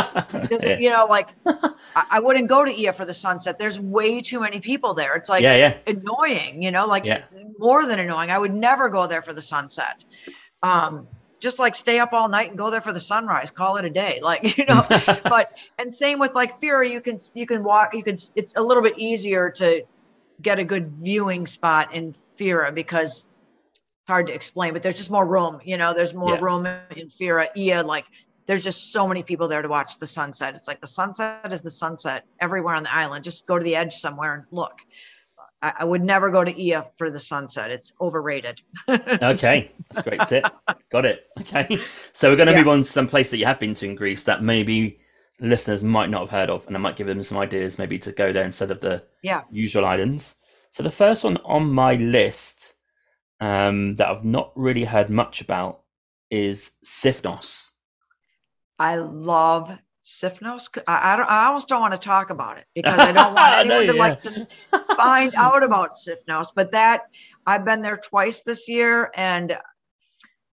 yeah. 0.51 0.77
you 0.77 0.89
know, 0.89 1.07
like 1.09 1.29
I, 1.95 2.19
wouldn't 2.19 2.49
go 2.49 2.65
to 2.65 2.71
Oia 2.71 2.93
for 2.93 3.05
the 3.05 3.13
sunset. 3.13 3.57
There's 3.57 3.79
way 3.79 4.19
too 4.19 4.41
many 4.41 4.59
people 4.59 4.93
there. 4.93 5.15
It's 5.15 5.29
like 5.29 5.41
yeah, 5.41 5.55
yeah. 5.55 5.77
annoying, 5.87 6.61
you 6.61 6.71
know, 6.71 6.85
like 6.85 7.05
yeah. 7.05 7.23
more 7.57 7.85
than 7.85 7.97
annoying. 7.97 8.31
I 8.31 8.37
would 8.37 8.53
never 8.53 8.89
go 8.89 9.07
there 9.07 9.21
for 9.21 9.31
the 9.31 9.41
sunset. 9.41 10.03
Um, 10.61 11.07
just 11.39 11.59
like 11.59 11.75
stay 11.75 11.99
up 11.99 12.13
all 12.13 12.27
night 12.27 12.49
and 12.49 12.57
go 12.57 12.69
there 12.69 12.81
for 12.81 12.93
the 12.93 12.99
sunrise 12.99 13.51
call 13.51 13.77
it 13.77 13.85
a 13.85 13.89
day 13.89 14.19
like 14.23 14.57
you 14.57 14.65
know? 14.65 14.83
But 15.23 15.51
and 15.77 15.93
same 15.93 16.19
with 16.19 16.35
like 16.35 16.59
Fira 16.59 16.89
you 16.89 17.01
can 17.01 17.17
you 17.33 17.45
can 17.45 17.63
walk 17.63 17.93
you 17.93 18.03
can 18.03 18.17
it's 18.35 18.53
a 18.55 18.61
little 18.61 18.83
bit 18.83 18.97
easier 18.97 19.49
to 19.51 19.83
get 20.41 20.59
a 20.59 20.63
good 20.63 20.91
viewing 20.91 21.45
spot 21.45 21.93
in 21.93 22.15
Fira 22.37 22.73
because 22.73 23.25
it's 23.71 23.81
hard 24.07 24.27
to 24.27 24.33
explain 24.33 24.73
but 24.73 24.83
there's 24.83 24.97
just 24.97 25.11
more 25.11 25.25
room 25.25 25.59
you 25.63 25.77
know? 25.77 25.93
There's 25.93 26.13
more 26.13 26.35
yeah. 26.35 26.41
room 26.41 26.65
in 26.65 27.09
Fira 27.09 27.47
yeah 27.55 27.81
like 27.81 28.05
there's 28.45 28.63
just 28.63 28.91
so 28.91 29.07
many 29.07 29.21
people 29.21 29.47
there 29.47 29.61
to 29.61 29.67
watch 29.67 29.99
the 29.99 30.07
sunset. 30.07 30.55
It's 30.55 30.67
like 30.67 30.81
the 30.81 30.87
sunset 30.87 31.53
is 31.53 31.61
the 31.61 31.69
sunset 31.69 32.25
everywhere 32.39 32.73
on 32.73 32.81
the 32.81 32.91
island. 32.91 33.23
Just 33.23 33.45
go 33.45 33.59
to 33.59 33.63
the 33.63 33.75
edge 33.75 33.93
somewhere 33.93 34.33
and 34.33 34.43
look 34.49 34.79
I, 35.61 35.73
I 35.79 35.85
would 35.85 36.03
never 36.03 36.31
go 36.31 36.43
to 36.43 36.53
Oia 36.53 36.87
for 36.97 37.09
the 37.09 37.19
sunset. 37.19 37.71
It's 37.71 37.93
overrated. 37.99 38.61
okay, 38.89 39.71
that's 39.89 40.01
great 40.01 40.21
tip. 40.21 40.45
Got 40.91 41.05
it. 41.05 41.27
Okay, 41.41 41.79
so 42.13 42.29
we're 42.29 42.35
going 42.35 42.47
to 42.47 42.53
yeah. 42.53 42.59
move 42.59 42.69
on 42.69 42.79
to 42.79 42.83
some 42.83 43.07
place 43.07 43.31
that 43.31 43.37
you 43.37 43.45
have 43.45 43.59
been 43.59 43.73
to 43.75 43.85
in 43.85 43.95
Greece 43.95 44.23
that 44.25 44.41
maybe 44.41 44.99
listeners 45.39 45.83
might 45.83 46.09
not 46.09 46.21
have 46.21 46.29
heard 46.29 46.49
of, 46.49 46.65
and 46.67 46.75
I 46.75 46.79
might 46.79 46.95
give 46.95 47.07
them 47.07 47.21
some 47.23 47.37
ideas 47.37 47.79
maybe 47.79 47.97
to 47.99 48.11
go 48.11 48.31
there 48.31 48.45
instead 48.45 48.71
of 48.71 48.79
the 48.79 49.03
yeah. 49.21 49.43
usual 49.51 49.85
islands. 49.85 50.37
So 50.69 50.83
the 50.83 50.89
first 50.89 51.23
one 51.23 51.37
on 51.45 51.71
my 51.71 51.95
list 51.95 52.75
um, 53.39 53.95
that 53.95 54.09
I've 54.09 54.25
not 54.25 54.51
really 54.55 54.83
heard 54.83 55.09
much 55.09 55.41
about 55.41 55.81
is 56.29 56.77
Sifnos. 56.85 57.71
I 58.77 58.97
love 58.97 59.77
Sifnos. 60.09 60.69
I, 60.87 61.13
I, 61.13 61.15
don't, 61.15 61.29
I 61.29 61.45
almost 61.45 61.69
don't 61.69 61.81
want 61.81 61.93
to 61.93 61.99
talk 61.99 62.31
about 62.31 62.57
it 62.57 62.65
because 62.73 62.99
I 62.99 63.11
don't 63.11 63.35
want 63.35 63.53
anyone 63.59 63.85
to 63.87 63.93
yeah. 63.93 63.99
like 63.99 64.21
to 64.23 64.95
find 64.95 65.33
out 65.37 65.61
about 65.61 65.91
Sifnos. 65.91 66.47
But 66.55 66.71
that 66.71 67.03
I've 67.45 67.63
been 67.63 67.81
there 67.81 67.95
twice 67.95 68.41
this 68.41 68.67
year, 68.67 69.11
and 69.15 69.55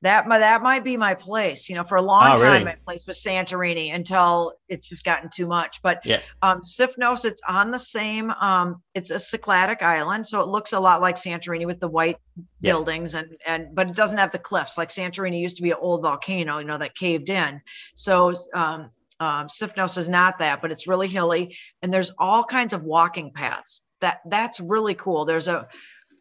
that 0.01 0.26
that 0.28 0.64
might 0.64 0.84
be 0.84 0.97
my 0.97 1.14
place. 1.14 1.70
You 1.70 1.76
know, 1.76 1.84
for 1.84 1.97
a 1.97 2.01
long 2.01 2.32
oh, 2.32 2.36
time, 2.36 2.41
really? 2.41 2.66
my 2.66 2.76
place 2.84 3.06
was 3.06 3.20
Santorini 3.20 3.93
until 3.93 4.54
it's 4.70 4.89
just 4.89 5.04
gotten 5.04 5.30
too 5.32 5.45
much. 5.45 5.84
But 5.84 6.01
yeah. 6.04 6.20
um, 6.41 6.62
Sifnos, 6.62 7.24
it's 7.24 7.41
on 7.47 7.70
the 7.70 7.78
same. 7.78 8.32
Um, 8.32 8.82
it's 8.95 9.12
a 9.12 9.16
Cycladic 9.16 9.84
island, 9.84 10.26
so 10.26 10.41
it 10.41 10.47
looks 10.47 10.74
a 10.74 10.80
lot 10.80 10.99
like 10.99 11.16
Santorini 11.16 11.68
with 11.68 11.80
the 11.80 11.88
white 11.89 12.18
yeah. 12.60 12.72
buildings 12.72 13.14
and 13.14 13.38
and 13.45 13.68
but 13.76 13.88
it 13.88 13.95
doesn't 13.95 14.18
have 14.18 14.32
the 14.32 14.39
cliffs 14.39 14.80
like 14.80 14.89
Santorini 14.89 15.39
used 15.39 15.58
to 15.58 15.64
be 15.64 15.70
an 15.70 15.78
old 15.80 16.01
volcano, 16.01 16.58
you 16.58 16.66
know, 16.66 16.80
that 16.80 16.95
caved 16.95 17.30
in. 17.30 17.62
So 17.93 18.34
um, 18.56 18.89
um, 19.20 19.47
Sifnos 19.47 19.97
is 19.97 20.09
not 20.09 20.39
that, 20.39 20.61
but 20.61 20.72
it's 20.72 20.88
really 20.88 21.07
hilly, 21.07 21.57
and 21.82 21.93
there's 21.93 22.11
all 22.18 22.43
kinds 22.43 22.74
of 22.74 22.84
walking 22.84 23.32
paths. 23.34 23.84
That 24.01 24.20
that's 24.26 24.59
really 24.59 24.95
cool. 24.95 25.26
There's 25.26 25.47
a 25.47 25.68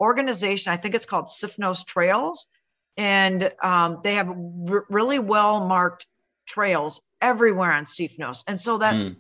organization, 0.01 0.73
I 0.73 0.77
think 0.77 0.95
it's 0.95 1.07
called 1.07 1.27
Sifnos 1.27 1.85
Trails, 1.85 2.47
and 2.97 3.53
um, 3.63 4.01
they 4.03 4.15
have 4.15 4.29
r- 4.29 4.85
really 4.89 5.19
well 5.19 5.67
marked 5.67 6.07
trails 6.47 7.01
everywhere 7.21 7.73
on 7.73 7.85
Sifnos, 7.85 8.45
and 8.47 8.61
so 8.61 8.79
that's. 8.79 9.05
Mm. 9.05 9.17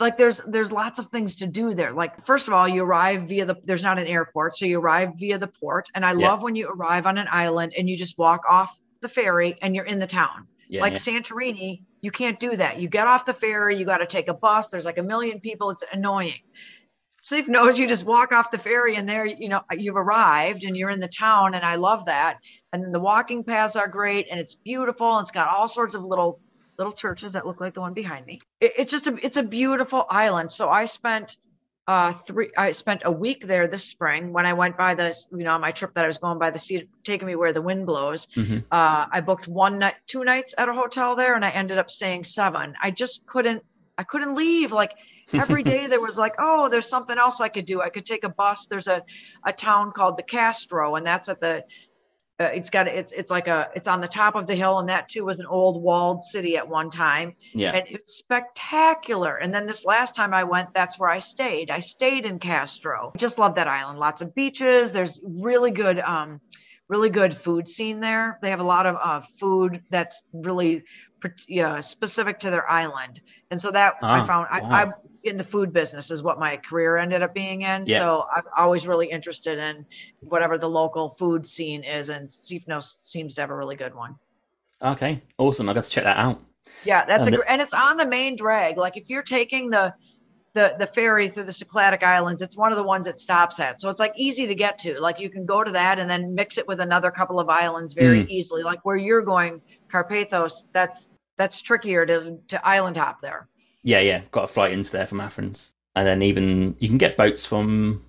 Like 0.00 0.16
there's 0.16 0.40
there's 0.48 0.72
lots 0.72 0.98
of 0.98 1.08
things 1.08 1.36
to 1.36 1.46
do 1.46 1.74
there. 1.74 1.92
Like 1.92 2.24
first 2.24 2.48
of 2.48 2.54
all, 2.54 2.66
you 2.66 2.82
arrive 2.82 3.28
via 3.28 3.44
the 3.44 3.56
there's 3.62 3.84
not 3.84 3.98
an 3.98 4.06
airport, 4.06 4.56
so 4.56 4.64
you 4.64 4.80
arrive 4.80 5.10
via 5.16 5.38
the 5.38 5.46
port. 5.46 5.90
And 5.94 6.04
I 6.04 6.12
yeah. 6.12 6.28
love 6.28 6.42
when 6.42 6.56
you 6.56 6.66
arrive 6.66 7.06
on 7.06 7.18
an 7.18 7.28
island 7.30 7.74
and 7.78 7.88
you 7.88 7.96
just 7.96 8.18
walk 8.18 8.40
off 8.50 8.80
the 9.00 9.08
ferry 9.08 9.58
and 9.60 9.76
you're 9.76 9.84
in 9.84 10.00
the 10.00 10.06
town 10.06 10.48
yeah, 10.72 10.80
like 10.80 10.94
yeah. 10.94 10.98
Santorini, 11.00 11.82
you 12.00 12.10
can't 12.10 12.40
do 12.40 12.56
that. 12.56 12.80
You 12.80 12.88
get 12.88 13.06
off 13.06 13.26
the 13.26 13.34
ferry, 13.34 13.76
you 13.76 13.84
got 13.84 13.98
to 13.98 14.06
take 14.06 14.28
a 14.28 14.34
bus. 14.34 14.68
There's 14.68 14.86
like 14.86 14.96
a 14.96 15.02
million 15.02 15.38
people. 15.38 15.68
It's 15.68 15.84
annoying. 15.92 16.40
Sifnos 17.20 17.78
you 17.78 17.86
just 17.86 18.06
walk 18.06 18.32
off 18.32 18.50
the 18.50 18.56
ferry 18.56 18.96
and 18.96 19.06
there, 19.06 19.26
you 19.26 19.50
know, 19.50 19.60
you've 19.70 19.96
arrived 19.96 20.64
and 20.64 20.74
you're 20.74 20.88
in 20.88 20.98
the 20.98 21.08
town. 21.08 21.54
And 21.54 21.62
I 21.62 21.74
love 21.74 22.06
that. 22.06 22.38
And 22.72 22.92
the 22.92 22.98
walking 22.98 23.44
paths 23.44 23.76
are 23.76 23.86
great 23.86 24.28
and 24.30 24.40
it's 24.40 24.54
beautiful. 24.54 25.18
And 25.18 25.24
it's 25.24 25.30
got 25.30 25.48
all 25.48 25.68
sorts 25.68 25.94
of 25.94 26.04
little 26.04 26.40
little 26.78 26.92
churches 26.92 27.32
that 27.32 27.46
look 27.46 27.60
like 27.60 27.74
the 27.74 27.80
one 27.80 27.92
behind 27.92 28.24
me. 28.24 28.38
It, 28.58 28.72
it's 28.78 28.90
just 28.90 29.06
a 29.08 29.18
it's 29.22 29.36
a 29.36 29.42
beautiful 29.42 30.06
island. 30.08 30.50
So 30.50 30.70
I 30.70 30.86
spent 30.86 31.36
uh 31.88 32.12
three 32.12 32.50
i 32.56 32.70
spent 32.70 33.02
a 33.04 33.10
week 33.10 33.44
there 33.44 33.66
this 33.66 33.84
spring 33.84 34.32
when 34.32 34.46
i 34.46 34.52
went 34.52 34.76
by 34.76 34.94
this 34.94 35.26
you 35.32 35.38
know 35.38 35.52
on 35.52 35.60
my 35.60 35.72
trip 35.72 35.92
that 35.94 36.04
i 36.04 36.06
was 36.06 36.18
going 36.18 36.38
by 36.38 36.50
the 36.50 36.58
sea 36.58 36.88
taking 37.02 37.26
me 37.26 37.34
where 37.34 37.52
the 37.52 37.62
wind 37.62 37.86
blows. 37.86 38.28
Mm-hmm. 38.36 38.58
uh 38.70 39.06
i 39.10 39.20
booked 39.20 39.48
one 39.48 39.80
night 39.80 39.96
two 40.06 40.22
nights 40.22 40.54
at 40.56 40.68
a 40.68 40.72
hotel 40.72 41.16
there 41.16 41.34
and 41.34 41.44
i 41.44 41.50
ended 41.50 41.78
up 41.78 41.90
staying 41.90 42.22
seven. 42.24 42.74
I 42.80 42.92
just 42.92 43.26
couldn't 43.26 43.64
i 43.98 44.04
couldn't 44.04 44.36
leave. 44.36 44.70
Like 44.72 44.92
every 45.32 45.62
day 45.74 45.88
there 45.88 46.00
was 46.00 46.18
like 46.18 46.34
oh 46.38 46.68
there's 46.68 46.88
something 46.88 47.18
else 47.18 47.40
i 47.40 47.48
could 47.48 47.66
do. 47.66 47.80
I 47.80 47.88
could 47.88 48.06
take 48.06 48.22
a 48.22 48.28
bus. 48.28 48.66
There's 48.66 48.88
a, 48.88 49.02
a 49.44 49.52
town 49.52 49.90
called 49.90 50.16
the 50.16 50.22
Kastro 50.22 50.94
and 50.94 51.04
that's 51.04 51.28
at 51.28 51.40
the 51.40 51.64
uh, 52.42 52.50
it's 52.54 52.70
got 52.70 52.88
it's 52.88 53.12
it's 53.12 53.30
like 53.30 53.48
a 53.48 53.70
it's 53.74 53.88
on 53.88 54.00
the 54.00 54.08
top 54.08 54.34
of 54.34 54.46
the 54.46 54.54
hill 54.54 54.78
and 54.78 54.88
that 54.88 55.08
too 55.08 55.24
was 55.24 55.38
an 55.38 55.46
old 55.46 55.82
walled 55.82 56.22
city 56.22 56.56
at 56.56 56.68
one 56.68 56.90
time. 56.90 57.34
Yeah. 57.54 57.72
And 57.72 57.86
it's 57.88 58.16
spectacular. 58.16 59.36
And 59.36 59.52
then 59.52 59.66
this 59.66 59.84
last 59.84 60.14
time 60.14 60.34
i 60.34 60.44
went 60.44 60.74
that's 60.74 60.98
where 60.98 61.10
i 61.10 61.18
stayed. 61.18 61.70
I 61.70 61.78
stayed 61.78 62.26
in 62.26 62.38
Kastro. 62.38 63.12
Just 63.16 63.38
love 63.38 63.54
that 63.54 63.68
island. 63.68 63.98
Lots 63.98 64.22
of 64.22 64.34
beaches. 64.34 64.92
There's 64.92 65.20
really 65.22 65.70
good 65.70 65.98
um 66.00 66.40
really 66.88 67.10
good 67.10 67.34
food 67.34 67.68
scene 67.68 68.00
there. 68.00 68.38
They 68.42 68.50
have 68.50 68.60
a 68.60 68.64
lot 68.64 68.86
of 68.86 68.96
uh, 69.02 69.20
food 69.38 69.82
that's 69.90 70.24
really 70.32 70.84
yeah, 71.48 71.78
specific 71.80 72.40
to 72.40 72.50
their 72.50 72.68
island. 72.68 73.20
And 73.50 73.60
so 73.60 73.70
that 73.70 73.94
oh, 74.02 74.08
i 74.08 74.26
found 74.26 74.48
wow. 74.50 74.68
I, 74.68 74.82
I 74.82 74.92
in 75.24 75.36
the 75.36 75.44
food 75.44 75.72
business 75.72 76.10
is 76.10 76.22
what 76.22 76.38
my 76.38 76.56
career 76.56 76.96
ended 76.96 77.22
up 77.22 77.34
being 77.34 77.62
in. 77.62 77.84
Yeah. 77.86 77.98
So 77.98 78.26
I'm 78.34 78.44
always 78.56 78.86
really 78.86 79.06
interested 79.06 79.58
in 79.58 79.86
whatever 80.20 80.58
the 80.58 80.68
local 80.68 81.08
food 81.08 81.46
scene 81.46 81.84
is, 81.84 82.10
and 82.10 82.28
Sifnos 82.28 82.84
seems 83.04 83.34
to 83.34 83.42
have 83.42 83.50
a 83.50 83.56
really 83.56 83.76
good 83.76 83.94
one. 83.94 84.16
Okay, 84.82 85.20
awesome. 85.38 85.68
I 85.68 85.74
got 85.74 85.84
to 85.84 85.90
check 85.90 86.04
that 86.04 86.16
out. 86.16 86.40
Yeah, 86.84 87.04
that's 87.04 87.26
and 87.26 87.36
a 87.36 87.50
and 87.50 87.60
it's 87.60 87.74
on 87.74 87.96
the 87.96 88.06
main 88.06 88.36
drag. 88.36 88.76
Like 88.76 88.96
if 88.96 89.10
you're 89.10 89.22
taking 89.22 89.70
the 89.70 89.94
the 90.54 90.74
the 90.78 90.86
ferry 90.86 91.28
through 91.28 91.44
the 91.44 91.52
Cycladic 91.52 92.02
Islands, 92.02 92.42
it's 92.42 92.56
one 92.56 92.72
of 92.72 92.78
the 92.78 92.84
ones 92.84 93.06
it 93.06 93.18
stops 93.18 93.60
at. 93.60 93.80
So 93.80 93.88
it's 93.90 94.00
like 94.00 94.12
easy 94.16 94.46
to 94.46 94.54
get 94.54 94.78
to. 94.80 95.00
Like 95.00 95.20
you 95.20 95.30
can 95.30 95.46
go 95.46 95.62
to 95.62 95.70
that 95.72 95.98
and 95.98 96.10
then 96.10 96.34
mix 96.34 96.58
it 96.58 96.66
with 96.66 96.80
another 96.80 97.10
couple 97.10 97.38
of 97.40 97.48
islands 97.48 97.94
very 97.94 98.24
mm. 98.24 98.28
easily. 98.28 98.62
Like 98.62 98.84
where 98.84 98.96
you're 98.96 99.22
going, 99.22 99.62
Karpathos, 99.90 100.64
that's 100.72 101.06
that's 101.36 101.60
trickier 101.60 102.04
to 102.06 102.38
to 102.48 102.66
island 102.66 102.96
hop 102.96 103.20
there. 103.20 103.48
Yeah, 103.82 104.00
yeah. 104.00 104.22
Got 104.30 104.44
a 104.44 104.48
flight 104.48 104.72
into 104.72 104.92
there 104.92 105.06
from 105.06 105.20
Athens. 105.20 105.74
And 105.94 106.06
then 106.06 106.22
even 106.22 106.76
you 106.78 106.88
can 106.88 106.98
get 106.98 107.16
boats 107.16 107.44
from 107.44 108.00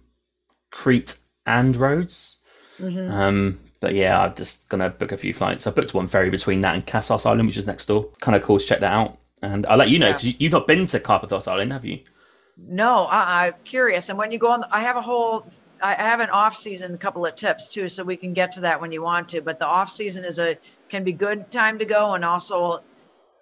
Crete 0.71 1.17
and 1.45 1.75
Rhodes. 1.75 2.37
Mm-hmm. 2.79 3.11
Um, 3.11 3.59
but 3.79 3.93
yeah, 3.93 4.21
I'm 4.21 4.33
just 4.33 4.69
gonna 4.69 4.89
book 4.89 5.11
a 5.11 5.17
few 5.17 5.33
flights. 5.33 5.67
I 5.67 5.71
booked 5.71 5.93
one 5.93 6.07
ferry 6.07 6.29
between 6.29 6.61
that 6.61 6.75
and 6.75 6.85
Kassos 6.85 7.25
Island, 7.25 7.47
which 7.47 7.57
is 7.57 7.67
next 7.67 7.87
door. 7.87 8.07
Kind 8.21 8.35
of 8.35 8.41
cool 8.41 8.59
to 8.59 8.65
check 8.65 8.79
that 8.79 8.93
out. 8.93 9.17
And 9.41 9.65
I'll 9.65 9.77
let 9.77 9.89
you 9.89 9.99
know 9.99 10.13
because 10.13 10.27
yeah. 10.27 10.35
you've 10.39 10.53
not 10.53 10.67
been 10.67 10.85
to 10.85 10.99
Karpathos 10.99 11.51
Island, 11.51 11.73
have 11.73 11.83
you? 11.83 11.99
No, 12.57 13.05
I, 13.05 13.47
I'm 13.47 13.53
curious. 13.65 14.07
And 14.07 14.17
when 14.17 14.31
you 14.31 14.37
go 14.37 14.49
on, 14.49 14.63
I 14.71 14.81
have 14.81 14.95
a 14.95 15.01
whole, 15.01 15.45
I 15.81 15.95
have 15.95 16.21
an 16.21 16.29
off 16.29 16.55
season 16.55 16.97
couple 16.97 17.25
of 17.25 17.35
tips 17.35 17.67
too, 17.67 17.89
so 17.89 18.03
we 18.03 18.15
can 18.15 18.33
get 18.33 18.51
to 18.53 18.61
that 18.61 18.79
when 18.79 18.93
you 18.93 19.01
want 19.01 19.27
to. 19.29 19.41
But 19.41 19.59
the 19.59 19.65
off 19.65 19.89
season 19.89 20.23
is 20.23 20.39
a 20.39 20.57
can 20.87 21.03
be 21.03 21.11
good 21.11 21.51
time 21.51 21.79
to 21.79 21.85
go, 21.85 22.13
and 22.13 22.23
also 22.23 22.81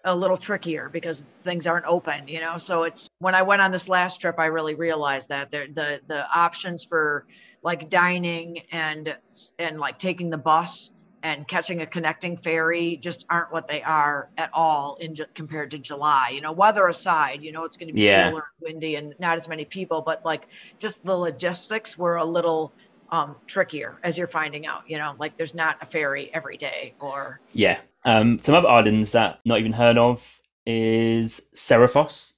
a 0.04 0.16
little 0.16 0.38
trickier 0.38 0.90
because 0.90 1.24
things 1.44 1.68
aren't 1.68 1.86
open, 1.86 2.28
you 2.28 2.40
know. 2.40 2.58
So 2.58 2.84
it's 2.84 3.10
when 3.20 3.36
I 3.36 3.42
went 3.44 3.62
on 3.62 3.72
this 3.72 3.88
last 3.88 4.22
trip, 4.22 4.40
I 4.40 4.48
really 4.48 4.76
realized 4.76 5.30
that 5.30 5.52
the 5.52 5.68
the 5.74 6.02
the 6.08 6.26
options 6.30 6.84
for 6.84 7.26
like 7.64 7.90
dining 7.90 8.64
and 8.72 9.16
and 9.60 9.80
like 9.80 10.00
taking 10.00 10.30
the 10.30 10.38
bus 10.38 10.92
and 11.24 11.48
catching 11.48 11.82
a 11.82 11.86
connecting 11.86 12.36
ferry 12.36 12.98
just 12.98 13.26
aren't 13.30 13.52
what 13.52 13.68
they 13.68 13.84
are 13.84 14.30
at 14.38 14.50
all 14.54 14.98
in 15.00 15.16
compared 15.36 15.72
to 15.72 15.78
July. 15.78 16.32
You 16.34 16.42
know, 16.42 16.52
weather 16.52 16.88
aside, 16.88 17.44
you 17.44 17.52
know 17.52 17.66
it's 17.66 17.78
going 17.78 17.90
to 17.90 17.94
be 17.94 18.02
yeah. 18.02 18.30
cooler, 18.30 18.46
windy, 18.60 18.96
and 18.96 19.14
not 19.20 19.38
as 19.38 19.48
many 19.48 19.66
people, 19.66 20.02
but 20.02 20.26
like 20.26 20.48
just 20.80 21.06
the 21.06 21.16
logistics 21.16 21.98
were 21.98 22.16
a 22.16 22.26
little 22.26 22.72
um, 23.12 23.36
trickier 23.46 24.00
as 24.04 24.18
you're 24.18 24.28
finding 24.28 24.66
out. 24.66 24.84
You 24.88 24.98
know, 24.98 25.16
like 25.20 25.38
there's 25.38 25.54
not 25.54 25.78
a 25.82 25.86
ferry 25.86 26.32
every 26.34 26.58
day 26.58 26.94
or 27.00 27.40
yeah. 27.54 27.80
Um, 28.04 28.40
some 28.40 28.56
other 28.56 28.68
islands 28.68 29.12
that 29.12 29.40
not 29.46 29.60
even 29.60 29.74
heard 29.74 29.98
of 29.98 30.42
is 30.66 31.50
Seriphos. 31.56 32.34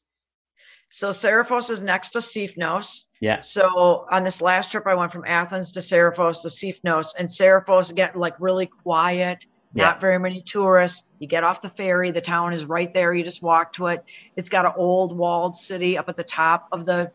So 0.89 1.09
Seriphos 1.09 1.72
is 1.72 1.82
next 1.82 2.11
to 2.11 2.20
Sifnos. 2.20 3.05
Yeah. 3.20 3.39
So 3.39 4.05
on 4.11 4.24
this 4.24 4.41
last 4.41 4.72
trip, 4.72 4.86
I 4.86 4.93
went 4.93 5.11
from 5.11 5.24
Athens 5.26 5.72
to 5.72 5.80
Seriphos 5.80 6.41
to 6.43 6.49
Sifnos, 6.49 7.16
and 7.18 7.28
Seriphos 7.28 7.89
again, 7.89 8.11
like 8.14 8.36
really 8.39 8.68
quiet, 8.68 9.45
yeah. 9.74 9.86
not 9.86 10.01
very 10.01 10.20
many 10.20 10.41
tourists. 10.41 11.03
You 11.20 11.28
get 11.28 11.43
off 11.43 11.61
the 11.61 11.70
ferry, 11.70 12.11
the 12.11 12.22
town 12.22 12.53
is 12.53 12.66
right 12.66 12.93
there. 12.93 13.14
You 13.14 13.24
just 13.24 13.41
walk 13.41 13.74
to 13.74 13.88
it. 13.88 14.03
It's 14.36 14.49
got 14.49 14.66
an 14.66 14.74
old 14.76 15.18
walled 15.18 15.55
city 15.55 15.97
up 15.97 16.09
at 16.09 16.16
the 16.16 16.24
top 16.24 16.68
of 16.72 16.86
the 16.86 17.11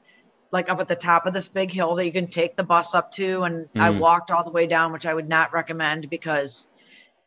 like 0.50 0.70
up 0.70 0.80
at 0.80 0.88
the 0.88 0.96
top 0.96 1.26
of 1.26 1.34
this 1.34 1.48
big 1.48 1.70
hill 1.70 1.94
that 1.94 2.06
you 2.06 2.12
can 2.12 2.26
take 2.26 2.56
the 2.56 2.64
bus 2.64 2.94
up 2.94 3.10
to. 3.12 3.42
And 3.42 3.66
mm. 3.66 3.80
I 3.80 3.90
walked 3.90 4.30
all 4.30 4.42
the 4.42 4.50
way 4.50 4.66
down, 4.66 4.92
which 4.92 5.06
I 5.06 5.14
would 5.14 5.28
not 5.28 5.52
recommend 5.52 6.10
because 6.10 6.68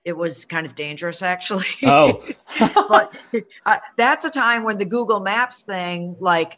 it 0.04 0.18
was 0.18 0.46
kind 0.46 0.66
of 0.66 0.76
dangerous 0.76 1.22
actually. 1.22 1.66
Oh, 1.84 2.24
but 2.60 3.16
uh, 3.66 3.78
that's 3.98 4.26
a 4.26 4.30
time 4.30 4.64
when 4.64 4.78
the 4.78 4.86
Google 4.86 5.20
Maps 5.20 5.64
thing, 5.64 6.16
like 6.20 6.58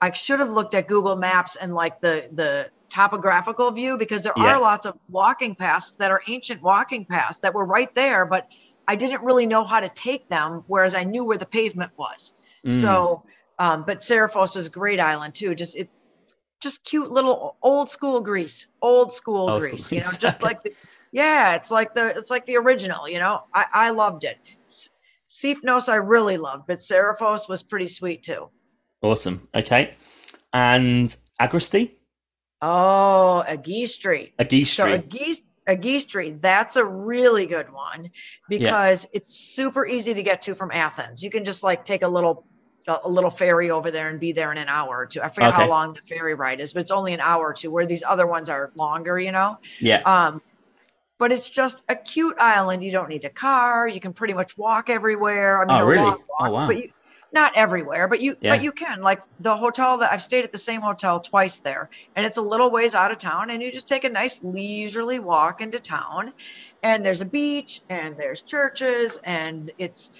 I 0.00 0.12
should 0.12 0.40
have 0.40 0.50
looked 0.50 0.74
at 0.74 0.88
Google 0.88 1.16
Maps 1.16 1.56
and 1.56 1.74
like 1.74 2.00
the, 2.00 2.28
the 2.32 2.70
topographical 2.88 3.70
view 3.72 3.96
because 3.96 4.22
there 4.22 4.32
yeah. 4.36 4.54
are 4.54 4.60
lots 4.60 4.86
of 4.86 4.98
walking 5.08 5.54
paths 5.54 5.92
that 5.98 6.10
are 6.10 6.22
ancient 6.28 6.62
walking 6.62 7.04
paths 7.04 7.38
that 7.40 7.54
were 7.54 7.64
right 7.64 7.94
there, 7.94 8.26
but 8.26 8.48
I 8.86 8.96
didn't 8.96 9.22
really 9.22 9.46
know 9.46 9.64
how 9.64 9.80
to 9.80 9.88
take 9.88 10.28
them. 10.28 10.64
Whereas 10.66 10.94
I 10.94 11.04
knew 11.04 11.24
where 11.24 11.38
the 11.38 11.46
pavement 11.46 11.92
was. 11.96 12.32
Mm. 12.64 12.80
So 12.80 13.24
um, 13.58 13.84
but 13.86 14.00
Seriphos 14.00 14.56
is 14.56 14.66
a 14.66 14.70
great 14.70 15.00
island 15.00 15.34
too. 15.34 15.54
Just 15.54 15.76
it's 15.76 15.96
just 16.60 16.84
cute 16.84 17.10
little 17.10 17.56
old 17.62 17.90
school 17.90 18.20
Greece, 18.20 18.68
old 18.80 19.12
school 19.12 19.50
old 19.50 19.62
Greece. 19.62 19.86
School. 19.86 19.98
You 19.98 20.04
know, 20.04 20.10
just 20.20 20.42
like 20.48 20.62
the, 20.62 20.72
yeah, 21.12 21.54
it's 21.54 21.70
like 21.70 21.94
the 21.94 22.16
it's 22.16 22.30
like 22.30 22.46
the 22.46 22.56
original. 22.56 23.08
You 23.08 23.18
know, 23.18 23.42
I 23.54 23.64
I 23.72 23.90
loved 23.90 24.24
it. 24.24 24.38
Sifnos 25.28 25.88
I 25.88 25.96
really 25.96 26.38
loved, 26.38 26.66
but 26.66 26.78
Seriphos 26.78 27.48
was 27.48 27.62
pretty 27.62 27.86
sweet 27.86 28.22
too. 28.22 28.48
Awesome. 29.02 29.46
Okay, 29.54 29.94
and 30.52 31.14
Agresti. 31.40 31.90
Oh, 32.60 33.44
Agistri. 33.46 34.32
Agistri. 34.38 34.66
So 34.66 34.86
Agistri. 34.86 35.42
Agistri, 35.68 36.40
that's 36.40 36.76
a 36.76 36.84
really 36.84 37.44
good 37.44 37.70
one 37.70 38.10
because 38.48 39.04
yeah. 39.04 39.18
it's 39.18 39.34
super 39.34 39.86
easy 39.86 40.14
to 40.14 40.22
get 40.22 40.40
to 40.42 40.54
from 40.54 40.70
Athens. 40.72 41.22
You 41.22 41.30
can 41.30 41.44
just 41.44 41.62
like 41.62 41.84
take 41.84 42.02
a 42.02 42.08
little 42.08 42.46
a 42.88 43.08
little 43.08 43.28
ferry 43.28 43.70
over 43.70 43.90
there 43.90 44.08
and 44.08 44.18
be 44.18 44.32
there 44.32 44.50
in 44.50 44.56
an 44.56 44.68
hour 44.68 44.96
or 44.96 45.06
two. 45.06 45.20
I 45.20 45.28
forget 45.28 45.50
okay. 45.52 45.62
how 45.62 45.68
long 45.68 45.92
the 45.92 46.00
ferry 46.00 46.34
ride 46.34 46.60
is, 46.60 46.72
but 46.72 46.80
it's 46.80 46.90
only 46.90 47.12
an 47.12 47.20
hour 47.20 47.48
or 47.48 47.52
two. 47.52 47.70
Where 47.70 47.84
these 47.84 48.02
other 48.02 48.26
ones 48.26 48.48
are 48.48 48.72
longer, 48.76 49.18
you 49.20 49.30
know. 49.30 49.58
Yeah. 49.78 50.00
Um, 50.06 50.40
but 51.18 51.32
it's 51.32 51.48
just 51.48 51.82
a 51.88 51.96
cute 51.96 52.36
island. 52.38 52.84
You 52.84 52.92
don't 52.92 53.08
need 53.08 53.24
a 53.24 53.30
car. 53.30 53.86
You 53.86 54.00
can 54.00 54.12
pretty 54.12 54.34
much 54.34 54.56
walk 54.56 54.88
everywhere. 54.88 55.62
I 55.62 55.66
mean, 55.66 55.82
oh, 55.82 55.86
really? 55.86 56.04
Walk, 56.04 56.20
oh, 56.40 56.50
wow. 56.50 56.66
But 56.66 56.76
you, 56.78 56.90
not 57.32 57.52
everywhere, 57.56 58.08
but 58.08 58.20
you 58.20 58.36
yeah. 58.40 58.54
but 58.54 58.62
you 58.62 58.72
can. 58.72 59.02
Like 59.02 59.22
the 59.40 59.56
hotel 59.56 59.98
that 59.98 60.12
I've 60.12 60.22
stayed 60.22 60.44
at 60.44 60.52
the 60.52 60.58
same 60.58 60.80
hotel 60.80 61.20
twice 61.20 61.58
there, 61.58 61.90
and 62.16 62.24
it's 62.24 62.38
a 62.38 62.42
little 62.42 62.70
ways 62.70 62.94
out 62.94 63.10
of 63.10 63.18
town, 63.18 63.50
and 63.50 63.62
you 63.62 63.70
just 63.70 63.88
take 63.88 64.04
a 64.04 64.08
nice 64.08 64.42
leisurely 64.42 65.18
walk 65.18 65.60
into 65.60 65.78
town, 65.78 66.32
and 66.82 67.04
there's 67.04 67.20
a 67.20 67.26
beach, 67.26 67.82
and 67.88 68.16
there's 68.16 68.40
churches, 68.40 69.18
and 69.22 69.70
it's 69.78 70.10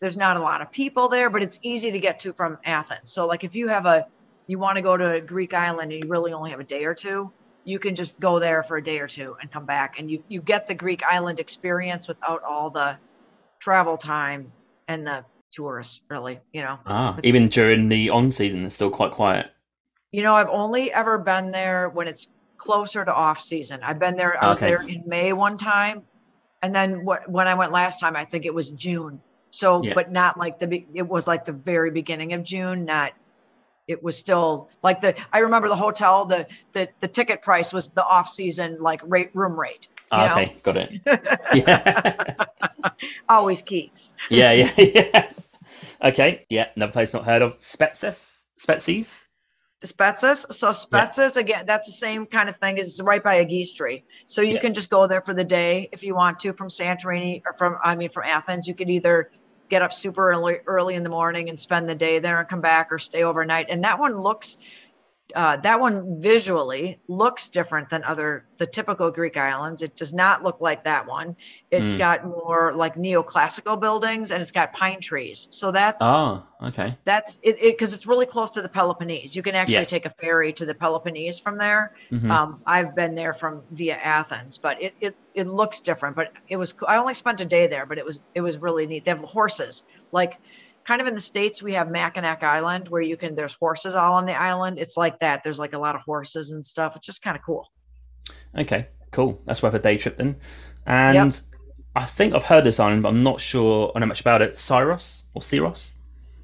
there's 0.00 0.16
not 0.16 0.36
a 0.36 0.40
lot 0.40 0.60
of 0.60 0.70
people 0.70 1.08
there, 1.08 1.30
but 1.30 1.42
it's 1.42 1.58
easy 1.62 1.90
to 1.90 1.98
get 1.98 2.20
to 2.20 2.32
from 2.32 2.58
Athens. 2.64 3.10
So 3.10 3.26
like 3.26 3.44
if 3.44 3.56
you 3.56 3.68
have 3.68 3.86
a 3.86 4.06
you 4.46 4.58
want 4.58 4.76
to 4.76 4.82
go 4.82 4.96
to 4.96 5.12
a 5.14 5.20
Greek 5.20 5.54
island 5.54 5.92
and 5.92 6.04
you 6.04 6.10
really 6.10 6.32
only 6.32 6.50
have 6.50 6.60
a 6.60 6.64
day 6.64 6.84
or 6.84 6.94
two, 6.94 7.30
you 7.68 7.78
can 7.78 7.94
just 7.94 8.18
go 8.18 8.38
there 8.38 8.62
for 8.62 8.78
a 8.78 8.82
day 8.82 8.98
or 8.98 9.06
two 9.06 9.36
and 9.40 9.50
come 9.50 9.66
back 9.66 9.98
and 9.98 10.10
you 10.10 10.22
you 10.28 10.40
get 10.40 10.66
the 10.66 10.74
Greek 10.74 11.02
island 11.04 11.38
experience 11.38 12.08
without 12.08 12.42
all 12.42 12.70
the 12.70 12.96
travel 13.58 13.96
time 13.96 14.50
and 14.88 15.04
the 15.04 15.24
tourists 15.52 16.00
really, 16.08 16.40
you 16.52 16.62
know. 16.62 16.78
Ah, 16.86 17.18
even 17.22 17.48
during 17.48 17.88
the 17.88 18.10
on 18.10 18.32
season 18.32 18.64
it's 18.64 18.74
still 18.74 18.90
quite 18.90 19.12
quiet. 19.12 19.50
You 20.12 20.22
know, 20.22 20.34
I've 20.34 20.48
only 20.48 20.92
ever 20.92 21.18
been 21.18 21.50
there 21.50 21.90
when 21.90 22.08
it's 22.08 22.28
closer 22.56 23.04
to 23.04 23.12
off 23.12 23.38
season. 23.38 23.80
I've 23.82 23.98
been 23.98 24.16
there 24.16 24.42
I 24.42 24.48
was 24.48 24.60
there 24.60 24.82
in 24.88 25.02
May 25.06 25.32
one 25.32 25.58
time 25.58 26.02
and 26.62 26.74
then 26.74 27.04
what 27.04 27.30
when 27.30 27.46
I 27.46 27.54
went 27.54 27.72
last 27.72 28.00
time 28.00 28.16
I 28.16 28.24
think 28.24 28.46
it 28.46 28.54
was 28.54 28.70
June 28.70 29.20
so, 29.50 29.82
yeah. 29.82 29.94
but 29.94 30.10
not 30.10 30.38
like 30.38 30.58
the, 30.58 30.84
it 30.94 31.08
was 31.08 31.26
like 31.26 31.44
the 31.44 31.52
very 31.52 31.90
beginning 31.90 32.32
of 32.34 32.42
June, 32.42 32.84
not, 32.84 33.12
it 33.88 34.02
was 34.02 34.16
still 34.16 34.68
like 34.82 35.00
the, 35.00 35.14
I 35.32 35.38
remember 35.38 35.68
the 35.68 35.76
hotel, 35.76 36.24
the, 36.26 36.46
the, 36.72 36.88
the 37.00 37.08
ticket 37.08 37.42
price 37.42 37.72
was 37.72 37.88
the 37.88 38.04
off 38.04 38.28
season, 38.28 38.76
like 38.80 39.00
rate 39.04 39.30
room 39.34 39.58
rate. 39.58 39.88
Ah, 40.12 40.32
okay. 40.32 40.54
Got 40.62 40.76
it. 40.76 41.00
Yeah. 41.54 42.34
Always 43.28 43.62
key. 43.62 43.90
yeah. 44.30 44.52
Yeah. 44.52 44.70
Yeah. 44.78 45.32
Okay. 46.04 46.44
Yeah. 46.48 46.68
Another 46.76 46.92
place 46.92 47.12
not 47.12 47.24
heard 47.24 47.42
of. 47.42 47.58
Spetses, 47.58 48.44
Spetses. 48.58 49.24
Spetses. 49.84 50.52
So 50.52 50.68
Spetses 50.70 51.36
yeah. 51.36 51.40
again, 51.40 51.66
that's 51.66 51.86
the 51.86 51.92
same 51.92 52.26
kind 52.26 52.48
of 52.48 52.56
thing. 52.56 52.78
It's 52.78 53.00
right 53.00 53.22
by 53.22 53.36
a 53.36 53.46
Agistri. 53.46 54.02
So 54.26 54.42
you 54.42 54.54
yeah. 54.54 54.60
can 54.60 54.74
just 54.74 54.90
go 54.90 55.06
there 55.06 55.20
for 55.20 55.34
the 55.34 55.44
day 55.44 55.88
if 55.92 56.02
you 56.02 56.14
want 56.14 56.38
to 56.40 56.52
from 56.52 56.68
Santorini 56.68 57.42
or 57.46 57.52
from 57.54 57.78
I 57.84 57.96
mean 57.96 58.10
from 58.10 58.24
Athens. 58.24 58.66
You 58.66 58.74
could 58.74 58.90
either 58.90 59.30
get 59.68 59.82
up 59.82 59.92
super 59.92 60.30
early, 60.30 60.58
early 60.66 60.94
in 60.94 61.02
the 61.02 61.08
morning 61.08 61.48
and 61.48 61.60
spend 61.60 61.88
the 61.88 61.94
day 61.94 62.18
there 62.18 62.40
and 62.40 62.48
come 62.48 62.60
back 62.60 62.90
or 62.90 62.98
stay 62.98 63.22
overnight. 63.22 63.66
And 63.68 63.84
that 63.84 63.98
one 63.98 64.16
looks 64.16 64.58
uh, 65.34 65.56
that 65.58 65.78
one 65.78 66.22
visually 66.22 66.98
looks 67.06 67.50
different 67.50 67.90
than 67.90 68.02
other 68.02 68.46
the 68.56 68.66
typical 68.66 69.10
Greek 69.10 69.36
islands. 69.36 69.82
It 69.82 69.94
does 69.94 70.14
not 70.14 70.42
look 70.42 70.60
like 70.60 70.84
that 70.84 71.06
one. 71.06 71.36
It's 71.70 71.94
mm. 71.94 71.98
got 71.98 72.24
more 72.24 72.74
like 72.74 72.94
neoclassical 72.94 73.78
buildings 73.78 74.30
and 74.30 74.40
it's 74.40 74.52
got 74.52 74.72
pine 74.72 75.00
trees. 75.00 75.46
So 75.50 75.70
that's 75.70 76.00
oh 76.02 76.46
okay. 76.62 76.96
That's 77.04 77.38
it 77.42 77.60
because 77.60 77.92
it, 77.92 77.96
it's 77.96 78.06
really 78.06 78.24
close 78.24 78.50
to 78.52 78.62
the 78.62 78.70
Peloponnese. 78.70 79.36
You 79.36 79.42
can 79.42 79.54
actually 79.54 79.74
yeah. 79.74 79.84
take 79.84 80.06
a 80.06 80.10
ferry 80.10 80.54
to 80.54 80.64
the 80.64 80.74
Peloponnese 80.74 81.40
from 81.40 81.58
there. 81.58 81.92
Mm-hmm. 82.10 82.30
Um, 82.30 82.62
I've 82.64 82.94
been 82.94 83.14
there 83.14 83.34
from 83.34 83.62
via 83.70 83.96
Athens, 83.96 84.56
but 84.56 84.82
it, 84.82 84.94
it 85.00 85.16
it 85.34 85.46
looks 85.46 85.80
different. 85.80 86.16
But 86.16 86.32
it 86.48 86.56
was 86.56 86.74
I 86.86 86.96
only 86.96 87.14
spent 87.14 87.42
a 87.42 87.44
day 87.44 87.66
there, 87.66 87.84
but 87.84 87.98
it 87.98 88.04
was 88.04 88.20
it 88.34 88.40
was 88.40 88.58
really 88.58 88.86
neat. 88.86 89.04
They 89.04 89.10
have 89.10 89.20
horses 89.20 89.84
like 90.10 90.38
kind 90.88 91.02
of 91.02 91.06
in 91.06 91.14
the 91.14 91.20
states 91.20 91.62
we 91.62 91.74
have 91.74 91.90
mackinac 91.90 92.42
island 92.42 92.88
where 92.88 93.02
you 93.02 93.14
can 93.14 93.34
there's 93.34 93.54
horses 93.54 93.94
all 93.94 94.14
on 94.14 94.24
the 94.24 94.32
island. 94.32 94.78
It's 94.78 94.96
like 94.96 95.20
that. 95.20 95.44
There's 95.44 95.58
like 95.58 95.74
a 95.74 95.78
lot 95.78 95.94
of 95.94 96.00
horses 96.00 96.50
and 96.50 96.64
stuff 96.64 96.96
it's 96.96 97.06
just 97.06 97.22
kind 97.22 97.36
of 97.36 97.42
cool. 97.44 97.70
Okay 98.58 98.86
cool. 99.10 99.38
That's 99.44 99.62
worth 99.62 99.74
a 99.74 99.78
day 99.78 99.98
trip 99.98 100.16
then. 100.16 100.36
And 100.86 101.14
yep. 101.14 101.34
i 101.94 102.04
think 102.04 102.34
i've 102.34 102.44
heard 102.44 102.64
this 102.64 102.80
island 102.80 103.02
but 103.02 103.10
i'm 103.10 103.22
not 103.22 103.40
sure 103.40 103.92
i 103.94 103.98
know 103.98 104.06
much 104.06 104.22
about 104.22 104.40
it. 104.40 104.54
Syros 104.54 105.24
or 105.34 105.42
Syros? 105.42 105.94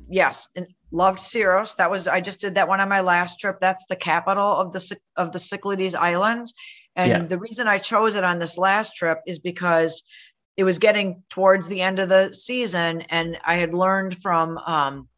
Yes 0.08 0.48
and 0.54 0.66
loved 0.90 1.20
Syros. 1.20 1.76
That 1.76 1.90
was 1.90 2.06
i 2.06 2.20
just 2.20 2.40
did 2.42 2.54
that 2.56 2.68
one 2.68 2.80
on 2.80 2.88
my 2.90 3.00
last 3.00 3.40
trip. 3.40 3.56
That's 3.60 3.86
the 3.86 3.96
capital 3.96 4.50
of 4.62 4.72
the 4.72 4.96
of 5.16 5.32
the 5.32 5.38
cyclades 5.38 5.94
islands. 5.94 6.52
And 6.96 7.10
yeah. 7.10 7.22
the 7.22 7.38
reason 7.38 7.66
i 7.66 7.78
chose 7.78 8.14
it 8.14 8.24
on 8.24 8.38
this 8.38 8.58
last 8.58 8.94
trip 8.94 9.20
is 9.26 9.38
because 9.38 10.04
it 10.56 10.64
was 10.64 10.78
getting 10.78 11.22
towards 11.30 11.66
the 11.66 11.80
end 11.80 11.98
of 11.98 12.08
the 12.08 12.32
season 12.32 13.02
and 13.02 13.36
i 13.44 13.56
had 13.56 13.74
learned 13.74 14.16
from 14.22 14.58
um, 14.58 15.08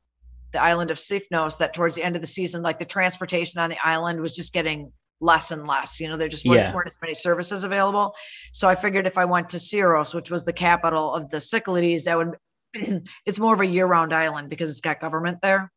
the 0.52 0.62
island 0.62 0.90
of 0.90 0.96
Sifnos 0.96 1.58
that 1.58 1.74
towards 1.74 1.94
the 1.94 2.02
end 2.02 2.16
of 2.16 2.22
the 2.22 2.26
season 2.26 2.62
like 2.62 2.78
the 2.78 2.84
transportation 2.84 3.60
on 3.60 3.70
the 3.70 3.76
island 3.84 4.20
was 4.20 4.34
just 4.34 4.52
getting 4.52 4.92
less 5.20 5.50
and 5.50 5.66
less 5.66 6.00
you 6.00 6.08
know 6.08 6.16
there 6.16 6.28
just 6.28 6.46
weren't, 6.46 6.60
yeah. 6.60 6.74
weren't 6.74 6.86
as 6.86 6.98
many 7.00 7.14
services 7.14 7.64
available. 7.64 8.14
So 8.52 8.68
i 8.68 8.74
figured 8.74 9.06
if 9.06 9.18
i 9.18 9.24
went 9.24 9.50
to 9.50 9.58
Syros 9.58 10.14
which 10.14 10.30
was 10.30 10.44
the 10.44 10.52
capital 10.52 11.12
of 11.14 11.28
the 11.28 11.40
cyclades 11.40 12.04
that 12.04 12.16
would 12.16 12.36
it's 13.26 13.38
more 13.38 13.54
of 13.54 13.60
a 13.60 13.66
year-round 13.66 14.14
island 14.14 14.50
because 14.50 14.70
it's 14.70 14.80
got 14.80 15.00
government 15.00 15.38
there. 15.42 15.72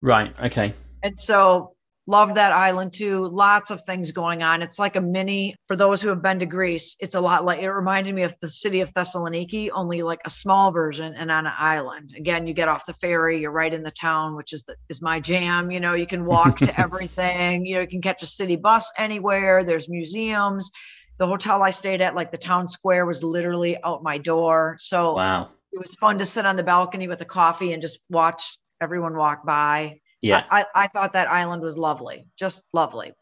Right 0.00 0.34
okay. 0.42 0.72
And 1.02 1.18
so 1.18 1.74
Love 2.08 2.36
that 2.36 2.52
island 2.52 2.90
too. 2.94 3.28
Lots 3.28 3.70
of 3.70 3.82
things 3.82 4.12
going 4.12 4.42
on. 4.42 4.62
It's 4.62 4.78
like 4.78 4.96
a 4.96 5.00
mini, 5.00 5.54
for 5.66 5.76
those 5.76 6.00
who 6.00 6.08
have 6.08 6.22
been 6.22 6.38
to 6.38 6.46
Greece, 6.46 6.96
it's 7.00 7.14
a 7.14 7.20
lot 7.20 7.44
like 7.44 7.60
it 7.60 7.70
reminded 7.70 8.14
me 8.14 8.22
of 8.22 8.34
the 8.40 8.48
city 8.48 8.80
of 8.80 8.94
Thessaloniki, 8.94 9.68
only 9.74 10.00
like 10.00 10.22
a 10.24 10.30
small 10.30 10.72
version 10.72 11.12
and 11.14 11.30
on 11.30 11.46
an 11.46 11.52
island. 11.58 12.14
Again, 12.16 12.46
you 12.46 12.54
get 12.54 12.66
off 12.66 12.86
the 12.86 12.94
ferry, 12.94 13.42
you're 13.42 13.50
right 13.50 13.74
in 13.74 13.82
the 13.82 13.90
town, 13.90 14.36
which 14.36 14.54
is 14.54 14.62
the, 14.62 14.76
is 14.88 15.02
my 15.02 15.20
jam. 15.20 15.70
You 15.70 15.80
know, 15.80 15.92
you 15.92 16.06
can 16.06 16.24
walk 16.24 16.56
to 16.60 16.80
everything. 16.80 17.66
You 17.66 17.74
know, 17.74 17.80
you 17.82 17.88
can 17.88 18.00
catch 18.00 18.22
a 18.22 18.26
city 18.26 18.56
bus 18.56 18.90
anywhere. 18.96 19.62
There's 19.62 19.90
museums. 19.90 20.70
The 21.18 21.26
hotel 21.26 21.62
I 21.62 21.68
stayed 21.68 22.00
at, 22.00 22.14
like 22.14 22.30
the 22.30 22.38
town 22.38 22.68
square, 22.68 23.04
was 23.04 23.22
literally 23.22 23.76
out 23.84 24.02
my 24.02 24.16
door. 24.16 24.76
So 24.80 25.12
wow. 25.12 25.50
it 25.72 25.78
was 25.78 25.94
fun 25.96 26.16
to 26.20 26.24
sit 26.24 26.46
on 26.46 26.56
the 26.56 26.62
balcony 26.62 27.06
with 27.06 27.20
a 27.20 27.26
coffee 27.26 27.74
and 27.74 27.82
just 27.82 27.98
watch 28.08 28.56
everyone 28.80 29.14
walk 29.14 29.44
by. 29.44 30.00
Yeah. 30.20 30.44
I, 30.50 30.66
I 30.74 30.86
thought 30.88 31.12
that 31.12 31.28
island 31.28 31.62
was 31.62 31.76
lovely, 31.78 32.26
just 32.36 32.64
lovely. 32.72 33.12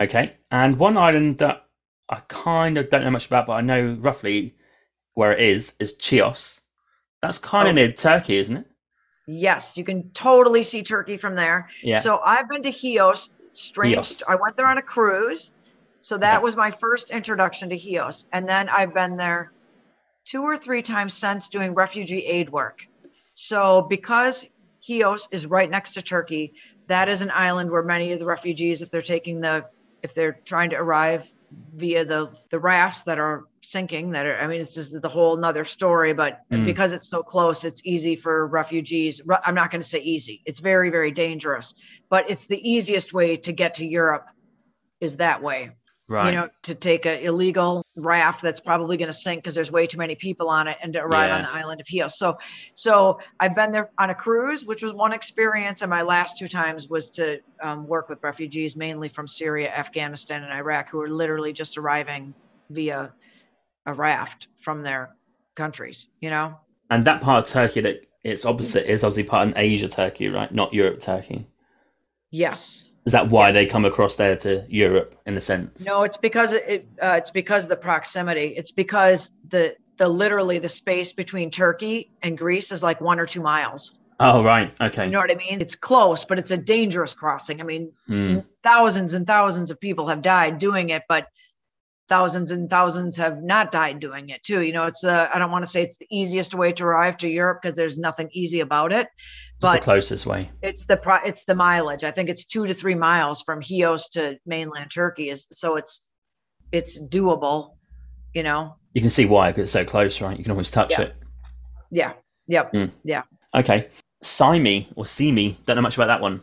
Okay. 0.00 0.34
And 0.50 0.78
one 0.78 0.96
island 0.96 1.38
that 1.38 1.66
I 2.08 2.20
kind 2.28 2.78
of 2.78 2.90
don't 2.90 3.04
know 3.04 3.10
much 3.10 3.26
about, 3.26 3.46
but 3.46 3.52
I 3.52 3.60
know 3.60 3.96
roughly 4.00 4.54
where 5.14 5.32
it 5.32 5.40
is, 5.40 5.76
is 5.80 5.96
Chios. 5.96 6.62
That's 7.22 7.38
kind 7.38 7.68
of 7.68 7.72
oh. 7.72 7.76
near 7.76 7.92
Turkey, 7.92 8.36
isn't 8.36 8.56
it? 8.56 8.66
Yes, 9.26 9.76
you 9.76 9.84
can 9.84 10.10
totally 10.10 10.62
see 10.62 10.82
Turkey 10.82 11.16
from 11.16 11.34
there. 11.34 11.70
Yeah. 11.82 12.00
So 12.00 12.18
I've 12.18 12.48
been 12.48 12.62
to 12.62 12.72
Chios. 12.72 13.30
Strange. 13.52 14.22
I 14.28 14.34
went 14.34 14.56
there 14.56 14.66
on 14.66 14.78
a 14.78 14.82
cruise. 14.82 15.52
So 16.00 16.18
that 16.18 16.36
okay. 16.36 16.42
was 16.42 16.56
my 16.56 16.70
first 16.70 17.10
introduction 17.10 17.70
to 17.70 17.78
Chios. 17.78 18.26
And 18.32 18.46
then 18.48 18.68
I've 18.68 18.92
been 18.92 19.16
there 19.16 19.52
two 20.24 20.42
or 20.42 20.56
three 20.56 20.82
times 20.82 21.14
since 21.14 21.48
doing 21.48 21.72
refugee 21.72 22.26
aid 22.26 22.50
work. 22.50 22.80
So 23.34 23.82
because 23.88 24.44
Chios 24.84 25.28
is 25.30 25.46
right 25.46 25.70
next 25.70 25.92
to 25.92 26.02
Turkey. 26.02 26.54
That 26.88 27.08
is 27.08 27.22
an 27.22 27.30
island 27.30 27.70
where 27.70 27.82
many 27.82 28.12
of 28.12 28.18
the 28.18 28.26
refugees, 28.26 28.82
if 28.82 28.90
they're 28.90 29.02
taking 29.02 29.40
the, 29.40 29.64
if 30.02 30.14
they're 30.14 30.38
trying 30.44 30.70
to 30.70 30.76
arrive 30.76 31.32
via 31.74 32.04
the 32.04 32.30
the 32.50 32.58
rafts 32.58 33.04
that 33.04 33.18
are 33.18 33.44
sinking, 33.62 34.10
that 34.10 34.26
are, 34.26 34.36
I 34.36 34.46
mean, 34.46 34.60
it's 34.60 34.74
just 34.74 35.00
the 35.00 35.08
whole 35.08 35.38
another 35.38 35.64
story. 35.64 36.12
But 36.12 36.40
mm. 36.50 36.66
because 36.66 36.92
it's 36.92 37.08
so 37.08 37.22
close, 37.22 37.64
it's 37.64 37.80
easy 37.84 38.16
for 38.16 38.46
refugees. 38.46 39.22
I'm 39.44 39.54
not 39.54 39.70
going 39.70 39.80
to 39.80 39.86
say 39.86 40.00
easy. 40.00 40.42
It's 40.44 40.60
very 40.60 40.90
very 40.90 41.12
dangerous, 41.12 41.74
but 42.10 42.28
it's 42.28 42.46
the 42.46 42.60
easiest 42.68 43.14
way 43.14 43.36
to 43.38 43.52
get 43.52 43.74
to 43.74 43.86
Europe. 43.86 44.26
Is 45.00 45.16
that 45.16 45.42
way? 45.42 45.70
Right. 46.08 46.30
you 46.30 46.38
know, 46.38 46.48
to 46.62 46.74
take 46.74 47.06
an 47.06 47.20
illegal 47.20 47.84
raft 47.96 48.42
that's 48.42 48.60
probably 48.60 48.96
going 48.96 49.08
to 49.08 49.16
sink 49.16 49.42
because 49.42 49.54
there's 49.54 49.72
way 49.72 49.86
too 49.86 49.98
many 49.98 50.14
people 50.14 50.48
on 50.48 50.68
it 50.68 50.76
and 50.82 50.92
to 50.92 51.00
arrive 51.00 51.28
yeah. 51.28 51.36
on 51.36 51.42
the 51.42 51.52
island 51.52 51.80
of 51.80 51.86
Chios. 51.86 52.18
So, 52.18 52.38
so 52.74 53.18
I've 53.40 53.54
been 53.54 53.72
there 53.72 53.90
on 53.98 54.10
a 54.10 54.14
cruise, 54.14 54.66
which 54.66 54.82
was 54.82 54.92
one 54.92 55.12
experience. 55.12 55.82
And 55.82 55.90
my 55.90 56.02
last 56.02 56.38
two 56.38 56.48
times 56.48 56.88
was 56.88 57.10
to 57.12 57.40
um, 57.62 57.86
work 57.86 58.08
with 58.08 58.22
refugees, 58.22 58.76
mainly 58.76 59.08
from 59.08 59.26
Syria, 59.26 59.70
Afghanistan, 59.70 60.42
and 60.42 60.52
Iraq, 60.52 60.90
who 60.90 61.00
are 61.00 61.08
literally 61.08 61.52
just 61.52 61.78
arriving 61.78 62.34
via 62.70 63.12
a 63.86 63.94
raft 63.94 64.48
from 64.58 64.82
their 64.82 65.14
countries, 65.54 66.08
you 66.20 66.30
know? 66.30 66.58
And 66.90 67.04
that 67.04 67.20
part 67.20 67.44
of 67.44 67.50
Turkey 67.50 67.80
that 67.82 68.06
it's 68.22 68.46
opposite 68.46 68.90
is 68.90 69.04
obviously 69.04 69.24
part 69.24 69.48
of 69.48 69.54
Asia 69.56 69.88
Turkey, 69.88 70.28
right? 70.28 70.50
Not 70.52 70.72
Europe 70.72 71.00
Turkey. 71.00 71.46
Yes. 72.30 72.86
Is 73.06 73.12
that 73.12 73.28
why 73.28 73.52
they 73.52 73.66
come 73.66 73.84
across 73.84 74.16
there 74.16 74.36
to 74.36 74.64
Europe 74.68 75.14
in 75.26 75.36
a 75.36 75.40
sense? 75.40 75.86
No, 75.86 76.04
it's 76.04 76.16
because 76.16 76.52
it 76.54 76.88
uh, 77.02 77.16
it's 77.18 77.30
because 77.30 77.64
of 77.64 77.68
the 77.68 77.76
proximity. 77.76 78.54
It's 78.56 78.72
because 78.72 79.30
the 79.48 79.76
the 79.98 80.08
literally 80.08 80.58
the 80.58 80.68
space 80.68 81.12
between 81.12 81.50
Turkey 81.50 82.10
and 82.22 82.36
Greece 82.36 82.72
is 82.72 82.82
like 82.82 83.00
one 83.00 83.20
or 83.20 83.26
two 83.26 83.42
miles. 83.42 83.94
Oh 84.20 84.42
right, 84.42 84.72
okay. 84.80 85.04
You 85.06 85.10
know 85.10 85.18
what 85.18 85.30
I 85.30 85.34
mean? 85.34 85.60
It's 85.60 85.76
close, 85.76 86.24
but 86.24 86.38
it's 86.38 86.50
a 86.50 86.56
dangerous 86.56 87.14
crossing. 87.14 87.60
I 87.60 87.64
mean, 87.64 87.90
hmm. 88.06 88.38
thousands 88.62 89.14
and 89.14 89.26
thousands 89.26 89.70
of 89.70 89.80
people 89.80 90.08
have 90.08 90.22
died 90.22 90.58
doing 90.58 90.90
it, 90.90 91.02
but 91.08 91.26
thousands 92.08 92.50
and 92.50 92.68
thousands 92.68 93.16
have 93.16 93.42
not 93.42 93.72
died 93.72 93.98
doing 93.98 94.28
it 94.28 94.42
too. 94.42 94.60
You 94.60 94.72
know, 94.72 94.84
it's 94.84 95.04
a, 95.04 95.30
I 95.34 95.38
don't 95.38 95.50
want 95.50 95.64
to 95.64 95.70
say 95.70 95.82
it's 95.82 95.96
the 95.96 96.06
easiest 96.10 96.54
way 96.54 96.72
to 96.72 96.84
arrive 96.84 97.16
to 97.18 97.28
Europe 97.28 97.60
because 97.62 97.76
there's 97.76 97.98
nothing 97.98 98.28
easy 98.32 98.60
about 98.60 98.92
it. 98.92 99.08
But 99.64 99.76
it's 99.76 99.84
the 99.84 99.90
closest 99.90 100.26
way. 100.26 100.50
It's 100.62 100.84
the 100.86 100.96
pro, 100.96 101.16
it's 101.24 101.44
the 101.44 101.54
mileage. 101.54 102.04
I 102.04 102.10
think 102.10 102.28
it's 102.28 102.44
two 102.44 102.66
to 102.66 102.74
three 102.74 102.94
miles 102.94 103.42
from 103.42 103.60
Chios 103.60 104.08
to 104.10 104.38
mainland 104.46 104.90
Turkey 104.92 105.30
is 105.30 105.46
so 105.50 105.76
it's 105.76 106.02
it's 106.72 107.00
doable, 107.00 107.74
you 108.32 108.42
know. 108.42 108.76
You 108.92 109.00
can 109.00 109.10
see 109.10 109.26
why 109.26 109.50
because 109.50 109.62
it's 109.62 109.72
so 109.72 109.84
close, 109.84 110.20
right? 110.20 110.36
You 110.36 110.44
can 110.44 110.52
always 110.52 110.70
touch 110.70 110.92
yeah. 110.92 111.02
it. 111.02 111.14
Yeah. 111.90 112.12
Yep. 112.48 112.72
Mm. 112.72 112.90
Yeah. 113.04 113.22
Okay. 113.54 113.88
Symi 114.22 114.86
or 114.96 115.04
Symi, 115.04 115.54
don't 115.66 115.76
know 115.76 115.82
much 115.82 115.96
about 115.96 116.06
that 116.06 116.20
one. 116.20 116.40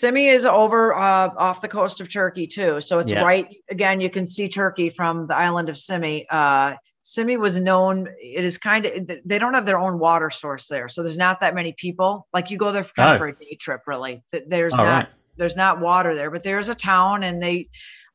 Symi 0.00 0.32
is 0.32 0.46
over 0.46 0.94
uh, 0.94 1.30
off 1.36 1.60
the 1.60 1.68
coast 1.68 2.00
of 2.00 2.10
Turkey 2.10 2.46
too. 2.46 2.80
So 2.80 3.00
it's 3.00 3.12
yeah. 3.12 3.22
right 3.22 3.54
again. 3.70 4.00
You 4.00 4.08
can 4.10 4.26
see 4.26 4.48
Turkey 4.48 4.88
from 4.88 5.26
the 5.26 5.36
island 5.36 5.68
of 5.68 5.76
Simi. 5.76 6.26
Uh, 6.28 6.74
Symi 7.02 7.38
was 7.38 7.58
known. 7.58 8.08
It 8.20 8.44
is 8.44 8.58
kind 8.58 8.84
of 8.84 9.10
they 9.24 9.38
don't 9.38 9.54
have 9.54 9.66
their 9.66 9.78
own 9.78 9.98
water 9.98 10.30
source 10.30 10.68
there, 10.68 10.88
so 10.88 11.02
there's 11.02 11.16
not 11.16 11.40
that 11.40 11.54
many 11.54 11.72
people. 11.72 12.26
Like 12.32 12.50
you 12.50 12.58
go 12.58 12.72
there 12.72 12.84
for, 12.84 12.92
kind 12.94 13.10
oh. 13.10 13.12
of 13.14 13.18
for 13.18 13.28
a 13.28 13.34
day 13.34 13.56
trip, 13.58 13.82
really. 13.86 14.22
There's 14.46 14.74
All 14.74 14.84
not 14.84 15.04
right. 15.04 15.08
there's 15.36 15.56
not 15.56 15.80
water 15.80 16.14
there, 16.14 16.30
but 16.30 16.42
there's 16.42 16.68
a 16.68 16.74
town, 16.74 17.22
and 17.22 17.42
they. 17.42 17.68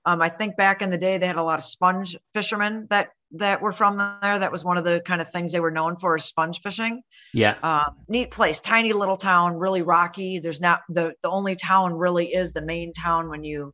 Um, 0.08 0.22
I 0.22 0.30
think 0.30 0.56
back 0.56 0.84
in 0.84 0.92
the 0.92 1.00
day 1.00 1.18
they 1.18 1.26
had 1.26 1.38
a 1.38 1.44
lot 1.44 1.58
of 1.58 1.66
sponge 1.66 2.16
fishermen 2.32 2.86
that 2.92 3.10
that 3.32 3.60
were 3.60 3.72
from 3.72 3.98
there. 4.22 4.38
That 4.38 4.52
was 4.52 4.64
one 4.64 4.78
of 4.78 4.84
the 4.84 5.02
kind 5.04 5.20
of 5.20 5.32
things 5.32 5.52
they 5.52 5.60
were 5.60 5.72
known 5.72 5.98
for 5.98 6.16
is 6.16 6.26
sponge 6.26 6.62
fishing. 6.62 7.02
Yeah. 7.34 7.56
Um, 7.64 7.96
neat 8.08 8.30
place, 8.30 8.60
tiny 8.60 8.94
little 8.94 9.18
town, 9.18 9.56
really 9.56 9.82
rocky. 9.82 10.38
There's 10.38 10.62
not 10.62 10.82
the 10.90 11.14
the 11.24 11.30
only 11.30 11.56
town 11.56 11.94
really 11.94 12.34
is 12.34 12.52
the 12.52 12.62
main 12.62 12.94
town 12.94 13.30
when 13.30 13.44
you 13.44 13.74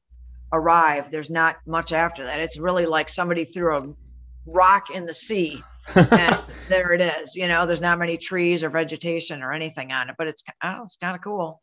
arrive. 0.54 1.12
There's 1.12 1.30
not 1.30 1.58
much 1.66 1.92
after 1.94 2.24
that. 2.24 2.40
It's 2.40 2.58
really 2.58 2.86
like 2.86 3.10
somebody 3.10 3.44
threw 3.44 3.78
a 3.78 3.94
rock 4.46 4.90
in 4.90 5.06
the 5.06 5.14
sea. 5.14 5.62
and 5.96 6.40
there 6.70 6.94
it 6.94 7.02
is. 7.02 7.36
You 7.36 7.48
know, 7.48 7.66
there's 7.66 7.82
not 7.82 8.00
many 8.00 8.18
trees 8.18 8.64
or 8.64 8.70
vegetation 8.70 9.42
or 9.42 9.54
anything 9.54 9.92
on 9.92 10.10
it, 10.10 10.16
but 10.18 10.28
it's 10.28 10.44
oh, 10.64 10.82
it's 10.84 10.98
kind 10.98 11.16
of 11.16 11.24
cool. 11.24 11.62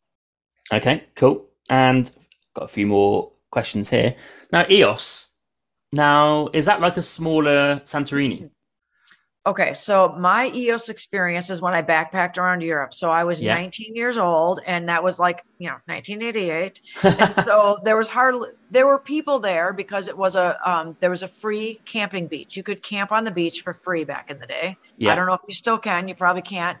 Okay, 0.73 1.05
cool. 1.15 1.47
And 1.69 2.13
got 2.55 2.65
a 2.65 2.67
few 2.67 2.87
more 2.87 3.31
questions 3.51 3.89
here. 3.89 4.15
Now, 4.51 4.63
Ios 4.65 5.29
now, 5.91 6.49
is 6.53 6.65
that 6.65 6.81
like 6.81 6.97
a 6.97 7.01
smaller 7.01 7.81
Santorini? 7.83 8.49
Okay, 9.45 9.73
so 9.73 10.13
my 10.17 10.49
Ios 10.49 10.89
experience 10.89 11.49
is 11.49 11.61
when 11.61 11.73
I 11.73 11.81
backpacked 11.81 12.37
around 12.37 12.61
Europe. 12.61 12.93
So 12.93 13.09
I 13.09 13.23
was 13.23 13.41
yeah. 13.41 13.55
19 13.55 13.95
years 13.95 14.17
old, 14.17 14.59
and 14.65 14.89
that 14.89 15.03
was 15.03 15.17
like 15.17 15.43
you 15.57 15.69
know 15.69 15.77
1988, 15.85 16.81
and 17.03 17.33
so 17.33 17.79
there 17.83 17.95
was 17.95 18.09
hardly 18.09 18.49
there 18.69 18.85
were 18.85 18.99
people 18.99 19.39
there 19.39 19.71
because 19.71 20.09
it 20.09 20.17
was 20.17 20.35
a 20.35 20.59
um, 20.69 20.97
there 20.99 21.09
was 21.09 21.23
a 21.23 21.27
free 21.27 21.79
camping 21.85 22.27
beach. 22.27 22.57
You 22.57 22.63
could 22.63 22.83
camp 22.83 23.11
on 23.11 23.23
the 23.23 23.31
beach 23.31 23.61
for 23.61 23.73
free 23.73 24.03
back 24.03 24.29
in 24.29 24.39
the 24.39 24.45
day. 24.45 24.77
Yeah. 24.97 25.13
I 25.13 25.15
don't 25.15 25.25
know 25.25 25.33
if 25.33 25.41
you 25.47 25.53
still 25.53 25.77
can. 25.77 26.07
You 26.09 26.15
probably 26.15 26.41
can't. 26.41 26.77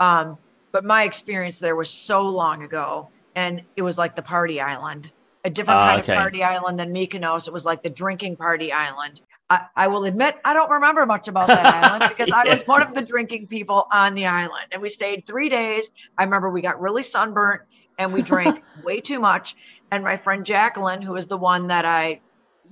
Um, 0.00 0.36
but 0.72 0.84
my 0.84 1.04
experience 1.04 1.58
there 1.58 1.76
was 1.76 1.90
so 1.90 2.22
long 2.22 2.62
ago 2.62 3.08
and 3.34 3.62
it 3.76 3.82
was 3.82 3.98
like 3.98 4.16
the 4.16 4.22
party 4.22 4.60
island, 4.60 5.10
a 5.44 5.50
different 5.50 5.78
Ah, 5.78 5.88
kind 5.88 6.02
okay. 6.02 6.12
of 6.12 6.18
party 6.18 6.42
island 6.42 6.78
than 6.78 6.92
Mykonos. 6.92 7.46
It 7.46 7.52
was 7.52 7.64
like 7.64 7.82
the 7.82 7.90
drinking 7.90 8.36
party 8.36 8.72
island. 8.72 9.20
I, 9.50 9.66
I 9.74 9.88
will 9.88 10.04
admit 10.04 10.36
I 10.44 10.54
don't 10.54 10.70
remember 10.70 11.04
much 11.04 11.28
about 11.28 11.48
that 11.48 11.66
island 11.74 12.08
because 12.08 12.30
I 12.30 12.48
was 12.48 12.62
one 12.62 12.82
of 12.82 12.94
the 12.94 13.02
drinking 13.02 13.48
people 13.48 13.86
on 13.92 14.14
the 14.14 14.26
island, 14.26 14.66
and 14.72 14.80
we 14.80 14.88
stayed 14.88 15.26
three 15.26 15.48
days. 15.48 15.90
I 16.16 16.22
remember 16.22 16.48
we 16.48 16.62
got 16.62 16.80
really 16.80 17.02
sunburnt 17.02 17.62
and 17.98 18.12
we 18.12 18.22
drank 18.22 18.62
way 18.82 19.00
too 19.00 19.18
much. 19.18 19.56
And 19.90 20.04
my 20.04 20.16
friend 20.16 20.46
Jacqueline, 20.46 21.02
who 21.02 21.12
was 21.12 21.26
the 21.26 21.36
one 21.36 21.66
that 21.66 21.84
I 21.84 22.20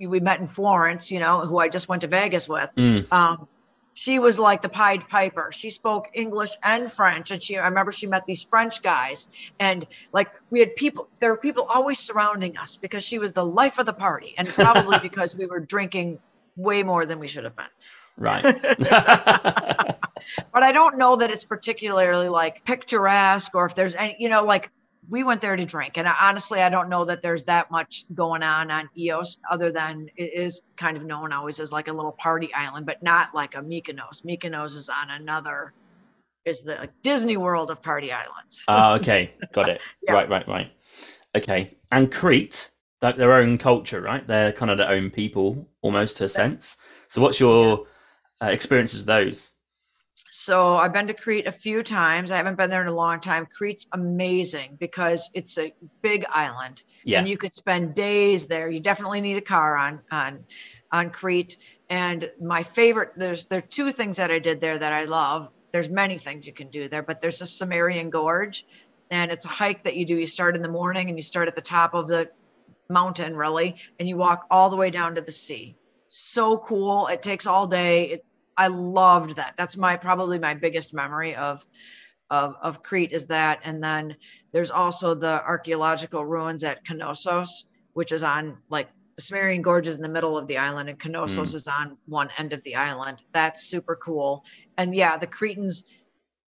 we 0.01 0.21
met 0.21 0.39
in 0.39 0.47
Florence, 0.47 1.11
you 1.11 1.19
know, 1.19 1.41
who 1.41 1.59
I 1.59 1.69
just 1.69 1.89
went 1.89 2.03
to 2.03 2.09
Vegas 2.09 2.49
with, 2.49 2.71
Mm. 2.77 3.13
um, 3.13 3.49
she 3.95 4.21
was 4.21 4.39
like 4.39 4.63
the 4.63 4.69
Pied 4.69 5.09
Piper. 5.09 5.51
She 5.51 5.71
spoke 5.71 6.07
English 6.15 6.51
and 6.63 6.91
French, 6.91 7.33
and 7.33 7.43
she 7.43 7.59
I 7.59 7.67
remember 7.67 7.91
she 7.91 8.07
met 8.07 8.25
these 8.27 8.45
French 8.45 8.81
guys, 8.81 9.29
and 9.59 9.85
like 10.13 10.29
we 10.51 10.61
had 10.61 10.77
people. 10.77 11.09
There 11.19 11.31
were 11.31 11.37
people 11.37 11.65
always 11.65 11.99
surrounding 11.99 12.57
us 12.57 12.77
because 12.77 13.03
she 13.03 13.19
was 13.19 13.33
the 13.33 13.45
life 13.45 13.81
of 13.81 13.87
the 13.87 13.93
party, 13.93 14.37
and 14.39 14.47
probably 14.47 14.99
because 15.03 15.35
we 15.35 15.47
were 15.47 15.59
drinking 15.59 16.21
way 16.59 16.83
more 16.83 17.07
than 17.07 17.19
we 17.19 17.27
should 17.27 17.45
have 17.45 17.57
been. 17.57 17.67
Right. 18.19 18.45
But 20.53 20.63
I 20.63 20.73
don't 20.73 20.99
know 20.99 21.17
that 21.17 21.31
it's 21.31 21.45
particularly 21.45 22.29
like 22.29 22.65
picturesque, 22.65 23.55
or 23.55 23.67
if 23.67 23.75
there's 23.75 23.95
any, 23.95 24.17
you 24.19 24.29
know, 24.29 24.45
like 24.45 24.71
we 25.09 25.23
went 25.23 25.41
there 25.41 25.57
to 25.57 25.65
drink, 25.65 25.97
and 25.97 26.07
I, 26.07 26.15
honestly, 26.21 26.61
I 26.61 26.69
don't 26.69 26.89
know 26.89 27.05
that 27.07 27.23
there's 27.23 27.45
that 27.45 27.71
much 27.71 28.05
going 28.15 28.43
on 28.43 28.71
on 28.71 28.89
Ios, 28.99 29.39
other 29.51 29.73
than 29.73 30.11
it 30.17 30.35
is 30.35 30.63
kind 30.77 30.97
of 30.97 31.05
known 31.05 31.33
always 31.33 31.61
as 31.61 31.73
like 31.73 31.89
a 31.89 31.93
little 31.93 32.13
party 32.13 32.53
island, 32.55 32.87
but 32.87 33.03
not 33.03 33.35
like 33.35 33.55
a 33.55 33.59
Mykonos. 33.59 34.25
Mykonos 34.25 34.77
is 34.77 34.89
on 34.89 35.11
another, 35.11 35.73
is 36.45 36.63
the 36.63 36.75
like, 36.75 36.93
Disney 37.03 37.37
World 37.37 37.71
of 37.71 37.83
party 37.83 38.13
islands. 38.13 38.65
Ah, 38.69 38.95
okay, 38.95 39.31
got 39.53 39.69
it. 39.69 39.81
Yeah. 40.03 40.15
Right, 40.15 40.29
right, 40.29 40.49
right. 40.49 40.73
Okay, 41.37 41.77
and 41.93 42.11
Crete, 42.11 42.71
like 43.03 43.17
their 43.17 43.33
own 43.33 43.59
culture, 43.59 44.01
right? 44.01 44.27
They're 44.27 44.53
kind 44.53 44.71
of 44.71 44.79
their 44.79 44.91
own 44.91 45.11
people, 45.11 45.69
almost 45.83 46.17
to 46.19 46.25
a 46.25 46.29
sense. 46.29 46.79
So, 47.09 47.23
what's 47.23 47.41
your 47.41 47.87
uh, 48.43 48.47
experiences 48.47 49.01
of 49.01 49.07
those? 49.07 49.55
So 50.31 50.77
I've 50.77 50.93
been 50.93 51.07
to 51.07 51.15
Crete 51.15 51.47
a 51.47 51.53
few 51.53 51.83
times. 51.83 52.31
I 52.31 52.37
haven't 52.37 52.57
been 52.57 52.69
there 52.69 52.83
in 52.83 52.89
a 52.89 52.95
long 52.95 53.21
time. 53.21 53.47
Crete's 53.47 53.87
amazing 53.93 54.77
because 54.79 55.31
it's 55.33 55.57
a 55.59 55.73
big 56.03 56.27
island. 56.29 56.83
Yeah, 57.05 57.21
and 57.21 57.29
you 57.29 57.39
could 57.39 57.55
spend 57.55 57.95
days 57.95 58.47
there. 58.47 58.69
You 58.69 58.81
definitely 58.81 59.21
need 59.21 59.37
a 59.37 59.43
car 59.43 59.77
on 59.77 60.01
on 60.11 60.45
on 60.93 61.11
Crete. 61.11 61.57
And 61.89 62.31
my 62.41 62.63
favorite, 62.63 63.13
there's 63.17 63.47
there 63.47 63.59
are 63.59 63.63
two 63.63 63.91
things 63.91 64.19
that 64.19 64.31
I 64.31 64.39
did 64.39 64.61
there 64.61 64.79
that 64.79 64.93
I 64.93 65.05
love. 65.05 65.51
There's 65.73 65.89
many 65.89 66.19
things 66.19 66.47
you 66.47 66.53
can 66.53 66.69
do 66.69 66.89
there, 66.89 67.03
but 67.03 67.21
there's 67.21 67.41
a 67.41 67.45
Samarian 67.45 68.11
Gorge, 68.11 68.67
and 69.11 69.31
it's 69.31 69.47
a 69.47 69.51
hike 69.51 69.83
that 69.85 69.97
you 69.97 70.05
do. 70.05 70.17
You 70.17 70.27
start 70.27 70.57
in 70.57 70.63
the 70.63 70.69
morning 70.69 71.09
and 71.09 71.19
you 71.19 71.23
start 71.23 71.49
at 71.49 71.55
the 71.55 71.63
top 71.63 71.95
of 71.95 72.07
the 72.07 72.31
mountain, 72.89 73.37
really, 73.37 73.77
and 73.99 74.09
you 74.09 74.17
walk 74.17 74.47
all 74.51 74.71
the 74.71 74.77
way 74.77 74.91
down 74.91 75.15
to 75.15 75.21
the 75.21 75.33
sea. 75.33 75.77
So 76.07 76.59
cool! 76.59 77.07
It 77.09 77.23
takes 77.23 77.47
all 77.47 77.67
day. 77.67 78.11
It, 78.11 78.25
I 78.57 78.69
loved 78.69 79.37
that. 79.37 79.55
That's 79.57 79.77
my 79.77 79.97
probably 79.97 80.39
my 80.39 80.55
biggest 80.55 80.93
memory 80.93 81.35
of 81.35 81.65
of 82.31 82.57
of 82.61 82.83
Crete 82.83 83.13
is 83.13 83.27
that, 83.27 83.61
and 83.65 83.83
then 83.83 84.17
there's 84.53 84.71
also 84.71 85.15
the 85.15 85.43
archaeological 85.45 86.25
ruins 86.25 86.65
at 86.65 86.81
Knossos, 86.89 87.67
which 87.93 88.13
is 88.13 88.23
on 88.23 88.59
like 88.69 88.89
the 89.17 89.23
Samarian 89.23 89.63
Gorge 89.63 89.89
is 89.89 89.97
in 89.97 90.03
the 90.03 90.09
middle 90.09 90.39
of 90.39 90.47
the 90.47 90.59
island, 90.59 90.89
and 90.89 90.99
Knossos 90.99 91.53
mm. 91.53 91.55
is 91.57 91.67
on 91.67 91.99
one 92.07 92.31
end 92.39 92.53
of 92.53 92.63
the 92.63 92.77
island. 92.77 93.23
That's 93.33 93.65
super 93.65 93.97
cool. 93.97 94.45
And 94.77 94.95
yeah, 94.95 95.17
the 95.17 95.27
Cretans, 95.27 95.85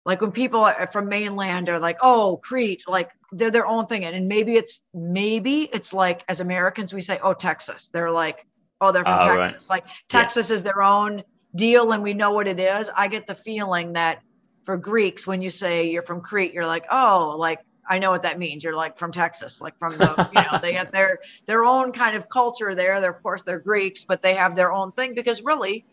like 0.09 0.21
when 0.21 0.31
people 0.31 0.61
are 0.61 0.87
from 0.87 1.07
mainland 1.07 1.69
are 1.69 1.79
like, 1.79 1.99
"Oh, 2.01 2.39
Crete," 2.47 2.83
like 2.87 3.09
they're 3.31 3.51
their 3.51 3.67
own 3.67 3.85
thing, 3.85 4.03
and, 4.05 4.27
maybe 4.27 4.53
it's 4.61 4.81
maybe 4.93 5.69
it's 5.71 5.93
like 5.93 6.19
as 6.27 6.41
Americans 6.41 6.89
we 6.93 7.01
say, 7.01 7.19
"Oh, 7.21 7.35
Texas." 7.47 7.89
They're 7.93 8.09
like, 8.23 8.37
"Oh, 8.81 8.91
they're 8.91 9.03
from 9.03 9.19
oh, 9.21 9.27
right. 9.27 9.43
Texas." 9.43 9.69
Like 9.69 9.85
Texas 10.07 10.49
is 10.49 10.63
their 10.63 10.81
own 10.81 11.21
deal, 11.53 11.91
and 11.93 12.01
we 12.01 12.13
know 12.21 12.31
what 12.31 12.47
it 12.47 12.59
is. 12.59 12.89
I 13.03 13.07
get 13.07 13.27
the 13.27 13.35
feeling 13.35 13.93
that 13.93 14.15
for 14.63 14.77
Greeks, 14.77 15.27
when 15.27 15.43
you 15.43 15.51
say 15.51 15.73
you're 15.91 16.07
from 16.11 16.21
Crete, 16.21 16.53
you're 16.55 16.71
like, 16.75 16.85
"Oh, 16.91 17.35
like." 17.37 17.59
I 17.91 17.97
know 17.97 18.11
what 18.11 18.21
that 18.21 18.37
means. 18.37 18.63
You're 18.63 18.75
like 18.85 18.99
from 18.99 19.11
Texas, 19.11 19.59
like 19.65 19.75
from 19.79 19.93
the, 19.97 20.29
you 20.35 20.41
know, 20.41 20.59
they 20.61 20.73
have 20.73 20.91
their 20.91 21.17
their 21.47 21.63
own 21.65 21.91
kind 21.91 22.15
of 22.15 22.29
culture 22.29 22.75
there. 22.75 23.01
They're 23.01 23.15
of 23.17 23.23
course 23.23 23.41
they're 23.41 23.63
Greeks, 23.71 24.05
but 24.05 24.21
they 24.21 24.35
have 24.35 24.55
their 24.55 24.71
own 24.71 24.91
thing 24.91 25.15
because 25.15 25.41
really, 25.43 25.85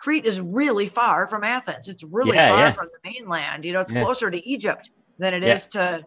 Crete 0.00 0.24
is 0.24 0.40
really 0.40 0.86
far 0.86 1.26
from 1.26 1.44
Athens. 1.44 1.86
It's 1.88 2.02
really 2.04 2.36
Yeah, 2.36 2.48
far 2.48 2.58
yeah. 2.58 2.70
from 2.70 2.88
the 2.92 3.10
mainland. 3.10 3.66
You 3.66 3.74
know, 3.74 3.80
it's 3.80 3.92
Yeah. 3.92 4.02
closer 4.02 4.30
to 4.30 4.48
Egypt 4.48 4.90
than 5.18 5.34
it 5.34 5.44
is 5.44 5.66
to, 5.68 6.06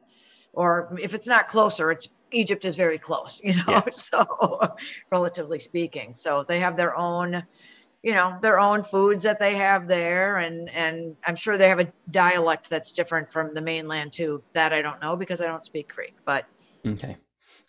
or 0.53 0.97
if 0.99 1.13
it's 1.13 1.27
not 1.27 1.47
closer, 1.47 1.91
it's 1.91 2.09
Egypt 2.31 2.65
is 2.65 2.75
very 2.75 2.97
close. 2.97 3.39
You 3.43 3.53
know, 3.67 3.83
so 3.91 4.25
relatively 5.11 5.59
speaking, 5.59 6.15
so 6.15 6.43
they 6.47 6.59
have 6.59 6.75
their 6.75 6.95
own, 6.97 7.43
you 8.01 8.13
know, 8.13 8.39
their 8.41 8.59
own 8.59 8.83
foods 8.83 9.21
that 9.23 9.37
they 9.39 9.55
have 9.57 9.87
there, 9.87 10.37
and 10.37 10.69
and 10.71 11.15
I'm 11.27 11.35
sure 11.35 11.57
they 11.59 11.69
have 11.69 11.79
a 11.79 11.93
dialect 12.09 12.71
that's 12.71 12.93
different 12.93 13.31
from 13.31 13.53
the 13.53 13.61
mainland 13.61 14.13
too. 14.13 14.43
That 14.53 14.73
I 14.73 14.81
don't 14.81 15.01
know 15.01 15.15
because 15.15 15.39
I 15.39 15.45
don't 15.45 15.63
speak 15.63 15.93
Greek, 15.93 16.15
but 16.25 16.45
okay. 16.85 17.15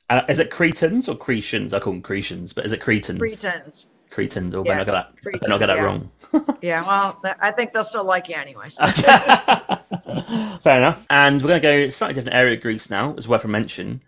Uh, 0.09 0.23
is 0.29 0.39
it 0.39 0.51
Cretans 0.51 1.07
or 1.09 1.17
Cretians? 1.17 1.75
I 1.75 1.81
call 1.81 1.93
them 1.93 2.03
cretians 2.03 2.55
but 2.55 2.65
is 2.65 2.73
it 2.73 2.81
Cretans? 2.81 3.19
Cretans. 3.19 3.89
Cretans. 4.15 4.55
Oh, 4.55 4.61
or 4.61 4.67
Yeah, 4.67 4.77
yeah, 4.77 4.81
I 4.81 4.85
got 4.85 4.93
that. 4.93 5.07
I 5.09 5.23
Cretans, 5.23 5.49
not 5.49 5.59
get 5.59 5.67
that 5.67 5.77
yeah. 5.77 5.83
wrong. 5.83 6.11
Yeah, 6.63 6.87
well, 6.87 7.21
I 7.41 7.51
think 7.53 7.73
they'll 7.73 7.85
still 7.85 8.05
like 8.05 8.29
you 8.29 8.37
anyways. 8.37 8.77
Fair 10.63 10.77
enough. 10.79 11.07
And 11.11 11.43
we're 11.43 11.49
going 11.49 11.63
to 11.63 11.69
go 11.87 11.89
slightly 11.91 12.15
different 12.15 12.37
area 12.37 12.55
of 12.55 12.63
Greece 12.63 12.91
now. 12.91 13.11
It's 13.11 13.29
worth 13.29 13.45
a 13.45 13.49
mention. 13.49 14.03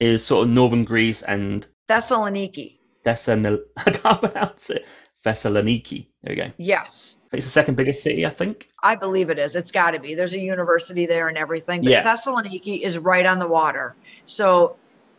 Is 0.00 0.24
sort 0.24 0.46
of 0.46 0.52
northern 0.52 0.84
Greece 0.84 1.22
and 1.22 1.66
Thessaloniki. 1.88 2.78
Thessaloniki. 3.04 3.60
I 3.86 3.90
can't 3.90 4.20
pronounce 4.20 4.70
it. 4.70 4.86
Thessaloniki. 5.24 6.06
There 6.22 6.34
we 6.34 6.42
go. 6.42 6.52
Yes. 6.56 7.16
It's 7.32 7.46
the 7.46 7.50
second 7.50 7.76
biggest 7.76 8.02
city, 8.02 8.26
I 8.26 8.30
think. 8.30 8.68
I 8.82 8.96
believe 8.96 9.30
it 9.30 9.38
is. 9.38 9.54
It's 9.54 9.70
got 9.70 9.92
to 9.92 10.00
be. 10.00 10.14
There's 10.14 10.34
a 10.34 10.40
university 10.40 11.06
there 11.06 11.28
and 11.28 11.38
everything. 11.38 11.82
But 11.82 11.90
Yeah. 11.90 12.02
Thessaloniki 12.02 12.80
is 12.82 12.98
right 12.98 13.26
on 13.26 13.38
the 13.38 13.46
water. 13.46 13.94
So 14.26 14.76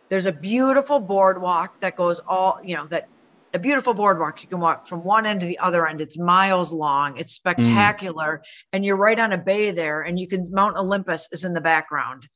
there's 0.09 0.25
a 0.25 0.31
beautiful 0.31 0.99
boardwalk 0.99 1.79
that 1.79 1.95
goes 1.95 2.19
all, 2.19 2.59
you 2.63 2.75
know, 2.75 2.87
that 2.87 3.07
a 3.53 3.59
beautiful 3.59 3.93
boardwalk. 3.93 4.41
You 4.41 4.49
can 4.49 4.59
walk 4.59 4.87
from 4.87 5.03
one 5.03 5.25
end 5.25 5.41
to 5.41 5.45
the 5.45 5.59
other 5.59 5.87
end. 5.87 6.01
It's 6.01 6.17
miles 6.17 6.73
long. 6.73 7.17
It's 7.17 7.33
spectacular. 7.33 8.41
And 8.71 8.83
you're 8.83 8.97
right 8.97 9.19
on 9.19 9.31
a 9.31 9.37
bay 9.37 9.71
there. 9.71 10.01
And 10.01 10.19
you 10.19 10.27
can, 10.27 10.43
Mount 10.49 10.75
Olympus 10.75 11.29
is 11.31 11.43
in 11.43 11.53
the 11.53 11.61
background. 11.61 12.27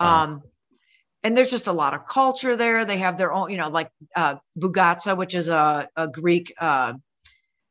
Wow. 0.00 0.24
Um, 0.24 0.42
and 1.22 1.36
there's 1.36 1.50
just 1.50 1.68
a 1.68 1.72
lot 1.72 1.94
of 1.94 2.06
culture 2.06 2.56
there. 2.56 2.84
They 2.84 2.98
have 2.98 3.16
their 3.16 3.32
own, 3.32 3.50
you 3.50 3.56
know, 3.56 3.68
like 3.68 3.90
uh, 4.16 4.36
bougatsa, 4.58 5.16
which 5.16 5.34
is 5.34 5.48
a, 5.48 5.88
a 5.96 6.08
Greek 6.08 6.52
uh, 6.58 6.94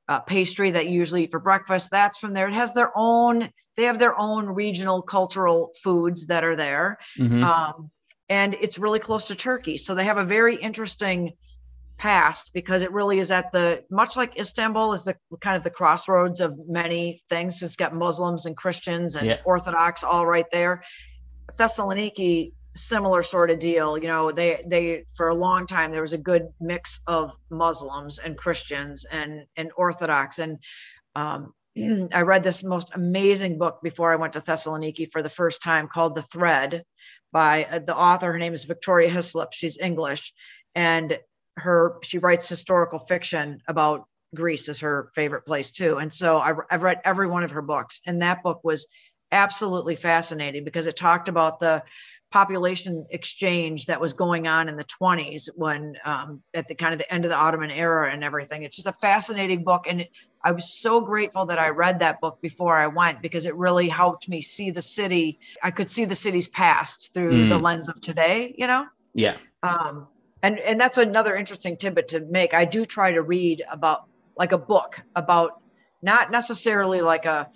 uh, 0.08 0.20
pastry 0.22 0.72
that 0.72 0.88
you 0.88 0.94
usually 0.94 1.24
eat 1.24 1.32
for 1.32 1.40
breakfast. 1.40 1.90
That's 1.92 2.18
from 2.18 2.34
there. 2.34 2.48
It 2.48 2.54
has 2.54 2.74
their 2.74 2.92
own. 2.96 3.50
They 3.78 3.84
have 3.84 4.00
their 4.00 4.18
own 4.18 4.46
regional 4.46 5.02
cultural 5.02 5.72
foods 5.84 6.28
that 6.28 6.44
are 6.44 6.56
there, 6.56 6.98
Mhm. 7.18 7.44
um, 7.44 7.92
and 8.30 8.54
it's 8.60 8.78
really 8.78 9.00
close 9.00 9.28
to 9.28 9.36
Turkey. 9.36 9.78
So 9.78 9.96
they 9.96 10.04
have 10.04 10.18
a 10.18 10.26
very 10.26 10.56
interesting 10.58 11.32
past 12.02 12.50
because 12.52 12.82
it 12.82 12.92
really 12.92 13.20
is 13.20 13.30
at 13.30 13.52
the 13.52 13.84
much 13.92 14.18
like 14.18 14.36
Istanbul 14.40 14.92
is 14.94 15.04
the 15.04 15.16
kind 15.40 15.56
of 15.56 15.62
the 15.62 15.70
crossroads 15.70 16.42
of 16.42 16.58
many 16.68 17.22
things. 17.30 17.62
It's 17.62 17.76
got 17.76 17.94
Muslims 17.94 18.48
and 18.48 18.58
Christians 18.58 19.16
and 19.16 19.28
Yeah. 19.28 19.38
Orthodox 19.46 20.04
all 20.04 20.26
right 20.26 20.48
there. 20.52 20.84
Thessaloniki 21.60 22.54
similar 22.76 23.22
sort 23.22 23.52
of 23.52 23.60
deal 23.60 23.98
you 23.98 24.08
know 24.08 24.32
they 24.32 24.64
they 24.66 25.04
for 25.16 25.28
a 25.28 25.36
long 25.36 25.68
time 25.68 25.92
there 25.92 26.02
was 26.02 26.14
a 26.14 26.18
good 26.18 26.48
mix 26.62 27.02
of 27.06 27.32
muslims 27.50 28.18
and 28.18 28.38
christians 28.38 29.06
and 29.12 29.46
and 29.58 29.72
orthodox 29.76 30.40
and 30.40 30.58
um 31.18 31.54
i 32.14 32.22
read 32.22 32.44
this 32.44 32.64
most 32.64 32.92
amazing 32.94 33.58
book 33.58 33.80
before 33.84 34.14
i 34.14 34.16
went 34.16 34.32
to 34.32 34.40
thessaloniki 34.40 35.12
for 35.12 35.22
the 35.22 35.28
first 35.28 35.62
time 35.62 35.90
called 35.90 36.16
the 36.16 36.22
thread 36.22 36.86
by 37.34 37.66
uh, 37.66 37.80
the 37.80 37.94
author 37.94 38.32
her 38.32 38.40
name 38.40 38.54
is 38.54 38.64
victoria 38.64 39.10
hislop 39.10 39.52
she's 39.52 39.78
english 39.78 40.34
and 40.74 41.20
her 41.58 41.98
she 42.02 42.18
writes 42.18 42.48
historical 42.48 43.00
fiction 43.00 43.62
about 43.68 44.06
greece 44.36 44.70
is 44.70 44.80
her 44.80 45.10
favorite 45.14 45.46
place 45.46 45.72
too 45.72 45.98
and 45.98 46.12
so 46.14 46.38
I, 46.38 46.54
i've 46.70 46.84
read 46.84 47.02
every 47.04 47.28
one 47.28 47.44
of 47.44 47.52
her 47.52 47.62
books 47.62 48.02
and 48.06 48.22
that 48.22 48.42
book 48.44 48.62
was 48.64 48.88
absolutely 49.32 49.96
fascinating 49.96 50.64
because 50.64 50.88
it 50.88 50.96
talked 50.96 51.28
about 51.28 51.60
the 51.60 51.84
population 52.32 53.06
exchange 53.10 53.88
that 53.88 54.00
was 54.00 54.14
going 54.14 54.48
on 54.48 54.70
in 54.70 54.78
the 54.78 54.86
20s 54.86 55.50
when 55.56 55.98
um, 56.06 56.42
at 56.54 56.66
the 56.70 56.76
kind 56.76 56.94
of 56.94 56.98
the 57.00 57.14
end 57.14 57.26
of 57.26 57.30
the 57.30 57.36
ottoman 57.36 57.70
era 57.70 58.10
and 58.12 58.24
everything 58.24 58.64
it's 58.64 58.78
just 58.78 58.88
a 58.88 58.94
fascinating 59.02 59.66
book 59.66 59.86
and 59.88 60.02
it, 60.02 60.10
i 60.46 60.52
was 60.54 60.74
so 60.74 61.02
grateful 61.02 61.46
that 61.46 61.60
i 61.60 61.68
read 61.68 62.00
that 62.00 62.22
book 62.22 62.40
before 62.42 62.78
i 62.78 62.88
went 62.88 63.22
because 63.22 63.46
it 63.46 63.54
really 63.58 63.90
helped 63.90 64.30
me 64.30 64.40
see 64.40 64.72
the 64.72 64.82
city 64.82 65.38
i 65.62 65.70
could 65.70 65.90
see 65.90 66.06
the 66.06 66.16
city's 66.16 66.48
past 66.48 67.12
through 67.14 67.32
Mm. 67.32 67.50
the 67.50 67.58
lens 67.60 67.90
of 67.90 68.00
today 68.00 68.56
you 68.58 68.68
know 68.68 68.86
Yeah. 69.14 69.36
um, 69.64 70.08
and 70.44 70.60
and 70.60 70.80
that's 70.80 70.98
another 70.98 71.36
interesting 71.36 71.78
tidbit 71.78 72.10
to 72.10 72.20
make 72.20 72.54
i 72.54 72.66
do 72.66 72.86
try 72.86 73.12
to 73.12 73.22
read 73.22 73.64
about 73.72 74.06
like 74.38 74.52
a 74.52 74.58
book 74.58 75.00
about 75.16 75.62
not 76.02 76.32
necessarily 76.32 77.02
like 77.02 77.26
a 77.26 77.50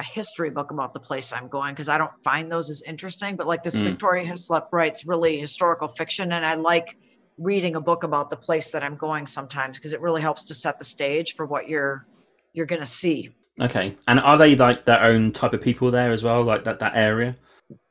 a 0.00 0.02
history 0.02 0.50
book 0.50 0.70
about 0.70 0.94
the 0.94 1.00
place 1.00 1.32
I'm 1.32 1.48
going 1.48 1.74
because 1.74 1.88
I 1.88 1.98
don't 1.98 2.12
find 2.24 2.50
those 2.50 2.70
as 2.70 2.82
interesting. 2.82 3.36
But 3.36 3.46
like 3.46 3.62
this 3.62 3.78
mm. 3.78 3.84
Victoria 3.84 4.24
Hislop 4.24 4.70
writes 4.72 5.06
really 5.06 5.38
historical 5.38 5.88
fiction, 5.88 6.32
and 6.32 6.44
I 6.44 6.54
like 6.54 6.96
reading 7.38 7.76
a 7.76 7.80
book 7.80 8.02
about 8.02 8.30
the 8.30 8.36
place 8.36 8.70
that 8.70 8.82
I'm 8.82 8.96
going 8.96 9.26
sometimes 9.26 9.78
because 9.78 9.92
it 9.92 10.00
really 10.00 10.22
helps 10.22 10.44
to 10.46 10.54
set 10.54 10.78
the 10.78 10.84
stage 10.84 11.36
for 11.36 11.46
what 11.46 11.68
you're 11.68 12.06
you're 12.52 12.66
going 12.66 12.80
to 12.80 12.86
see. 12.86 13.30
Okay, 13.60 13.94
and 14.08 14.18
are 14.20 14.38
they 14.38 14.56
like 14.56 14.86
their 14.86 15.02
own 15.02 15.32
type 15.32 15.52
of 15.52 15.60
people 15.60 15.90
there 15.90 16.12
as 16.12 16.24
well, 16.24 16.42
like 16.42 16.64
that 16.64 16.78
that 16.78 16.96
area? 16.96 17.34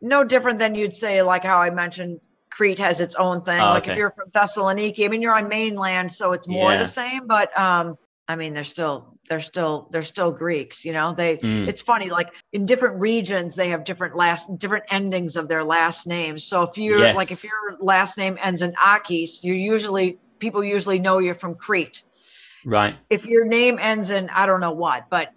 No 0.02 0.24
different 0.24 0.60
than 0.60 0.76
you'd 0.76 0.94
say, 0.94 1.22
like 1.22 1.44
how 1.44 1.61
I 1.61 1.70
mentioned 1.70 2.20
Crete 2.60 2.80
has 2.80 2.99
its 2.99 3.15
own 3.15 3.41
thing. 3.41 3.57
Oh, 3.57 3.68
like 3.68 3.84
okay. 3.84 3.94
if 3.94 3.98
you're 3.98 4.11
from 4.11 4.30
Thessaloniki, 4.31 5.06
I 5.06 5.07
mean, 5.07 5.22
you're 5.22 5.34
on 5.34 5.48
mainland, 5.48 6.11
so 6.11 6.34
it's 6.34 6.45
more 6.45 6.73
yeah. 6.73 6.80
the 6.80 6.86
same. 6.86 7.26
But 7.26 7.57
um, 7.57 7.98
I 8.27 8.36
mean, 8.36 8.53
they're 8.53 8.65
still 8.65 9.18
they're 9.30 9.40
still 9.40 9.88
they're 9.91 10.03
still 10.03 10.34
Greeks. 10.34 10.84
You 10.84 10.91
know, 10.91 11.14
they. 11.14 11.38
Mm. 11.38 11.69
It's 11.69 11.81
funny, 11.81 12.10
like 12.10 12.27
in 12.52 12.65
different 12.65 12.99
regions, 12.99 13.56
they 13.56 13.69
have 13.69 13.86
different 13.86 14.18
last 14.18 14.57
different 14.57 14.84
endings 14.90 15.38
of 15.38 15.48
their 15.48 15.64
last 15.64 16.06
names. 16.06 16.44
So 16.44 16.64
if 16.64 16.77
you're 16.77 16.99
yes. 16.99 17.15
like 17.15 17.31
if 17.31 17.45
your 17.45 17.77
last 17.80 18.18
name 18.18 18.38
ends 18.41 18.61
in 18.61 18.73
Akis, 18.73 19.41
you 19.41 19.53
usually 19.53 20.19
people 20.40 20.61
usually 20.61 20.99
know 20.99 21.19
you're 21.19 21.36
from 21.36 21.56
Crete. 21.56 22.03
Right. 22.65 22.94
If 23.10 23.26
your 23.26 23.45
name 23.45 23.80
ends 23.80 24.11
in 24.11 24.30
I 24.30 24.45
don't 24.45 24.60
know 24.60 24.73
what, 24.73 25.10
but 25.10 25.34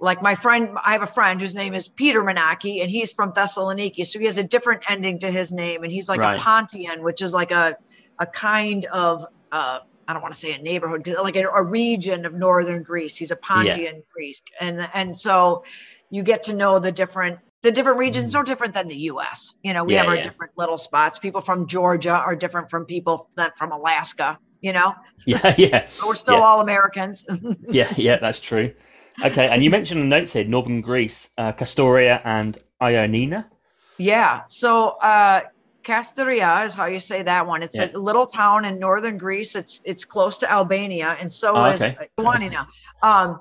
like 0.00 0.22
my 0.22 0.34
friend, 0.34 0.76
I 0.84 0.92
have 0.92 1.02
a 1.02 1.06
friend 1.06 1.40
whose 1.40 1.54
name 1.54 1.74
is 1.74 1.88
Peter 1.88 2.22
Menaki, 2.22 2.80
and 2.82 2.90
he's 2.90 3.12
from 3.12 3.32
Thessaloniki, 3.32 4.04
so 4.04 4.18
he 4.18 4.24
has 4.24 4.38
a 4.38 4.44
different 4.44 4.82
ending 4.88 5.20
to 5.20 5.30
his 5.30 5.52
name, 5.52 5.84
and 5.84 5.92
he's 5.92 6.08
like 6.08 6.20
right. 6.20 6.38
a 6.38 6.42
Pontian, 6.42 7.02
which 7.02 7.22
is 7.22 7.32
like 7.32 7.52
a 7.52 7.76
a 8.18 8.26
kind 8.26 8.84
of 8.86 9.24
uh, 9.52 9.78
I 10.08 10.12
don't 10.12 10.22
want 10.22 10.34
to 10.34 10.40
say 10.40 10.52
a 10.52 10.58
neighborhood, 10.58 11.06
like 11.22 11.36
a, 11.36 11.46
a 11.48 11.62
region 11.62 12.26
of 12.26 12.34
northern 12.34 12.82
Greece. 12.82 13.16
He's 13.16 13.30
a 13.30 13.36
Pontian 13.36 13.96
yeah. 13.96 14.02
Greek, 14.12 14.42
and 14.60 14.88
and 14.94 15.16
so 15.16 15.64
you 16.10 16.22
get 16.22 16.44
to 16.44 16.54
know 16.54 16.78
the 16.78 16.90
different 16.90 17.38
the 17.62 17.70
different 17.70 17.98
regions 17.98 18.34
mm. 18.34 18.38
are 18.38 18.44
different 18.44 18.74
than 18.74 18.86
the 18.86 18.96
U.S. 18.96 19.54
You 19.62 19.74
know, 19.74 19.84
we 19.84 19.94
yeah, 19.94 20.00
have 20.00 20.08
our 20.08 20.16
yeah. 20.16 20.22
different 20.22 20.52
little 20.56 20.78
spots. 20.78 21.18
People 21.18 21.40
from 21.40 21.66
Georgia 21.66 22.12
are 22.12 22.34
different 22.34 22.70
from 22.70 22.84
people 22.84 23.28
that 23.36 23.58
from 23.58 23.72
Alaska. 23.72 24.38
You 24.60 24.72
know. 24.72 24.94
Yeah, 25.26 25.54
yeah. 25.58 25.80
But 25.82 26.06
we're 26.06 26.14
still 26.14 26.42
all 26.42 26.62
Americans. 26.62 27.26
yeah, 27.68 27.92
yeah, 27.98 28.16
that's 28.16 28.40
true. 28.40 28.72
Okay, 29.24 29.48
and 29.48 29.62
you 29.62 29.70
mentioned 29.70 30.02
the 30.02 30.06
notes 30.06 30.32
here, 30.32 30.44
Northern 30.44 30.80
Greece, 30.80 31.32
uh, 31.38 31.52
Kastoria 31.52 32.20
and 32.24 32.58
Ioannina. 32.80 33.46
Yeah. 33.98 34.42
So 34.46 34.90
uh, 34.90 35.42
Kastoria 35.82 36.64
is 36.64 36.74
how 36.74 36.86
you 36.86 37.00
say 37.00 37.22
that 37.22 37.46
one. 37.46 37.62
It's 37.62 37.78
yeah. 37.78 37.90
a 37.92 37.98
little 37.98 38.26
town 38.26 38.64
in 38.64 38.78
northern 38.78 39.18
Greece. 39.18 39.56
It's 39.56 39.80
it's 39.84 40.04
close 40.04 40.38
to 40.38 40.50
Albania, 40.50 41.16
and 41.20 41.30
so 41.30 41.54
oh, 41.54 41.70
is 41.70 41.82
Ioannina. 42.18 42.66
Um, 43.02 43.40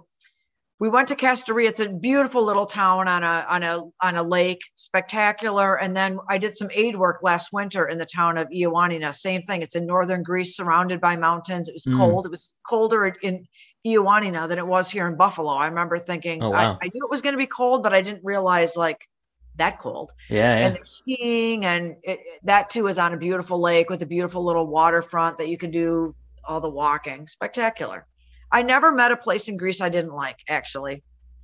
we 0.79 0.89
went 0.89 1.07
to 1.07 1.15
Kastoria. 1.15 1.67
It's 1.67 1.79
a 1.79 1.89
beautiful 1.89 2.43
little 2.43 2.65
town 2.65 3.07
on 3.07 3.23
a 3.23 3.45
on 3.49 3.63
a 3.63 3.81
on 4.01 4.15
a 4.15 4.23
lake, 4.23 4.61
spectacular. 4.75 5.75
And 5.75 5.95
then 5.95 6.19
I 6.29 6.37
did 6.37 6.55
some 6.55 6.69
aid 6.73 6.95
work 6.97 7.19
last 7.21 7.51
winter 7.51 7.87
in 7.87 7.97
the 7.97 8.05
town 8.05 8.37
of 8.37 8.47
Ioannina. 8.49 9.13
Same 9.13 9.43
thing. 9.43 9.61
It's 9.61 9.75
in 9.75 9.85
northern 9.85 10.23
Greece, 10.23 10.55
surrounded 10.55 11.01
by 11.01 11.15
mountains. 11.15 11.67
It 11.69 11.73
was 11.73 11.85
mm. 11.85 11.97
cold. 11.97 12.25
It 12.25 12.29
was 12.29 12.53
colder 12.67 13.07
in 13.07 13.47
Ioannina 13.87 14.47
than 14.47 14.57
it 14.57 14.67
was 14.67 14.89
here 14.89 15.07
in 15.07 15.15
Buffalo. 15.15 15.51
I 15.51 15.67
remember 15.67 15.97
thinking 15.97 16.43
oh, 16.43 16.49
wow. 16.49 16.77
I, 16.81 16.85
I, 16.85 16.91
knew 16.93 17.03
it 17.03 17.09
was 17.09 17.21
going 17.21 17.33
to 17.33 17.37
be 17.37 17.47
cold, 17.47 17.83
but 17.83 17.93
I 17.93 18.01
didn't 18.01 18.23
realize 18.23 18.75
like 18.75 19.07
that 19.55 19.79
cold. 19.79 20.11
Yeah, 20.29 20.59
yeah. 20.59 20.67
And 20.67 20.87
skiing 20.87 21.65
and 21.65 21.95
it, 22.03 22.19
that 22.43 22.69
too 22.69 22.87
is 22.87 22.97
on 22.97 23.13
a 23.13 23.17
beautiful 23.17 23.59
lake 23.59 23.89
with 23.89 24.01
a 24.01 24.05
beautiful 24.05 24.43
little 24.45 24.67
waterfront 24.67 25.37
that 25.39 25.49
you 25.49 25.57
can 25.57 25.71
do 25.71 26.15
all 26.45 26.61
the 26.61 26.69
walking. 26.69 27.27
Spectacular. 27.27 28.05
I 28.51 28.61
never 28.61 28.91
met 28.91 29.11
a 29.11 29.17
place 29.17 29.49
in 29.49 29.57
Greece 29.57 29.81
I 29.81 29.89
didn't 29.89 30.13
like 30.13 30.39
actually. 30.47 31.03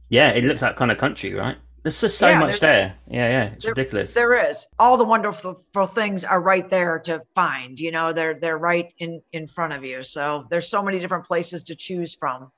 Yeah, 0.09 0.29
it 0.29 0.43
looks 0.43 0.61
like 0.61 0.75
kind 0.75 0.91
of 0.91 0.97
country, 0.97 1.33
right? 1.33 1.57
There's 1.83 1.99
just 1.99 2.17
so 2.17 2.29
yeah, 2.29 2.39
much 2.39 2.61
there. 2.61 2.95
Yeah, 3.09 3.29
yeah, 3.29 3.43
it's 3.51 3.65
there, 3.65 3.71
ridiculous. 3.71 4.13
There 4.13 4.49
is. 4.49 4.65
All 4.79 4.95
the 4.95 5.03
wonderful 5.03 5.55
things 5.87 6.23
are 6.23 6.41
right 6.41 6.67
there 6.69 6.99
to 6.99 7.21
find. 7.35 7.77
You 7.77 7.91
know, 7.91 8.13
they're 8.13 8.35
they're 8.35 8.57
right 8.57 8.93
in 8.99 9.21
in 9.33 9.47
front 9.47 9.73
of 9.73 9.83
you. 9.83 10.01
So 10.01 10.45
there's 10.49 10.69
so 10.69 10.81
many 10.81 10.99
different 10.99 11.25
places 11.25 11.61
to 11.63 11.75
choose 11.75 12.15
from, 12.15 12.51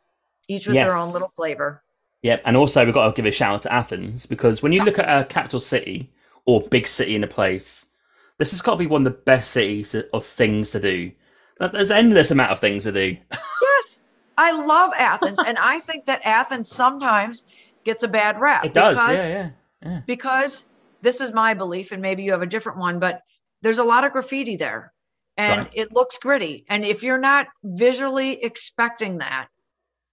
each 0.47 0.67
with 0.67 0.75
yes. 0.75 0.87
their 0.87 0.95
own 0.95 1.11
little 1.11 1.29
flavor. 1.29 1.83
Yep, 2.21 2.43
and 2.45 2.55
also 2.55 2.85
we've 2.85 2.93
got 2.93 3.07
to 3.07 3.13
give 3.13 3.25
a 3.25 3.31
shout 3.31 3.55
out 3.55 3.61
to 3.63 3.73
Athens 3.73 4.27
because 4.27 4.61
when 4.61 4.71
you 4.71 4.83
look 4.83 4.99
at 4.99 5.21
a 5.21 5.25
capital 5.25 5.59
city 5.59 6.11
or 6.45 6.61
big 6.61 6.85
city 6.85 7.15
in 7.15 7.23
a 7.23 7.27
place, 7.27 7.87
this 8.37 8.51
has 8.51 8.61
got 8.61 8.73
to 8.73 8.77
be 8.77 8.87
one 8.87 9.01
of 9.01 9.11
the 9.11 9.19
best 9.21 9.51
cities 9.51 9.95
of 10.13 10.23
things 10.23 10.71
to 10.71 10.79
do. 10.79 11.11
There's 11.59 11.91
endless 11.91 12.31
amount 12.31 12.51
of 12.51 12.59
things 12.59 12.83
to 12.83 12.91
do. 12.91 13.17
yes, 13.31 13.99
I 14.37 14.51
love 14.51 14.91
Athens, 14.95 15.39
and 15.39 15.57
I 15.57 15.79
think 15.79 16.05
that 16.05 16.21
Athens 16.23 16.69
sometimes 16.69 17.43
gets 17.85 18.03
a 18.03 18.07
bad 18.07 18.41
rap. 18.41 18.65
It 18.65 18.73
does, 18.73 18.97
because, 18.97 19.29
yeah, 19.29 19.49
yeah, 19.83 19.89
yeah. 19.89 20.01
Because 20.05 20.65
this 21.01 21.21
is 21.21 21.31
my 21.31 21.53
belief, 21.53 21.91
and 21.91 22.01
maybe 22.01 22.23
you 22.23 22.31
have 22.31 22.41
a 22.41 22.47
different 22.47 22.79
one, 22.79 22.99
but 22.99 23.21
there's 23.61 23.77
a 23.77 23.83
lot 23.83 24.03
of 24.03 24.11
graffiti 24.11 24.57
there, 24.57 24.91
and 25.37 25.61
right. 25.61 25.71
it 25.73 25.93
looks 25.93 26.17
gritty. 26.17 26.65
And 26.67 26.83
if 26.83 27.03
you're 27.03 27.17
not 27.17 27.47
visually 27.63 28.43
expecting 28.43 29.19
that, 29.19 29.47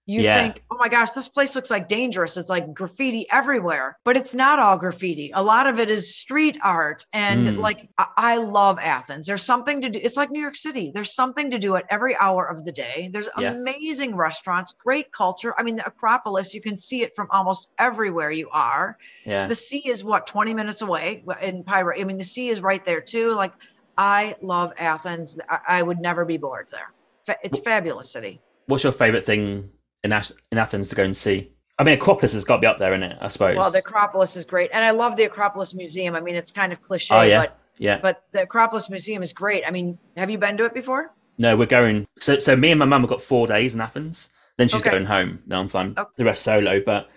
you 0.04 0.20
yeah. 0.20 0.42
think, 0.42 0.64
oh 0.68 0.76
my 0.78 0.88
gosh, 0.88 1.10
this 1.10 1.28
place 1.28 1.54
looks 1.54 1.70
like 1.70 1.88
dangerous. 1.88 2.36
It's 2.36 2.48
like 2.48 2.74
graffiti 2.74 3.30
everywhere, 3.30 3.96
but 4.04 4.16
it's 4.16 4.34
not 4.34 4.58
all 4.58 4.76
graffiti. 4.76 5.30
A 5.32 5.42
lot 5.42 5.68
of 5.68 5.78
it 5.78 5.90
is 5.90 6.16
street 6.16 6.58
art. 6.60 7.06
And 7.12 7.46
mm. 7.46 7.58
like, 7.58 7.88
I-, 7.96 8.08
I 8.16 8.36
love 8.38 8.80
Athens. 8.80 9.28
There's 9.28 9.44
something 9.44 9.80
to 9.82 9.90
do. 9.90 10.00
It's 10.02 10.16
like 10.16 10.32
New 10.32 10.40
York 10.40 10.56
City. 10.56 10.90
There's 10.92 11.14
something 11.14 11.52
to 11.52 11.58
do 11.58 11.76
at 11.76 11.84
every 11.88 12.16
hour 12.16 12.44
of 12.44 12.64
the 12.64 12.72
day. 12.72 13.10
There's 13.12 13.28
yeah. 13.38 13.52
amazing 13.52 14.16
restaurants, 14.16 14.72
great 14.72 15.12
culture. 15.12 15.54
I 15.56 15.62
mean, 15.62 15.76
the 15.76 15.86
Acropolis, 15.86 16.52
you 16.52 16.60
can 16.60 16.78
see 16.78 17.02
it 17.02 17.14
from 17.14 17.28
almost 17.30 17.70
everywhere 17.78 18.32
you 18.32 18.48
are. 18.50 18.98
Yeah. 19.24 19.46
The 19.46 19.54
sea 19.54 19.88
is 19.88 20.02
what, 20.02 20.26
20 20.26 20.52
minutes 20.52 20.82
away 20.82 21.22
in 21.40 21.62
Piraeus. 21.62 22.00
I 22.00 22.04
mean, 22.04 22.18
the 22.18 22.24
sea 22.24 22.48
is 22.48 22.60
right 22.60 22.84
there 22.84 23.00
too. 23.00 23.34
Like, 23.34 23.52
I 23.96 24.34
love 24.42 24.72
Athens. 24.78 25.38
I, 25.48 25.78
I 25.78 25.82
would 25.82 26.00
never 26.00 26.24
be 26.24 26.38
bored 26.38 26.66
there. 26.72 27.36
It's 27.44 27.60
fabulous 27.60 28.10
city. 28.10 28.40
What's 28.66 28.82
your 28.82 28.92
favorite 28.92 29.24
thing 29.24 29.70
in, 30.04 30.12
in 30.12 30.58
Athens 30.58 30.88
to 30.90 30.94
go 30.94 31.04
and 31.04 31.16
see? 31.16 31.52
I 31.78 31.84
mean, 31.84 31.94
Acropolis 31.94 32.34
has 32.34 32.44
got 32.44 32.56
to 32.56 32.60
be 32.60 32.66
up 32.66 32.78
there, 32.78 32.92
isn't 32.92 33.10
it? 33.10 33.18
I 33.20 33.28
suppose. 33.28 33.56
Well, 33.56 33.70
the 33.70 33.78
Acropolis 33.78 34.36
is 34.36 34.44
great, 34.44 34.70
and 34.72 34.84
I 34.84 34.90
love 34.90 35.16
the 35.16 35.24
Acropolis 35.24 35.74
Museum. 35.74 36.14
I 36.14 36.20
mean, 36.20 36.34
it's 36.34 36.52
kind 36.52 36.72
of 36.72 36.82
cliche, 36.82 37.14
oh, 37.14 37.22
yeah. 37.22 37.40
but 37.40 37.58
yeah, 37.78 37.98
but 38.00 38.24
the 38.32 38.42
Acropolis 38.42 38.90
Museum 38.90 39.22
is 39.22 39.32
great. 39.32 39.64
I 39.66 39.70
mean, 39.70 39.98
have 40.16 40.30
you 40.30 40.38
been 40.38 40.56
to 40.58 40.64
it 40.66 40.74
before? 40.74 41.12
No, 41.38 41.56
we're 41.56 41.66
going. 41.66 42.06
So, 42.20 42.38
so 42.38 42.54
me 42.54 42.70
and 42.70 42.78
my 42.78 42.84
mum 42.84 43.02
have 43.02 43.10
got 43.10 43.22
four 43.22 43.46
days 43.46 43.74
in 43.74 43.80
Athens. 43.80 44.32
Then 44.58 44.68
she's 44.68 44.82
okay. 44.82 44.90
going 44.90 45.06
home. 45.06 45.42
Now 45.46 45.60
I'm 45.60 45.68
fine. 45.68 45.94
Okay. 45.96 46.10
The 46.16 46.24
rest 46.24 46.42
solo, 46.42 46.80
but 46.80 47.10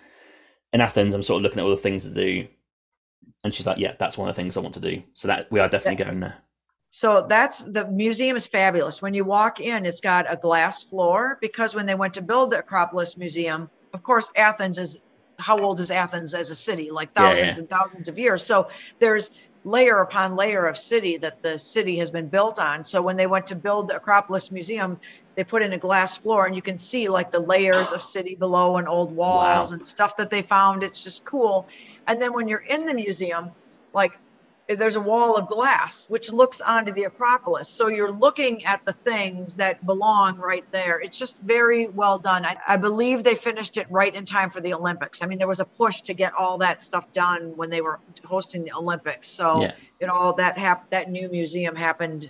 in 0.72 0.80
Athens, 0.80 1.14
I'm 1.14 1.22
sort 1.22 1.40
of 1.40 1.42
looking 1.42 1.58
at 1.58 1.64
all 1.64 1.70
the 1.70 1.76
things 1.76 2.08
to 2.08 2.14
do, 2.14 2.48
and 3.44 3.54
she's 3.54 3.66
like, 3.66 3.78
"Yeah, 3.78 3.94
that's 3.98 4.16
one 4.16 4.28
of 4.28 4.34
the 4.34 4.42
things 4.42 4.56
I 4.56 4.60
want 4.60 4.74
to 4.74 4.80
do." 4.80 5.02
So 5.12 5.28
that 5.28 5.52
we 5.52 5.60
are 5.60 5.68
definitely 5.68 6.02
going 6.02 6.20
there. 6.20 6.36
So 6.96 7.26
that's 7.28 7.58
the 7.58 7.86
museum 7.88 8.38
is 8.38 8.46
fabulous. 8.46 9.02
When 9.02 9.12
you 9.12 9.22
walk 9.22 9.60
in, 9.60 9.84
it's 9.84 10.00
got 10.00 10.32
a 10.32 10.34
glass 10.34 10.82
floor 10.82 11.36
because 11.42 11.74
when 11.74 11.84
they 11.84 11.94
went 11.94 12.14
to 12.14 12.22
build 12.22 12.52
the 12.52 12.60
Acropolis 12.60 13.18
Museum, 13.18 13.68
of 13.92 14.02
course, 14.02 14.32
Athens 14.34 14.78
is 14.78 14.98
how 15.38 15.58
old 15.58 15.78
is 15.78 15.90
Athens 15.90 16.34
as 16.34 16.50
a 16.50 16.54
city? 16.54 16.90
Like 16.90 17.12
thousands 17.12 17.40
yeah, 17.40 17.52
yeah. 17.52 17.58
and 17.58 17.68
thousands 17.68 18.08
of 18.08 18.18
years. 18.18 18.42
So 18.42 18.70
there's 18.98 19.30
layer 19.64 19.98
upon 19.98 20.36
layer 20.36 20.64
of 20.64 20.78
city 20.78 21.18
that 21.18 21.42
the 21.42 21.58
city 21.58 21.98
has 21.98 22.10
been 22.10 22.28
built 22.28 22.58
on. 22.58 22.82
So 22.82 23.02
when 23.02 23.18
they 23.18 23.26
went 23.26 23.46
to 23.48 23.56
build 23.56 23.88
the 23.88 23.96
Acropolis 23.96 24.50
Museum, 24.50 24.98
they 25.34 25.44
put 25.44 25.60
in 25.60 25.74
a 25.74 25.78
glass 25.78 26.16
floor 26.16 26.46
and 26.46 26.56
you 26.56 26.62
can 26.62 26.78
see 26.78 27.10
like 27.10 27.30
the 27.30 27.40
layers 27.40 27.92
of 27.92 28.00
city 28.00 28.36
below 28.36 28.78
and 28.78 28.88
old 28.88 29.14
walls 29.14 29.70
wow. 29.70 29.76
and 29.76 29.86
stuff 29.86 30.16
that 30.16 30.30
they 30.30 30.40
found. 30.40 30.82
It's 30.82 31.04
just 31.04 31.26
cool. 31.26 31.68
And 32.06 32.22
then 32.22 32.32
when 32.32 32.48
you're 32.48 32.60
in 32.60 32.86
the 32.86 32.94
museum, 32.94 33.50
like 33.92 34.18
there's 34.68 34.96
a 34.96 35.00
wall 35.00 35.36
of 35.36 35.48
glass 35.48 36.06
which 36.08 36.32
looks 36.32 36.60
onto 36.60 36.92
the 36.92 37.04
Acropolis. 37.04 37.68
So 37.68 37.86
you're 37.86 38.12
looking 38.12 38.64
at 38.64 38.84
the 38.84 38.92
things 38.92 39.54
that 39.54 39.84
belong 39.86 40.38
right 40.38 40.64
there. 40.72 40.98
It's 41.00 41.18
just 41.18 41.40
very 41.40 41.86
well 41.86 42.18
done. 42.18 42.44
I, 42.44 42.56
I, 42.66 42.76
believe 42.76 43.22
they 43.22 43.36
finished 43.36 43.76
it 43.76 43.86
right 43.90 44.12
in 44.12 44.24
time 44.24 44.50
for 44.50 44.60
the 44.60 44.74
Olympics. 44.74 45.22
I 45.22 45.26
mean, 45.26 45.38
there 45.38 45.46
was 45.46 45.60
a 45.60 45.64
push 45.64 46.02
to 46.02 46.14
get 46.14 46.34
all 46.34 46.58
that 46.58 46.82
stuff 46.82 47.12
done 47.12 47.56
when 47.56 47.70
they 47.70 47.80
were 47.80 48.00
hosting 48.24 48.64
the 48.64 48.72
Olympics. 48.72 49.28
So 49.28 49.54
yeah. 49.60 49.72
you 50.00 50.08
know 50.08 50.34
that 50.36 50.58
hap- 50.58 50.90
that 50.90 51.10
new 51.10 51.28
museum 51.28 51.76
happened. 51.76 52.28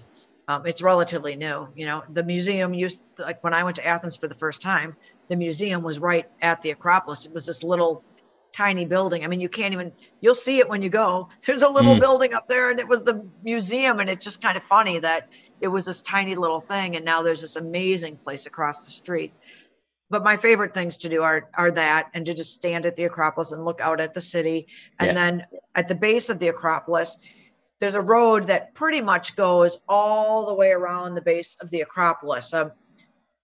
Um, 0.49 0.65
it's 0.67 0.83
relatively 0.83 1.37
new. 1.37 1.69
You 1.75 1.87
know, 1.87 2.05
the 2.13 2.23
museum 2.23 2.75
used 2.75 3.01
like 3.19 3.43
when 3.43 3.55
I 3.55 3.65
went 3.65 3.77
to 3.77 3.87
Athens 3.87 4.17
for 4.17 4.29
the 4.29 4.35
first 4.35 4.63
time, 4.63 4.95
the 5.29 5.37
museum 5.37 5.83
was 5.83 5.99
right 5.99 6.29
at 6.43 6.61
the 6.61 6.71
Acropolis. 6.71 7.25
It 7.25 7.33
was 7.33 7.47
this 7.47 7.65
little 7.65 8.05
tiny 8.57 8.87
building. 8.87 9.25
I 9.25 9.27
mean, 9.27 9.41
you 9.41 9.49
can't 9.49 9.75
even, 9.75 9.93
you'll 10.21 10.35
see 10.35 10.59
it 10.59 10.69
when 10.69 10.81
you 10.81 10.89
go. 10.89 11.29
There's 11.45 11.63
a 11.63 11.69
little 11.69 11.97
mm. 11.97 12.01
building 12.01 12.33
up 12.33 12.49
there, 12.49 12.71
and 12.71 12.81
it 12.81 12.89
was 12.89 13.03
the 13.03 13.27
museum. 13.43 14.01
And 14.01 14.09
it's 14.09 14.25
just 14.25 14.41
kind 14.41 14.57
of 14.57 14.63
funny 14.63 14.99
that 15.01 15.29
it 15.61 15.69
was 15.69 15.85
this 15.85 16.03
tiny 16.03 16.35
little 16.35 16.61
thing. 16.61 16.97
And 16.97 17.05
now 17.05 17.23
there's 17.23 17.43
this 17.43 17.57
amazing 17.57 18.17
place 18.17 18.47
across 18.47 18.85
the 18.85 18.91
street. 18.91 19.33
But 20.09 20.23
my 20.23 20.37
favorite 20.37 20.73
things 20.73 20.99
to 20.99 21.09
do 21.09 21.23
are, 21.23 21.51
are 21.55 21.71
that 21.73 22.11
and 22.15 22.25
to 22.27 22.35
just 22.35 22.53
stand 22.55 22.87
at 22.87 22.97
the 22.97 23.05
Acropolis 23.05 23.53
and 23.53 23.65
look 23.65 23.81
out 23.81 24.01
at 24.01 24.15
the 24.15 24.21
city. 24.21 24.69
And 24.99 25.09
yeah. 25.09 25.15
then 25.15 25.47
at 25.75 25.89
the 25.89 25.95
base 25.95 26.31
of 26.31 26.39
the 26.39 26.49
Acropolis, 26.49 27.19
there's 27.81 27.97
a 27.97 28.01
road 28.01 28.47
that 28.47 28.73
pretty 28.75 29.03
much 29.03 29.37
goes 29.37 29.79
all 29.89 30.47
the 30.47 30.55
way 30.55 30.71
around 30.71 31.15
the 31.15 31.21
base 31.21 31.57
of 31.61 31.71
the 31.71 31.83
Acropolis. 31.83 32.55
Um, 32.55 32.73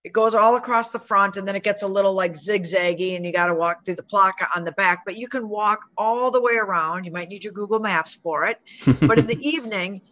it 0.05 0.13
goes 0.13 0.35
all 0.35 0.57
across 0.57 0.91
the 0.91 0.99
front 0.99 1.37
and 1.37 1.47
then 1.47 1.55
it 1.55 1.63
gets 1.63 1.83
a 1.83 1.87
little 1.87 2.13
like 2.13 2.35
zigzaggy 2.35 3.15
and 3.15 3.25
you 3.25 3.33
got 3.33 3.47
to 3.47 3.55
walk 3.55 3.85
through 3.85 3.95
the 3.95 4.03
Plaka 4.03 4.47
on 4.55 4.65
the 4.65 4.73
back 4.73 5.03
but 5.05 5.17
you 5.17 5.29
can 5.29 5.49
walk 5.49 5.81
all 5.97 6.31
the 6.31 6.41
way 6.41 6.55
around. 6.55 7.05
You 7.05 7.13
might 7.13 7.29
need 7.29 7.45
your 7.45 7.53
google 7.53 7.79
maps 7.79 8.19
for 8.23 8.47
it. 8.47 8.61
But 9.07 9.19
in 9.19 9.27
the 9.27 9.41
evening 9.41 10.03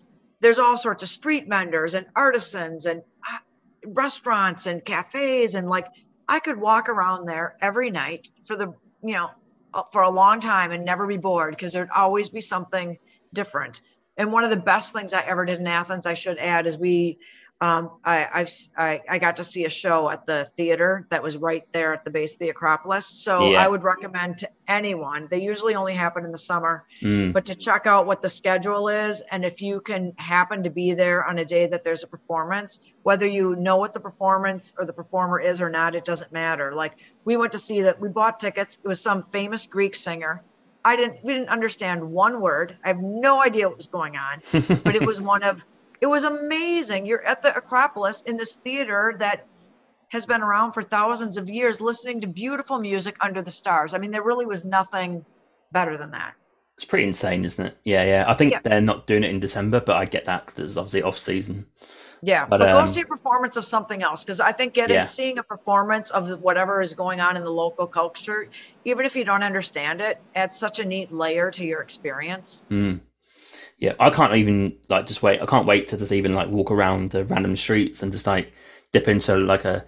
there's 0.40 0.58
all 0.58 0.76
sorts 0.76 1.02
of 1.02 1.08
street 1.08 1.46
vendors 1.48 1.94
and 1.94 2.06
artisans 2.16 2.86
and 2.86 3.02
uh, 3.30 3.38
restaurants 3.86 4.66
and 4.66 4.84
cafes 4.84 5.54
and 5.54 5.68
like 5.68 5.86
i 6.28 6.38
could 6.38 6.60
walk 6.60 6.88
around 6.88 7.26
there 7.26 7.56
every 7.60 7.90
night 7.90 8.28
for 8.46 8.56
the 8.56 8.74
you 9.02 9.14
know 9.14 9.30
uh, 9.72 9.82
for 9.92 10.02
a 10.02 10.10
long 10.10 10.40
time 10.40 10.72
and 10.72 10.84
never 10.84 11.06
be 11.06 11.16
bored 11.16 11.54
because 11.54 11.72
there'd 11.72 11.90
always 11.94 12.28
be 12.28 12.40
something 12.40 12.98
different. 13.32 13.80
And 14.16 14.32
one 14.32 14.44
of 14.44 14.50
the 14.50 14.56
best 14.56 14.92
things 14.92 15.14
i 15.14 15.20
ever 15.20 15.44
did 15.44 15.60
in 15.60 15.66
athens 15.66 16.06
i 16.06 16.14
should 16.14 16.38
add 16.38 16.66
is 16.66 16.76
we 16.76 17.18
um, 17.62 17.90
I, 18.04 18.26
I've 18.32 18.50
I, 18.76 19.02
I 19.08 19.18
got 19.18 19.36
to 19.36 19.44
see 19.44 19.66
a 19.66 19.68
show 19.68 20.08
at 20.08 20.24
the 20.24 20.50
theater 20.56 21.06
that 21.10 21.22
was 21.22 21.36
right 21.36 21.62
there 21.72 21.92
at 21.92 22.04
the 22.04 22.10
base 22.10 22.32
of 22.32 22.38
the 22.38 22.48
Acropolis. 22.48 23.06
So 23.06 23.50
yeah. 23.50 23.62
I 23.62 23.68
would 23.68 23.82
recommend 23.82 24.38
to 24.38 24.48
anyone. 24.66 25.28
They 25.30 25.42
usually 25.42 25.74
only 25.74 25.94
happen 25.94 26.24
in 26.24 26.32
the 26.32 26.38
summer, 26.38 26.86
mm. 27.02 27.34
but 27.34 27.44
to 27.46 27.54
check 27.54 27.86
out 27.86 28.06
what 28.06 28.22
the 28.22 28.30
schedule 28.30 28.88
is, 28.88 29.22
and 29.30 29.44
if 29.44 29.60
you 29.60 29.80
can 29.80 30.14
happen 30.16 30.62
to 30.62 30.70
be 30.70 30.94
there 30.94 31.26
on 31.26 31.38
a 31.38 31.44
day 31.44 31.66
that 31.66 31.84
there's 31.84 32.02
a 32.02 32.06
performance, 32.06 32.80
whether 33.02 33.26
you 33.26 33.54
know 33.56 33.76
what 33.76 33.92
the 33.92 34.00
performance 34.00 34.72
or 34.78 34.86
the 34.86 34.92
performer 34.92 35.38
is 35.38 35.60
or 35.60 35.68
not, 35.68 35.94
it 35.94 36.06
doesn't 36.06 36.32
matter. 36.32 36.74
Like 36.74 36.94
we 37.26 37.36
went 37.36 37.52
to 37.52 37.58
see 37.58 37.82
that. 37.82 38.00
We 38.00 38.08
bought 38.08 38.38
tickets. 38.38 38.78
It 38.82 38.88
was 38.88 39.02
some 39.02 39.24
famous 39.32 39.66
Greek 39.66 39.94
singer. 39.94 40.42
I 40.82 40.96
didn't 40.96 41.22
we 41.22 41.34
didn't 41.34 41.50
understand 41.50 42.02
one 42.10 42.40
word. 42.40 42.74
I 42.82 42.88
have 42.88 43.00
no 43.00 43.42
idea 43.42 43.68
what 43.68 43.76
was 43.76 43.86
going 43.86 44.16
on, 44.16 44.38
but 44.82 44.94
it 44.94 45.04
was 45.04 45.20
one 45.20 45.42
of 45.42 45.62
it 46.00 46.06
was 46.06 46.24
amazing. 46.24 47.06
You're 47.06 47.24
at 47.24 47.42
the 47.42 47.54
Acropolis 47.56 48.22
in 48.22 48.36
this 48.36 48.56
theater 48.56 49.14
that 49.18 49.46
has 50.10 50.26
been 50.26 50.42
around 50.42 50.72
for 50.72 50.82
thousands 50.82 51.36
of 51.36 51.48
years, 51.48 51.80
listening 51.80 52.20
to 52.22 52.26
beautiful 52.26 52.78
music 52.78 53.16
under 53.20 53.42
the 53.42 53.50
stars. 53.50 53.94
I 53.94 53.98
mean, 53.98 54.10
there 54.10 54.22
really 54.22 54.46
was 54.46 54.64
nothing 54.64 55.24
better 55.72 55.96
than 55.96 56.10
that. 56.12 56.34
It's 56.74 56.84
pretty 56.84 57.04
insane, 57.04 57.44
isn't 57.44 57.64
it? 57.64 57.76
Yeah, 57.84 58.04
yeah. 58.04 58.24
I 58.26 58.32
think 58.32 58.52
yeah. 58.52 58.60
they're 58.62 58.80
not 58.80 59.06
doing 59.06 59.22
it 59.22 59.30
in 59.30 59.38
December, 59.38 59.80
but 59.80 59.96
I 59.96 60.06
get 60.06 60.24
that 60.24 60.46
because 60.46 60.60
it's 60.60 60.76
obviously 60.76 61.02
off 61.02 61.18
season. 61.18 61.66
Yeah, 62.22 62.44
but, 62.44 62.58
but 62.58 62.70
um, 62.70 62.80
go 62.80 62.86
see 62.86 63.02
a 63.02 63.06
performance 63.06 63.56
of 63.56 63.64
something 63.64 64.02
else 64.02 64.24
because 64.24 64.40
I 64.40 64.52
think 64.52 64.74
getting 64.74 64.94
yeah. 64.94 65.04
seeing 65.04 65.38
a 65.38 65.42
performance 65.42 66.10
of 66.10 66.40
whatever 66.40 66.80
is 66.80 66.94
going 66.94 67.20
on 67.20 67.36
in 67.36 67.42
the 67.42 67.52
local 67.52 67.86
culture, 67.86 68.48
even 68.84 69.06
if 69.06 69.14
you 69.14 69.24
don't 69.24 69.42
understand 69.42 70.00
it, 70.00 70.20
adds 70.34 70.58
such 70.58 70.80
a 70.80 70.84
neat 70.84 71.12
layer 71.12 71.50
to 71.52 71.64
your 71.64 71.80
experience. 71.80 72.62
Mm 72.70 73.00
yeah, 73.78 73.94
I 73.98 74.10
can't 74.10 74.34
even 74.34 74.76
like 74.88 75.06
just 75.06 75.22
wait. 75.22 75.40
I 75.40 75.46
can't 75.46 75.66
wait 75.66 75.86
to 75.88 75.96
just 75.96 76.12
even 76.12 76.34
like 76.34 76.48
walk 76.48 76.70
around 76.70 77.10
the 77.10 77.24
random 77.24 77.56
streets 77.56 78.02
and 78.02 78.12
just 78.12 78.26
like 78.26 78.52
dip 78.92 79.08
into 79.08 79.36
like 79.38 79.64
a 79.64 79.84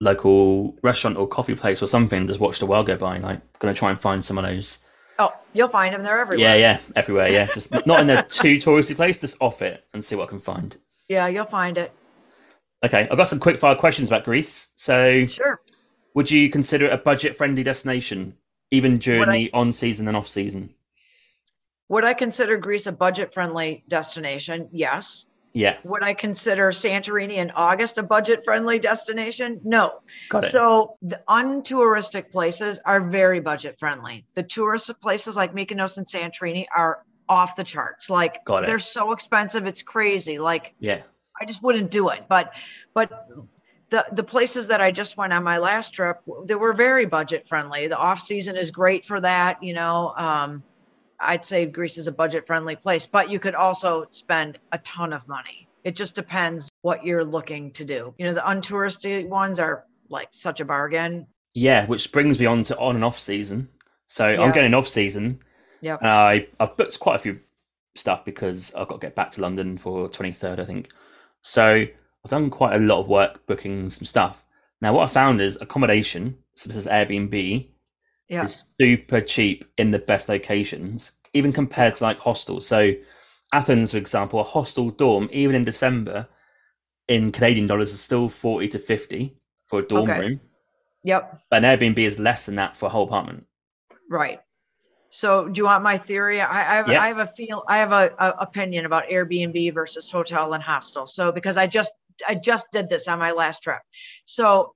local 0.00 0.76
restaurant 0.82 1.16
or 1.16 1.28
coffee 1.28 1.54
place 1.54 1.82
or 1.82 1.86
something. 1.86 2.26
Just 2.26 2.40
watch 2.40 2.58
the 2.58 2.66
world 2.66 2.86
go 2.86 2.96
by. 2.96 3.18
Like, 3.18 3.40
gonna 3.58 3.74
try 3.74 3.90
and 3.90 4.00
find 4.00 4.24
some 4.24 4.38
of 4.38 4.44
those. 4.44 4.84
Oh, 5.18 5.32
you'll 5.52 5.68
find 5.68 5.94
them. 5.94 6.02
They're 6.02 6.20
everywhere. 6.20 6.44
Yeah, 6.48 6.54
yeah, 6.56 6.80
everywhere. 6.96 7.28
Yeah, 7.28 7.46
just 7.54 7.86
not 7.86 8.00
in 8.00 8.10
a 8.10 8.22
too 8.24 8.56
touristy 8.56 8.96
place. 8.96 9.20
Just 9.20 9.40
off 9.40 9.62
it 9.62 9.84
and 9.92 10.04
see 10.04 10.16
what 10.16 10.24
I 10.24 10.30
can 10.30 10.40
find. 10.40 10.76
Yeah, 11.08 11.28
you'll 11.28 11.44
find 11.44 11.78
it. 11.78 11.92
Okay, 12.84 13.06
I've 13.08 13.16
got 13.16 13.28
some 13.28 13.38
quick 13.38 13.58
fire 13.58 13.76
questions 13.76 14.08
about 14.08 14.24
Greece. 14.24 14.72
So, 14.74 15.26
sure. 15.26 15.60
Would 16.14 16.30
you 16.30 16.50
consider 16.50 16.86
it 16.86 16.92
a 16.92 16.98
budget 16.98 17.36
friendly 17.36 17.62
destination, 17.62 18.36
even 18.72 18.98
during 18.98 19.28
I... 19.28 19.32
the 19.32 19.50
on 19.52 19.72
season 19.72 20.08
and 20.08 20.16
off 20.16 20.26
season? 20.26 20.70
Would 21.88 22.04
I 22.04 22.14
consider 22.14 22.56
Greece 22.56 22.86
a 22.86 22.92
budget 22.92 23.34
friendly 23.34 23.84
destination? 23.88 24.68
Yes. 24.72 25.26
Yeah. 25.52 25.78
Would 25.84 26.02
I 26.02 26.14
consider 26.14 26.70
Santorini 26.70 27.34
in 27.34 27.50
August 27.50 27.98
a 27.98 28.02
budget 28.02 28.44
friendly 28.44 28.78
destination? 28.78 29.60
No. 29.64 30.00
Got 30.30 30.44
it. 30.44 30.50
So 30.50 30.96
the 31.02 31.20
untouristic 31.28 32.30
places 32.32 32.80
are 32.84 33.00
very 33.00 33.40
budget 33.40 33.78
friendly. 33.78 34.24
The 34.34 34.42
tourist 34.42 34.90
places 35.00 35.36
like 35.36 35.52
Mykonos 35.52 35.98
and 35.98 36.06
Santorini 36.06 36.66
are 36.74 37.04
off 37.28 37.56
the 37.56 37.64
charts. 37.64 38.08
Like 38.08 38.44
Got 38.44 38.64
it. 38.64 38.66
they're 38.66 38.78
so 38.78 39.12
expensive, 39.12 39.66
it's 39.66 39.82
crazy. 39.82 40.38
Like 40.38 40.74
yeah, 40.80 41.02
I 41.40 41.44
just 41.44 41.62
wouldn't 41.62 41.90
do 41.90 42.08
it. 42.08 42.24
But 42.28 42.52
but 42.94 43.28
the 43.90 44.06
the 44.12 44.24
places 44.24 44.68
that 44.68 44.80
I 44.80 44.90
just 44.90 45.18
went 45.18 45.34
on 45.34 45.44
my 45.44 45.58
last 45.58 45.92
trip, 45.92 46.20
they 46.46 46.54
were 46.54 46.72
very 46.72 47.04
budget 47.04 47.46
friendly. 47.46 47.88
The 47.88 47.98
off 47.98 48.20
season 48.20 48.56
is 48.56 48.70
great 48.70 49.04
for 49.04 49.20
that. 49.20 49.62
You 49.62 49.74
know. 49.74 50.14
Um, 50.16 50.62
I'd 51.22 51.44
say 51.44 51.66
Greece 51.66 51.98
is 51.98 52.08
a 52.08 52.12
budget 52.12 52.46
friendly 52.46 52.76
place, 52.76 53.06
but 53.06 53.30
you 53.30 53.38
could 53.38 53.54
also 53.54 54.06
spend 54.10 54.58
a 54.72 54.78
ton 54.78 55.12
of 55.12 55.26
money. 55.28 55.68
It 55.84 55.96
just 55.96 56.14
depends 56.14 56.70
what 56.82 57.04
you're 57.04 57.24
looking 57.24 57.70
to 57.72 57.84
do. 57.84 58.14
You 58.18 58.26
know, 58.26 58.34
the 58.34 58.40
untouristy 58.40 59.26
ones 59.26 59.58
are 59.58 59.84
like 60.08 60.28
such 60.30 60.60
a 60.60 60.64
bargain. 60.64 61.26
Yeah, 61.54 61.86
which 61.86 62.12
brings 62.12 62.38
me 62.38 62.46
on 62.46 62.62
to 62.64 62.78
on 62.78 62.94
and 62.94 63.04
off 63.04 63.18
season. 63.18 63.68
So 64.06 64.28
yeah. 64.28 64.42
I'm 64.42 64.52
going 64.52 64.74
off 64.74 64.88
season. 64.88 65.40
Yeah. 65.80 65.96
I 66.00 66.46
I've 66.60 66.76
booked 66.76 67.00
quite 67.00 67.16
a 67.16 67.18
few 67.18 67.40
stuff 67.94 68.24
because 68.24 68.74
I've 68.74 68.88
got 68.88 69.00
to 69.00 69.06
get 69.06 69.16
back 69.16 69.30
to 69.32 69.40
London 69.40 69.78
for 69.78 70.08
23rd, 70.08 70.60
I 70.60 70.64
think. 70.64 70.92
So 71.42 71.64
I've 71.64 72.30
done 72.30 72.50
quite 72.50 72.76
a 72.76 72.78
lot 72.78 73.00
of 73.00 73.08
work 73.08 73.44
booking 73.46 73.90
some 73.90 74.06
stuff. 74.06 74.46
Now, 74.80 74.92
what 74.92 75.04
I 75.04 75.06
found 75.06 75.40
is 75.40 75.58
accommodation. 75.60 76.38
So 76.54 76.68
this 76.68 76.76
is 76.76 76.86
Airbnb 76.86 77.68
yeah. 78.32 78.42
is 78.42 78.64
super 78.80 79.20
cheap 79.20 79.64
in 79.78 79.90
the 79.90 79.98
best 79.98 80.28
locations, 80.28 81.12
even 81.34 81.52
compared 81.52 81.94
to 81.96 82.04
like 82.04 82.18
hostels. 82.18 82.66
So 82.66 82.92
Athens, 83.52 83.92
for 83.92 83.98
example, 83.98 84.40
a 84.40 84.44
hostel 84.44 84.90
dorm, 84.90 85.28
even 85.32 85.54
in 85.54 85.64
December, 85.64 86.26
in 87.08 87.32
Canadian 87.32 87.66
dollars, 87.66 87.92
is 87.92 88.00
still 88.00 88.28
forty 88.28 88.68
to 88.68 88.78
fifty 88.78 89.36
for 89.66 89.80
a 89.80 89.82
dorm 89.82 90.10
okay. 90.10 90.20
room. 90.20 90.40
Yep. 91.04 91.40
But 91.50 91.64
an 91.64 91.78
Airbnb 91.78 91.98
is 91.98 92.18
less 92.18 92.46
than 92.46 92.56
that 92.56 92.76
for 92.76 92.86
a 92.86 92.88
whole 92.88 93.04
apartment. 93.04 93.46
Right. 94.08 94.40
So, 95.10 95.46
do 95.46 95.58
you 95.58 95.64
want 95.64 95.82
my 95.82 95.98
theory? 95.98 96.40
I, 96.40 96.60
I, 96.60 96.76
have. 96.76 96.88
I 96.88 97.08
have 97.08 97.18
a 97.18 97.26
feel. 97.26 97.64
I 97.68 97.76
have 97.78 97.92
a, 97.92 98.14
a, 98.18 98.30
opinion 98.38 98.86
about 98.86 99.08
Airbnb 99.08 99.74
versus 99.74 100.08
hotel 100.08 100.54
and 100.54 100.62
hostel. 100.62 101.06
So, 101.06 101.30
because 101.30 101.58
I 101.58 101.66
just 101.66 101.92
I 102.26 102.34
just 102.34 102.68
did 102.72 102.88
this 102.88 103.08
on 103.08 103.18
my 103.18 103.32
last 103.32 103.62
trip. 103.62 103.80
So, 104.24 104.74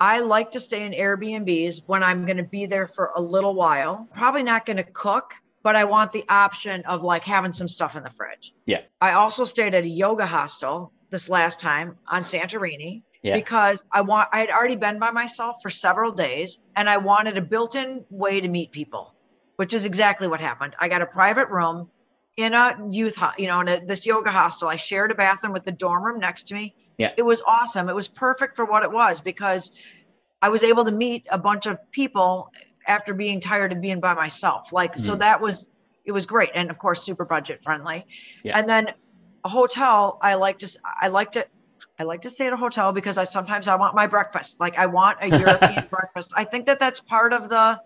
I 0.00 0.20
like 0.20 0.52
to 0.52 0.60
stay 0.60 0.86
in 0.86 0.92
Airbnbs 0.92 1.82
when 1.86 2.02
I'm 2.02 2.24
going 2.24 2.38
to 2.38 2.42
be 2.42 2.64
there 2.64 2.86
for 2.86 3.12
a 3.14 3.20
little 3.20 3.54
while. 3.54 4.08
Probably 4.14 4.42
not 4.42 4.64
going 4.64 4.78
to 4.78 4.82
cook, 4.82 5.34
but 5.62 5.76
I 5.76 5.84
want 5.84 6.12
the 6.12 6.24
option 6.26 6.82
of 6.86 7.04
like 7.04 7.22
having 7.22 7.52
some 7.52 7.68
stuff 7.68 7.96
in 7.96 8.02
the 8.02 8.10
fridge. 8.10 8.54
Yeah. 8.64 8.80
I 9.00 9.12
also 9.12 9.44
stayed 9.44 9.74
at 9.74 9.84
a 9.84 9.88
yoga 9.88 10.24
hostel 10.24 10.92
this 11.10 11.28
last 11.28 11.60
time 11.60 11.98
on 12.08 12.22
Santorini 12.22 13.02
yeah. 13.22 13.34
because 13.34 13.84
I 13.92 14.00
want 14.00 14.30
I 14.32 14.40
had 14.40 14.50
already 14.50 14.76
been 14.76 14.98
by 14.98 15.10
myself 15.10 15.56
for 15.60 15.68
several 15.68 16.12
days 16.12 16.58
and 16.74 16.88
I 16.88 16.96
wanted 16.96 17.36
a 17.36 17.42
built-in 17.42 18.04
way 18.08 18.40
to 18.40 18.48
meet 18.48 18.72
people, 18.72 19.14
which 19.56 19.74
is 19.74 19.84
exactly 19.84 20.28
what 20.28 20.40
happened. 20.40 20.74
I 20.78 20.88
got 20.88 21.02
a 21.02 21.06
private 21.06 21.48
room 21.48 21.90
in 22.38 22.54
a 22.54 22.76
youth, 22.88 23.22
you 23.36 23.48
know, 23.48 23.60
in 23.60 23.68
a, 23.68 23.84
this 23.84 24.06
yoga 24.06 24.30
hostel. 24.30 24.68
I 24.68 24.76
shared 24.76 25.10
a 25.10 25.14
bathroom 25.14 25.52
with 25.52 25.64
the 25.64 25.72
dorm 25.72 26.02
room 26.02 26.20
next 26.20 26.48
to 26.48 26.54
me. 26.54 26.74
Yeah. 27.00 27.12
It 27.16 27.22
was 27.22 27.42
awesome. 27.46 27.88
It 27.88 27.94
was 27.94 28.08
perfect 28.08 28.56
for 28.56 28.66
what 28.66 28.82
it 28.82 28.92
was 28.92 29.22
because 29.22 29.72
I 30.42 30.50
was 30.50 30.62
able 30.62 30.84
to 30.84 30.92
meet 30.92 31.26
a 31.30 31.38
bunch 31.38 31.64
of 31.66 31.90
people 31.90 32.52
after 32.86 33.14
being 33.14 33.40
tired 33.40 33.72
of 33.72 33.80
being 33.80 34.00
by 34.00 34.12
myself. 34.12 34.70
Like, 34.70 34.92
mm-hmm. 34.92 35.00
so 35.00 35.14
that 35.16 35.40
was, 35.40 35.66
it 36.04 36.12
was 36.12 36.26
great. 36.26 36.50
And 36.54 36.70
of 36.70 36.78
course, 36.78 37.02
super 37.02 37.24
budget 37.24 37.62
friendly. 37.62 38.06
Yeah. 38.44 38.58
And 38.58 38.68
then 38.68 38.92
a 39.44 39.48
hotel, 39.48 40.18
I 40.20 40.34
like 40.34 40.58
to, 40.58 40.68
I 41.00 41.08
like 41.08 41.32
to, 41.32 41.46
I 41.98 42.02
like 42.02 42.22
to 42.22 42.30
stay 42.30 42.46
at 42.46 42.52
a 42.52 42.56
hotel 42.56 42.92
because 42.92 43.16
I 43.16 43.24
sometimes 43.24 43.66
I 43.66 43.76
want 43.76 43.94
my 43.94 44.06
breakfast. 44.06 44.60
Like 44.60 44.76
I 44.76 44.86
want 44.86 45.18
a 45.22 45.28
European 45.38 45.86
breakfast. 45.88 46.32
I 46.36 46.44
think 46.44 46.66
that 46.66 46.78
that's 46.78 47.00
part 47.00 47.32
of 47.32 47.48
the 47.48 47.80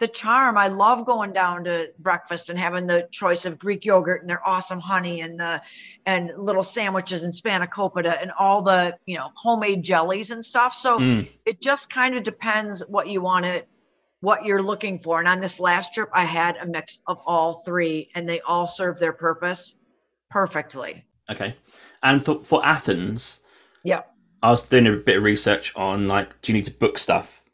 the 0.00 0.08
charm. 0.08 0.56
I 0.56 0.68
love 0.68 1.04
going 1.04 1.32
down 1.32 1.64
to 1.64 1.90
breakfast 1.98 2.48
and 2.48 2.58
having 2.58 2.86
the 2.86 3.06
choice 3.12 3.44
of 3.44 3.58
Greek 3.58 3.84
yogurt 3.84 4.22
and 4.22 4.30
their 4.30 4.46
awesome 4.46 4.80
honey 4.80 5.20
and 5.20 5.38
the 5.38 5.62
and 6.06 6.32
little 6.36 6.62
sandwiches 6.62 7.22
and 7.22 7.32
spanakopita 7.32 8.20
and 8.20 8.32
all 8.32 8.62
the 8.62 8.96
you 9.06 9.16
know 9.16 9.30
homemade 9.36 9.84
jellies 9.84 10.30
and 10.30 10.44
stuff. 10.44 10.74
So 10.74 10.98
mm. 10.98 11.30
it 11.44 11.60
just 11.60 11.90
kind 11.90 12.16
of 12.16 12.22
depends 12.22 12.82
what 12.88 13.08
you 13.08 13.20
want 13.20 13.44
to 13.44 13.62
what 14.20 14.44
you're 14.44 14.62
looking 14.62 14.98
for. 14.98 15.18
And 15.18 15.28
on 15.28 15.40
this 15.40 15.60
last 15.60 15.92
trip, 15.92 16.08
I 16.14 16.24
had 16.24 16.56
a 16.56 16.66
mix 16.66 17.00
of 17.06 17.20
all 17.26 17.62
three, 17.64 18.10
and 18.14 18.28
they 18.28 18.40
all 18.40 18.66
serve 18.66 18.98
their 18.98 19.12
purpose 19.12 19.76
perfectly. 20.30 21.04
Okay, 21.30 21.54
and 22.02 22.24
for 22.24 22.42
for 22.42 22.64
Athens, 22.64 23.42
yeah, 23.84 24.02
I 24.42 24.50
was 24.50 24.66
doing 24.66 24.86
a 24.86 24.92
bit 24.92 25.18
of 25.18 25.24
research 25.24 25.76
on 25.76 26.08
like, 26.08 26.40
do 26.40 26.52
you 26.52 26.58
need 26.58 26.64
to 26.64 26.72
book 26.72 26.96
stuff? 26.96 27.44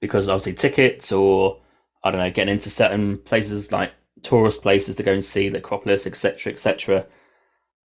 Because 0.00 0.28
obviously 0.28 0.54
tickets 0.54 1.12
or 1.12 1.60
I 2.04 2.10
don't 2.10 2.20
know, 2.20 2.30
getting 2.30 2.52
into 2.52 2.70
certain 2.70 3.18
places 3.18 3.72
like 3.72 3.92
tourist 4.22 4.62
places 4.62 4.96
to 4.96 5.02
go 5.02 5.12
and 5.12 5.24
see 5.24 5.48
the 5.48 5.58
Acropolis, 5.58 6.06
etc., 6.06 6.52
etc. 6.52 7.06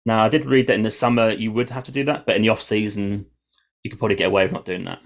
Now, 0.06 0.24
I 0.24 0.30
did 0.30 0.46
read 0.46 0.68
that 0.68 0.76
in 0.76 0.84
the 0.84 0.91
summer 0.91 1.32
you 1.32 1.52
would 1.52 1.70
have 1.70 1.86
to 1.86 1.91
do 1.91 2.04
that, 2.06 2.26
but 2.26 2.36
in 2.36 2.41
the 2.41 2.50
off 2.50 2.62
season, 2.62 3.26
you 3.84 3.90
could 3.90 4.00
probably 4.00 4.16
get 4.16 4.28
away 4.28 4.44
with 4.44 4.52
not 4.52 4.66
doing 4.66 4.84
that. 4.86 5.00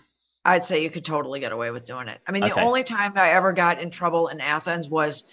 I'd 0.45 0.63
say 0.63 0.83
you 0.83 0.89
could 0.89 1.05
totally 1.05 1.39
get 1.39 1.51
away 1.51 1.71
with 1.71 1.85
doing 1.85 2.07
it. 2.07 2.19
I 2.27 2.31
mean, 2.31 2.43
the 2.43 2.51
okay. 2.51 2.63
only 2.63 2.83
time 2.83 3.13
I 3.15 3.29
ever 3.31 3.53
got 3.53 3.79
in 3.79 3.89
trouble 3.89 4.27
in 4.27 4.41
Athens 4.41 4.89
was 4.89 5.25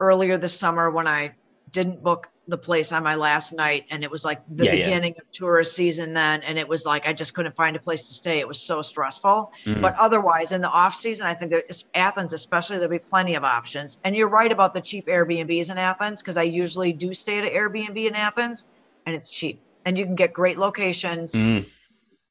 earlier 0.00 0.38
this 0.38 0.58
summer 0.58 0.90
when 0.90 1.06
I 1.06 1.32
didn't 1.70 2.02
book 2.02 2.30
the 2.48 2.58
place 2.58 2.92
on 2.92 3.02
my 3.02 3.14
last 3.14 3.52
night 3.52 3.84
and 3.90 4.02
it 4.02 4.10
was 4.10 4.24
like 4.24 4.40
the 4.48 4.64
Yeah, 4.64 4.72
yeah. 4.72 4.84
beginning 4.86 5.14
of 5.20 5.30
tourist 5.30 5.76
season 5.76 6.14
then 6.14 6.42
and 6.42 6.58
it 6.58 6.66
was 6.66 6.86
like 6.86 7.06
I 7.06 7.12
just 7.12 7.34
couldn't 7.34 7.54
find 7.54 7.76
a 7.76 7.78
place 7.78 8.04
to 8.04 8.12
stay. 8.14 8.40
It 8.40 8.48
was 8.48 8.58
so 8.58 8.80
stressful. 8.82 9.52
Mm. 9.66 9.82
But 9.82 9.94
otherwise 9.96 10.52
in 10.52 10.62
the 10.62 10.68
off 10.70 10.98
season, 11.00 11.26
I 11.26 11.34
think 11.34 11.52
there's 11.52 11.86
Athens 11.94 12.32
especially 12.32 12.78
there'll 12.78 12.90
be 12.90 12.98
plenty 12.98 13.34
of 13.34 13.44
options. 13.44 13.98
And 14.02 14.16
you're 14.16 14.28
right 14.28 14.50
about 14.50 14.72
the 14.74 14.80
cheap 14.80 15.06
Airbnbs 15.08 15.70
in 15.70 15.76
Athens 15.78 16.22
because 16.22 16.38
I 16.38 16.44
usually 16.44 16.92
do 16.94 17.12
stay 17.12 17.38
at 17.38 17.44
an 17.44 17.50
Airbnb 17.50 18.08
in 18.08 18.14
Athens 18.14 18.64
and 19.04 19.14
it's 19.14 19.28
cheap. 19.30 19.60
And 19.84 19.98
you 19.98 20.04
can 20.06 20.14
get 20.14 20.32
great 20.32 20.58
locations 20.58 21.34
Mm. 21.34 21.66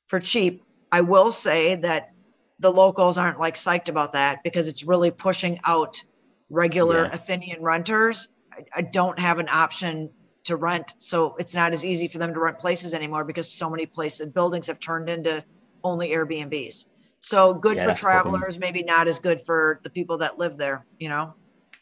for 0.07 0.19
cheap. 0.19 0.63
I 0.91 1.01
will 1.01 1.29
say 1.31 1.75
that 1.75 2.11
the 2.59 2.71
locals 2.71 3.19
aren't 3.19 3.39
like 3.39 3.53
psyched 3.53 3.87
about 3.89 4.13
that 4.13 4.41
because 4.43 4.67
it's 4.67 4.83
really 4.83 5.11
pushing 5.11 5.59
out 5.63 6.01
regular 6.49 7.03
Yeah. 7.03 7.13
Athenian 7.13 7.61
renters. 7.61 8.29
I, 8.75 8.81
don't 8.81 9.19
have 9.19 9.39
an 9.39 9.47
option 9.49 10.09
to 10.45 10.55
rent, 10.55 10.93
so 10.97 11.35
it's 11.37 11.53
not 11.55 11.73
as 11.73 11.83
easy 11.83 12.07
for 12.07 12.17
them 12.17 12.33
to 12.33 12.39
rent 12.39 12.57
places 12.57 12.93
anymore 12.93 13.23
because 13.23 13.51
so 13.51 13.69
many 13.69 13.85
places 13.85 14.21
and 14.21 14.33
buildings 14.33 14.67
have 14.67 14.79
turned 14.79 15.09
into 15.09 15.43
only 15.83 16.09
Airbnbs. 16.09 16.85
So 17.19 17.53
good 17.53 17.77
Yeah, 17.77 17.83
for 17.83 17.87
that's 17.89 18.01
the 18.01 18.05
problem. 18.05 18.35
travelers, 18.35 18.59
maybe 18.59 18.83
not 18.83 19.07
as 19.07 19.19
good 19.19 19.41
for 19.41 19.79
the 19.83 19.89
people 19.89 20.17
that 20.19 20.37
live 20.37 20.55
there. 20.57 20.85
You 20.99 21.09
know, 21.09 21.33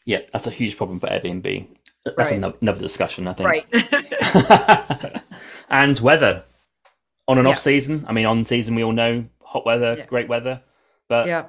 Yeah, 0.04 0.20
that's 0.32 0.46
a 0.46 0.50
huge 0.50 0.76
problem 0.76 0.98
for 1.00 1.08
Airbnb. 1.08 1.66
That's 2.04 2.16
Right. 2.18 2.32
another, 2.32 2.56
another 2.60 2.80
discussion, 2.80 3.26
I 3.26 3.32
think. 3.32 3.48
right? 3.48 5.22
and 5.70 5.98
weather 6.00 6.44
on 7.28 7.38
and 7.38 7.46
Yeah. 7.46 7.52
off 7.52 7.58
season. 7.58 8.04
I 8.08 8.12
mean, 8.12 8.26
on 8.26 8.44
season 8.44 8.74
we 8.74 8.84
all 8.84 8.92
know 8.92 9.24
hot 9.42 9.66
weather, 9.66 9.96
Yeah. 9.98 10.06
great 10.06 10.28
weather. 10.28 10.60
But 11.08 11.26
yeah. 11.26 11.48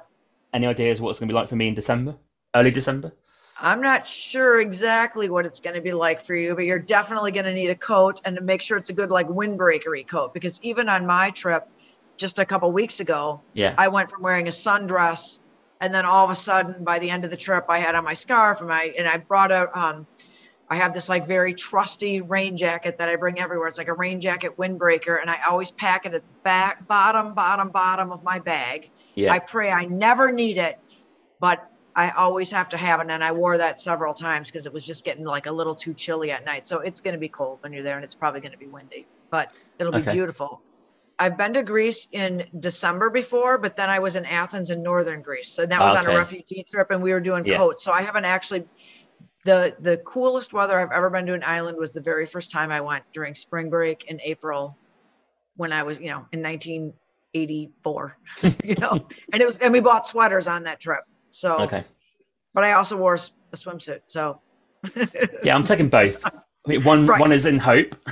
any 0.53 0.65
ideas 0.67 0.99
what 1.01 1.09
it's 1.11 1.19
going 1.19 1.27
to 1.27 1.33
be 1.33 1.35
like 1.35 1.47
for 1.47 1.55
me 1.55 1.67
in 1.67 1.75
December, 1.75 2.15
early 2.55 2.71
December? 2.71 3.11
I'm 3.59 3.81
not 3.81 4.07
sure 4.07 4.59
exactly 4.59 5.29
what 5.29 5.45
it's 5.45 5.59
going 5.59 5.75
to 5.75 5.81
be 5.81 5.93
like 5.93 6.21
for 6.23 6.35
you, 6.35 6.53
but 6.53 6.65
you're 6.65 6.79
definitely 6.79 7.31
going 7.31 7.45
to 7.45 7.53
need 7.53 7.69
a 7.69 7.75
coat 7.75 8.21
and 8.23 8.35
to 8.35 8.41
make 8.41 8.61
sure 8.61 8.77
it's 8.77 8.89
a 8.89 8.93
good 8.93 9.09
like 9.09 9.27
windbreakery 9.27 10.07
coat 10.07 10.33
because 10.33 10.59
even 10.61 10.89
on 10.89 11.05
my 11.05 11.31
trip 11.31 11.67
just 12.17 12.39
a 12.39 12.45
couple 12.45 12.71
weeks 12.71 12.99
ago, 12.99 13.41
Yeah. 13.53 13.73
I 13.77 13.87
went 13.87 14.11
from 14.11 14.21
wearing 14.21 14.47
a 14.47 14.51
sundress 14.51 15.39
and 15.81 15.93
then 15.93 16.05
all 16.05 16.23
of 16.23 16.31
a 16.31 16.35
sudden 16.35 16.83
by 16.83 16.99
the 16.99 17.09
end 17.09 17.25
of 17.25 17.31
the 17.31 17.37
trip 17.37 17.65
I 17.69 17.79
had 17.79 17.95
on 17.95 18.03
my 18.03 18.13
scarf 18.13 18.59
and 18.59 18.69
my 18.69 18.93
and 18.97 19.07
I 19.07 19.17
brought 19.17 19.51
a 19.51 19.77
um 19.77 20.07
I 20.69 20.75
have 20.75 20.93
this 20.93 21.07
like 21.07 21.27
very 21.27 21.53
trusty 21.53 22.21
rain 22.21 22.57
jacket 22.57 22.97
that 22.97 23.07
I 23.07 23.15
bring 23.15 23.39
everywhere. 23.39 23.67
It's 23.67 23.77
like 23.77 23.87
a 23.87 23.93
rain 23.93 24.19
jacket 24.19 24.57
windbreaker 24.57 25.21
and 25.21 25.29
I 25.29 25.37
always 25.49 25.71
pack 25.71 26.05
it 26.05 26.13
at 26.13 26.21
the 26.21 26.27
back 26.43 26.87
bottom 26.87 27.33
bottom 27.33 27.69
bottom 27.69 28.11
of 28.11 28.23
my 28.23 28.39
bag. 28.39 28.91
yeah. 29.15 29.31
I 29.31 29.39
pray 29.39 29.71
I 29.71 29.85
never 29.85 30.31
need 30.31 30.57
it, 30.57 30.77
but 31.39 31.71
I 31.97 32.11
always 32.11 32.51
have 32.51 32.69
to 32.69 32.77
have 32.77 33.01
it. 33.01 33.09
And 33.09 33.23
I 33.23 33.31
wore 33.31 33.57
that 33.57 33.81
several 33.81 34.13
times 34.13 34.51
because 34.51 34.67
it 34.67 34.71
was 34.73 34.85
just 34.85 35.03
getting 35.03 35.25
like 35.25 35.47
a 35.47 35.51
little 35.51 35.75
too 35.75 35.95
chilly 35.95 36.29
at 36.31 36.45
night. 36.45 36.67
So 36.67 36.79
it's 36.79 37.01
going 37.01 37.15
to 37.15 37.19
be 37.19 37.27
cold 37.27 37.57
when 37.63 37.73
you're 37.73 37.83
there 37.83 37.95
and 37.95 38.05
it's 38.05 38.13
probably 38.15 38.39
going 38.39 38.51
to 38.51 38.57
be 38.59 38.67
windy, 38.67 39.07
but 39.31 39.49
it'll 39.79 39.91
be 39.91 39.99
Okay. 40.01 40.11
beautiful. 40.11 40.61
I've 41.17 41.35
been 41.35 41.53
to 41.53 41.63
Greece 41.63 42.07
in 42.11 42.45
December 42.59 43.09
before, 43.09 43.57
but 43.57 43.75
then 43.75 43.89
I 43.89 43.97
was 43.97 44.15
in 44.15 44.25
Athens 44.27 44.69
in 44.69 44.83
northern 44.83 45.23
Greece. 45.23 45.57
And 45.57 45.71
that 45.71 45.83
was 45.83 45.95
on 45.95 46.05
a 46.05 46.15
refugee 46.15 46.63
trip 46.69 46.91
and 46.91 47.01
we 47.01 47.11
were 47.11 47.19
doing 47.19 47.43
Yeah. 47.43 47.57
coats. 47.57 47.83
So 47.83 47.91
I 47.91 48.03
haven't 48.03 48.25
actually 48.25 48.65
the 49.45 49.75
the 49.79 49.97
coolest 49.97 50.53
weather 50.53 50.79
I've 50.79 50.91
ever 50.91 51.09
been 51.09 51.25
to 51.25 51.33
an 51.33 51.43
island 51.43 51.77
was 51.79 51.93
the 51.93 52.01
very 52.01 52.27
first 52.27 52.51
time 52.51 52.71
I 52.71 52.81
went 52.81 53.03
during 53.13 53.33
spring 53.33 53.71
break 53.71 54.05
in 54.07 54.21
April 54.21 54.77
when 55.55 55.73
I 55.73 55.81
was, 55.83 55.99
you 55.99 56.09
know, 56.09 56.25
in 56.31 56.41
1984, 56.43 58.17
you 58.63 58.75
know, 58.75 59.07
and 59.33 59.41
it 59.41 59.45
was, 59.45 59.57
and 59.57 59.73
we 59.73 59.79
bought 59.79 60.05
sweaters 60.05 60.47
on 60.47 60.63
that 60.63 60.79
trip. 60.79 60.99
So, 61.29 61.57
okay. 61.59 61.83
but 62.53 62.63
I 62.63 62.73
also 62.73 62.97
wore 62.97 63.13
a 63.15 63.55
swimsuit. 63.55 64.01
So, 64.07 64.39
Yeah, 65.43 65.55
I'm 65.55 65.63
taking 65.63 65.89
both. 65.89 66.25
I 66.25 66.31
mean, 66.67 66.83
one 66.83 67.07
Right. 67.07 67.19
one 67.19 67.31
is 67.31 67.45
in 67.45 67.57
hope 67.59 67.95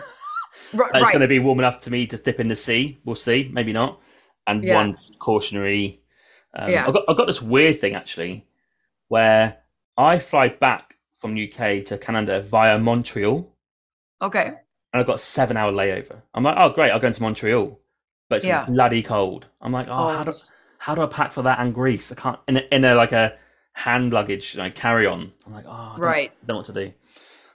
right, 0.74 0.92
it's 0.94 1.04
right. 1.04 1.12
going 1.12 1.22
to 1.22 1.28
be 1.28 1.40
warm 1.40 1.60
enough 1.60 1.82
to 1.82 1.92
me 1.92 2.08
to 2.08 2.18
dip 2.18 2.40
in 2.40 2.48
the 2.48 2.56
sea. 2.56 2.98
We'll 3.06 3.16
see, 3.16 3.50
maybe 3.54 3.74
not. 3.74 4.02
And 4.48 4.64
Yeah. 4.64 4.76
one 4.76 4.96
cautionary. 5.20 6.02
Um, 6.54 6.72
Yeah. 6.72 6.88
I've 6.88 6.94
got 6.94 7.04
I've 7.10 7.18
got 7.18 7.28
this 7.28 7.42
weird 7.42 7.80
thing 7.80 7.96
actually, 7.96 8.46
where 9.08 9.58
I 9.98 10.20
fly 10.20 10.50
back 10.50 10.96
from 11.20 11.32
UK 11.38 11.84
to 11.86 11.98
Canada 11.98 12.42
via 12.42 12.78
Montreal, 12.78 13.50
okay. 14.22 14.46
and 14.48 15.00
I've 15.02 15.08
got 15.08 15.16
a 15.16 15.20
seven 15.20 15.58
hour 15.58 15.72
layover. 15.72 16.22
I'm 16.34 16.44
like, 16.44 16.56
oh 16.58 16.70
great, 16.70 16.92
I'll 16.92 17.00
go 17.00 17.08
into 17.08 17.24
Montreal, 17.24 17.80
but 18.30 18.38
it's 18.38 18.46
Yeah. 18.46 18.66
bloody 18.66 19.02
cold. 19.02 19.48
I'm 19.62 19.72
like, 19.72 19.88
oh, 19.90 20.08
how 20.08 20.24
do 20.24 20.32
how 20.78 20.96
do 20.96 21.02
I 21.02 21.08
pack 21.08 21.32
for 21.32 21.42
that 21.44 21.60
and 21.60 21.74
Greece? 21.74 22.12
I 22.12 22.16
can't 22.16 22.40
in 22.48 22.58
a, 22.58 22.60
in 22.72 22.86
a 22.86 22.96
like 22.96 23.12
a 23.12 23.38
hand 23.74 24.14
luggage, 24.14 24.56
you 24.56 24.64
know, 24.64 24.70
carry 24.72 25.06
on. 25.06 25.32
I'm 25.46 25.54
like, 25.54 25.66
oh, 25.68 25.72
I 25.72 25.92
don't, 25.98 26.06
Right. 26.06 26.32
don't 26.46 26.56
know 26.56 26.58
what 26.58 26.66
to 26.68 26.74
do. 26.74 26.94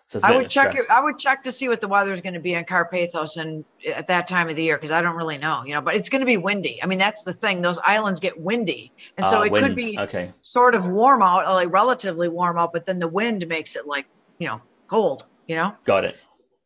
So 0.07 0.19
I 0.25 0.37
would 0.37 0.51
check. 0.51 0.73
Stress. 0.73 0.91
I 0.91 1.01
would 1.01 1.19
check 1.21 1.45
to 1.45 1.53
see 1.53 1.69
what 1.69 1.81
the 1.81 1.87
weather 1.87 2.13
is 2.13 2.21
going 2.21 2.35
to 2.35 2.41
be 2.41 2.55
in 2.55 2.65
Karpathos 2.65 3.37
and 3.37 3.65
at 3.95 4.09
that 4.09 4.27
time 4.27 4.49
of 4.49 4.57
the 4.57 4.65
year 4.65 4.77
because 4.77 4.91
I 4.91 5.01
don't 5.03 5.15
really 5.15 5.39
know, 5.39 5.63
you 5.65 5.73
know. 5.73 5.81
But 5.81 5.95
it's 5.95 6.09
going 6.09 6.19
to 6.21 6.27
be 6.27 6.37
windy. 6.37 6.83
I 6.83 6.87
mean, 6.87 6.99
that's 6.99 7.23
the 7.23 7.33
thing; 7.33 7.63
those 7.63 7.79
islands 7.85 8.19
get 8.19 8.37
windy, 8.41 8.91
and 9.17 9.25
so 9.25 9.39
Ah, 9.39 9.43
it 9.43 9.53
could 9.53 9.77
be 9.77 9.97
okay. 10.01 10.33
sort 10.41 10.75
of 10.75 10.89
warm 10.89 11.23
out, 11.23 11.47
like 11.47 11.73
relatively 11.73 12.29
warm 12.29 12.59
out, 12.59 12.73
but 12.73 12.87
then 12.87 12.99
the 12.99 13.07
wind 13.07 13.47
makes 13.47 13.77
it 13.77 13.87
like 13.87 14.05
you 14.41 14.49
know 14.49 14.61
cold. 14.89 15.27
You 15.47 15.55
know, 15.55 15.77
Got 15.85 16.05
it. 16.07 16.17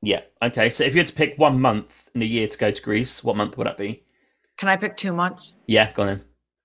Yeah. 0.01 0.22
Okay. 0.40 0.70
So 0.70 0.85
if 0.85 0.94
you 0.94 1.01
had 1.01 1.06
to 1.09 1.14
pick 1.14 1.36
one 1.39 1.60
month 1.60 2.09
in 2.14 2.22
a 2.22 2.24
year 2.26 2.48
to 2.48 2.59
go 2.59 2.70
to 2.70 2.82
Greece, 2.82 3.22
what 3.22 3.36
month 3.36 3.59
would 3.59 3.66
that 3.66 3.76
be? 3.76 4.05
can 4.56 4.68
I 4.70 4.76
pick 4.76 4.97
two 4.97 5.12
months? 5.12 5.52
Yeah, 5.66 5.93
go 5.93 6.02
on 6.02 6.09
then. 6.09 6.20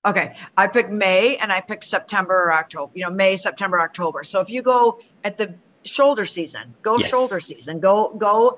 Okay, 0.06 0.34
I 0.56 0.68
picked 0.68 0.92
May 0.92 1.38
and 1.38 1.52
I 1.52 1.60
picked 1.62 1.84
September 1.84 2.34
or 2.34 2.54
October. 2.54 2.94
You 2.96 3.04
know, 3.04 3.12
May, 3.12 3.36
September, 3.36 3.82
October. 3.82 4.24
So 4.24 4.40
if 4.40 4.50
you 4.50 4.62
go 4.62 5.00
at 5.24 5.38
the 5.38 5.56
shoulder 5.86 6.26
season, 6.26 6.74
go 6.82 6.98
Yes. 6.98 7.10
shoulder 7.10 7.40
season. 7.42 7.80
Go 7.80 8.14
go 8.18 8.58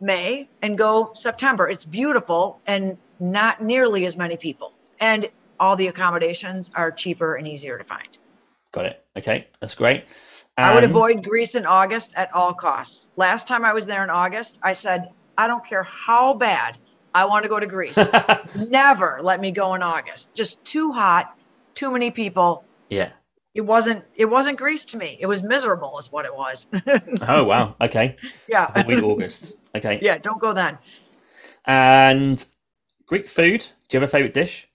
May 0.00 0.48
and 0.62 0.76
go 0.76 1.12
September. 1.14 1.68
It's 1.68 1.84
beautiful 1.84 2.60
and 2.66 2.98
not 3.20 3.62
nearly 3.62 4.04
as 4.06 4.16
many 4.16 4.36
people. 4.36 4.72
And 4.98 5.30
all 5.60 5.76
the 5.76 5.88
accommodations 5.88 6.72
are 6.74 6.90
cheaper 6.90 7.36
and 7.36 7.46
easier 7.46 7.78
to 7.78 7.84
find. 7.84 8.08
Got 8.72 8.86
it. 8.86 9.04
Okay, 9.16 9.46
that's 9.60 9.74
great. 9.74 10.04
I 10.56 10.74
would 10.74 10.84
avoid 10.84 11.22
Greece 11.24 11.54
in 11.54 11.66
August 11.66 12.12
at 12.16 12.32
all 12.34 12.54
costs. 12.54 13.06
Last 13.16 13.46
time 13.46 13.64
I 13.64 13.72
was 13.74 13.86
there 13.86 14.02
in 14.04 14.10
August, 14.10 14.58
I 14.62 14.72
said, 14.72 15.08
I 15.36 15.46
don't 15.46 15.64
care 15.66 15.82
how 15.82 16.34
bad 16.34 16.76
I 17.14 17.24
want 17.24 17.42
to 17.44 17.48
go 17.48 17.58
to 17.60 17.66
Greece. 17.66 17.98
Never 18.68 19.18
let 19.22 19.40
me 19.40 19.50
go 19.50 19.74
in 19.74 19.82
August. 19.82 20.32
Just 20.34 20.64
too 20.64 20.92
hot, 20.92 21.36
too 21.74 21.90
many 21.90 22.10
people. 22.10 22.64
yeah. 22.88 23.10
It 23.52 23.62
wasn't 23.62 24.04
it 24.14 24.26
wasn't 24.26 24.58
Greece 24.58 24.84
to 24.86 24.96
me. 24.96 25.18
It 25.20 25.26
was 25.26 25.42
miserable 25.42 25.98
is 25.98 26.12
what 26.12 26.24
it 26.24 26.32
was. 26.34 26.68
Oh 27.28 27.42
wow. 27.44 27.74
Okay. 27.80 28.16
yeah. 28.48 28.70
Avoid 28.72 29.02
August. 29.02 29.56
Okay. 29.74 29.98
Yeah, 30.00 30.18
don't 30.18 30.40
go 30.40 30.52
then. 30.52 30.78
And 31.66 32.44
Greek 33.06 33.28
food. 33.28 33.66
Do 33.88 33.96
you 33.96 34.00
have 34.00 34.08
a 34.08 34.12
favorite 34.12 34.34
dish? 34.34 34.68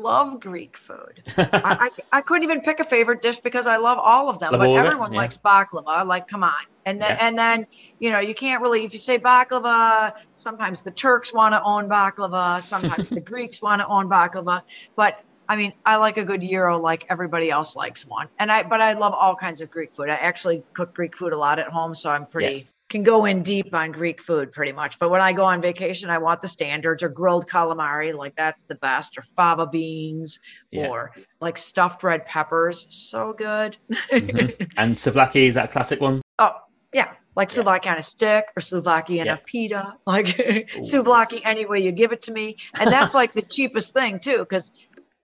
I 0.00 0.08
love 0.08 0.40
Greek 0.40 0.76
food. 0.78 1.22
I, 1.52 1.90
I, 2.12 2.18
I 2.18 2.20
couldn't 2.22 2.44
even 2.44 2.60
pick 2.62 2.80
a 2.80 2.84
favorite 2.84 3.22
dish 3.22 3.38
because 3.40 3.66
I 3.66 3.76
love 3.76 3.98
all 3.98 4.28
of 4.28 4.38
them. 4.38 4.52
Love 4.52 4.60
but 4.60 4.68
all 4.70 4.76
of 4.78 4.84
it? 4.84 4.86
everyone 4.86 5.12
Yeah. 5.12 5.18
likes 5.18 5.38
baklava. 5.38 6.06
Like, 6.06 6.26
come 6.28 6.42
on. 6.44 6.52
And 6.86 7.00
then 7.00 7.10
Yeah. 7.10 7.18
and 7.20 7.38
then 7.38 7.66
you 7.98 8.10
know 8.10 8.20
you 8.20 8.34
can't 8.34 8.62
really 8.62 8.84
if 8.84 8.94
you 8.94 9.00
say 9.00 9.18
baklava. 9.18 10.12
Sometimes 10.34 10.82
the 10.82 10.90
Turks 10.92 11.32
want 11.34 11.54
to 11.54 11.62
own 11.62 11.88
baklava. 11.88 12.62
Sometimes 12.62 13.12
the 13.12 13.20
Greeks 13.30 13.60
want 13.62 13.80
to 13.80 13.86
own 13.88 14.08
baklava. 14.08 14.62
But 14.96 15.16
I 15.48 15.56
mean, 15.56 15.72
I 15.84 15.96
like 15.96 16.16
a 16.16 16.24
good 16.24 16.40
gyro 16.40 16.78
like 16.80 17.04
everybody 17.10 17.50
else 17.50 17.76
likes 17.76 18.06
one. 18.06 18.28
And 18.38 18.50
I 18.50 18.62
but 18.62 18.80
I 18.80 18.94
love 18.94 19.12
all 19.12 19.36
kinds 19.36 19.60
of 19.60 19.70
Greek 19.70 19.90
food. 19.94 20.08
I 20.08 20.14
actually 20.14 20.62
cook 20.74 20.94
Greek 20.94 21.16
food 21.16 21.32
a 21.32 21.36
lot 21.38 21.58
at 21.58 21.68
home, 21.68 21.94
so 21.94 22.10
I'm 22.10 22.26
pretty 22.26 22.66
can 22.90 23.02
go 23.04 23.24
in 23.24 23.42
deep 23.42 23.72
on 23.72 23.92
Greek 23.92 24.20
food 24.20 24.52
pretty 24.52 24.72
much. 24.72 24.98
But 24.98 25.10
when 25.10 25.20
I 25.20 25.32
go 25.32 25.44
on 25.44 25.62
vacation, 25.62 26.10
I 26.10 26.18
want 26.18 26.40
the 26.42 26.48
standards 26.48 27.02
or 27.02 27.08
grilled 27.08 27.46
calamari, 27.48 28.12
like 28.12 28.34
that's 28.36 28.64
the 28.64 28.74
best, 28.74 29.16
or 29.16 29.22
fava 29.36 29.66
beans, 29.66 30.38
Yeah. 30.72 30.88
or 30.88 31.12
like 31.40 31.56
stuffed 31.56 32.02
red 32.02 32.26
peppers. 32.26 32.86
So 32.90 33.32
good. 33.32 33.78
Mhm. 34.12 34.68
And 34.76 34.94
souvlaki 34.94 35.44
is 35.46 35.54
that 35.54 35.66
a 35.66 35.72
classic 35.72 36.00
one? 36.00 36.20
Oh, 36.38 36.52
yeah. 36.92 37.12
Like 37.36 37.48
Yeah. 37.54 37.62
souvlaki 37.62 37.86
on 37.86 37.96
a 37.98 38.02
stick 38.02 38.46
or 38.56 38.60
souvlaki 38.60 39.18
in 39.18 39.26
Yeah. 39.26 39.34
a 39.34 39.40
pita, 39.46 39.94
like 40.06 40.26
souvlaki 40.26 41.40
any 41.44 41.66
way 41.66 41.80
you 41.80 41.92
give 41.92 42.10
it 42.12 42.22
to 42.22 42.32
me. 42.32 42.56
And 42.80 42.90
that's 42.90 43.14
like 43.14 43.32
the 43.32 43.42
cheapest 43.42 43.94
thing 43.94 44.18
too, 44.18 44.38
because 44.38 44.72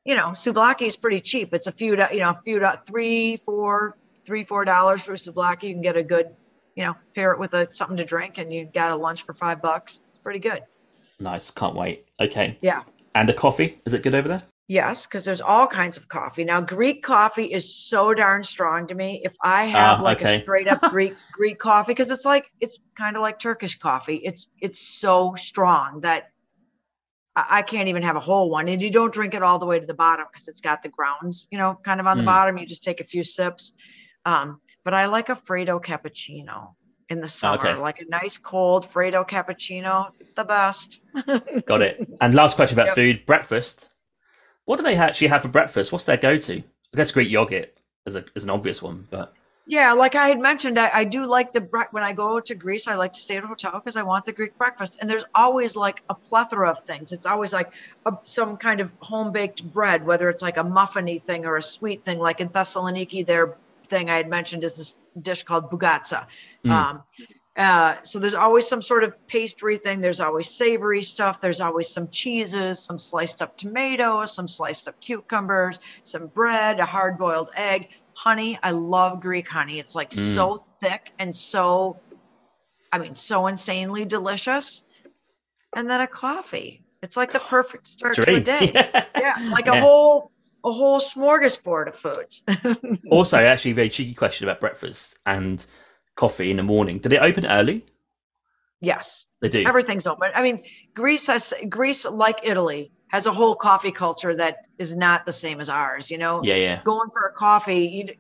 you 0.05 0.15
know, 0.15 0.29
souvlaki 0.29 0.83
is 0.83 0.97
pretty 0.97 1.19
cheap. 1.19 1.53
It's 1.53 1.67
a 1.67 1.73
few, 1.73 1.91
you 2.13 2.21
know, 2.21 2.31
a 2.31 2.41
few, 2.45 2.65
three, 2.87 3.39
four, 3.39 3.99
three, 4.25 4.45
four 4.45 4.65
dollars 4.65 5.03
for 5.03 5.15
souvlaki. 5.15 5.65
You 5.65 5.73
can 5.75 5.83
get 5.83 5.97
a 5.97 6.05
good, 6.05 6.27
you 6.77 6.85
know, 6.85 6.95
pair 7.15 7.33
it 7.33 7.41
with 7.41 7.55
a 7.55 7.67
something 7.73 7.97
to 7.97 8.05
drink, 8.05 8.39
and 8.39 8.53
you 8.53 8.67
got 8.73 8.93
a 8.93 8.97
lunch 8.97 9.23
for 9.25 9.35
five 9.35 9.61
bucks. 9.61 10.01
It's 10.11 10.19
pretty 10.19 10.39
good. 10.39 10.63
Nice. 11.19 11.51
Can't 11.51 11.75
wait. 11.75 12.05
Okay. 12.21 12.59
Yeah. 12.61 12.83
And 13.15 13.29
the 13.29 13.33
coffee 13.33 13.79
is 13.87 13.95
it 13.95 14.03
good 14.03 14.15
over 14.15 14.29
there? 14.29 14.43
Yes, 14.69 15.07
because 15.07 15.25
there's 15.25 15.41
all 15.41 15.67
kinds 15.69 15.97
of 15.97 16.09
coffee. 16.09 16.43
Now, 16.43 16.61
Greek 16.61 17.03
coffee 17.03 17.45
is 17.45 17.75
so 17.75 18.13
darn 18.13 18.43
strong 18.43 18.89
to 18.89 18.95
me. 18.95 19.23
If 19.25 19.37
I 19.41 19.65
have 19.67 20.01
Ah, 20.01 20.03
like 20.03 20.21
okay. 20.21 20.35
a 20.37 20.39
straight 20.39 20.67
up 20.69 20.83
Greek 20.83 21.15
Greek 21.33 21.59
coffee, 21.59 21.93
because 21.93 22.11
it's 22.11 22.25
like 22.27 22.51
it's 22.61 22.81
kind 22.99 23.17
of 23.17 23.23
like 23.23 23.39
Turkish 23.39 23.79
coffee. 23.79 24.17
It's 24.17 24.49
it's 24.61 24.81
so 24.81 25.35
strong 25.37 26.01
that 26.01 26.25
I, 27.37 27.59
I 27.59 27.63
can't 27.63 27.89
even 27.89 28.03
have 28.03 28.17
a 28.17 28.21
whole 28.21 28.51
one. 28.51 28.69
And 28.69 28.83
you 28.83 28.91
don't 28.91 29.15
drink 29.15 29.35
it 29.35 29.43
all 29.43 29.59
the 29.59 29.67
way 29.67 29.79
to 29.81 29.87
the 29.87 29.95
bottom 29.95 30.27
because 30.31 30.49
it's 30.49 30.61
got 30.61 30.83
the 30.83 30.89
grounds, 30.91 31.47
you 31.51 31.59
know, 31.59 31.79
kind 31.83 32.01
of 32.01 32.07
on 32.07 32.17
the 32.19 32.25
Mm. 32.25 32.27
bottom. 32.27 32.59
You 32.59 32.67
just 32.67 32.83
take 32.85 33.01
a 33.01 33.05
few 33.05 33.23
sips. 33.25 33.73
Um, 34.27 34.61
but 34.85 34.95
I 34.95 35.07
like 35.07 35.31
a 35.31 35.37
Freddo 35.37 35.83
cappuccino 35.83 36.75
in 37.09 37.21
the 37.23 37.29
summer, 37.29 37.77
Okay. 37.77 37.81
like 37.81 38.01
a 38.01 38.07
nice 38.11 38.39
cold 38.39 38.87
Freddo 38.87 39.27
cappuccino, 39.29 40.11
the 40.37 40.45
best. 40.45 41.01
Got 41.67 41.83
it. 41.83 42.05
And 42.21 42.35
last 42.35 42.57
question 42.57 42.77
about 42.79 42.89
Yep. 42.89 42.95
food: 42.95 43.27
breakfast. 43.27 43.95
What 44.67 44.77
do 44.79 44.83
they 44.85 44.97
actually 44.97 45.29
have 45.29 45.43
for 45.43 45.49
breakfast? 45.49 45.93
What's 45.93 46.07
their 46.07 46.17
go-to? 46.19 46.59
I 46.59 46.97
guess 46.97 47.13
Greek 47.13 47.31
yogurt 47.31 47.75
is 48.07 48.17
a 48.17 48.25
is 48.35 48.45
an 48.45 48.51
obvious 48.51 48.83
one, 48.83 49.07
but 49.11 49.37
Yeah, 49.69 49.95
like 49.95 50.15
I 50.15 50.29
had 50.29 50.39
mentioned, 50.39 50.79
I, 50.79 50.91
I 50.95 51.05
do 51.05 51.27
like 51.27 51.53
the 51.53 51.61
bre- 51.61 51.91
when 51.91 52.05
I 52.05 52.13
go 52.13 52.39
to 52.39 52.55
Greece, 52.55 52.87
I 52.87 52.95
like 52.95 53.13
to 53.15 53.19
stay 53.21 53.37
at 53.37 53.43
a 53.43 53.49
hotel 53.49 53.73
because 53.73 53.97
I 53.97 54.03
want 54.03 54.25
the 54.25 54.33
Greek 54.33 54.57
breakfast. 54.57 54.97
And 55.01 55.11
there's 55.11 55.25
always 55.35 55.75
like 55.75 56.03
a 56.09 56.15
plethora 56.15 56.71
of 56.71 56.79
things. 56.87 57.11
It's 57.11 57.27
always 57.27 57.53
like 57.53 57.73
a, 58.05 58.13
some 58.25 58.59
kind 58.59 58.81
of 58.81 58.93
home 59.01 59.33
baked 59.33 59.65
bread, 59.69 60.05
whether 60.07 60.29
it's 60.29 60.43
like 60.43 60.57
a 60.57 60.63
muffiny 60.63 61.25
thing 61.25 61.47
or 61.47 61.57
a 61.57 61.63
sweet 61.63 62.05
thing. 62.05 62.19
Like 62.21 62.41
in 62.41 62.49
Thessaloniki, 62.51 63.27
their 63.27 63.59
thing 63.87 64.11
I 64.11 64.17
had 64.17 64.29
mentioned 64.29 64.65
is 64.65 64.77
this 64.77 64.99
dish 65.21 65.43
called 65.45 65.71
bougatsa. 65.71 66.27
Mm. 66.65 66.71
Um, 66.71 67.03
uh, 67.57 67.97
so 68.03 68.19
there's 68.19 68.35
always 68.35 68.67
some 68.67 68.83
sort 68.83 69.03
of 69.03 69.15
pastry 69.29 69.79
thing. 69.79 70.01
There's 70.03 70.21
always 70.21 70.51
savory 70.51 71.03
stuff. 71.03 71.41
There's 71.41 71.63
always 71.63 71.89
some 71.89 72.09
cheeses, 72.11 72.79
some 72.81 72.99
sliced 72.99 73.41
up 73.41 73.57
tomatoes, 73.57 74.35
some 74.35 74.47
sliced 74.47 74.89
up 74.89 75.01
cucumbers, 75.01 75.81
some 76.03 76.27
bread, 76.27 76.81
a 76.81 76.85
hard 76.85 77.17
boiled 77.17 77.49
egg, 77.57 77.89
honey. 78.13 78.59
I 78.63 78.73
love 78.73 79.21
Greek 79.21 79.49
honey. 79.49 79.79
It's 79.79 79.95
like 79.95 80.11
Mm. 80.11 80.35
so 80.35 80.65
thick 80.81 81.13
and 81.19 81.35
so, 81.35 81.99
I 82.93 82.99
mean, 82.99 83.17
so 83.17 83.47
insanely 83.47 84.05
delicious. 84.05 84.85
And 85.75 85.89
then 85.89 86.03
a 86.03 86.07
coffee. 86.07 86.83
It's 87.03 87.17
like 87.17 87.33
the 87.33 87.39
perfect 87.39 87.87
start 87.87 88.17
to 88.17 88.35
a 88.35 88.41
day. 88.41 88.71
Yeah. 88.75 89.05
Yeah, 89.19 89.51
like 89.53 89.67
Yeah. 89.67 89.75
a 89.75 89.81
whole 89.81 90.31
a 90.67 90.73
whole 90.73 91.01
smorgasbord 91.01 91.89
of 91.89 91.97
foods. 91.97 92.43
Also, 93.11 93.39
actually, 93.39 93.71
a 93.71 93.75
very 93.75 93.89
cheeky 93.89 94.15
question 94.15 94.49
about 94.49 94.61
breakfast 94.61 95.19
and 95.25 95.65
coffee 96.17 96.51
in 96.51 96.57
the 96.57 96.63
morning. 96.63 96.99
Do 96.99 97.09
they 97.09 97.19
open 97.19 97.47
early? 97.47 97.85
yes. 98.81 99.27
They 99.41 99.49
do. 99.49 99.65
everything's 99.67 100.07
open. 100.07 100.31
I 100.35 100.43
mean, 100.43 100.65
Greece 100.95 101.27
has 101.29 101.53
Greece, 101.69 102.05
like 102.07 102.41
Italy, 102.43 102.91
has 103.09 103.27
a 103.27 103.33
whole 103.33 103.55
coffee 103.55 103.93
culture 103.93 104.35
that 104.35 104.67
is 104.79 104.97
not 104.97 105.27
the 105.27 105.33
same 105.33 105.61
as 105.61 105.69
ours. 105.69 106.11
You 106.11 106.19
know, 106.19 106.41
yeah, 106.43 106.55
yeah. 106.55 106.83
going 106.83 107.11
for 107.11 107.29
a 107.29 107.33
coffee, 107.33 107.87
you 107.87 108.15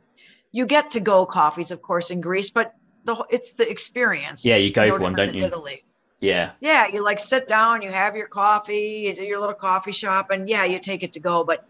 you 0.52 0.66
get 0.66 0.90
to 0.90 1.00
go 1.00 1.26
coffees, 1.26 1.70
of 1.70 1.82
course, 1.82 2.10
in 2.10 2.20
Greece, 2.20 2.50
but 2.50 2.74
the 3.04 3.16
it's 3.30 3.54
the 3.54 3.68
experience. 3.68 4.44
Yeah, 4.44 4.56
you 4.56 4.72
go 4.72 4.90
for 4.90 5.02
one, 5.02 5.14
don't 5.14 5.34
you? 5.34 5.44
Italy. 5.44 5.82
Yeah. 6.20 6.52
Yeah, 6.60 6.88
you 6.88 7.02
like 7.02 7.18
sit 7.18 7.48
down, 7.48 7.82
you 7.82 7.90
have 7.90 8.16
your 8.16 8.28
coffee, 8.28 9.04
you 9.06 9.14
do 9.14 9.22
your 9.22 9.38
little 9.38 9.54
coffee 9.54 9.92
shop, 9.92 10.30
and 10.30 10.48
yeah, 10.48 10.64
you 10.64 10.78
take 10.78 11.02
it 11.02 11.14
to 11.14 11.20
go. 11.20 11.44
But 11.44 11.66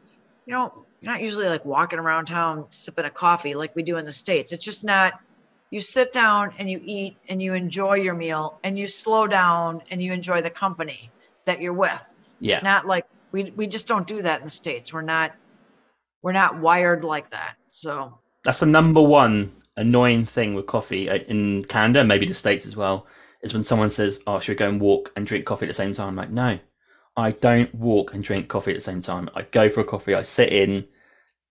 you 0.47 0.55
know, 0.55 0.87
you're 1.01 1.13
not 1.13 1.21
usually 1.21 1.49
like 1.49 1.65
walking 1.65 1.99
around 1.99 2.27
town 2.27 2.67
sipping 2.71 3.05
a 3.05 3.11
coffee 3.11 3.55
like 3.55 3.75
we 3.77 3.83
do 3.83 3.97
in 3.97 4.05
the 4.05 4.13
states. 4.13 4.53
It's 4.53 4.65
just 4.65 4.85
not. 4.85 5.21
You 5.71 5.81
sit 5.81 6.13
down 6.13 6.55
and 6.59 6.71
you 6.71 6.81
eat 6.85 7.17
and 7.29 7.43
you 7.43 7.55
enjoy 7.55 7.95
your 7.95 8.15
meal 8.15 8.61
and 8.63 8.79
you 8.79 8.87
slow 8.87 9.27
down 9.27 9.83
and 9.91 10.01
you 10.01 10.13
enjoy 10.13 10.41
the 10.41 10.51
company 10.51 11.11
that 11.45 11.61
you're 11.61 11.73
with. 11.73 12.01
Yeah. 12.39 12.61
Not 12.63 12.87
like 12.87 13.07
we 13.33 13.53
we 13.57 13.67
just 13.67 13.89
don't 13.89 14.07
do 14.07 14.23
that 14.23 14.39
in 14.39 14.45
the 14.45 14.51
states. 14.51 14.93
We're 14.93 15.03
not 15.03 15.33
we're 16.23 16.33
not 16.33 16.59
wired 16.61 17.03
like 17.03 17.31
that. 17.31 17.57
So 17.73 18.17
That's 18.45 18.61
the 18.61 18.67
number 18.67 19.03
one 19.03 19.51
annoying 19.77 20.25
thing 20.25 20.55
with 20.55 20.67
coffee 20.67 21.11
uh, 21.11 21.17
in 21.17 21.65
Canada, 21.65 22.05
maybe 22.05 22.27
the 22.27 22.35
States 22.35 22.65
as 22.67 22.77
well, 22.77 23.07
is 23.43 23.53
when 23.53 23.65
someone 23.65 23.91
says, 23.91 24.23
Oh, 24.27 24.39
should 24.41 24.53
we 24.53 24.57
go 24.57 24.69
and 24.69 24.81
walk 24.81 25.13
and 25.17 25.27
drink 25.27 25.45
coffee 25.45 25.67
at 25.67 25.69
the 25.69 25.75
same 25.75 25.93
time? 25.93 26.11
I'm 26.11 26.17
like, 26.17 26.31
no, 26.31 26.59
I 27.17 27.31
don't 27.31 27.73
walk 27.75 28.15
and 28.15 28.23
drink 28.23 28.49
coffee 28.49 28.73
at 28.73 28.77
the 28.77 28.81
same 28.81 29.01
time. 29.01 29.29
I 29.35 29.43
go 29.43 29.69
for 29.69 29.81
a 29.81 29.85
coffee, 29.85 30.15
I 30.15 30.23
sit 30.23 30.53
in, 30.53 30.87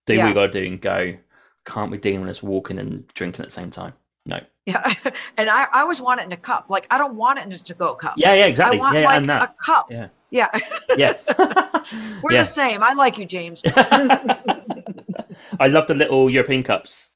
do 0.06 0.14
what 0.14 0.16
Yeah. 0.16 0.26
we 0.28 0.34
got 0.34 0.52
to 0.52 0.60
do, 0.60 0.66
and 0.66 0.80
go. 0.80 1.16
Can't 1.64 1.90
be 1.90 1.98
dealing 1.98 2.20
with 2.20 2.30
us 2.30 2.42
walking 2.44 2.78
and 2.78 3.06
drinking 3.08 3.40
at 3.40 3.48
the 3.48 3.52
same 3.52 3.70
time. 3.70 3.92
No. 4.24 4.38
yeah, 4.66 4.94
and 5.36 5.50
I 5.50 5.64
I 5.72 5.80
always 5.80 6.00
want 6.00 6.20
it 6.20 6.24
in 6.24 6.32
a 6.32 6.36
cup. 6.36 6.70
Like 6.70 6.86
I 6.90 6.98
don't 6.98 7.16
want 7.16 7.40
it 7.40 7.46
in 7.46 7.52
a 7.52 7.58
to 7.58 7.74
go 7.74 7.94
cup. 7.96 8.14
Yeah, 8.16 8.34
yeah, 8.34 8.46
exactly. 8.46 8.78
I 8.78 8.80
want 8.80 8.94
yeah, 8.94 9.00
yeah, 9.00 9.06
like 9.06 9.16
and 9.16 9.28
that. 9.30 9.42
a 9.42 9.54
cup. 9.64 9.86
Yeah. 9.90 10.08
Yeah, 10.30 10.48
Yeah. 10.96 11.14
we're 12.22 12.32
yeah. 12.32 12.42
the 12.42 12.44
same. 12.44 12.82
I 12.82 12.92
like 12.94 13.18
you, 13.18 13.24
James. 13.26 13.62
I 13.66 15.66
love 15.68 15.86
the 15.86 15.94
little 15.94 16.28
European 16.30 16.62
cups 16.62 17.10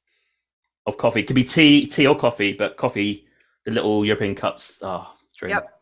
of 0.87 0.97
coffee. 0.97 1.21
It 1.21 1.27
Could 1.27 1.37
be 1.37 1.45
tea, 1.45 1.87
tea 1.87 2.07
or 2.07 2.17
coffee, 2.17 2.53
but 2.53 2.77
coffee, 2.77 3.27
the 3.65 3.73
little 3.73 4.05
European 4.05 4.35
cups. 4.35 4.81
Ah, 4.85 5.11
oh, 5.13 5.17
dream. 5.37 5.51
Yep. 5.51 5.80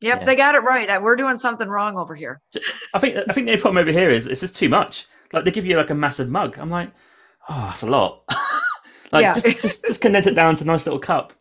Yep, 0.00 0.20
Yeah. 0.20 0.24
they 0.24 0.36
got 0.36 0.54
it 0.54 0.58
right. 0.62 1.02
We're 1.02 1.16
doing 1.16 1.38
something 1.38 1.68
wrong 1.68 1.96
over 1.98 2.14
here. 2.14 2.40
I 2.94 2.98
think 2.98 3.16
I 3.28 3.32
think 3.32 3.46
the 3.46 3.56
problem 3.56 3.78
over 3.78 3.90
here 3.92 4.10
is 4.10 4.26
it's 4.26 4.40
just 4.40 4.56
too 4.56 4.68
much. 4.68 5.06
Like 5.32 5.44
they 5.44 5.50
give 5.50 5.66
you 5.66 5.76
like 5.76 5.90
a 5.90 5.94
massive 5.94 6.28
mug. 6.28 6.58
I'm 6.58 6.70
like, 6.70 6.90
oh, 7.48 7.66
that's 7.68 7.82
a 7.82 7.86
lot. 7.90 8.22
like 9.12 9.22
Yeah. 9.22 9.32
just 9.32 9.46
just 9.60 9.86
just 9.86 10.00
condense 10.00 10.26
it 10.26 10.34
down 10.34 10.54
to 10.56 10.64
a 10.64 10.66
nice 10.66 10.86
little 10.86 11.00
cup. 11.00 11.32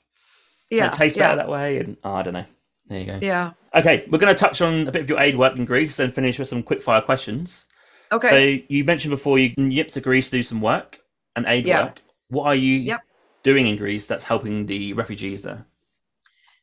And 0.71 0.77
Yeah, 0.79 0.87
it 0.87 0.93
tastes 0.93 1.17
yeah, 1.17 1.27
better 1.27 1.37
that 1.37 1.49
way. 1.49 1.77
And 1.79 1.97
oh, 2.03 2.13
I 2.13 2.21
don't 2.23 2.33
know. 2.33 2.45
There 2.87 2.99
you 2.99 3.05
go. 3.05 3.19
yeah. 3.21 3.51
Okay, 3.75 4.05
we're 4.09 4.17
going 4.17 4.33
to 4.33 4.39
touch 4.39 4.61
on 4.61 4.87
a 4.87 4.91
bit 4.91 5.01
of 5.03 5.09
your 5.09 5.19
aid 5.19 5.37
work 5.37 5.55
in 5.57 5.65
Greece, 5.65 5.97
then 5.97 6.09
finish 6.09 6.39
with 6.39 6.47
some 6.47 6.63
quick 6.63 6.81
fire 6.81 7.01
questions. 7.01 7.67
Okay. 8.11 8.61
So 8.61 8.65
you 8.69 8.85
mentioned 8.85 9.11
before 9.11 9.37
you 9.37 9.49
yipped 9.57 9.93
to 9.93 10.01
Greece 10.01 10.29
to 10.29 10.37
do 10.37 10.43
some 10.43 10.61
work 10.61 10.99
and 11.35 11.45
aid 11.47 11.67
Yeah. 11.67 11.83
work. 11.85 12.01
What 12.29 12.45
are 12.45 12.55
you 12.55 12.79
Yep. 12.79 13.01
doing 13.43 13.67
in 13.67 13.75
Greece 13.75 14.07
that's 14.07 14.23
helping 14.23 14.65
the 14.65 14.93
refugees 14.93 15.43
there? 15.43 15.65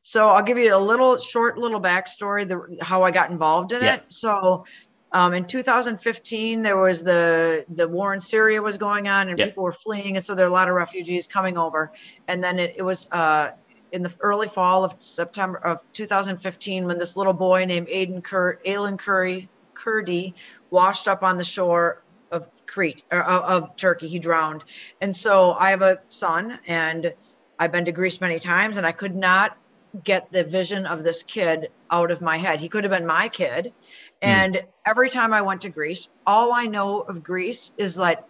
So 0.07 0.29
I'll 0.29 0.43
give 0.43 0.59
you 0.59 0.77
a 0.77 0.79
little 0.79 1.17
short 1.17 1.57
little 1.57 1.81
backstory, 1.81 2.47
the 2.47 2.77
how 2.85 3.05
I 3.05 3.11
got 3.11 3.31
involved 3.31 3.73
in 3.73 3.83
Yeah. 3.83 3.95
it. 3.95 4.13
So 4.13 4.67
um, 5.13 5.33
in 5.33 5.47
2015, 5.47 6.63
there 6.63 6.77
was 6.77 7.01
the 7.01 7.65
the 7.71 7.89
war 7.89 8.13
in 8.13 8.21
Syria 8.21 8.61
was 8.61 8.77
going 8.77 9.09
on, 9.09 9.31
and 9.31 9.39
people 9.39 9.65
were 9.65 9.73
fleeing, 9.73 10.17
and 10.17 10.23
so 10.25 10.35
there 10.35 10.45
are 10.45 10.51
a 10.51 10.53
lot 10.53 10.69
of 10.69 10.75
refugees 10.75 11.27
coming 11.27 11.57
over. 11.57 11.91
And 12.29 12.45
then 12.45 12.59
it, 12.59 12.75
it 12.77 12.83
was 12.83 13.09
uh, 13.13 13.53
in 13.93 14.03
the 14.03 14.13
early 14.21 14.47
fall 14.47 14.85
of 14.85 14.95
September 14.99 15.57
of 15.57 15.79
2015 15.95 16.85
when 16.85 16.99
this 16.99 17.17
little 17.17 17.33
boy 17.33 17.65
named 17.65 17.89
Aiden 17.89 18.23
Cur- 18.23 18.59
Alan 18.67 18.99
Curry 18.99 19.49
Kurdi 19.75 20.35
washed 20.71 21.09
up 21.09 21.23
on 21.23 21.37
the 21.37 21.45
shore 21.45 22.03
of 22.31 22.47
Crete 22.69 23.05
or 23.11 23.23
of, 23.23 23.63
of 23.63 23.77
Turkey. 23.77 24.09
He 24.09 24.19
drowned, 24.19 24.65
and 25.01 25.17
so 25.17 25.53
I 25.53 25.71
have 25.71 25.81
a 25.81 26.01
son, 26.09 26.59
and 26.67 27.15
I've 27.59 27.73
been 27.73 27.87
to 27.87 27.93
Greece 27.93 28.21
many 28.21 28.39
times, 28.39 28.77
and 28.77 28.87
I 28.87 28.93
could 28.93 29.17
not 29.17 29.57
get 30.03 30.33
the 30.33 30.43
vision 30.43 30.87
of 30.87 31.05
this 31.05 31.23
kid 31.23 31.69
out 31.91 32.11
of 32.11 32.21
my 32.21 32.39
head. 32.39 32.61
He 32.61 32.69
could 32.69 32.85
have 32.85 32.91
been 32.91 33.07
my 33.07 33.29
kid. 33.29 33.73
And 34.21 34.65
every 34.87 35.11
time 35.11 35.33
I 35.33 35.43
went 35.43 35.63
to 35.63 35.69
Greece, 35.69 36.09
all 36.27 36.53
I 36.53 36.65
know 36.65 37.01
of 37.01 37.23
Greece 37.23 37.73
is 37.77 37.97
that 37.97 38.27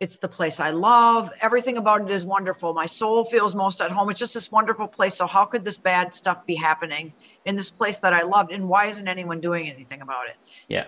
it's 0.00 0.16
the 0.16 0.28
place 0.28 0.60
I 0.60 0.70
love. 0.70 1.30
Everything 1.40 1.76
about 1.76 2.02
it 2.02 2.10
is 2.10 2.24
wonderful. 2.24 2.74
My 2.74 2.86
soul 2.86 3.24
feels 3.24 3.54
most 3.54 3.80
at 3.80 3.90
home. 3.90 4.10
It's 4.10 4.18
just 4.18 4.34
this 4.34 4.50
wonderful 4.50 4.86
place. 4.86 5.14
So 5.16 5.26
how 5.26 5.44
could 5.44 5.64
this 5.64 5.78
bad 5.78 6.14
stuff 6.14 6.44
be 6.46 6.54
happening 6.54 7.12
in 7.44 7.56
this 7.56 7.70
place 7.70 7.98
that 7.98 8.12
I 8.12 8.22
loved? 8.22 8.52
And 8.52 8.68
why 8.68 8.86
isn't 8.86 9.06
anyone 9.06 9.40
doing 9.40 9.68
anything 9.68 10.02
about 10.02 10.28
it? 10.28 10.36
Yeah. 10.68 10.86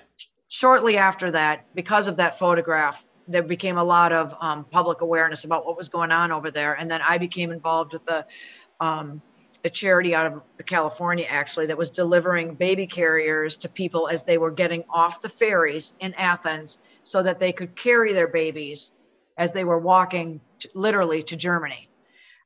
Shortly 0.49 0.97
after 0.97 1.31
that, 1.33 1.65
because 1.75 2.09
of 2.09 2.17
that 2.17 2.39
photograph, 2.39 3.05
there 3.29 3.43
became 3.43 3.79
a 3.79 3.85
lot 3.85 4.13
of 4.13 4.35
um, 4.41 4.65
public 4.65 5.01
awareness 5.01 5.45
about 5.45 5.67
what 5.67 5.77
was 5.77 5.89
going 5.89 6.13
on 6.13 6.31
over 6.31 6.51
there. 6.51 6.75
And 6.75 6.91
then 6.91 7.01
I 7.03 7.19
became 7.19 7.51
involved 7.51 7.93
with 7.93 8.05
the 8.05 8.27
um, 8.81 9.23
a 9.67 9.71
charity 9.71 10.15
out 10.15 10.33
of 10.33 10.43
California 10.65 11.27
actually 11.29 11.67
that 11.67 11.77
was 11.77 11.91
delivering 11.91 12.55
baby 12.55 12.87
carriers 12.87 13.57
to 13.59 13.69
people 13.69 14.09
as 14.09 14.23
they 14.23 14.39
were 14.39 14.53
getting 14.53 14.85
off 14.89 15.21
the 15.21 15.29
ferries 15.29 15.93
in 15.99 16.15
Athens 16.15 16.79
so 17.03 17.23
that 17.23 17.41
they 17.41 17.53
could 17.53 17.75
carry 17.77 18.15
their 18.15 18.29
babies 18.29 18.93
as 19.37 19.53
they 19.53 19.65
were 19.65 19.79
walking 19.79 20.41
to, 20.61 20.69
literally 20.75 21.23
to 21.25 21.37
Germany. 21.37 21.89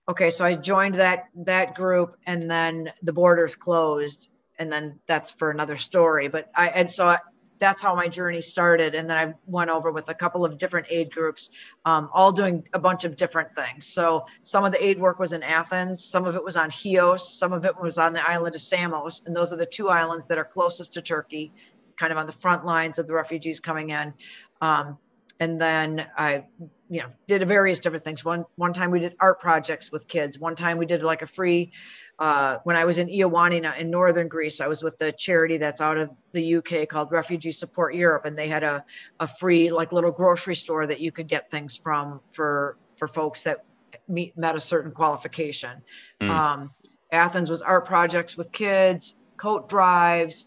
Okay, 0.09 0.30
so 0.30 0.44
I 0.44 0.55
joined 0.56 0.97
that 0.97 1.26
that 1.44 1.74
group 1.74 2.16
and 2.26 2.51
then 2.51 2.90
the 3.02 3.12
borders 3.12 3.55
closed 3.55 4.28
and 4.59 4.72
then 4.72 4.98
that's 5.06 5.30
for 5.30 5.51
another 5.51 5.76
story 5.76 6.28
but 6.28 6.51
I 6.55 6.68
and 6.68 6.90
so 6.90 7.16
that's 7.61 7.82
how 7.82 7.95
my 7.95 8.09
journey 8.09 8.41
started 8.41 8.95
and 8.95 9.09
then 9.09 9.16
I 9.16 9.35
went 9.47 9.70
over 9.70 9.93
with 9.93 10.09
a 10.09 10.15
couple 10.15 10.45
of 10.45 10.59
different 10.59 10.87
aid 10.91 11.12
groups 11.12 11.51
um, 11.85 12.09
all 12.12 12.32
doing 12.32 12.66
a 12.73 12.78
bunch 12.78 13.05
of 13.05 13.15
different 13.15 13.55
things. 13.55 13.87
So 13.87 14.27
some 14.43 14.65
of 14.65 14.73
the 14.73 14.85
aid 14.85 14.99
work 14.99 15.19
was 15.19 15.32
in 15.32 15.43
Athens, 15.43 16.03
some 16.03 16.24
of 16.24 16.35
it 16.35 16.43
was 16.43 16.57
on 16.57 16.70
Chios, 16.70 17.32
some 17.39 17.53
of 17.53 17.65
it 17.65 17.78
was 17.81 17.99
on 17.99 18.12
the 18.12 18.28
island 18.28 18.55
of 18.55 18.61
Samos, 18.62 19.23
and 19.27 19.37
those 19.37 19.53
are 19.53 19.57
the 19.57 19.66
two 19.66 19.89
islands 19.89 20.27
that 20.27 20.39
are 20.39 20.45
closest 20.45 20.95
to 20.95 21.03
Turkey, 21.03 21.53
kind 21.97 22.11
of 22.11 22.19
on 22.19 22.27
the 22.27 22.32
front 22.32 22.65
lines 22.65 22.99
of 22.99 23.07
the 23.07 23.12
refugees 23.12 23.61
coming 23.61 23.91
in. 23.91 24.12
Um, 24.61 24.99
and 25.41 25.59
then 25.59 26.07
I, 26.19 26.45
you 26.91 27.01
know, 27.01 27.09
did 27.27 27.47
various 27.49 27.81
different 27.81 28.05
things. 28.05 28.24
One 28.24 28.45
one 28.57 28.74
time 28.74 28.91
we 28.91 29.01
did 29.01 29.16
art 29.20 29.41
projects 29.41 29.91
with 29.91 30.07
kids. 30.07 30.39
One 30.39 30.55
time 30.55 30.77
we 30.77 30.85
did 30.85 31.03
like 31.03 31.23
a 31.23 31.27
free. 31.27 31.73
Uh, 32.20 32.59
when 32.64 32.76
I 32.76 32.84
was 32.84 32.98
in 32.98 33.09
Ioannina 33.09 33.78
in 33.78 33.90
northern 33.90 34.28
Greece, 34.28 34.60
I 34.60 34.66
was 34.66 34.82
with 34.82 34.98
the 34.98 35.10
charity 35.10 35.56
that's 35.56 35.80
out 35.80 35.97
of 35.97 36.10
the 36.32 36.56
UK 36.56 36.86
called 36.86 37.10
Refugee 37.10 37.51
Support 37.51 37.94
Europe, 37.94 38.26
and 38.26 38.36
they 38.36 38.47
had 38.47 38.62
a, 38.62 38.84
a 39.18 39.26
free 39.26 39.70
like 39.70 39.90
little 39.90 40.12
grocery 40.12 40.55
store 40.55 40.86
that 40.86 41.01
you 41.01 41.12
could 41.12 41.28
get 41.28 41.51
things 41.51 41.78
from 41.78 42.20
for 42.32 42.76
for 42.98 43.09
folks 43.09 43.44
that 43.44 43.64
meet 44.06 44.36
met 44.36 44.55
a 44.55 44.60
certain 44.60 44.90
qualification. 44.92 45.80
Mm. 46.20 46.28
Um, 46.28 46.70
Athens 47.10 47.48
was 47.48 47.62
art 47.62 47.86
projects 47.86 48.36
with 48.36 48.52
kids, 48.52 49.16
coat 49.38 49.70
drives. 49.70 50.47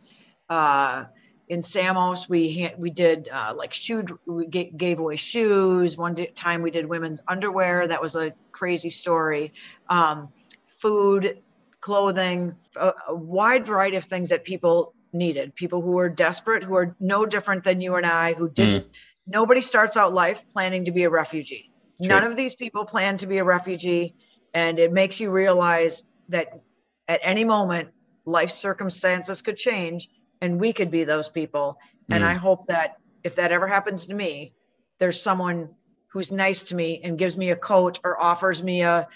Uh, 0.49 1.05
in 1.49 1.63
Samos, 1.63 2.29
we 2.29 2.71
we 2.77 2.91
did 2.91 3.29
uh, 3.29 3.53
like 3.55 3.73
shoe 3.73 4.05
we 4.27 4.45
gave 4.45 4.99
away 4.99 5.15
shoes. 5.15 5.97
One 5.97 6.15
time 6.35 6.61
we 6.61 6.69
did 6.69 6.85
women's 6.85 7.23
underwear. 7.27 7.87
That 7.87 8.01
was 8.01 8.15
a 8.15 8.33
crazy 8.51 8.91
story. 8.91 9.53
Um, 9.89 10.29
food, 10.77 11.41
clothing, 11.83 12.55
a, 12.77 12.93
a, 13.09 13.15
wide 13.15 13.65
variety 13.65 13.97
of 13.97 14.05
things 14.05 14.29
that 14.29 14.45
people 14.45 14.93
needed. 15.11 15.53
People 15.53 15.81
who 15.81 15.91
were 15.91 16.07
desperate, 16.07 16.63
who 16.63 16.75
are 16.75 16.95
no 17.01 17.25
different 17.25 17.65
than 17.65 17.81
you 17.81 17.95
and 17.95 18.05
I, 18.05 18.31
who 18.33 18.49
didn't. 18.49 18.85
Mm. 18.85 18.89
Nobody 19.27 19.59
starts 19.59 19.97
out 19.97 20.13
life 20.13 20.41
planning 20.53 20.85
to 20.85 20.91
be 20.91 21.03
a 21.03 21.09
refugee. 21.09 21.69
True. 21.97 22.07
None 22.07 22.23
of 22.23 22.37
these 22.37 22.55
people 22.55 22.85
plan 22.85 23.17
to 23.17 23.27
be 23.27 23.37
a 23.39 23.43
refugee, 23.43 24.15
and 24.53 24.79
it 24.79 24.93
makes 24.93 25.19
you 25.19 25.29
realize 25.29 26.05
that 26.29 26.61
at 27.09 27.19
any 27.21 27.43
moment 27.43 27.89
life 28.23 28.51
circumstances 28.51 29.41
could 29.41 29.57
change 29.57 30.07
and 30.39 30.61
we 30.61 30.71
could 30.71 30.89
be 30.89 31.03
those 31.03 31.27
people. 31.27 31.77
Mm. 32.09 32.15
And 32.15 32.23
I 32.23 32.35
hope 32.35 32.67
that 32.67 32.95
if 33.25 33.35
that 33.35 33.51
ever 33.51 33.67
happens 33.67 34.05
to 34.05 34.13
me, 34.13 34.53
there's 34.99 35.21
someone 35.21 35.67
who's 36.13 36.31
nice 36.31 36.63
to 36.63 36.75
me 36.75 37.01
and 37.03 37.19
gives 37.19 37.35
me 37.35 37.49
a 37.49 37.57
coat 37.57 37.99
or 38.05 38.21
offers 38.21 38.63
me 38.63 38.83
a, 38.83 39.09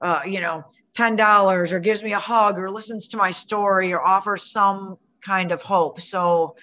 uh, 0.00 0.20
you 0.24 0.40
know, 0.40 0.64
ten 0.96 1.14
dollars 1.14 1.72
or 1.72 1.78
gives 1.78 2.02
me 2.02 2.14
a 2.14 2.18
hug 2.18 2.58
or 2.58 2.70
listens 2.70 3.08
to 3.08 3.18
my 3.18 3.30
story 3.30 3.92
or 3.92 4.02
offers 4.02 4.50
some 4.50 4.96
kind 5.22 5.52
of 5.52 5.60
hope. 5.60 6.00
So 6.00 6.56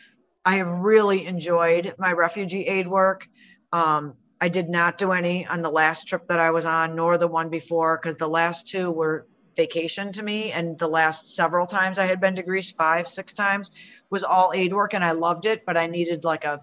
I 0.43 0.57
have 0.57 0.67
really 0.67 1.27
enjoyed 1.27 1.93
my 1.99 2.11
refugee 2.11 2.65
aid 2.65 2.87
work. 2.87 3.27
Um, 3.71 4.15
I 4.41 4.49
did 4.49 4.69
not 4.69 4.97
do 4.97 5.11
any 5.11 5.45
on 5.45 5.61
the 5.61 5.69
last 5.69 6.07
trip 6.07 6.27
that 6.27 6.39
I 6.39 6.51
was 6.51 6.65
on, 6.65 6.95
nor 6.95 7.17
the 7.17 7.27
one 7.27 7.49
before, 7.49 7.97
because 7.97 8.17
the 8.17 8.27
last 8.27 8.67
two 8.67 8.91
were 8.91 9.27
vacation 9.55 10.11
to 10.13 10.23
me. 10.23 10.51
And 10.51 10.77
the 10.79 10.87
last 10.87 11.35
several 11.35 11.67
times 11.67 11.99
I 11.99 12.07
had 12.07 12.19
been 12.19 12.35
to 12.35 12.43
Greece, 12.43 12.71
five, 12.71 13.07
six 13.07 13.33
times, 13.33 13.71
was 14.09 14.23
all 14.23 14.51
aid 14.53 14.73
work 14.73 14.93
and 14.93 15.03
I 15.05 15.11
loved 15.11 15.45
it, 15.45 15.63
but 15.65 15.77
I 15.77 15.87
needed 15.87 16.23
like 16.23 16.43
a, 16.43 16.59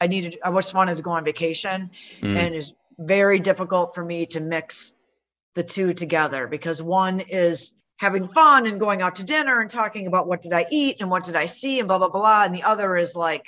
I 0.00 0.06
needed, 0.06 0.38
I 0.44 0.52
just 0.52 0.74
wanted 0.74 0.96
to 0.98 1.02
go 1.02 1.12
on 1.12 1.24
vacation. 1.24 1.90
Mm. 2.20 2.36
And 2.36 2.54
it's 2.54 2.74
very 2.98 3.40
difficult 3.40 3.94
for 3.94 4.04
me 4.04 4.26
to 4.26 4.40
mix 4.40 4.94
the 5.54 5.62
two 5.62 5.94
together 5.94 6.46
because 6.46 6.82
one 6.82 7.20
is 7.20 7.72
having 7.98 8.28
fun 8.28 8.66
and 8.66 8.80
going 8.80 9.02
out 9.02 9.16
to 9.16 9.24
dinner 9.24 9.60
and 9.60 9.70
talking 9.70 10.06
about 10.06 10.26
what 10.26 10.42
did 10.42 10.52
I 10.52 10.66
eat 10.70 10.96
and 11.00 11.10
what 11.10 11.24
did 11.24 11.36
I 11.36 11.46
see 11.46 11.78
and 11.78 11.88
blah, 11.88 11.98
blah, 11.98 12.08
blah. 12.08 12.42
And 12.42 12.54
the 12.54 12.64
other 12.64 12.96
is 12.96 13.14
like, 13.14 13.44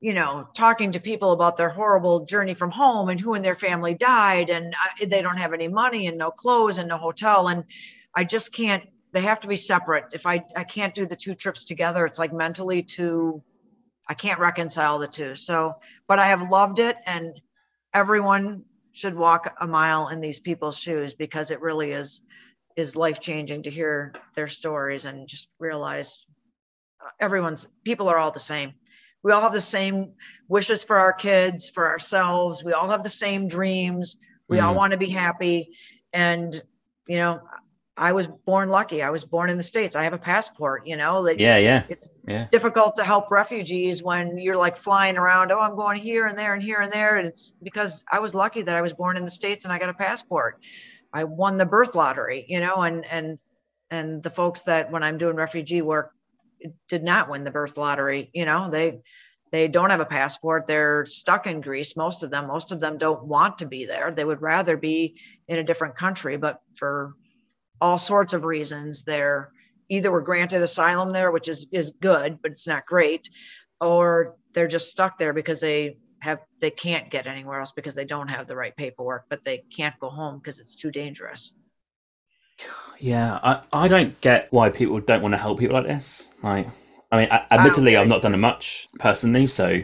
you 0.00 0.14
know, 0.14 0.48
talking 0.54 0.92
to 0.92 1.00
people 1.00 1.32
about 1.32 1.56
their 1.56 1.68
horrible 1.68 2.24
journey 2.24 2.54
from 2.54 2.70
home 2.70 3.08
and 3.08 3.20
who 3.20 3.34
in 3.34 3.42
their 3.42 3.56
family 3.56 3.94
died 3.94 4.50
and 4.50 4.74
they 5.04 5.20
don't 5.20 5.36
have 5.36 5.52
any 5.52 5.68
money 5.68 6.06
and 6.06 6.16
no 6.16 6.30
clothes 6.30 6.78
and 6.78 6.88
no 6.88 6.96
hotel. 6.96 7.48
And 7.48 7.64
I 8.14 8.24
just 8.24 8.52
can't, 8.52 8.84
they 9.12 9.20
have 9.22 9.40
to 9.40 9.48
be 9.48 9.56
separate. 9.56 10.04
If 10.12 10.26
I, 10.26 10.44
I 10.56 10.64
can't 10.64 10.94
do 10.94 11.04
the 11.04 11.16
two 11.16 11.34
trips 11.34 11.64
together, 11.64 12.06
it's 12.06 12.18
like 12.18 12.32
mentally 12.32 12.82
too, 12.82 13.42
I 14.08 14.14
can't 14.14 14.40
reconcile 14.40 14.98
the 15.00 15.08
two. 15.08 15.34
So, 15.34 15.74
but 16.06 16.18
I 16.18 16.28
have 16.28 16.50
loved 16.50 16.78
it 16.78 16.96
and 17.04 17.38
everyone 17.92 18.62
should 18.92 19.14
walk 19.14 19.54
a 19.60 19.66
mile 19.66 20.08
in 20.08 20.20
these 20.20 20.40
people's 20.40 20.78
shoes 20.78 21.14
because 21.14 21.50
it 21.50 21.60
really 21.60 21.92
is, 21.92 22.22
is 22.76 22.96
life 22.96 23.20
changing 23.20 23.64
to 23.64 23.70
hear 23.70 24.14
their 24.34 24.48
stories 24.48 25.04
and 25.04 25.28
just 25.28 25.50
realize 25.58 26.26
uh, 27.04 27.08
everyone's 27.20 27.66
people 27.84 28.08
are 28.08 28.18
all 28.18 28.30
the 28.30 28.38
same. 28.38 28.72
We 29.22 29.32
all 29.32 29.42
have 29.42 29.52
the 29.52 29.60
same 29.60 30.12
wishes 30.48 30.82
for 30.82 30.98
our 30.98 31.12
kids 31.12 31.70
for 31.70 31.88
ourselves. 31.88 32.64
We 32.64 32.72
all 32.72 32.88
have 32.88 33.02
the 33.02 33.08
same 33.08 33.48
dreams. 33.48 34.16
We 34.48 34.58
mm. 34.58 34.64
all 34.64 34.74
want 34.74 34.92
to 34.92 34.98
be 34.98 35.10
happy. 35.10 35.76
And 36.12 36.60
you 37.06 37.18
know 37.18 37.40
i 38.00 38.12
was 38.12 38.26
born 38.26 38.68
lucky 38.68 39.02
i 39.02 39.10
was 39.10 39.24
born 39.24 39.48
in 39.50 39.56
the 39.56 39.62
states 39.62 39.94
i 39.94 40.04
have 40.04 40.12
a 40.12 40.18
passport 40.18 40.86
you 40.86 40.96
know 40.96 41.20
like 41.20 41.38
yeah 41.38 41.56
yeah 41.56 41.84
it's 41.88 42.10
yeah. 42.26 42.46
difficult 42.50 42.96
to 42.96 43.04
help 43.04 43.30
refugees 43.30 44.02
when 44.02 44.36
you're 44.38 44.56
like 44.56 44.76
flying 44.76 45.16
around 45.16 45.52
oh 45.52 45.60
i'm 45.60 45.76
going 45.76 46.00
here 46.00 46.26
and 46.26 46.36
there 46.36 46.54
and 46.54 46.62
here 46.62 46.80
and 46.80 46.92
there 46.92 47.16
it's 47.16 47.54
because 47.62 48.04
i 48.10 48.18
was 48.18 48.34
lucky 48.34 48.62
that 48.62 48.76
i 48.76 48.80
was 48.80 48.92
born 48.92 49.16
in 49.16 49.24
the 49.24 49.30
states 49.30 49.64
and 49.64 49.72
i 49.72 49.78
got 49.78 49.88
a 49.88 49.94
passport 49.94 50.58
i 51.12 51.24
won 51.24 51.56
the 51.56 51.66
birth 51.66 51.94
lottery 51.94 52.44
you 52.48 52.58
know 52.58 52.76
and 52.76 53.04
and 53.06 53.38
and 53.90 54.22
the 54.22 54.30
folks 54.30 54.62
that 54.62 54.90
when 54.90 55.02
i'm 55.04 55.18
doing 55.18 55.36
refugee 55.36 55.82
work 55.82 56.12
did 56.88 57.02
not 57.02 57.28
win 57.28 57.44
the 57.44 57.50
birth 57.50 57.76
lottery. 57.76 58.30
You 58.32 58.44
know, 58.44 58.70
they 58.70 59.00
they 59.50 59.68
don't 59.68 59.90
have 59.90 60.00
a 60.00 60.06
passport. 60.06 60.66
They're 60.66 61.06
stuck 61.06 61.46
in 61.46 61.60
Greece. 61.60 61.96
Most 61.96 62.22
of 62.22 62.30
them, 62.30 62.46
most 62.46 62.70
of 62.72 62.80
them 62.80 62.98
don't 62.98 63.24
want 63.24 63.58
to 63.58 63.66
be 63.66 63.84
there. 63.84 64.10
They 64.10 64.24
would 64.24 64.42
rather 64.42 64.76
be 64.76 65.16
in 65.48 65.58
a 65.58 65.64
different 65.64 65.96
country, 65.96 66.36
but 66.36 66.60
for 66.76 67.14
all 67.80 67.98
sorts 67.98 68.34
of 68.34 68.44
reasons, 68.44 69.02
they're 69.02 69.52
either 69.88 70.10
were 70.10 70.20
granted 70.20 70.62
asylum 70.62 71.12
there, 71.12 71.30
which 71.30 71.48
is 71.48 71.66
is 71.72 71.92
good, 72.00 72.38
but 72.42 72.52
it's 72.52 72.66
not 72.66 72.86
great, 72.86 73.28
or 73.80 74.36
they're 74.52 74.68
just 74.68 74.90
stuck 74.90 75.18
there 75.18 75.32
because 75.32 75.60
they 75.60 75.96
have 76.20 76.38
they 76.60 76.70
can't 76.70 77.10
get 77.10 77.26
anywhere 77.26 77.58
else 77.58 77.72
because 77.72 77.94
they 77.94 78.04
don't 78.04 78.28
have 78.28 78.46
the 78.46 78.56
right 78.56 78.76
paperwork, 78.76 79.24
but 79.28 79.44
they 79.44 79.64
can't 79.74 79.98
go 80.00 80.08
home 80.08 80.38
because 80.38 80.58
it's 80.58 80.76
too 80.76 80.90
dangerous. 80.90 81.54
Yeah, 82.98 83.38
I, 83.42 83.62
I 83.72 83.88
don't 83.88 84.18
get 84.20 84.48
why 84.50 84.68
people 84.68 85.00
don't 85.00 85.22
want 85.22 85.32
to 85.32 85.38
help 85.38 85.58
people 85.58 85.76
like 85.76 85.86
this. 85.86 86.34
Like, 86.42 86.66
I 87.10 87.16
mean, 87.20 87.28
admittedly, 87.50 87.96
I've 87.96 88.08
not 88.08 88.22
done 88.22 88.34
it 88.34 88.38
much 88.38 88.88
personally. 88.98 89.46
So 89.46 89.80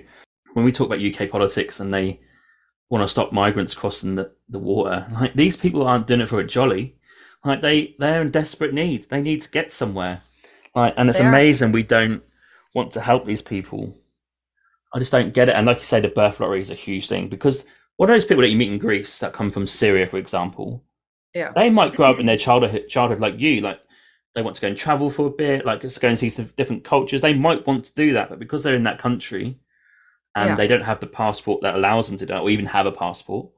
when 0.52 0.64
we 0.64 0.72
talk 0.72 0.86
about 0.86 1.02
UK 1.02 1.30
politics 1.30 1.80
and 1.80 1.92
they 1.92 2.20
want 2.90 3.02
to 3.02 3.08
stop 3.08 3.32
migrants 3.32 3.74
crossing 3.74 4.14
the, 4.14 4.32
the 4.50 4.58
water, 4.58 5.06
like 5.12 5.32
these 5.34 5.56
people 5.56 5.86
aren't 5.86 6.06
doing 6.06 6.20
it 6.20 6.28
for 6.28 6.40
a 6.40 6.46
jolly. 6.46 6.98
Like 7.46 7.60
they 7.60 7.94
they're 7.98 8.22
in 8.22 8.30
desperate 8.30 8.74
need. 8.74 9.04
They 9.04 9.22
need 9.22 9.42
to 9.42 9.50
get 9.50 9.72
somewhere. 9.72 10.20
Like, 10.74 10.94
and 10.98 11.08
it's 11.08 11.20
amazing 11.20 11.72
we 11.72 11.82
don't 11.82 12.22
want 12.74 12.90
to 12.92 13.00
help 13.00 13.24
these 13.24 13.40
people. 13.40 13.94
I 14.92 14.98
just 14.98 15.12
don't 15.12 15.32
get 15.32 15.48
it. 15.48 15.56
And 15.56 15.66
like 15.66 15.78
you 15.78 15.84
say, 15.84 16.00
the 16.00 16.08
birth 16.08 16.40
lottery 16.40 16.60
is 16.60 16.70
a 16.70 16.74
huge 16.74 17.08
thing 17.08 17.28
because 17.28 17.66
what 17.96 18.10
are 18.10 18.12
those 18.12 18.26
people 18.26 18.42
that 18.42 18.50
you 18.50 18.58
meet 18.58 18.70
in 18.70 18.78
Greece 18.78 19.18
that 19.20 19.32
come 19.32 19.50
from 19.50 19.66
Syria, 19.66 20.06
for 20.06 20.18
example? 20.18 20.84
Yeah. 21.34 21.52
They 21.52 21.70
might 21.70 21.94
grow 21.94 22.10
up 22.10 22.18
in 22.18 22.26
their 22.26 22.36
childhood 22.36 22.88
childhood 22.88 23.20
like 23.20 23.38
you, 23.38 23.60
like 23.62 23.80
they 24.34 24.42
want 24.42 24.54
to 24.56 24.62
go 24.62 24.68
and 24.68 24.76
travel 24.76 25.08
for 25.08 25.26
a 25.26 25.30
bit, 25.30 25.64
like 25.64 25.80
just 25.80 26.00
go 26.00 26.08
and 26.08 26.18
see 26.18 26.30
some 26.30 26.46
different 26.56 26.84
cultures. 26.84 27.22
They 27.22 27.34
might 27.34 27.66
want 27.66 27.84
to 27.86 27.94
do 27.94 28.12
that, 28.12 28.28
but 28.28 28.38
because 28.38 28.62
they're 28.62 28.74
in 28.74 28.84
that 28.84 28.98
country 28.98 29.58
and 30.34 30.50
yeah. 30.50 30.56
they 30.56 30.66
don't 30.66 30.82
have 30.82 31.00
the 31.00 31.06
passport 31.06 31.62
that 31.62 31.74
allows 31.74 32.08
them 32.08 32.18
to 32.18 32.26
do 32.26 32.34
it, 32.34 32.40
or 32.40 32.50
even 32.50 32.66
have 32.66 32.84
a 32.84 32.92
passport, 32.92 33.48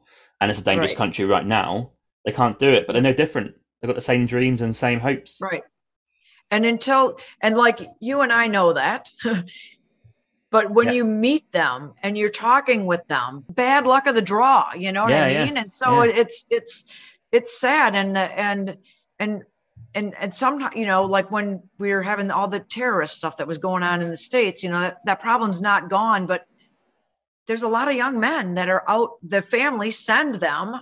and 0.40 0.50
it's 0.50 0.60
a 0.60 0.64
dangerous 0.64 0.92
right. 0.92 0.98
country 0.98 1.24
right 1.24 1.44
now, 1.44 1.90
they 2.24 2.30
can't 2.30 2.58
do 2.60 2.70
it. 2.70 2.86
But 2.86 2.92
they're 2.92 3.02
no 3.02 3.12
different. 3.12 3.56
They've 3.80 3.88
got 3.88 3.94
the 3.94 4.00
same 4.00 4.26
dreams 4.26 4.62
and 4.62 4.74
same 4.74 5.00
hopes. 5.00 5.40
Right. 5.40 5.62
And 6.50 6.64
until 6.64 7.18
and 7.40 7.56
like 7.56 7.80
you 8.00 8.22
and 8.22 8.32
I 8.32 8.46
know 8.46 8.72
that. 8.72 9.10
but 10.50 10.70
when 10.70 10.88
yeah. 10.88 10.94
you 10.94 11.04
meet 11.04 11.50
them 11.52 11.92
and 12.02 12.16
you're 12.16 12.30
talking 12.30 12.86
with 12.86 13.06
them, 13.08 13.44
bad 13.50 13.86
luck 13.86 14.06
of 14.06 14.14
the 14.14 14.22
draw, 14.22 14.72
you 14.72 14.92
know 14.92 15.02
what 15.02 15.12
yeah, 15.12 15.24
I 15.24 15.44
mean? 15.44 15.56
And 15.58 15.72
so 15.72 16.00
it's 16.00 16.46
it's 16.50 16.84
it's 17.32 17.60
sad 17.60 17.94
and 17.94 18.16
uh, 18.16 18.30
and 18.34 18.78
and 19.18 19.44
and 19.94 20.14
and 20.18 20.34
sometimes 20.34 20.74
you 20.76 20.86
know 20.86 21.04
like 21.04 21.30
when 21.30 21.62
we 21.78 21.92
were 21.92 22.02
having 22.02 22.30
all 22.30 22.48
the 22.48 22.60
terrorist 22.60 23.16
stuff 23.16 23.36
that 23.36 23.46
was 23.46 23.58
going 23.58 23.82
on 23.82 24.02
in 24.02 24.10
the 24.10 24.16
states 24.16 24.62
you 24.62 24.70
know 24.70 24.80
that, 24.80 24.98
that 25.04 25.20
problem's 25.20 25.60
not 25.60 25.88
gone 25.88 26.26
but 26.26 26.46
there's 27.46 27.62
a 27.62 27.68
lot 27.68 27.88
of 27.88 27.94
young 27.94 28.20
men 28.20 28.54
that 28.54 28.68
are 28.68 28.84
out 28.88 29.12
the 29.22 29.42
families 29.42 29.98
send 29.98 30.36
them 30.36 30.80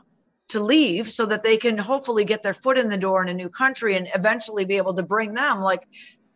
to 0.49 0.61
leave 0.61 1.11
so 1.11 1.27
that 1.27 1.43
they 1.43 1.57
can 1.57 1.77
hopefully 1.77 2.25
get 2.25 2.43
their 2.43 2.55
foot 2.55 2.79
in 2.79 2.89
the 2.89 2.97
door 2.97 3.23
in 3.23 3.29
a 3.29 3.35
new 3.35 3.49
country 3.49 3.97
and 3.97 4.09
eventually 4.15 4.65
be 4.65 4.77
able 4.77 4.95
to 4.95 5.03
bring 5.03 5.35
them. 5.35 5.61
Like 5.61 5.87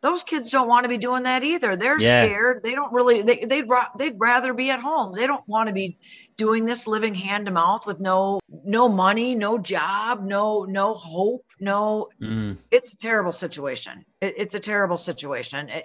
those 0.01 0.25
kids 0.25 0.51
don't 0.51 0.69
want 0.69 0.85
to 0.85 0.89
be 0.89 0.99
doing 0.99 1.25
that 1.25 1.45
either. 1.45 1.77
They're 1.77 2.01
yeah. 2.01 2.25
scared. 2.25 2.63
They 2.63 2.75
don't 2.75 2.93
really 2.93 3.23
they, 3.23 3.45
they'd 3.45 3.67
they'd 3.99 4.19
rather 4.19 4.55
be 4.55 4.71
at 4.71 4.81
home. 4.81 5.15
They 5.15 5.27
don't 5.27 5.47
want 5.47 5.69
to 5.69 5.75
be 5.75 5.99
doing 6.37 6.65
this 6.65 6.87
living 6.87 7.15
hand 7.15 7.47
to 7.47 7.53
mouth 7.53 7.87
with 7.87 8.01
no 8.01 8.41
no 8.65 8.89
money 8.89 9.35
no 9.35 9.59
job 9.59 10.25
no 10.25 10.65
no 10.65 10.95
hope 10.95 11.45
no 11.61 12.09
mm. 12.21 12.57
it's 12.71 12.95
a 12.95 12.97
terrible 12.97 13.33
situation. 13.33 14.05
It, 14.21 14.35
it's 14.39 14.55
a 14.55 14.61
terrible 14.61 14.97
situation. 14.97 15.69
It, 15.69 15.85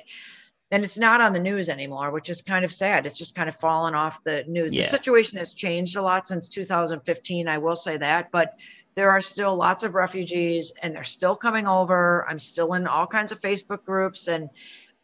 and 0.76 0.84
it's 0.84 0.97
not 0.97 1.22
on 1.22 1.31
the 1.31 1.39
news 1.39 1.69
anymore 1.69 2.11
which 2.11 2.30
is 2.30 2.41
kind 2.41 2.65
of 2.65 2.72
sad 2.72 3.06
it's 3.06 3.18
just 3.18 3.34
kind 3.34 3.47
of 3.47 3.56
fallen 3.56 3.95
off 3.95 4.22
the 4.26 4.43
news 4.47 4.73
yeah. 4.73 4.81
the 4.81 4.88
situation 4.88 5.38
has 5.38 5.53
changed 5.53 5.95
a 5.95 6.02
lot 6.02 6.27
since 6.27 6.49
2015 6.49 7.47
i 7.47 7.57
will 7.57 7.77
say 7.77 7.95
that 7.95 8.30
but 8.31 8.56
there 8.95 9.10
are 9.10 9.22
still 9.22 9.56
lots 9.56 9.84
of 9.84 9.95
refugees 9.95 10.73
and 10.81 10.93
they're 10.93 11.06
still 11.06 11.35
coming 11.35 11.65
over 11.65 12.27
i'm 12.30 12.39
still 12.39 12.73
in 12.73 12.85
all 12.88 13.07
kinds 13.07 13.31
of 13.31 13.39
facebook 13.39 13.85
groups 13.85 14.27
and 14.27 14.49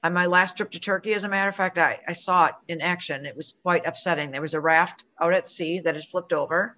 on 0.04 0.14
my 0.14 0.26
last 0.26 0.58
trip 0.58 0.72
to 0.72 0.80
Turkey, 0.80 1.14
as 1.14 1.26
a 1.26 1.30
matter 1.30 1.50
of 1.50 1.56
fact, 1.56 1.78
I, 1.78 2.00
I 2.08 2.14
saw 2.14 2.48
it 2.48 2.56
in 2.68 2.82
action. 2.82 3.24
It 3.28 3.36
was 3.36 3.54
quite 3.62 3.86
upsetting. 3.86 4.32
There 4.32 4.42
was 4.42 4.56
a 4.56 4.60
raft 4.60 5.06
out 5.22 5.32
at 5.32 5.48
sea 5.48 5.80
that 5.82 5.94
had 5.94 6.04
flipped 6.04 6.34
over. 6.34 6.76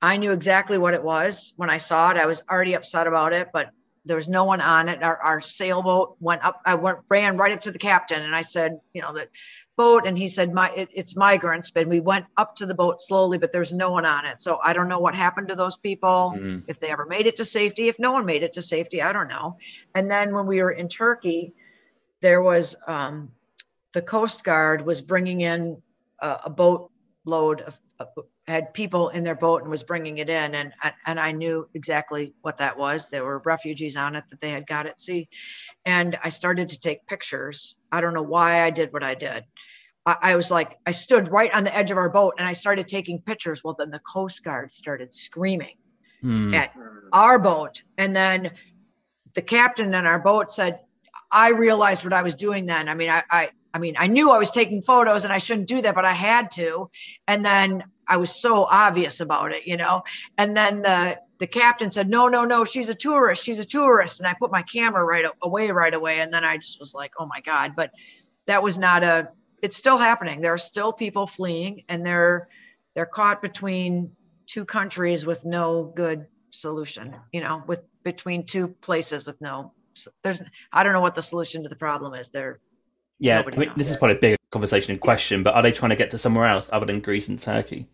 I 0.00 0.16
knew 0.16 0.32
exactly 0.32 0.78
what 0.78 0.94
it 0.94 1.02
was 1.02 1.52
when 1.56 1.68
I 1.68 1.76
saw 1.76 2.10
it. 2.10 2.16
I 2.16 2.24
was 2.24 2.42
already 2.50 2.72
upset 2.72 3.06
about 3.06 3.34
it, 3.34 3.48
but 3.52 3.68
there 4.08 4.16
was 4.16 4.28
no 4.28 4.44
one 4.44 4.60
on 4.60 4.88
it. 4.88 5.02
Our, 5.02 5.16
our 5.16 5.40
sailboat 5.40 6.16
went 6.18 6.44
up. 6.44 6.60
I 6.66 6.74
went 6.74 6.98
ran 7.08 7.36
right 7.36 7.52
up 7.52 7.60
to 7.62 7.70
the 7.70 7.78
captain 7.78 8.22
and 8.22 8.34
I 8.34 8.40
said, 8.40 8.80
you 8.92 9.02
know, 9.02 9.12
the 9.12 9.28
boat, 9.76 10.06
and 10.06 10.18
he 10.18 10.26
said, 10.26 10.52
my 10.52 10.70
it, 10.70 10.88
it's 10.92 11.14
migrants. 11.14 11.70
But 11.70 11.86
we 11.86 12.00
went 12.00 12.26
up 12.36 12.56
to 12.56 12.66
the 12.66 12.74
boat 12.74 13.00
slowly, 13.00 13.38
but 13.38 13.52
there's 13.52 13.72
no 13.72 13.92
one 13.92 14.04
on 14.04 14.26
it. 14.26 14.40
So 14.40 14.58
I 14.62 14.72
don't 14.72 14.88
know 14.88 14.98
what 14.98 15.14
happened 15.14 15.48
to 15.48 15.54
those 15.54 15.76
people. 15.76 16.34
Mm. 16.36 16.68
If 16.68 16.80
they 16.80 16.88
ever 16.88 17.06
made 17.06 17.28
it 17.28 17.36
to 17.36 17.44
safety. 17.44 17.88
If 17.88 17.98
no 17.98 18.10
one 18.12 18.26
made 18.26 18.42
it 18.42 18.54
to 18.54 18.62
safety, 18.62 19.00
I 19.00 19.12
don't 19.12 19.28
know. 19.28 19.56
And 19.94 20.10
then 20.10 20.34
when 20.34 20.46
we 20.46 20.60
were 20.60 20.72
in 20.72 20.88
Turkey 20.88 21.54
there 22.20 22.42
was 22.42 22.76
um, 22.86 23.30
the 23.92 24.02
Coast 24.02 24.44
Guard 24.44 24.84
was 24.84 25.00
bringing 25.00 25.40
in 25.40 25.80
a, 26.20 26.38
a 26.44 26.50
boat 26.50 26.90
load 27.24 27.60
of, 27.62 27.80
had 28.48 28.72
people 28.72 29.10
in 29.10 29.24
their 29.24 29.34
boat 29.34 29.60
and 29.60 29.70
was 29.70 29.82
bringing 29.82 30.18
it 30.18 30.30
in 30.30 30.54
and 30.54 30.72
and 31.06 31.20
I 31.20 31.32
knew 31.32 31.68
exactly 31.74 32.32
what 32.40 32.58
that 32.58 32.78
was. 32.78 33.10
There 33.10 33.24
were 33.24 33.38
refugees 33.44 33.96
on 33.96 34.16
it 34.16 34.24
that 34.30 34.40
they 34.40 34.50
had 34.50 34.66
got 34.66 34.86
at 34.86 35.00
sea 35.00 35.28
and 35.84 36.18
I 36.24 36.30
started 36.30 36.70
to 36.70 36.80
take 36.80 37.06
pictures. 37.06 37.76
I 37.92 38.00
don't 38.00 38.14
know 38.14 38.22
why 38.22 38.62
I 38.62 38.70
did 38.70 38.92
what 38.92 39.04
I 39.04 39.14
did. 39.14 39.44
I, 40.06 40.16
I 40.22 40.36
was 40.36 40.50
like 40.50 40.78
I 40.86 40.92
stood 40.92 41.28
right 41.28 41.52
on 41.52 41.64
the 41.64 41.76
edge 41.76 41.90
of 41.90 41.98
our 41.98 42.08
boat 42.08 42.34
and 42.38 42.48
I 42.48 42.54
started 42.54 42.88
taking 42.88 43.20
pictures. 43.20 43.62
Well 43.62 43.76
then 43.78 43.90
the 43.90 44.00
Coast 44.00 44.42
Guard 44.42 44.72
started 44.72 45.12
screaming 45.12 45.76
mm. 46.24 46.54
at 46.54 46.72
our 47.12 47.38
boat. 47.38 47.82
And 47.98 48.16
then 48.16 48.52
the 49.34 49.42
captain 49.42 49.92
in 49.92 50.06
our 50.06 50.18
boat 50.18 50.50
said 50.50 50.80
I 51.30 51.50
realized 51.50 52.02
what 52.02 52.14
I 52.14 52.22
was 52.22 52.34
doing 52.34 52.64
then. 52.64 52.88
I 52.88 52.94
mean 52.94 53.10
I, 53.10 53.24
I 53.30 53.50
I 53.74 53.78
mean, 53.78 53.96
I 53.98 54.06
knew 54.06 54.30
I 54.30 54.38
was 54.38 54.50
taking 54.50 54.80
photos 54.82 55.24
and 55.24 55.32
I 55.32 55.38
shouldn't 55.38 55.68
do 55.68 55.82
that, 55.82 55.94
but 55.94 56.04
I 56.04 56.12
had 56.12 56.50
to. 56.52 56.90
And 57.26 57.44
then 57.44 57.84
I 58.08 58.16
was 58.16 58.40
so 58.40 58.64
obvious 58.64 59.20
about 59.20 59.52
it, 59.52 59.66
you 59.66 59.76
know. 59.76 60.02
And 60.36 60.56
then 60.56 60.82
the 60.82 61.18
the 61.38 61.46
captain 61.46 61.90
said, 61.90 62.08
"No, 62.08 62.28
no, 62.28 62.44
no, 62.44 62.64
she's 62.64 62.88
a 62.88 62.94
tourist. 62.94 63.44
She's 63.44 63.58
a 63.58 63.64
tourist." 63.64 64.18
And 64.18 64.26
I 64.26 64.34
put 64.38 64.50
my 64.50 64.62
camera 64.62 65.04
right 65.04 65.24
away 65.42 65.70
right 65.70 65.94
away 65.94 66.20
and 66.20 66.32
then 66.32 66.44
I 66.44 66.56
just 66.56 66.80
was 66.80 66.94
like, 66.94 67.12
"Oh 67.18 67.26
my 67.26 67.40
god." 67.40 67.74
But 67.76 67.90
that 68.46 68.62
was 68.62 68.78
not 68.78 69.04
a 69.04 69.28
it's 69.62 69.76
still 69.76 69.98
happening. 69.98 70.40
There 70.40 70.52
are 70.52 70.58
still 70.58 70.92
people 70.92 71.26
fleeing 71.26 71.84
and 71.88 72.04
they're 72.04 72.48
they're 72.94 73.06
caught 73.06 73.42
between 73.42 74.12
two 74.46 74.64
countries 74.64 75.26
with 75.26 75.44
no 75.44 75.92
good 75.94 76.26
solution, 76.50 77.14
you 77.32 77.40
know, 77.40 77.62
with 77.66 77.80
between 78.02 78.46
two 78.46 78.68
places 78.68 79.26
with 79.26 79.40
no 79.40 79.72
there's 80.22 80.42
I 80.72 80.82
don't 80.82 80.92
know 80.92 81.00
what 81.00 81.14
the 81.14 81.22
solution 81.22 81.62
to 81.64 81.68
the 81.68 81.76
problem 81.76 82.14
is. 82.14 82.28
They're 82.28 82.60
yeah, 83.18 83.42
I 83.44 83.56
mean, 83.56 83.72
this 83.76 83.90
is 83.90 83.96
probably 83.96 84.16
a 84.16 84.20
big 84.20 84.36
conversation 84.50 84.94
in 84.94 85.00
question, 85.00 85.42
but 85.42 85.54
are 85.54 85.62
they 85.62 85.72
trying 85.72 85.90
to 85.90 85.96
get 85.96 86.10
to 86.10 86.18
somewhere 86.18 86.46
else 86.46 86.72
other 86.72 86.86
than 86.86 87.00
Greece 87.00 87.28
and 87.28 87.38
Turkey? 87.38 87.88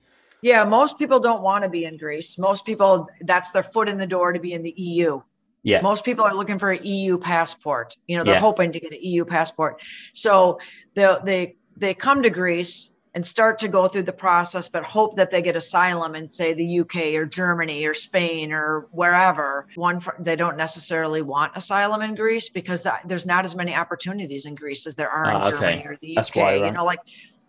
Yeah, 0.45 0.65
most 0.65 0.99
people 0.99 1.21
don't 1.21 1.41
want 1.41 1.65
to 1.65 1.71
be 1.71 1.87
in 1.87 1.97
Greece. 1.97 2.37
Most 2.37 2.66
people, 2.66 3.09
that's 3.23 3.51
their 3.53 3.62
foot 3.62 3.89
in 3.89 3.97
the 3.97 4.07
door 4.07 4.31
to 4.31 4.39
be 4.39 4.53
in 4.53 4.62
the 4.62 4.75
EU. 4.77 5.23
Yeah. 5.62 5.81
Most 5.81 6.05
people 6.05 6.27
are 6.27 6.35
looking 6.35 6.59
for 6.59 6.71
an 6.71 6.85
EU 6.85 7.16
passport. 7.16 7.97
You 8.07 8.19
know, 8.19 8.25
they're 8.25 8.35
yeah. 8.35 8.41
hoping 8.41 8.71
to 8.73 8.79
get 8.79 8.93
an 8.93 8.99
EU 9.01 9.25
passport. 9.25 9.81
So 10.12 10.59
they 10.93 11.16
they 11.25 11.57
they 11.79 11.95
come 11.95 12.23
to 12.25 12.29
Greece 12.29 12.91
and 13.15 13.27
start 13.27 13.61
to 13.61 13.69
go 13.69 13.89
through 13.89 14.03
the 14.03 14.12
process, 14.12 14.69
but 14.69 14.85
hope 14.85 15.16
that 15.16 15.31
they 15.31 15.41
get 15.41 15.57
asylum 15.57 16.15
in, 16.15 16.29
say, 16.29 16.53
the 16.53 16.81
UK 16.81 17.15
or 17.15 17.25
Germany 17.25 17.87
or 17.87 17.95
Spain 17.95 18.53
or 18.53 18.89
wherever. 18.91 19.66
One, 19.77 20.03
they 20.19 20.37
don't 20.37 20.59
necessarily 20.59 21.23
want 21.23 21.53
asylum 21.55 22.03
in 22.03 22.16
Greece 22.16 22.51
because 22.51 22.83
the, 22.83 22.93
there's 23.07 23.25
not 23.25 23.47
as 23.47 23.57
many 23.57 23.75
opportunities 23.75 24.45
in 24.45 24.57
Greece 24.57 24.87
as 24.87 24.97
there 24.97 25.09
are 25.09 25.31
in 25.31 25.37
uh, 25.37 25.51
Germany 25.53 25.87
or 25.87 25.97
the 25.97 26.11
UK. 26.11 26.16
That's 26.16 26.35
why, 26.35 26.43
right? 26.59 26.66
You 26.66 26.73
know, 26.73 26.85
like 26.85 27.01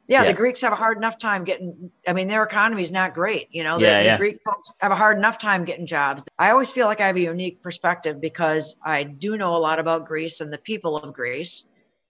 yeah, 0.08 0.22
yeah, 0.22 0.28
the 0.28 0.34
Greeks 0.34 0.62
have 0.62 0.74
a 0.74 0.76
hard 0.76 0.98
enough 0.98 1.18
time 1.18 1.44
getting. 1.44 1.92
I 2.08 2.14
mean, 2.14 2.28
their 2.28 2.44
economy 2.44 2.82
is 2.82 2.92
not 2.92 3.14
great. 3.14 3.48
You 3.52 3.64
know, 3.64 3.80
the, 3.80 3.86
yeah, 3.86 4.12
the 4.14 4.18
Greek 4.18 4.42
folks 4.44 4.74
have 4.80 4.92
a 4.92 4.96
hard 4.96 5.18
enough 5.18 5.40
time 5.40 5.66
getting 5.66 5.86
jobs. 5.86 6.24
I 6.38 6.52
always 6.52 6.72
feel 6.72 6.86
like 6.86 7.02
I 7.02 7.08
have 7.08 7.16
a 7.16 7.22
unique 7.22 7.62
perspective 7.62 8.22
because 8.22 8.78
I 8.84 9.04
do 9.04 9.38
know 9.38 9.56
a 9.56 9.60
lot 9.60 9.80
about 9.80 10.06
Greece 10.06 10.42
and 10.42 10.54
the 10.54 10.58
people 10.58 10.98
of 10.98 11.14
Greece 11.14 11.66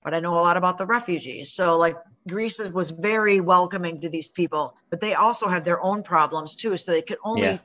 but 0.06 0.14
I 0.14 0.20
know 0.20 0.36
a 0.36 0.40
lot 0.40 0.56
about 0.56 0.78
the 0.78 0.86
refugees. 0.86 1.52
So 1.52 1.78
like 1.78 1.98
Greece 2.30 2.60
was 2.60 2.92
very 2.92 3.40
welcoming 3.42 4.00
to 4.02 4.08
these 4.08 4.28
people, 4.28 4.76
but 4.92 5.02
they 5.02 5.16
also 5.16 5.48
had 5.48 5.66
their 5.66 5.82
own 5.82 6.04
problems 6.04 6.56
too. 6.56 6.78
So 6.78 6.92
they 6.92 7.02
could 7.02 7.18
only 7.26 7.60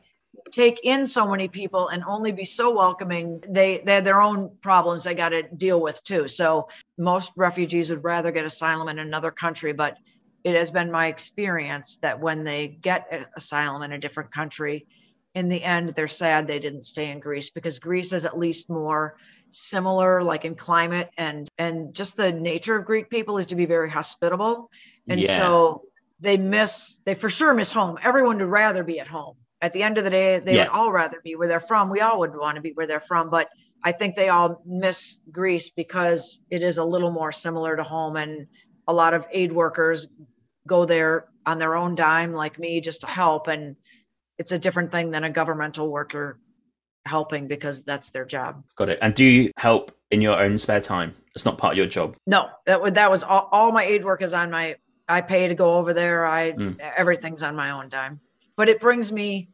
take 0.50 0.80
in 0.82 1.04
so 1.04 1.28
many 1.28 1.48
people 1.48 1.88
and 1.88 2.02
only 2.04 2.32
be 2.32 2.46
so 2.46 2.74
welcoming. 2.74 3.44
They 3.46 3.82
they 3.84 3.96
have 3.96 4.04
their 4.04 4.22
own 4.22 4.56
problems 4.62 5.04
they 5.04 5.14
got 5.14 5.28
to 5.30 5.42
deal 5.42 5.82
with 5.82 6.02
too. 6.02 6.28
So 6.28 6.68
most 6.96 7.32
refugees 7.36 7.90
would 7.90 8.02
rather 8.04 8.32
get 8.32 8.46
asylum 8.46 8.88
in 8.88 8.98
another 8.98 9.30
country, 9.30 9.74
but 9.74 9.98
it 10.44 10.54
has 10.54 10.70
been 10.70 10.90
my 10.90 11.06
experience 11.06 11.98
that 12.02 12.20
when 12.20 12.44
they 12.44 12.68
get 12.68 13.30
asylum 13.36 13.82
in 13.82 13.92
a 13.92 13.98
different 13.98 14.32
country, 14.32 14.86
in 15.34 15.48
the 15.48 15.62
end 15.62 15.90
they're 15.90 16.08
sad 16.08 16.46
they 16.46 16.58
didn't 16.58 16.82
stay 16.82 17.10
in 17.10 17.20
Greece 17.20 17.50
because 17.50 17.78
Greece 17.78 18.12
is 18.12 18.24
at 18.24 18.38
least 18.38 18.68
more 18.68 19.16
similar 19.52 20.22
like 20.22 20.44
in 20.44 20.54
climate 20.54 21.10
and 21.16 21.48
and 21.58 21.94
just 21.94 22.16
the 22.16 22.32
nature 22.32 22.76
of 22.76 22.84
greek 22.84 23.10
people 23.10 23.38
is 23.38 23.46
to 23.46 23.56
be 23.56 23.66
very 23.66 23.90
hospitable 23.90 24.70
and 25.08 25.20
yeah. 25.20 25.36
so 25.36 25.82
they 26.20 26.36
miss 26.36 26.98
they 27.04 27.14
for 27.14 27.28
sure 27.28 27.52
miss 27.54 27.72
home 27.72 27.98
everyone 28.02 28.38
would 28.38 28.46
rather 28.46 28.84
be 28.84 29.00
at 29.00 29.06
home 29.06 29.36
at 29.60 29.72
the 29.72 29.82
end 29.82 29.98
of 29.98 30.04
the 30.04 30.10
day 30.10 30.38
they 30.38 30.54
yeah. 30.54 30.64
would 30.64 30.70
all 30.70 30.92
rather 30.92 31.20
be 31.22 31.34
where 31.34 31.48
they're 31.48 31.60
from 31.60 31.90
we 31.90 32.00
all 32.00 32.20
would 32.20 32.36
want 32.36 32.56
to 32.56 32.60
be 32.60 32.72
where 32.74 32.86
they're 32.86 33.00
from 33.00 33.28
but 33.28 33.48
i 33.82 33.90
think 33.90 34.14
they 34.14 34.28
all 34.28 34.62
miss 34.64 35.18
greece 35.32 35.70
because 35.70 36.40
it 36.50 36.62
is 36.62 36.78
a 36.78 36.84
little 36.84 37.10
more 37.10 37.32
similar 37.32 37.76
to 37.76 37.82
home 37.82 38.16
and 38.16 38.46
a 38.90 38.92
lot 38.92 39.14
of 39.14 39.24
aid 39.30 39.52
workers 39.52 40.08
go 40.66 40.84
there 40.84 41.26
on 41.46 41.58
their 41.58 41.76
own 41.76 41.94
dime 41.94 42.32
like 42.32 42.58
me 42.58 42.80
just 42.80 43.02
to 43.02 43.06
help 43.06 43.46
and 43.46 43.76
it's 44.36 44.52
a 44.52 44.58
different 44.58 44.90
thing 44.90 45.10
than 45.10 45.22
a 45.22 45.30
governmental 45.30 45.88
worker 45.88 46.38
helping 47.06 47.46
because 47.46 47.82
that's 47.82 48.10
their 48.10 48.24
job. 48.24 48.64
Got 48.74 48.88
it. 48.88 48.98
And 49.00 49.14
do 49.14 49.24
you 49.24 49.52
help 49.56 49.92
in 50.10 50.20
your 50.20 50.40
own 50.40 50.58
spare 50.58 50.80
time? 50.80 51.14
It's 51.34 51.44
not 51.44 51.56
part 51.56 51.74
of 51.74 51.78
your 51.78 51.86
job. 51.86 52.16
No, 52.26 52.48
that 52.66 52.82
was 52.82 52.92
that 52.94 53.10
was 53.10 53.22
all, 53.22 53.48
all 53.52 53.70
my 53.70 53.84
aid 53.84 54.04
work 54.04 54.22
is 54.22 54.34
on 54.34 54.50
my. 54.50 54.76
I 55.08 55.20
pay 55.22 55.48
to 55.48 55.54
go 55.54 55.74
over 55.74 55.92
there. 55.92 56.26
I 56.26 56.52
mm. 56.52 56.78
everything's 56.78 57.42
on 57.42 57.54
my 57.56 57.70
own 57.70 57.88
dime, 57.90 58.20
but 58.56 58.68
it 58.68 58.80
brings 58.80 59.12
me 59.12 59.50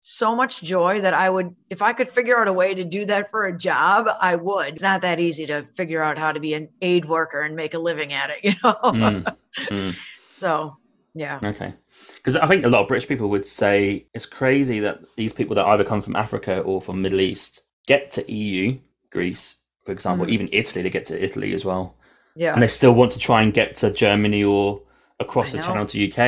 so 0.00 0.34
much 0.34 0.62
joy 0.62 1.02
that 1.02 1.14
I 1.14 1.28
would, 1.28 1.54
if 1.68 1.82
I 1.82 1.92
could 1.92 2.08
figure 2.08 2.38
out 2.38 2.48
a 2.48 2.52
way 2.52 2.74
to 2.74 2.84
do 2.84 3.04
that 3.06 3.30
for 3.30 3.46
a 3.46 3.56
job, 3.56 4.06
I 4.20 4.36
would. 4.36 4.74
It's 4.74 4.82
not 4.82 5.02
that 5.02 5.20
easy 5.20 5.46
to 5.46 5.66
figure 5.74 6.02
out 6.02 6.18
how 6.18 6.32
to 6.32 6.40
be 6.40 6.54
an 6.54 6.68
aid 6.80 7.04
worker 7.04 7.40
and 7.40 7.54
make 7.54 7.74
a 7.74 7.78
living 7.78 8.12
at 8.12 8.30
it, 8.30 8.38
you 8.42 8.52
know. 8.62 8.74
Mm. 8.74 9.36
Mm. 9.70 9.96
So, 10.26 10.76
yeah. 11.14 11.38
Okay 11.42 11.72
because 12.20 12.36
I 12.36 12.46
think 12.46 12.64
a 12.64 12.68
lot 12.68 12.82
of 12.82 12.88
British 12.88 13.08
people 13.08 13.30
would 13.30 13.46
say 13.46 14.06
it's 14.12 14.26
crazy 14.26 14.80
that 14.80 15.00
these 15.16 15.32
people 15.32 15.54
that 15.56 15.66
either 15.66 15.84
come 15.84 16.02
from 16.02 16.16
Africa 16.16 16.60
or 16.60 16.80
from 16.80 17.00
Middle 17.00 17.20
East 17.20 17.62
get 17.86 18.10
to 18.12 18.32
EU, 18.32 18.78
Greece, 19.10 19.60
for 19.84 19.92
example, 19.92 20.26
mm-hmm. 20.26 20.34
even 20.34 20.48
Italy, 20.52 20.82
they 20.82 20.90
get 20.90 21.06
to 21.06 21.22
Italy 21.22 21.54
as 21.54 21.64
well. 21.64 21.96
Yeah. 22.36 22.52
And 22.52 22.62
they 22.62 22.68
still 22.68 22.92
want 22.92 23.12
to 23.12 23.18
try 23.18 23.42
and 23.42 23.54
get 23.54 23.74
to 23.76 23.90
Germany 23.90 24.44
or 24.44 24.82
across 25.18 25.52
the 25.52 25.58
channel 25.62 25.86
to 25.86 26.08
UK. 26.08 26.18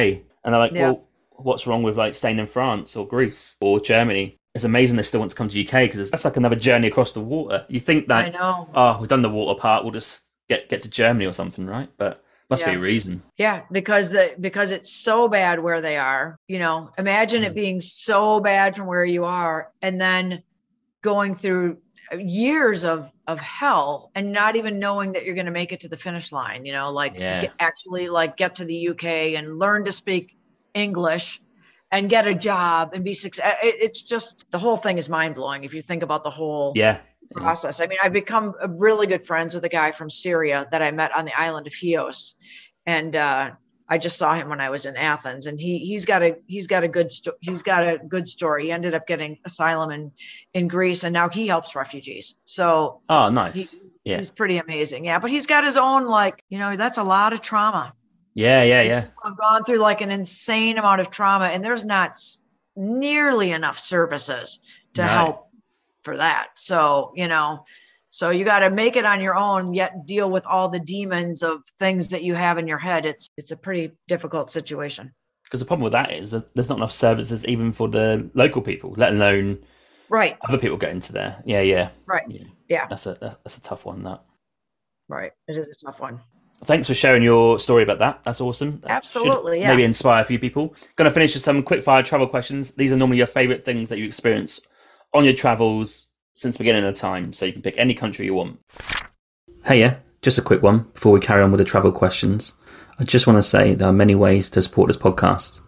And 0.44 0.52
they're 0.52 0.58
like, 0.58 0.72
yeah. 0.72 0.90
well, 0.90 1.04
what's 1.36 1.66
wrong 1.66 1.82
with 1.82 1.96
like 1.96 2.14
staying 2.14 2.38
in 2.38 2.46
France 2.46 2.96
or 2.96 3.06
Greece 3.06 3.56
or 3.60 3.80
Germany? 3.80 4.38
It's 4.54 4.64
amazing 4.64 4.96
they 4.96 5.02
still 5.02 5.20
want 5.20 5.30
to 5.30 5.36
come 5.36 5.48
to 5.48 5.60
UK 5.60 5.90
because 5.90 6.10
that's 6.10 6.24
like 6.24 6.36
another 6.36 6.56
journey 6.56 6.88
across 6.88 7.12
the 7.12 7.20
water. 7.20 7.64
You 7.68 7.80
think 7.80 8.08
that, 8.08 8.34
oh, 8.38 8.98
we've 9.00 9.08
done 9.08 9.22
the 9.22 9.30
water 9.30 9.58
part, 9.58 9.82
we'll 9.82 9.92
just 9.92 10.28
get 10.48 10.68
get 10.68 10.82
to 10.82 10.90
Germany 10.90 11.26
or 11.26 11.32
something, 11.32 11.66
right? 11.66 11.88
But 11.96 12.22
must 12.50 12.66
yeah. 12.66 12.72
be 12.72 12.76
a 12.76 12.80
reason. 12.80 13.22
Yeah, 13.38 13.62
because 13.72 14.10
the 14.10 14.34
because 14.38 14.72
it's 14.72 14.92
so 14.92 15.26
bad 15.26 15.60
where 15.60 15.80
they 15.80 15.96
are. 15.96 16.36
You 16.48 16.58
know, 16.58 16.90
imagine 16.98 17.42
mm. 17.42 17.46
it 17.46 17.54
being 17.54 17.80
so 17.80 18.40
bad 18.40 18.76
from 18.76 18.86
where 18.86 19.04
you 19.04 19.24
are, 19.24 19.72
and 19.80 19.98
then 19.98 20.42
going 21.00 21.34
through 21.34 21.78
years 22.18 22.84
of 22.84 23.10
of 23.26 23.40
hell 23.40 24.10
and 24.14 24.32
not 24.32 24.56
even 24.56 24.78
knowing 24.78 25.12
that 25.12 25.24
you're 25.24 25.34
going 25.34 25.46
to 25.46 25.52
make 25.52 25.72
it 25.72 25.80
to 25.80 25.88
the 25.88 25.96
finish 25.96 26.30
line 26.30 26.66
you 26.66 26.72
know 26.72 26.90
like 26.90 27.14
yeah. 27.16 27.48
actually 27.58 28.08
like 28.08 28.36
get 28.36 28.56
to 28.56 28.64
the 28.64 28.88
UK 28.88 29.04
and 29.36 29.58
learn 29.58 29.84
to 29.84 29.92
speak 29.92 30.36
English 30.74 31.40
and 31.90 32.08
get 32.08 32.26
a 32.26 32.34
job 32.34 32.92
and 32.94 33.04
be 33.04 33.12
success 33.12 33.56
it's 33.62 34.02
just 34.02 34.50
the 34.50 34.58
whole 34.58 34.76
thing 34.76 34.98
is 34.98 35.08
mind 35.08 35.34
blowing 35.34 35.64
if 35.64 35.74
you 35.74 35.82
think 35.82 36.02
about 36.02 36.24
the 36.24 36.30
whole 36.30 36.72
yeah 36.74 36.98
process. 37.32 37.80
I 37.80 37.86
mean, 37.86 37.98
I've 38.02 38.12
become 38.12 38.54
really 38.68 39.06
good 39.06 39.26
friends 39.26 39.54
with 39.54 39.64
a 39.64 39.68
guy 39.68 39.92
from 39.92 40.10
Syria 40.10 40.66
that 40.70 40.82
I 40.82 40.90
met 40.90 41.14
on 41.14 41.24
the 41.24 41.38
island 41.38 41.66
of 41.66 41.72
Chios, 41.72 42.36
and 42.86 43.14
uh, 43.16 43.50
I 43.88 43.98
just 43.98 44.18
saw 44.18 44.34
him 44.34 44.48
when 44.48 44.60
I 44.60 44.70
was 44.70 44.86
in 44.86 44.96
Athens, 44.96 45.46
and 45.46 45.58
he 45.58 45.78
he's 45.78 46.04
got 46.04 46.22
a 46.22 46.36
he's 46.46 46.66
got 46.66 46.84
a 46.84 46.88
good 46.88 47.10
sto- 47.10 47.36
he's 47.40 47.62
got 47.62 47.82
a 47.82 47.98
good 47.98 48.28
story. 48.28 48.64
He 48.64 48.72
ended 48.72 48.94
up 48.94 49.06
getting 49.06 49.38
asylum 49.44 49.90
in 49.90 50.12
in 50.54 50.68
Greece, 50.68 51.04
and 51.04 51.12
now 51.12 51.28
he 51.28 51.46
helps 51.46 51.74
refugees. 51.74 52.36
So 52.44 53.00
oh, 53.08 53.30
nice. 53.30 53.72
He, 53.72 53.78
yeah, 54.04 54.16
he's 54.18 54.30
pretty 54.30 54.58
amazing. 54.58 55.04
Yeah, 55.04 55.18
but 55.18 55.30
he's 55.30 55.46
got 55.46 55.64
his 55.64 55.76
own 55.76 56.06
like 56.06 56.42
you 56.48 56.58
know 56.58 56.76
that's 56.76 56.98
a 56.98 57.04
lot 57.04 57.32
of 57.32 57.40
trauma. 57.40 57.94
Yeah, 58.34 58.62
yeah, 58.62 58.82
yeah. 58.82 59.04
I've 59.24 59.36
gone 59.36 59.64
through 59.64 59.78
like 59.78 60.00
an 60.00 60.10
insane 60.10 60.78
amount 60.78 61.00
of 61.00 61.10
trauma, 61.10 61.46
and 61.46 61.64
there's 61.64 61.84
not 61.84 62.16
nearly 62.76 63.52
enough 63.52 63.78
services 63.78 64.60
to 64.94 65.02
no. 65.02 65.08
help 65.08 65.48
for 66.02 66.16
that. 66.16 66.48
So, 66.54 67.12
you 67.14 67.28
know, 67.28 67.64
so 68.08 68.30
you 68.30 68.44
got 68.44 68.60
to 68.60 68.70
make 68.70 68.96
it 68.96 69.04
on 69.04 69.20
your 69.20 69.36
own, 69.36 69.74
yet 69.74 70.06
deal 70.06 70.30
with 70.30 70.46
all 70.46 70.68
the 70.68 70.78
demons 70.78 71.42
of 71.42 71.62
things 71.78 72.08
that 72.10 72.22
you 72.22 72.34
have 72.34 72.58
in 72.58 72.68
your 72.68 72.78
head. 72.78 73.06
It's 73.06 73.28
it's 73.36 73.52
a 73.52 73.56
pretty 73.56 73.92
difficult 74.08 74.50
situation. 74.50 75.12
Because 75.44 75.60
the 75.60 75.66
problem 75.66 75.84
with 75.84 75.92
that 75.92 76.10
is 76.10 76.30
that 76.30 76.54
there's 76.54 76.68
not 76.68 76.78
enough 76.78 76.92
services 76.92 77.46
even 77.46 77.72
for 77.72 77.88
the 77.88 78.30
local 78.34 78.62
people, 78.62 78.92
let 78.96 79.12
alone 79.12 79.58
right 80.08 80.36
other 80.46 80.58
people 80.58 80.76
get 80.76 80.90
into 80.90 81.12
there. 81.12 81.42
Yeah, 81.44 81.60
yeah, 81.60 81.90
right. 82.06 82.24
Yeah, 82.28 82.44
yeah. 82.68 82.86
That's 82.86 83.06
a 83.06 83.14
that's 83.20 83.56
a 83.56 83.62
tough 83.62 83.84
one. 83.84 84.02
That 84.04 84.22
right. 85.08 85.32
It 85.48 85.56
is 85.56 85.68
a 85.68 85.86
tough 85.86 86.00
one. 86.00 86.20
Thanks 86.64 86.86
for 86.86 86.94
sharing 86.94 87.22
your 87.22 87.58
story 87.58 87.82
about 87.82 87.98
that. 87.98 88.22
That's 88.22 88.40
awesome. 88.40 88.80
That 88.80 88.90
Absolutely, 88.90 89.60
yeah. 89.60 89.68
Maybe 89.68 89.82
inspire 89.82 90.20
a 90.20 90.24
few 90.24 90.38
people. 90.38 90.74
Going 90.96 91.10
to 91.10 91.14
finish 91.14 91.34
with 91.34 91.42
some 91.42 91.62
quick 91.62 91.82
fire 91.82 92.02
travel 92.02 92.28
questions. 92.28 92.74
These 92.74 92.92
are 92.92 92.96
normally 92.96 93.18
your 93.18 93.26
favorite 93.26 93.62
things 93.62 93.88
that 93.88 93.98
you 93.98 94.04
experience 94.04 94.60
on 95.12 95.24
your 95.24 95.34
travels 95.34 96.08
since 96.34 96.56
the 96.56 96.62
beginning 96.62 96.84
of 96.84 96.94
time, 96.94 97.32
so 97.32 97.46
you 97.46 97.52
can 97.52 97.62
pick 97.62 97.76
any 97.78 97.94
country 97.94 98.26
you 98.26 98.34
want. 98.34 98.60
Hey, 99.64 99.80
yeah. 99.80 99.96
Just 100.22 100.38
a 100.38 100.42
quick 100.42 100.62
one 100.62 100.86
before 100.94 101.12
we 101.12 101.20
carry 101.20 101.42
on 101.42 101.50
with 101.50 101.58
the 101.58 101.64
travel 101.64 101.90
questions. 101.90 102.54
I 102.98 103.04
just 103.04 103.26
want 103.26 103.38
to 103.38 103.42
say 103.42 103.74
there 103.74 103.88
are 103.88 103.92
many 103.92 104.14
ways 104.14 104.48
to 104.50 104.62
support 104.62 104.86
this 104.86 104.96
podcast. 104.96 105.60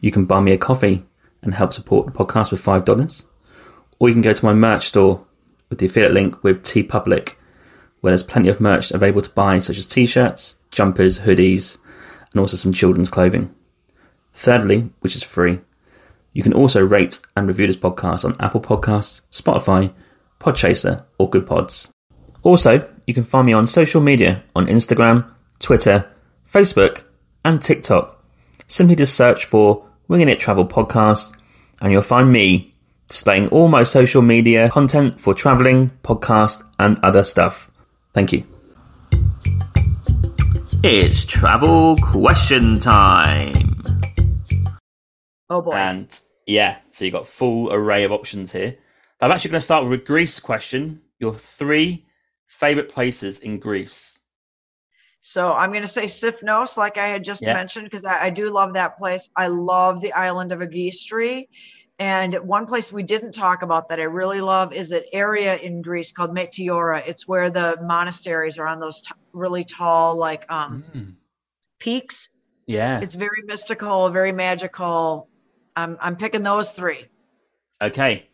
You 0.00 0.10
can 0.10 0.26
buy 0.26 0.40
me 0.40 0.52
a 0.52 0.58
coffee 0.58 1.06
and 1.40 1.54
help 1.54 1.72
support 1.72 2.06
the 2.06 2.12
podcast 2.12 2.50
with 2.50 2.62
$5, 2.62 3.24
or 3.98 4.08
you 4.08 4.14
can 4.14 4.22
go 4.22 4.34
to 4.34 4.44
my 4.44 4.52
merch 4.52 4.88
store 4.88 5.24
with 5.70 5.78
the 5.78 5.86
affiliate 5.86 6.12
link 6.12 6.44
with 6.44 6.62
TeePublic, 6.62 7.32
where 8.04 8.10
there's 8.10 8.22
plenty 8.22 8.50
of 8.50 8.60
merch 8.60 8.90
available 8.90 9.22
to 9.22 9.30
buy, 9.30 9.58
such 9.58 9.78
as 9.78 9.86
t 9.86 10.04
shirts, 10.04 10.56
jumpers, 10.70 11.20
hoodies, 11.20 11.78
and 12.30 12.38
also 12.38 12.54
some 12.54 12.70
children's 12.70 13.08
clothing. 13.08 13.50
Thirdly, 14.34 14.90
which 15.00 15.16
is 15.16 15.22
free, 15.22 15.60
you 16.34 16.42
can 16.42 16.52
also 16.52 16.84
rate 16.84 17.22
and 17.34 17.48
review 17.48 17.66
this 17.66 17.76
podcast 17.76 18.26
on 18.26 18.36
Apple 18.38 18.60
Podcasts, 18.60 19.22
Spotify, 19.32 19.90
Podchaser, 20.38 21.02
or 21.18 21.30
Good 21.30 21.46
Pods. 21.46 21.94
Also, 22.42 22.86
you 23.06 23.14
can 23.14 23.24
find 23.24 23.46
me 23.46 23.54
on 23.54 23.66
social 23.66 24.02
media 24.02 24.42
on 24.54 24.66
Instagram, 24.66 25.26
Twitter, 25.58 26.06
Facebook, 26.46 27.04
and 27.42 27.62
TikTok. 27.62 28.22
Simply 28.68 28.96
just 28.96 29.14
search 29.16 29.46
for 29.46 29.88
Winging 30.08 30.28
It 30.28 30.40
Travel 30.40 30.66
Podcast, 30.66 31.38
and 31.80 31.90
you'll 31.90 32.02
find 32.02 32.30
me 32.30 32.74
displaying 33.08 33.48
all 33.48 33.68
my 33.68 33.82
social 33.82 34.20
media 34.20 34.68
content 34.68 35.18
for 35.18 35.32
traveling, 35.32 35.90
podcast, 36.02 36.62
and 36.78 36.98
other 37.02 37.24
stuff. 37.24 37.70
Thank 38.14 38.32
you. 38.32 38.46
It's 40.82 41.24
travel 41.24 41.96
question 41.96 42.78
time. 42.78 43.82
Oh 45.50 45.60
boy. 45.60 45.72
And 45.72 46.20
yeah, 46.46 46.78
so 46.90 47.04
you've 47.04 47.14
got 47.14 47.26
full 47.26 47.72
array 47.72 48.04
of 48.04 48.12
options 48.12 48.52
here. 48.52 48.76
But 49.18 49.26
I'm 49.26 49.32
actually 49.32 49.52
going 49.52 49.60
to 49.60 49.64
start 49.64 49.84
with 49.84 50.00
a 50.00 50.04
Greece 50.04 50.40
question. 50.40 51.00
Your 51.18 51.34
three 51.34 52.06
favorite 52.46 52.88
places 52.88 53.40
in 53.40 53.58
Greece. 53.58 54.20
So 55.22 55.54
I'm 55.54 55.70
going 55.70 55.82
to 55.82 55.88
say 55.88 56.04
Sifnos, 56.04 56.76
like 56.76 56.98
I 56.98 57.08
had 57.08 57.24
just 57.24 57.42
Yeah. 57.42 57.54
mentioned, 57.54 57.86
because 57.86 58.04
I, 58.04 58.24
I 58.24 58.30
do 58.30 58.50
love 58.50 58.74
that 58.74 58.98
place. 58.98 59.30
I 59.36 59.46
love 59.46 60.02
the 60.02 60.12
island 60.12 60.52
of 60.52 60.60
Agistri. 60.60 61.48
And 62.00 62.34
one 62.46 62.66
place 62.66 62.92
we 62.92 63.04
didn't 63.04 63.32
talk 63.32 63.62
about 63.62 63.88
that 63.88 64.00
I 64.00 64.04
really 64.04 64.40
love 64.40 64.72
is 64.72 64.90
an 64.90 65.04
area 65.12 65.56
in 65.56 65.80
Greece 65.80 66.10
called 66.10 66.34
Meteora. 66.34 67.06
It's 67.06 67.28
where 67.28 67.50
the 67.50 67.76
monasteries 67.82 68.58
are 68.58 68.66
on 68.66 68.80
those 68.80 69.00
t- 69.00 69.12
really 69.32 69.64
tall, 69.64 70.16
like 70.16 70.44
um, 70.50 70.82
Mm. 70.94 71.12
peaks. 71.78 72.28
Yeah. 72.66 73.00
It's 73.00 73.14
very 73.14 73.42
mystical, 73.44 74.08
very 74.10 74.32
magical. 74.32 75.28
I'm, 75.76 75.96
I'm 76.00 76.16
picking 76.16 76.42
those 76.42 76.72
three. 76.72 77.06
Okay. 77.80 78.28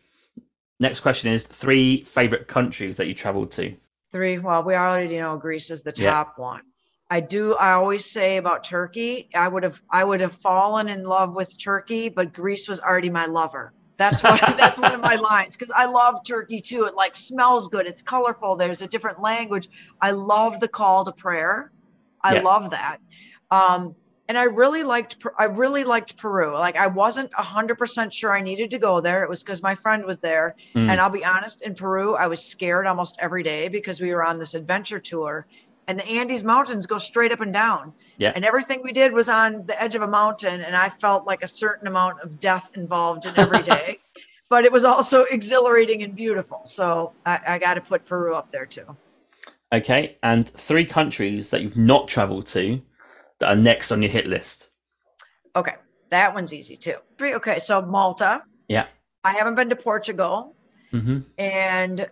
Next 0.79 1.01
question 1.01 1.31
is 1.31 1.45
three 1.45 2.03
favorite 2.03 2.47
countries 2.47 2.97
that 2.97 3.05
you 3.07 3.13
traveled 3.13 3.51
to. 3.51 3.75
Three. 4.11 4.39
Well, 4.39 4.63
we 4.63 4.73
already 4.73 5.17
know 5.17 5.37
Greece 5.37 5.69
is 5.69 5.83
the 5.83 5.93
Yeah. 5.95 6.11
top 6.11 6.39
one. 6.39 6.61
I 7.11 7.19
do. 7.19 7.55
I 7.55 7.73
always 7.73 8.05
say 8.05 8.37
about 8.37 8.63
Turkey. 8.63 9.27
I 9.35 9.47
would 9.47 9.63
have. 9.63 9.81
I 9.91 10.03
would 10.05 10.21
have 10.21 10.33
fallen 10.33 10.87
in 10.87 11.03
love 11.03 11.35
with 11.35 11.61
Turkey, 11.61 12.07
but 12.07 12.33
Greece 12.33 12.69
was 12.69 12.79
already 12.79 13.09
my 13.09 13.25
lover. 13.25 13.73
That's 13.97 14.23
what. 14.23 14.39
that's 14.57 14.79
one 14.79 14.93
of 14.93 15.01
my 15.01 15.15
lines 15.17 15.57
because 15.57 15.71
I 15.75 15.85
love 15.87 16.23
Turkey 16.25 16.61
too. 16.61 16.85
It 16.85 16.95
like 16.95 17.17
smells 17.17 17.67
good. 17.67 17.85
It's 17.85 18.01
colorful. 18.01 18.55
There's 18.55 18.81
a 18.81 18.87
different 18.87 19.21
language. 19.21 19.67
I 20.01 20.11
love 20.11 20.61
the 20.61 20.69
call 20.69 21.03
to 21.03 21.11
prayer. 21.11 21.69
I 22.23 22.35
Yeah. 22.35 22.43
love 22.43 22.69
that. 22.69 22.99
Um, 23.51 23.93
and 24.29 24.37
I 24.37 24.45
really 24.45 24.83
liked. 24.83 25.17
I 25.37 25.45
really 25.45 25.83
liked 25.83 26.15
Peru. 26.15 26.53
Like 26.53 26.77
I 26.77 26.87
wasn't 26.87 27.33
hundred 27.33 27.77
percent 27.77 28.13
sure 28.13 28.31
I 28.31 28.39
needed 28.41 28.71
to 28.71 28.79
go 28.79 29.01
there. 29.01 29.23
It 29.23 29.29
was 29.29 29.43
because 29.43 29.61
my 29.61 29.75
friend 29.75 30.05
was 30.05 30.19
there, 30.19 30.55
Mm. 30.75 30.89
and 30.89 31.01
I'll 31.01 31.09
be 31.09 31.25
honest, 31.25 31.61
in 31.61 31.75
Peru, 31.75 32.15
I 32.15 32.27
was 32.27 32.41
scared 32.41 32.87
almost 32.87 33.17
every 33.19 33.43
day 33.43 33.67
because 33.67 33.99
we 33.99 34.13
were 34.13 34.23
on 34.23 34.39
this 34.39 34.53
adventure 34.53 34.99
tour 35.01 35.45
and 35.91 35.99
the 35.99 36.07
Andes 36.07 36.45
Mountains 36.45 36.87
go 36.87 36.97
straight 36.97 37.33
up 37.33 37.41
and 37.41 37.51
down. 37.51 37.91
Yeah. 38.17 38.31
And 38.33 38.45
everything 38.45 38.81
we 38.81 38.93
did 38.93 39.11
was 39.11 39.27
on 39.27 39.65
the 39.65 39.79
edge 39.79 39.93
of 39.95 40.01
a 40.01 40.07
mountain. 40.07 40.61
And 40.61 40.73
I 40.73 40.87
felt 40.87 41.27
like 41.27 41.43
a 41.43 41.47
certain 41.47 41.85
amount 41.85 42.21
of 42.21 42.39
death 42.39 42.71
involved 42.75 43.25
in 43.25 43.37
every 43.37 43.61
day. 43.61 43.99
but 44.49 44.63
it 44.63 44.71
was 44.71 44.85
also 44.85 45.23
exhilarating 45.23 46.01
and 46.01 46.15
beautiful. 46.15 46.61
So 46.63 47.11
I, 47.25 47.39
I 47.45 47.59
got 47.59 47.73
to 47.73 47.81
put 47.81 48.05
Peru 48.05 48.35
up 48.35 48.51
there 48.51 48.65
too. 48.65 48.85
Okay. 49.73 50.15
And 50.23 50.47
three 50.47 50.85
countries 50.85 51.49
that 51.49 51.61
you've 51.61 51.75
not 51.75 52.07
traveled 52.07 52.47
to 52.47 52.81
that 53.39 53.49
are 53.49 53.61
next 53.61 53.91
on 53.91 54.01
your 54.01 54.11
hit 54.11 54.27
list. 54.27 54.69
Okay. 55.57 55.75
That 56.09 56.33
one's 56.33 56.53
easy 56.53 56.77
too. 56.77 56.95
Three. 57.17 57.33
Okay. 57.33 57.59
So 57.59 57.81
Malta. 57.81 58.43
Yeah. 58.69 58.85
I 59.25 59.33
haven't 59.33 59.55
been 59.55 59.69
to 59.69 59.75
Portugal. 59.75 60.55
hmm 60.91 61.19
and 61.37 62.07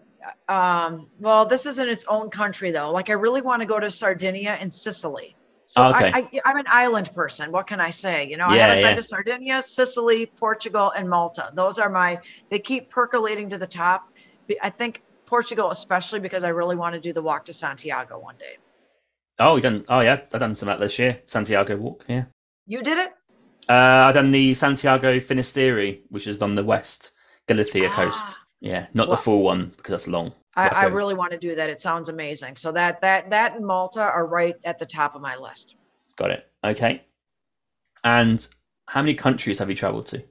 um 0.48 1.08
well 1.20 1.46
this 1.46 1.66
isn't 1.66 1.88
its 1.90 2.06
own 2.08 2.30
country 2.30 2.72
though 2.72 2.92
like 2.92 3.10
i 3.10 3.14
really 3.14 3.42
want 3.42 3.62
to 3.62 3.66
go 3.66 3.80
to 3.80 3.90
sardinia 3.90 4.58
and 4.60 4.72
sicily 4.72 5.36
so 5.66 5.86
Okay. 5.88 6.12
I, 6.14 6.20
I 6.20 6.42
i'm 6.46 6.58
an 6.58 6.66
island 6.68 7.12
person 7.14 7.52
what 7.52 7.68
can 7.68 7.80
i 7.80 7.90
say 7.90 8.26
you 8.28 8.38
know 8.38 8.48
yeah, 8.48 8.54
I 8.54 8.58
haven't 8.58 8.78
yeah. 8.80 8.88
been 8.90 8.96
to 8.98 9.02
sardinia 9.04 9.62
sicily 9.62 10.26
portugal 10.26 10.92
and 10.92 11.10
malta 11.10 11.52
those 11.54 11.80
are 11.80 11.90
my 11.90 12.20
they 12.50 12.60
keep 12.60 12.90
percolating 12.90 13.50
to 13.50 13.58
the 13.58 13.68
top 13.68 14.12
i 14.62 14.70
think 14.70 15.04
portugal 15.26 15.70
especially 15.72 16.20
because 16.20 16.44
i 16.44 16.50
really 16.50 16.76
want 16.76 16.94
to 16.96 17.00
do 17.00 17.14
the 17.14 17.22
walk 17.22 17.46
to 17.46 17.54
santiago 17.54 18.20
one 18.20 18.36
day 18.38 18.56
Oh, 19.42 19.56
you 19.56 19.62
done? 19.62 19.86
Oh, 19.88 20.02
yeah. 20.02 20.20
I 20.34 20.38
done 20.38 20.54
some 20.58 20.68
of 20.68 20.78
that 20.80 20.84
this 20.86 21.00
year. 21.00 21.22
Santiago 21.26 21.78
walk. 21.78 22.04
Yeah. 22.10 22.26
you 22.68 22.82
did 22.84 22.98
it 22.98 23.12
Uh, 23.70 24.10
I 24.10 24.12
done 24.12 24.32
the 24.32 24.54
Santiago 24.54 25.18
Finisterre, 25.22 26.00
which 26.10 26.28
is 26.28 26.42
on 26.42 26.56
the 26.56 26.64
west 26.66 27.14
Galicia 27.48 27.88
Ah. 27.90 27.96
coast. 27.96 28.38
Yeah, 28.62 28.88
not 28.94 29.08
Well- 29.08 29.18
the 29.18 29.22
full 29.22 29.42
one 29.42 29.66
because 29.78 29.92
that's 29.92 30.08
long. 30.08 30.34
I, 30.56 30.68
I 30.68 30.86
really 30.86 31.14
want 31.14 31.32
to 31.32 31.38
do 31.38 31.56
that 31.56 31.70
it 31.70 31.80
sounds 31.80 32.10
amazing 32.10 32.58
so 32.58 32.72
that 32.74 33.00
that 33.02 33.30
that 33.30 33.56
and 33.56 33.66
malta 33.66 34.02
are 34.02 34.28
right 34.28 34.56
at 34.66 34.78
the 34.78 34.86
top 34.86 35.16
of 35.16 35.22
my 35.22 35.38
list 35.38 35.76
Got 36.20 36.32
it. 36.32 36.52
Okay. 36.66 37.02
And 38.04 38.46
how 38.90 39.02
many 39.02 39.14
countries 39.14 39.60
have 39.60 39.70
you 39.70 39.76
traveled 39.76 40.08
to? 40.08 40.22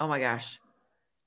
Oh 0.00 0.08
my 0.08 0.18
gosh. 0.18 0.58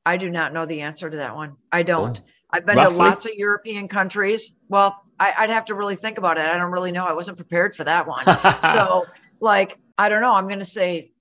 I 0.06 0.18
do 0.18 0.30
not 0.30 0.54
know 0.54 0.66
the 0.66 0.82
answer 0.82 1.10
to 1.10 1.18
that 1.18 1.34
one. 1.34 1.56
I 1.72 1.84
don't. 1.84 2.20
Oh. 2.22 2.30
I've 2.52 2.66
been 2.66 2.76
Roughly? 2.76 2.98
to 2.98 3.04
lots 3.04 3.26
of 3.26 3.36
European 3.36 3.88
countries. 3.88 4.52
Well, 4.68 5.02
I, 5.18 5.34
I'd 5.38 5.50
have 5.50 5.66
to 5.66 5.76
really 5.76 5.96
think 5.96 6.18
about 6.18 6.38
it. 6.38 6.46
I 6.46 6.58
don't 6.58 6.72
really 6.72 6.92
know. 6.92 7.06
I 7.06 7.14
wasn't 7.14 7.38
prepared 7.38 7.74
for 7.74 7.86
that 7.86 8.06
one. 8.06 8.26
so, 8.74 9.06
like, 9.40 9.78
I 9.98 10.10
don't 10.10 10.22
know. 10.22 10.34
I'm 10.34 10.48
going 10.48 10.60
to 10.60 10.66
say 10.66 11.12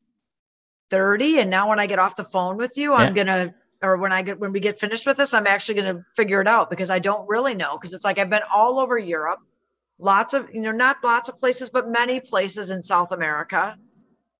30. 0.91 1.39
And 1.39 1.51
now 1.51 1.69
when 1.69 1.79
I 1.79 1.87
get 1.87 2.01
off 2.01 2.17
the 2.17 2.25
phone 2.25 2.57
with 2.57 2.77
you, 2.77 2.93
I'm 2.93 3.15
going 3.15 3.27
to, 3.29 3.55
or 3.83 3.97
when 3.97 4.13
I 4.13 4.23
get, 4.23 4.39
when 4.41 4.53
we 4.53 4.61
get 4.61 4.79
finished 4.81 5.07
with 5.07 5.17
this, 5.17 5.35
I'm 5.35 5.47
actually 5.47 5.81
going 5.81 5.97
to 5.97 6.03
figure 6.17 6.41
it 6.41 6.49
out 6.49 6.71
because 6.71 6.91
I 6.91 6.99
don't 6.99 7.29
really 7.29 7.55
know. 7.55 7.77
Cause 7.79 7.93
it's 7.95 8.05
like 8.05 8.19
I've 8.19 8.31
been 8.31 8.43
all 8.55 8.81
over 8.81 8.99
Europe, 8.99 9.41
lots 10.01 10.35
of, 10.35 10.53
you 10.53 10.61
know, 10.61 10.73
not 10.73 10.97
lots 11.05 11.29
of 11.29 11.39
places, 11.39 11.71
but 11.71 11.89
many 11.89 12.21
places 12.21 12.71
in 12.71 12.83
South 12.83 13.13
America 13.13 13.77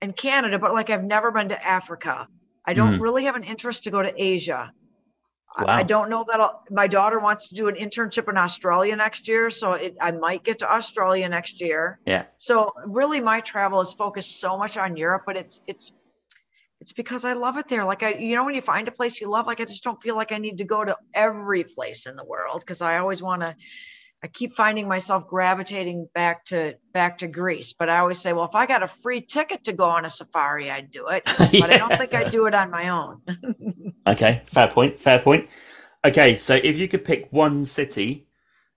and 0.01 0.15
Canada, 0.15 0.59
but 0.59 0.73
like 0.73 0.89
I've 0.89 1.03
never 1.03 1.31
been 1.31 1.49
to 1.49 1.65
Africa. 1.65 2.27
I 2.65 2.73
don't 2.73 2.97
Mm. 2.97 3.01
really 3.01 3.25
have 3.25 3.35
an 3.35 3.43
interest 3.43 3.85
to 3.85 3.91
go 3.91 4.01
to 4.01 4.13
Asia. 4.15 4.71
I- 5.57 5.79
I 5.79 5.83
don't 5.83 6.09
know 6.09 6.23
that 6.29 6.39
I'll, 6.39 6.63
my 6.69 6.87
daughter 6.87 7.19
wants 7.19 7.49
to 7.49 7.55
do 7.55 7.67
an 7.69 7.75
internship 7.75 8.29
in 8.29 8.37
Australia 8.37 8.95
next 8.95 9.27
year, 9.27 9.49
so 9.49 9.73
it, 9.73 9.97
I 9.99 10.11
might 10.11 10.43
get 10.43 10.59
to 10.59 10.71
Australia 10.71 11.27
next 11.27 11.59
year. 11.59 11.99
Yeah. 12.05 12.25
So 12.37 12.71
really, 12.85 13.19
my 13.19 13.41
travel 13.41 13.81
is 13.81 13.93
focused 13.93 14.39
so 14.39 14.57
much 14.57 14.77
on 14.77 14.95
Europe, 14.95 15.23
but 15.25 15.35
it's 15.37 15.59
it's 15.65 15.91
it's 16.81 16.93
because 16.93 17.25
I 17.25 17.33
love 17.33 17.57
it 17.57 17.67
there. 17.67 17.85
Like 17.85 18.03
I, 18.03 18.13
you 18.13 18.35
know, 18.35 18.45
when 18.45 18.55
you 18.55 18.61
find 18.61 18.87
a 18.87 18.91
place 18.91 19.19
you 19.19 19.29
love, 19.29 19.47
like 19.47 19.59
I 19.59 19.65
just 19.65 19.83
don't 19.83 20.01
feel 20.01 20.15
like 20.15 20.31
I 20.31 20.37
need 20.37 20.59
to 20.59 20.65
go 20.65 20.83
to 20.83 20.95
every 21.13 21.63
place 21.63 22.05
in 22.05 22.15
the 22.15 22.23
world 22.23 22.61
because 22.61 22.81
I 22.81 22.97
always 22.97 23.21
want 23.21 23.41
to. 23.41 23.55
I 24.21 24.27
keep 24.27 24.53
finding 24.53 24.85
myself 24.89 25.27
gravitating 25.27 26.09
back 26.13 26.43
to 26.45 26.75
back 26.93 27.19
to 27.19 27.27
Greece, 27.27 27.73
but 27.73 27.89
I 27.89 27.99
always 27.99 28.19
say, 28.19 28.33
well, 28.33 28.45
if 28.45 28.55
I 28.55 28.65
got 28.65 28.83
a 28.83 28.87
free 28.87 29.21
ticket 29.21 29.63
to 29.65 29.73
go 29.73 29.85
on 29.85 30.03
a 30.03 30.09
safari, 30.09 30.69
I'd 30.69 30.91
do 30.91 31.07
it. 31.07 31.23
But 31.37 31.69
I 31.69 31.77
don't 31.77 31.97
think 31.97 32.13
I'd 32.13 32.31
do 32.31 32.45
it 32.45 32.53
on 32.53 32.69
my 32.69 32.89
own. 32.89 33.21
Okay, 34.07 34.41
fair 34.45 34.67
point. 34.67 34.99
Fair 34.99 35.19
point. 35.19 35.47
Okay, 36.03 36.35
so 36.35 36.55
if 36.55 36.77
you 36.79 36.87
could 36.87 37.05
pick 37.05 37.27
one 37.31 37.63
city 37.63 38.25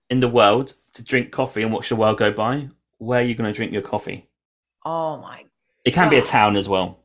in 0.09 0.19
the 0.19 0.27
world 0.27 0.73
to 0.93 1.03
drink 1.03 1.31
coffee 1.31 1.63
and 1.63 1.73
watch 1.73 1.89
the 1.89 1.95
world 1.95 2.19
go 2.19 2.31
by, 2.31 2.67
where 2.99 3.19
are 3.19 3.23
you 3.23 3.33
going 3.33 3.51
to 3.51 3.55
drink 3.55 3.71
your 3.71 3.81
coffee? 3.81 4.29
Oh 4.85 5.17
my 5.17 5.45
It 5.85 5.93
can 5.95 6.09
be 6.09 6.17
a 6.17 6.21
town 6.21 6.55
as 6.55 6.69
well. 6.69 7.02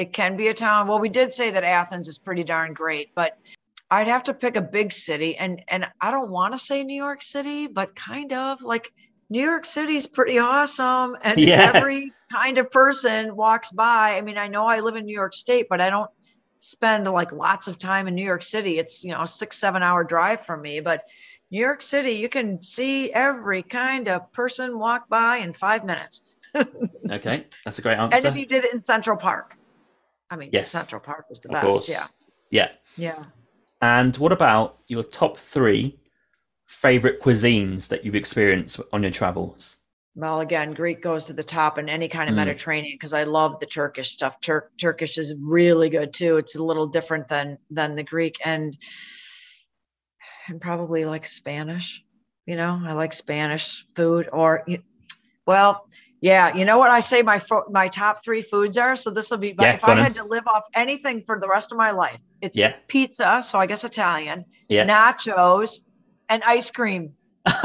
It 0.00 0.14
can 0.14 0.34
be 0.34 0.48
a 0.48 0.54
town. 0.54 0.88
Well, 0.88 0.98
we 0.98 1.10
did 1.10 1.30
say 1.30 1.50
that 1.50 1.62
Athens 1.62 2.08
is 2.08 2.18
pretty 2.18 2.42
darn 2.42 2.72
great, 2.72 3.14
but 3.14 3.36
I'd 3.90 4.06
have 4.06 4.22
to 4.24 4.34
pick 4.34 4.56
a 4.56 4.62
big 4.62 4.92
city, 4.92 5.36
and 5.36 5.60
and 5.68 5.86
I 6.00 6.10
don't 6.10 6.30
want 6.30 6.54
to 6.54 6.58
say 6.58 6.82
New 6.82 6.96
York 6.96 7.20
City, 7.20 7.66
but 7.66 7.94
kind 7.94 8.32
of 8.32 8.62
like 8.62 8.90
New 9.28 9.42
York 9.42 9.66
City 9.66 9.96
is 9.96 10.06
pretty 10.06 10.38
awesome, 10.38 11.18
and 11.22 11.38
Yeah. 11.38 11.72
every 11.74 12.14
kind 12.32 12.56
of 12.56 12.70
person 12.70 13.36
walks 13.36 13.70
by. 13.72 14.16
I 14.16 14.22
mean, 14.22 14.38
I 14.38 14.48
know 14.48 14.66
I 14.66 14.80
live 14.80 14.96
in 14.96 15.04
New 15.04 15.14
York 15.14 15.34
State, 15.34 15.66
but 15.68 15.82
I 15.82 15.90
don't 15.90 16.10
spend 16.60 17.06
like 17.06 17.32
lots 17.32 17.68
of 17.68 17.78
time 17.78 18.08
in 18.08 18.14
New 18.14 18.24
York 18.24 18.42
City. 18.42 18.78
It's 18.78 19.04
you 19.04 19.10
know 19.10 19.22
a 19.22 19.26
six 19.26 19.58
seven 19.58 19.82
hour 19.82 20.02
drive 20.02 20.46
from 20.46 20.62
me, 20.62 20.80
but 20.80 21.04
New 21.50 21.60
York 21.60 21.82
City, 21.82 22.12
you 22.12 22.30
can 22.30 22.62
see 22.62 23.12
every 23.12 23.62
kind 23.62 24.08
of 24.08 24.32
person 24.32 24.78
walk 24.78 25.10
by 25.10 25.38
in 25.38 25.52
five 25.52 25.84
minutes. 25.84 26.22
Okay, 27.10 27.46
that's 27.64 27.78
a 27.80 27.82
great 27.82 27.98
answer. 27.98 28.16
And 28.16 28.26
if 28.26 28.40
you 28.40 28.46
did 28.46 28.64
it 28.64 28.72
in 28.72 28.80
Central 28.80 29.16
Park, 29.16 29.56
I 30.30 30.36
mean, 30.36 30.50
Yes. 30.52 30.70
Central 30.70 31.00
Park 31.00 31.26
is 31.30 31.40
the 31.40 31.48
of 31.48 31.54
best. 31.54 31.66
course. 31.66 31.88
Yeah. 31.88 32.06
Yeah. 32.50 32.72
Yeah. 32.96 33.24
And 33.82 34.16
what 34.16 34.32
about 34.32 34.78
your 34.88 35.02
top 35.02 35.36
three 35.36 35.98
favorite 36.66 37.20
cuisines 37.20 37.88
that 37.88 38.04
you've 38.04 38.14
experienced 38.16 38.80
on 38.92 39.02
your 39.02 39.10
travels? 39.10 39.78
Well, 40.16 40.40
again, 40.40 40.72
Greek 40.74 41.02
goes 41.02 41.24
to 41.26 41.32
the 41.32 41.42
top 41.42 41.78
in 41.78 41.88
any 41.88 42.08
kind 42.08 42.28
of 42.28 42.34
mm. 42.34 42.38
Mediterranean 42.38 42.94
because 42.94 43.14
I 43.14 43.24
love 43.24 43.58
the 43.58 43.66
Turkish 43.66 44.10
stuff. 44.10 44.40
Tur- 44.40 44.70
Turkish 44.78 45.18
is 45.18 45.34
really 45.40 45.88
good 45.88 46.12
too. 46.12 46.36
It's 46.36 46.56
a 46.56 46.62
little 46.62 46.86
different 46.86 47.28
than 47.28 47.58
than 47.70 47.94
the 47.94 48.02
Greek 48.02 48.36
and 48.44 48.76
and 50.48 50.60
probably 50.60 51.04
like 51.04 51.26
Spanish. 51.26 52.04
You 52.46 52.56
know, 52.56 52.82
I 52.84 52.92
like 52.92 53.12
Spanish 53.12 53.86
food 53.94 54.28
or 54.32 54.66
well, 55.46 55.86
yeah, 56.20 56.54
you 56.54 56.64
know 56.64 56.78
what 56.78 56.90
I 56.90 57.00
say 57.00 57.22
my 57.22 57.40
my 57.70 57.88
top 57.88 58.22
3 58.22 58.42
foods 58.42 58.76
are, 58.76 58.94
so 58.94 59.10
this 59.10 59.30
will 59.30 59.38
be 59.38 59.54
yeah, 59.58 59.74
if 59.74 59.84
I 59.84 59.94
had 59.94 60.14
to 60.16 60.24
live 60.24 60.46
off 60.46 60.64
anything 60.74 61.22
for 61.22 61.40
the 61.40 61.48
rest 61.48 61.72
of 61.72 61.78
my 61.78 61.92
life. 61.92 62.18
It's 62.42 62.58
yeah. 62.58 62.76
pizza, 62.88 63.40
so 63.42 63.58
I 63.58 63.66
guess 63.66 63.84
Italian, 63.84 64.44
yeah. 64.68 64.84
nachos, 64.86 65.80
and 66.28 66.42
ice 66.44 66.70
cream. 66.70 67.12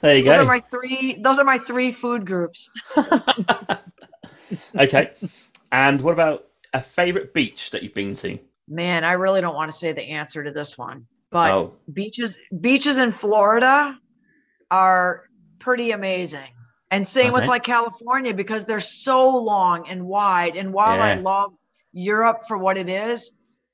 there 0.00 0.16
you 0.16 0.24
those 0.24 0.36
go. 0.36 0.42
Are 0.42 0.44
my 0.44 0.60
three. 0.60 1.18
Those 1.22 1.38
are 1.38 1.44
my 1.44 1.58
three 1.58 1.92
food 1.92 2.26
groups. 2.26 2.68
okay, 4.76 5.12
and 5.70 6.00
what 6.02 6.12
about 6.12 6.46
a 6.72 6.80
favorite 6.80 7.32
beach 7.32 7.70
that 7.70 7.84
you've 7.84 7.94
been 7.94 8.14
to? 8.16 8.38
Man, 8.66 9.04
I 9.04 9.12
really 9.12 9.40
don't 9.40 9.54
want 9.54 9.70
to 9.70 9.76
say 9.76 9.92
the 9.92 10.02
answer 10.02 10.42
to 10.42 10.50
this 10.50 10.76
one, 10.76 11.06
but 11.30 11.52
oh. 11.52 11.74
beaches 11.92 12.38
beaches 12.60 12.98
in 12.98 13.12
Florida 13.12 13.96
are 14.68 15.24
pretty 15.60 15.92
amazing. 15.92 16.48
And 16.90 17.06
same 17.06 17.26
okay. 17.26 17.34
with 17.34 17.44
like 17.44 17.64
California 17.64 18.32
because 18.32 18.64
they're 18.64 18.80
so 18.80 19.36
long 19.36 19.88
and 19.88 20.06
wide. 20.06 20.56
And 20.56 20.72
while 20.72 20.96
yeah. 20.96 21.04
I 21.04 21.14
love 21.14 21.54
Europe 21.92 22.44
for 22.48 22.56
what 22.56 22.78
it 22.78 22.88
is, 22.88 23.32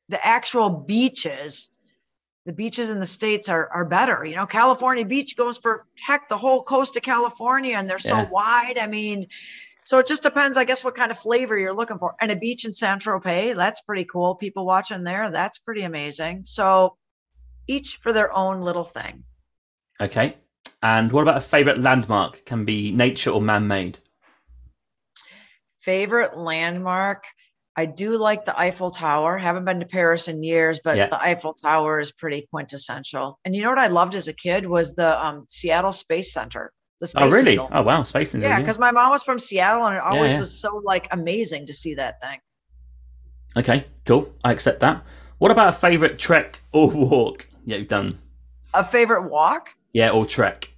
the 0.09 0.25
actual 0.25 0.71
beaches 0.71 1.69
the 2.47 2.53
beaches 2.53 2.91
in 2.91 3.01
the 3.01 3.07
states 3.07 3.49
are 3.49 3.69
are 3.71 3.85
better. 3.85 4.25
You 4.25 4.37
know, 4.37 4.47
California 4.47 5.05
beach 5.05 5.37
goes 5.37 5.59
for 5.59 5.87
heck 6.07 6.29
the 6.29 6.37
whole 6.37 6.63
coast 6.63 6.97
of 6.97 7.03
California, 7.03 7.77
and 7.77 7.89
they're 7.89 7.99
so 7.99 8.17
yeah. 8.17 8.29
wide. 8.31 8.79
I 8.79 8.87
mean, 8.87 9.29
so 9.83 9.99
it 9.99 10.07
just 10.07 10.23
depends, 10.23 10.59
I 10.59 10.65
guess, 10.65 10.85
what 10.85 10.95
kind 10.95 11.11
of 11.11 11.19
flavor 11.19 11.59
you're 11.59 11.75
looking 11.75 11.99
for. 11.99 12.15
And 12.21 12.31
a 12.31 12.37
beach 12.37 12.65
in 12.65 12.73
Saint 12.73 13.03
Tropez, 13.03 13.57
that's 13.57 13.81
pretty 13.81 14.05
cool. 14.05 14.35
People 14.35 14.67
watching 14.67 15.05
there, 15.05 15.31
that's 15.31 15.59
pretty 15.59 15.83
amazing. 15.83 16.45
So 16.45 16.97
each 17.67 17.97
for 18.03 18.13
their 18.13 18.33
own 18.33 18.61
little 18.61 18.85
thing. 18.85 19.25
Okay. 20.01 20.35
And 20.85 21.11
what 21.11 21.23
about 21.23 21.39
a 21.39 21.41
favorite 21.41 21.79
landmark? 21.79 22.45
Can 22.45 22.67
be 22.67 22.93
nature 22.93 23.31
or 23.31 23.41
man 23.41 23.67
made. 23.67 23.99
Favorite 25.81 26.37
landmark? 26.37 27.25
I 27.75 27.87
do 27.87 28.19
like 28.19 28.45
the 28.45 28.57
Eiffel 28.59 28.91
Tower. 28.91 29.39
Haven't 29.39 29.65
been 29.65 29.81
to 29.81 29.87
Paris 29.87 30.29
in 30.29 30.43
years, 30.43 30.81
but 30.85 30.99
yeah. 30.99 31.07
the 31.07 31.21
Eiffel 31.21 31.55
Tower 31.55 32.01
is 32.01 32.13
pretty 32.13 32.47
quintessential. 32.51 33.39
And 33.47 33.57
you 33.57 33.63
know 33.63 33.71
what 33.71 33.79
I 33.79 33.87
loved 33.87 34.15
as 34.15 34.29
a 34.29 34.35
kid 34.35 34.67
was 34.67 34.93
the 34.95 35.25
um, 35.25 35.47
Seattle 35.49 35.91
Space 35.91 36.35
Center. 36.35 36.71
The 37.01 37.07
Space 37.07 37.23
oh, 37.23 37.31
really? 37.31 37.53
Needle. 37.53 37.71
Oh, 37.73 37.83
wow. 37.83 38.03
Space 38.03 38.35
Needle. 38.35 38.51
Yeah, 38.51 38.61
because 38.61 38.79
my 38.79 38.91
mom 38.91 39.11
was 39.11 39.23
from 39.23 39.39
Seattle 39.39 39.87
and 39.87 39.97
it 39.97 40.03
always 40.03 40.33
yeah, 40.33 40.35
yeah. 40.35 40.41
was 40.41 40.61
so 40.61 40.83
like 40.85 41.09
amazing 41.13 41.67
to 41.69 41.73
see 41.73 41.95
that 41.95 42.21
thing. 42.21 42.39
Okay, 43.57 43.85
cool. 44.05 44.31
I 44.45 44.53
accept 44.53 44.81
that. 44.81 45.03
What 45.39 45.51
about 45.51 45.69
a 45.69 45.73
favorite 45.73 46.19
trek 46.19 46.61
or 46.73 46.91
walk 46.91 47.49
yeah, 47.65 47.79
you've 47.79 47.89
done? 47.89 48.13
A 48.75 48.85
favorite 48.85 49.31
walk? 49.31 49.71
Yeah, 49.95 50.11
or 50.11 50.27
trek. 50.27 50.69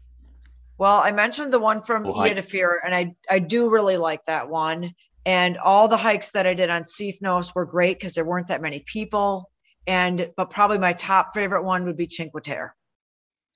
Well, 0.78 0.98
I 0.98 1.10
mentioned 1.12 1.52
the 1.52 1.58
one 1.58 1.82
from 1.82 2.04
Oia 2.04 2.36
to 2.36 2.42
Fira, 2.42 2.78
and 2.84 2.94
I 2.94 3.14
I 3.30 3.38
do 3.38 3.70
really 3.70 3.96
like 3.96 4.24
that 4.26 4.48
one. 4.48 4.94
And 5.24 5.58
all 5.58 5.88
the 5.88 5.96
hikes 5.96 6.30
that 6.30 6.46
I 6.46 6.54
did 6.54 6.70
on 6.70 6.84
Sifnos 6.84 7.54
were 7.54 7.64
great 7.64 7.98
because 7.98 8.14
there 8.14 8.24
weren't 8.24 8.48
that 8.48 8.62
many 8.62 8.80
people. 8.80 9.50
And 9.86 10.30
but 10.36 10.50
probably 10.50 10.78
my 10.78 10.92
top 10.92 11.34
favorite 11.34 11.64
one 11.64 11.84
would 11.86 11.96
be 11.96 12.08
Cinque 12.08 12.42
Terre. 12.42 12.74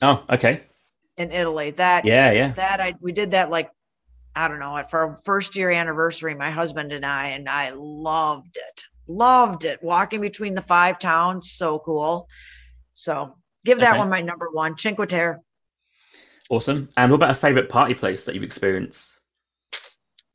Oh, 0.02 0.24
okay. 0.30 0.62
In 1.16 1.30
Italy, 1.30 1.70
that 1.72 2.06
yeah, 2.06 2.32
yeah, 2.32 2.52
that 2.52 2.80
I 2.80 2.94
we 3.00 3.12
did 3.12 3.32
that 3.32 3.50
like 3.50 3.70
I 4.34 4.48
don't 4.48 4.60
know 4.60 4.82
for 4.88 5.00
our 5.00 5.18
first 5.24 5.56
year 5.56 5.70
anniversary, 5.70 6.34
my 6.34 6.50
husband 6.50 6.92
and 6.92 7.04
I, 7.04 7.28
and 7.28 7.48
I 7.48 7.72
loved 7.74 8.56
it, 8.56 8.82
loved 9.06 9.64
it. 9.64 9.82
Walking 9.82 10.20
between 10.20 10.54
the 10.54 10.62
five 10.62 10.98
towns, 10.98 11.52
so 11.52 11.80
cool. 11.80 12.28
So 12.92 13.36
give 13.64 13.78
that 13.80 13.90
okay. 13.90 13.98
one 13.98 14.08
my 14.08 14.22
number 14.22 14.48
one, 14.50 14.78
Cinque 14.78 15.06
Terre. 15.08 15.40
Awesome. 16.50 16.88
And 16.96 17.12
what 17.12 17.16
about 17.16 17.30
a 17.30 17.34
favorite 17.34 17.68
party 17.68 17.94
place 17.94 18.24
that 18.24 18.34
you've 18.34 18.44
experienced? 18.44 19.20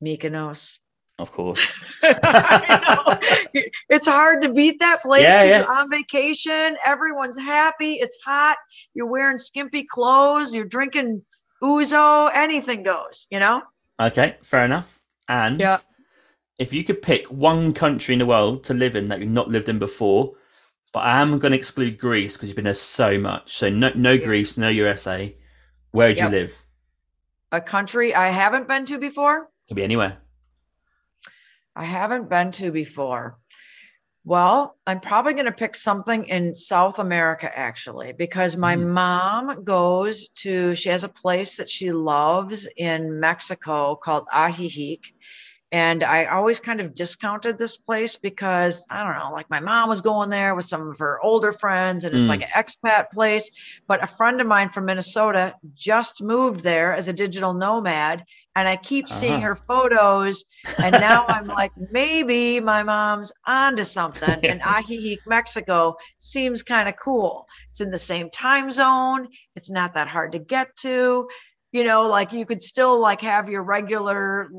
Mykonos. 0.03 0.77
Of 1.19 1.31
course. 1.31 1.85
it's 2.03 4.07
hard 4.07 4.41
to 4.41 4.51
beat 4.51 4.79
that 4.79 5.01
place 5.01 5.23
because 5.23 5.37
yeah, 5.37 5.43
yeah. 5.43 5.57
you're 5.59 5.71
on 5.71 5.89
vacation. 5.89 6.77
Everyone's 6.85 7.37
happy. 7.37 7.95
It's 7.95 8.17
hot. 8.25 8.57
You're 8.93 9.07
wearing 9.07 9.37
skimpy 9.37 9.83
clothes. 9.83 10.55
You're 10.55 10.65
drinking 10.65 11.21
ouzo. 11.63 12.31
Anything 12.33 12.83
goes, 12.83 13.27
you 13.29 13.39
know? 13.39 13.61
Okay, 14.01 14.35
fair 14.41 14.65
enough. 14.65 14.99
And 15.29 15.59
yeah. 15.59 15.77
if 16.59 16.73
you 16.73 16.83
could 16.83 17.01
pick 17.01 17.25
one 17.27 17.73
country 17.73 18.13
in 18.13 18.19
the 18.19 18.25
world 18.25 18.63
to 18.65 18.73
live 18.73 18.95
in 18.95 19.07
that 19.09 19.19
you've 19.19 19.29
not 19.29 19.47
lived 19.47 19.69
in 19.69 19.79
before, 19.79 20.33
but 20.93 21.01
I 21.01 21.21
am 21.21 21.39
going 21.39 21.51
to 21.51 21.57
exclude 21.57 21.97
Greece 21.97 22.35
because 22.35 22.49
you've 22.49 22.57
been 22.57 22.65
there 22.65 22.73
so 22.73 23.17
much. 23.17 23.57
So 23.57 23.69
no, 23.69 23.91
no 23.95 24.11
yeah. 24.11 24.25
Greece, 24.25 24.57
no 24.57 24.67
USA. 24.67 25.33
Where 25.95 26.09
would 26.09 26.17
yep. 26.17 26.30
you 26.30 26.39
live? 26.39 26.57
A 27.53 27.61
country 27.61 28.13
I 28.13 28.30
haven't 28.30 28.67
been 28.67 28.84
to 28.88 28.97
before. 28.97 29.47
Could 29.69 29.77
be 29.77 29.84
anywhere. 29.85 30.17
I 31.73 31.85
haven't 31.85 32.30
been 32.30 32.51
to 32.51 32.69
before. 32.69 33.38
Well, 34.26 34.76
I'm 34.85 34.99
probably 34.99 35.35
going 35.35 35.45
to 35.45 35.53
pick 35.53 35.73
something 35.73 36.26
in 36.26 36.53
South 36.53 36.99
America 36.99 37.49
actually, 37.57 38.11
because 38.11 38.57
my 38.57 38.76
mm. 38.76 38.88
mom 38.88 39.63
goes 39.63 40.27
to, 40.43 40.76
she 40.76 40.89
has 40.89 41.05
a 41.05 41.09
place 41.09 41.55
that 41.55 41.69
she 41.69 41.93
loves 41.93 42.67
in 42.76 43.17
Mexico 43.22 43.95
called 43.95 44.27
Ajijic. 44.34 44.99
And 45.76 46.06
I 46.06 46.23
always 46.23 46.61
kind 46.61 46.80
of 46.80 46.93
discounted 46.93 47.57
this 47.57 47.76
place 47.76 48.15
because 48.15 48.85
I 48.89 49.03
don't 49.03 49.22
know, 49.22 49.34
like 49.34 49.49
my 49.49 49.60
mom 49.60 49.89
was 49.89 49.99
going 49.99 50.30
there 50.30 50.56
with 50.56 50.64
some 50.64 50.88
of 50.88 50.99
her 50.99 51.19
older 51.22 51.52
friends 51.52 52.06
and 52.06 52.15
it's 52.15 52.27
mm. 52.27 52.30
like 52.30 52.43
an 52.43 52.47
expat 52.56 53.10
place. 53.10 53.52
But 53.85 54.02
a 54.02 54.07
friend 54.07 54.39
of 54.39 54.47
mine 54.47 54.69
from 54.69 54.85
Minnesota 54.85 55.53
just 55.73 56.23
moved 56.23 56.61
there 56.61 56.95
as 56.95 57.10
a 57.10 57.14
digital 57.14 57.53
nomad 57.53 58.23
and 58.56 58.69
I 58.69 58.77
keep 58.77 59.10
seeing 59.10 59.34
uh-huh. 59.34 59.47
her 59.47 59.56
photos. 59.56 60.45
And 60.81 60.93
now 60.93 61.26
I'm 61.27 61.47
like, 61.47 61.73
maybe 61.91 62.61
my 62.61 62.81
mom's 62.81 63.34
onto 63.45 63.84
something. 63.84 64.49
And 64.49 64.61
Ajijic, 64.76 65.27
Mexico 65.27 65.97
seems 66.19 66.64
kind 66.64 66.88
of 66.88 66.95
cool. 66.95 67.47
It's 67.69 67.81
in 67.81 67.91
the 67.91 67.97
same 67.97 68.30
time 68.30 68.72
zone. 68.72 69.27
It's 69.57 69.69
not 69.69 69.95
that 69.95 70.07
hard 70.07 70.31
to 70.31 70.39
get 70.39 70.73
to. 70.84 71.27
You 71.73 71.84
know, 71.84 72.07
like 72.07 72.31
you 72.31 72.45
could 72.45 72.61
still 72.61 73.02
like 73.02 73.19
have 73.19 73.49
your 73.49 73.65
regular 73.65 74.49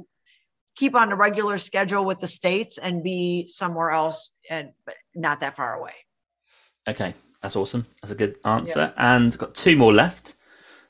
keep 0.77 0.95
on 0.95 1.11
a 1.11 1.17
regular 1.17 1.59
schedule 1.59 2.05
with 2.05 2.21
the 2.21 2.27
states 2.27 2.79
and 2.79 3.03
be 3.03 3.47
somewhere 3.49 3.91
else 3.91 4.33
and 4.49 4.71
not 5.15 5.41
that 5.41 5.57
far 5.57 5.75
away. 5.75 5.95
Okay, 6.89 7.15
that's 7.43 7.57
awesome. 7.57 7.85
That's 8.01 8.13
a 8.13 8.17
good 8.17 8.37
answer. 8.45 8.93
And 8.97 9.37
got 9.37 9.55
two 9.55 9.77
more 9.77 9.93
left. 9.93 10.35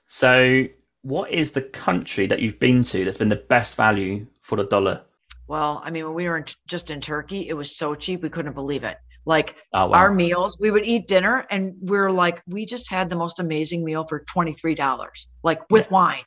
So 0.06 0.66
what 1.02 1.30
is 1.30 1.52
the 1.52 1.62
country 1.62 2.26
that 2.26 2.42
you've 2.42 2.58
been 2.58 2.82
to 2.84 3.04
that's 3.04 3.16
been 3.16 3.28
the 3.28 3.36
best 3.36 3.76
value 3.76 4.26
for 4.40 4.56
the 4.56 4.64
dollar? 4.64 5.02
Well, 5.48 5.80
I 5.84 5.90
mean, 5.90 6.04
when 6.04 6.14
we 6.14 6.28
were 6.28 6.38
in, 6.38 6.44
just 6.66 6.90
in 6.90 7.00
Turkey, 7.00 7.48
it 7.48 7.54
was 7.54 7.76
so 7.76 7.94
cheap 7.94 8.22
we 8.22 8.28
couldn't 8.28 8.54
believe 8.54 8.82
it. 8.84 8.96
Like 9.24 9.56
oh, 9.72 9.88
wow. 9.88 9.98
our 9.98 10.12
meals, 10.12 10.58
we 10.60 10.70
would 10.70 10.84
eat 10.84 11.08
dinner, 11.08 11.46
and 11.50 11.74
we 11.80 11.98
are 11.98 12.12
like, 12.12 12.42
we 12.46 12.64
just 12.64 12.88
had 12.88 13.08
the 13.08 13.16
most 13.16 13.40
amazing 13.40 13.84
meal 13.84 14.06
for 14.08 14.20
twenty 14.20 14.52
three 14.52 14.76
dollars, 14.76 15.26
like 15.42 15.68
with 15.68 15.86
yeah. 15.86 15.92
wine. 15.92 16.22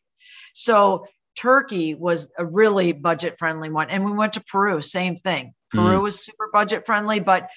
So 0.53 1.06
Turkey 1.39 1.95
was 1.95 2.29
a 2.37 2.45
really 2.45 2.91
budget 2.91 3.39
friendly 3.39 3.69
one, 3.69 3.89
and 3.89 4.03
we 4.03 4.11
went 4.11 4.33
to 4.33 4.43
Peru, 4.43 4.81
same 4.81 5.15
thing. 5.15 5.53
Peru 5.71 5.99
mm. 5.99 6.03
was 6.03 6.25
super 6.25 6.49
budget 6.51 6.85
friendly, 6.85 7.21
but 7.21 7.47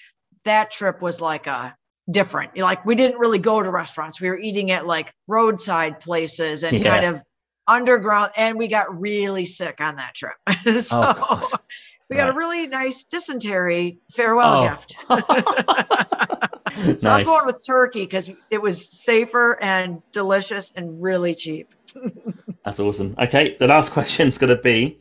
that 0.45 0.71
trip 0.71 1.03
was 1.03 1.21
like 1.21 1.49
a 1.49 1.75
different. 2.09 2.57
Like 2.57 2.85
we 2.87 2.95
didn't 2.95 3.19
really 3.19 3.41
go 3.41 3.61
to 3.61 3.71
restaurants. 3.71 4.21
We 4.21 4.29
were 4.29 4.39
eating 4.39 4.71
at 4.71 4.87
like 4.87 5.13
roadside 5.27 5.99
places 5.99 6.63
and 6.63 6.79
yeah. 6.79 7.01
kind 7.01 7.17
of 7.17 7.23
underground 7.67 8.33
and 8.37 8.59
we 8.59 8.69
got 8.69 9.01
really 9.01 9.47
sick 9.47 9.81
on 9.81 9.97
that 9.97 10.15
trip. 10.15 10.35
so 10.81 11.15
oh, 11.17 11.51
we 12.09 12.17
got 12.17 12.25
right. 12.25 12.35
a 12.35 12.37
really 12.37 12.67
nice 12.67 13.05
dysentery 13.05 13.99
farewell 14.13 14.79
oh. 15.09 15.15
gift. 15.19 15.41
so 16.77 17.09
nice. 17.09 17.21
I'm 17.21 17.25
going 17.25 17.47
with 17.47 17.67
turkey 17.67 18.03
because 18.03 18.31
it 18.51 18.61
was 18.61 18.91
safer 18.91 19.61
and 19.61 20.03
delicious 20.13 20.73
and 20.77 21.03
really 21.03 21.35
cheap. 21.35 21.75
That's 22.65 22.81
awesome. 22.81 23.15
Okay, 23.19 23.57
the 23.59 23.67
last 23.67 23.93
question 23.93 24.29
is 24.29 24.39
going 24.39 24.55
to 24.55 24.63
be 24.63 24.99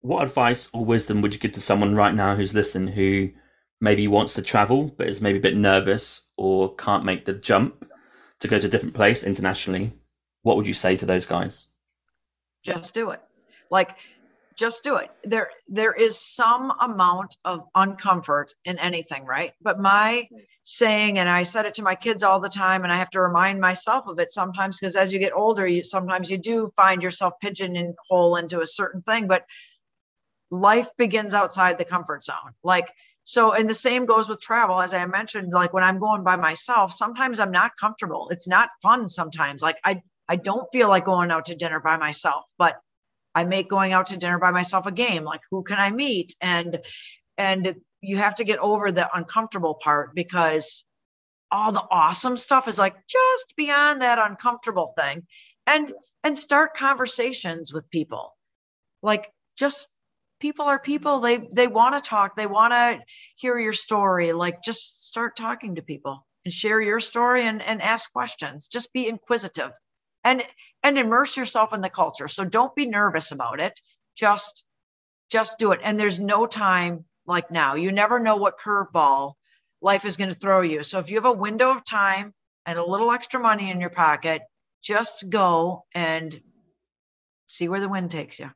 what 0.00 0.22
advice 0.22 0.70
or 0.72 0.84
wisdom 0.84 1.20
would 1.20 1.34
you 1.34 1.40
give 1.40 1.52
to 1.52 1.60
someone 1.60 1.94
right 1.94 2.14
now 2.14 2.36
who's 2.36 2.54
listening 2.54 2.92
who 2.92 3.30
maybe 3.80 4.06
wants 4.06 4.34
to 4.34 4.42
travel 4.42 4.94
but 4.96 5.08
is 5.08 5.20
maybe 5.20 5.38
a 5.38 5.42
bit 5.42 5.56
nervous 5.56 6.28
or 6.38 6.74
can't 6.76 7.04
make 7.04 7.24
the 7.24 7.32
jump 7.34 7.86
to 8.40 8.48
go 8.48 8.58
to 8.58 8.66
a 8.66 8.70
different 8.70 8.94
place 8.94 9.24
internationally, 9.24 9.90
what 10.42 10.56
would 10.56 10.66
you 10.66 10.74
say 10.74 10.96
to 10.96 11.06
those 11.06 11.26
guys? 11.26 11.68
Just 12.62 12.94
do 12.94 13.10
it. 13.10 13.20
Like 13.70 13.96
just 14.56 14.82
do 14.82 14.96
it. 14.96 15.10
There 15.24 15.50
there 15.68 15.92
is 15.92 16.18
some 16.18 16.72
amount 16.80 17.36
of 17.44 17.60
uncomfort 17.76 18.54
in 18.64 18.78
anything 18.78 19.24
right? 19.24 19.52
But 19.60 19.78
my 19.78 20.28
saying 20.68 21.16
and 21.20 21.28
i 21.28 21.44
said 21.44 21.64
it 21.64 21.74
to 21.74 21.82
my 21.84 21.94
kids 21.94 22.24
all 22.24 22.40
the 22.40 22.48
time 22.48 22.82
and 22.82 22.92
i 22.92 22.96
have 22.96 23.08
to 23.08 23.20
remind 23.20 23.60
myself 23.60 24.08
of 24.08 24.18
it 24.18 24.32
sometimes 24.32 24.76
because 24.76 24.96
as 24.96 25.12
you 25.12 25.20
get 25.20 25.32
older 25.32 25.64
you 25.64 25.84
sometimes 25.84 26.28
you 26.28 26.36
do 26.36 26.72
find 26.74 27.02
yourself 27.02 27.34
pigeonhole 27.40 28.34
into 28.34 28.60
a 28.60 28.66
certain 28.66 29.00
thing 29.02 29.28
but 29.28 29.44
life 30.50 30.88
begins 30.96 31.34
outside 31.34 31.78
the 31.78 31.84
comfort 31.84 32.24
zone. 32.24 32.52
Like 32.62 32.92
so 33.24 33.52
and 33.52 33.68
the 33.68 33.74
same 33.74 34.06
goes 34.06 34.28
with 34.28 34.40
travel. 34.40 34.80
As 34.80 34.94
i 34.94 35.04
mentioned 35.06 35.52
like 35.52 35.72
when 35.72 35.84
i'm 35.84 35.98
going 35.98 36.22
by 36.22 36.36
myself 36.36 36.92
sometimes 36.92 37.40
i'm 37.40 37.50
not 37.50 37.72
comfortable. 37.78 38.28
It's 38.30 38.48
not 38.48 38.70
fun 38.82 39.08
sometimes. 39.08 39.62
Like 39.62 39.78
i 39.84 40.00
i 40.28 40.36
don't 40.36 40.66
feel 40.72 40.88
like 40.88 41.04
going 41.04 41.30
out 41.30 41.46
to 41.46 41.54
dinner 41.54 41.80
by 41.80 41.96
myself 41.96 42.44
but 42.58 42.76
I 43.36 43.44
make 43.44 43.68
going 43.68 43.92
out 43.92 44.06
to 44.06 44.16
dinner 44.16 44.38
by 44.38 44.50
myself 44.50 44.86
a 44.86 44.92
game. 44.92 45.22
Like 45.22 45.42
who 45.50 45.62
can 45.62 45.78
I 45.78 45.90
meet? 45.90 46.34
And 46.40 46.80
and 47.36 47.76
you 48.00 48.16
have 48.16 48.36
to 48.36 48.44
get 48.44 48.58
over 48.58 48.90
the 48.90 49.14
uncomfortable 49.14 49.74
part 49.74 50.14
because 50.14 50.84
all 51.52 51.70
the 51.70 51.84
awesome 51.90 52.38
stuff 52.38 52.66
is 52.66 52.78
like 52.78 52.94
just 53.06 53.54
beyond 53.56 54.00
that 54.00 54.18
uncomfortable 54.18 54.94
thing. 54.98 55.26
And 55.66 55.92
and 56.24 56.36
start 56.36 56.74
conversations 56.74 57.74
with 57.74 57.90
people. 57.90 58.34
Like 59.02 59.30
just 59.58 59.90
people 60.40 60.64
are 60.64 60.78
people. 60.78 61.20
They 61.20 61.46
they 61.52 61.66
want 61.66 61.94
to 61.94 62.08
talk. 62.08 62.36
They 62.36 62.46
want 62.46 62.72
to 62.72 63.00
hear 63.36 63.58
your 63.58 63.74
story. 63.74 64.32
Like 64.32 64.62
just 64.62 65.08
start 65.08 65.36
talking 65.36 65.74
to 65.74 65.82
people 65.82 66.26
and 66.46 66.54
share 66.54 66.80
your 66.80 67.00
story 67.00 67.46
and, 67.46 67.60
and 67.60 67.82
ask 67.82 68.10
questions. 68.12 68.68
Just 68.68 68.94
be 68.94 69.08
inquisitive. 69.08 69.72
And 70.24 70.42
and 70.86 70.96
immerse 70.96 71.36
yourself 71.36 71.72
in 71.72 71.80
the 71.80 71.90
culture. 71.90 72.28
So 72.28 72.44
don't 72.44 72.74
be 72.76 72.86
nervous 72.86 73.32
about 73.32 73.58
it. 73.58 73.80
Just 74.16 74.64
just 75.28 75.58
do 75.58 75.72
it. 75.72 75.80
And 75.82 75.98
there's 75.98 76.20
no 76.20 76.46
time 76.46 77.04
like 77.26 77.50
now. 77.50 77.74
You 77.74 77.90
never 77.90 78.20
know 78.20 78.36
what 78.36 78.60
curveball 78.60 79.32
life 79.82 80.04
is 80.04 80.16
going 80.16 80.30
to 80.30 80.36
throw 80.36 80.60
you. 80.60 80.84
So 80.84 81.00
if 81.00 81.10
you 81.10 81.16
have 81.16 81.24
a 81.24 81.32
window 81.32 81.72
of 81.72 81.84
time 81.84 82.32
and 82.66 82.78
a 82.78 82.86
little 82.86 83.10
extra 83.10 83.40
money 83.40 83.72
in 83.72 83.80
your 83.80 83.90
pocket, 83.90 84.42
just 84.80 85.28
go 85.28 85.84
and 85.92 86.40
see 87.48 87.68
where 87.68 87.80
the 87.80 87.88
wind 87.88 88.12
takes 88.12 88.38
you. 88.38 88.48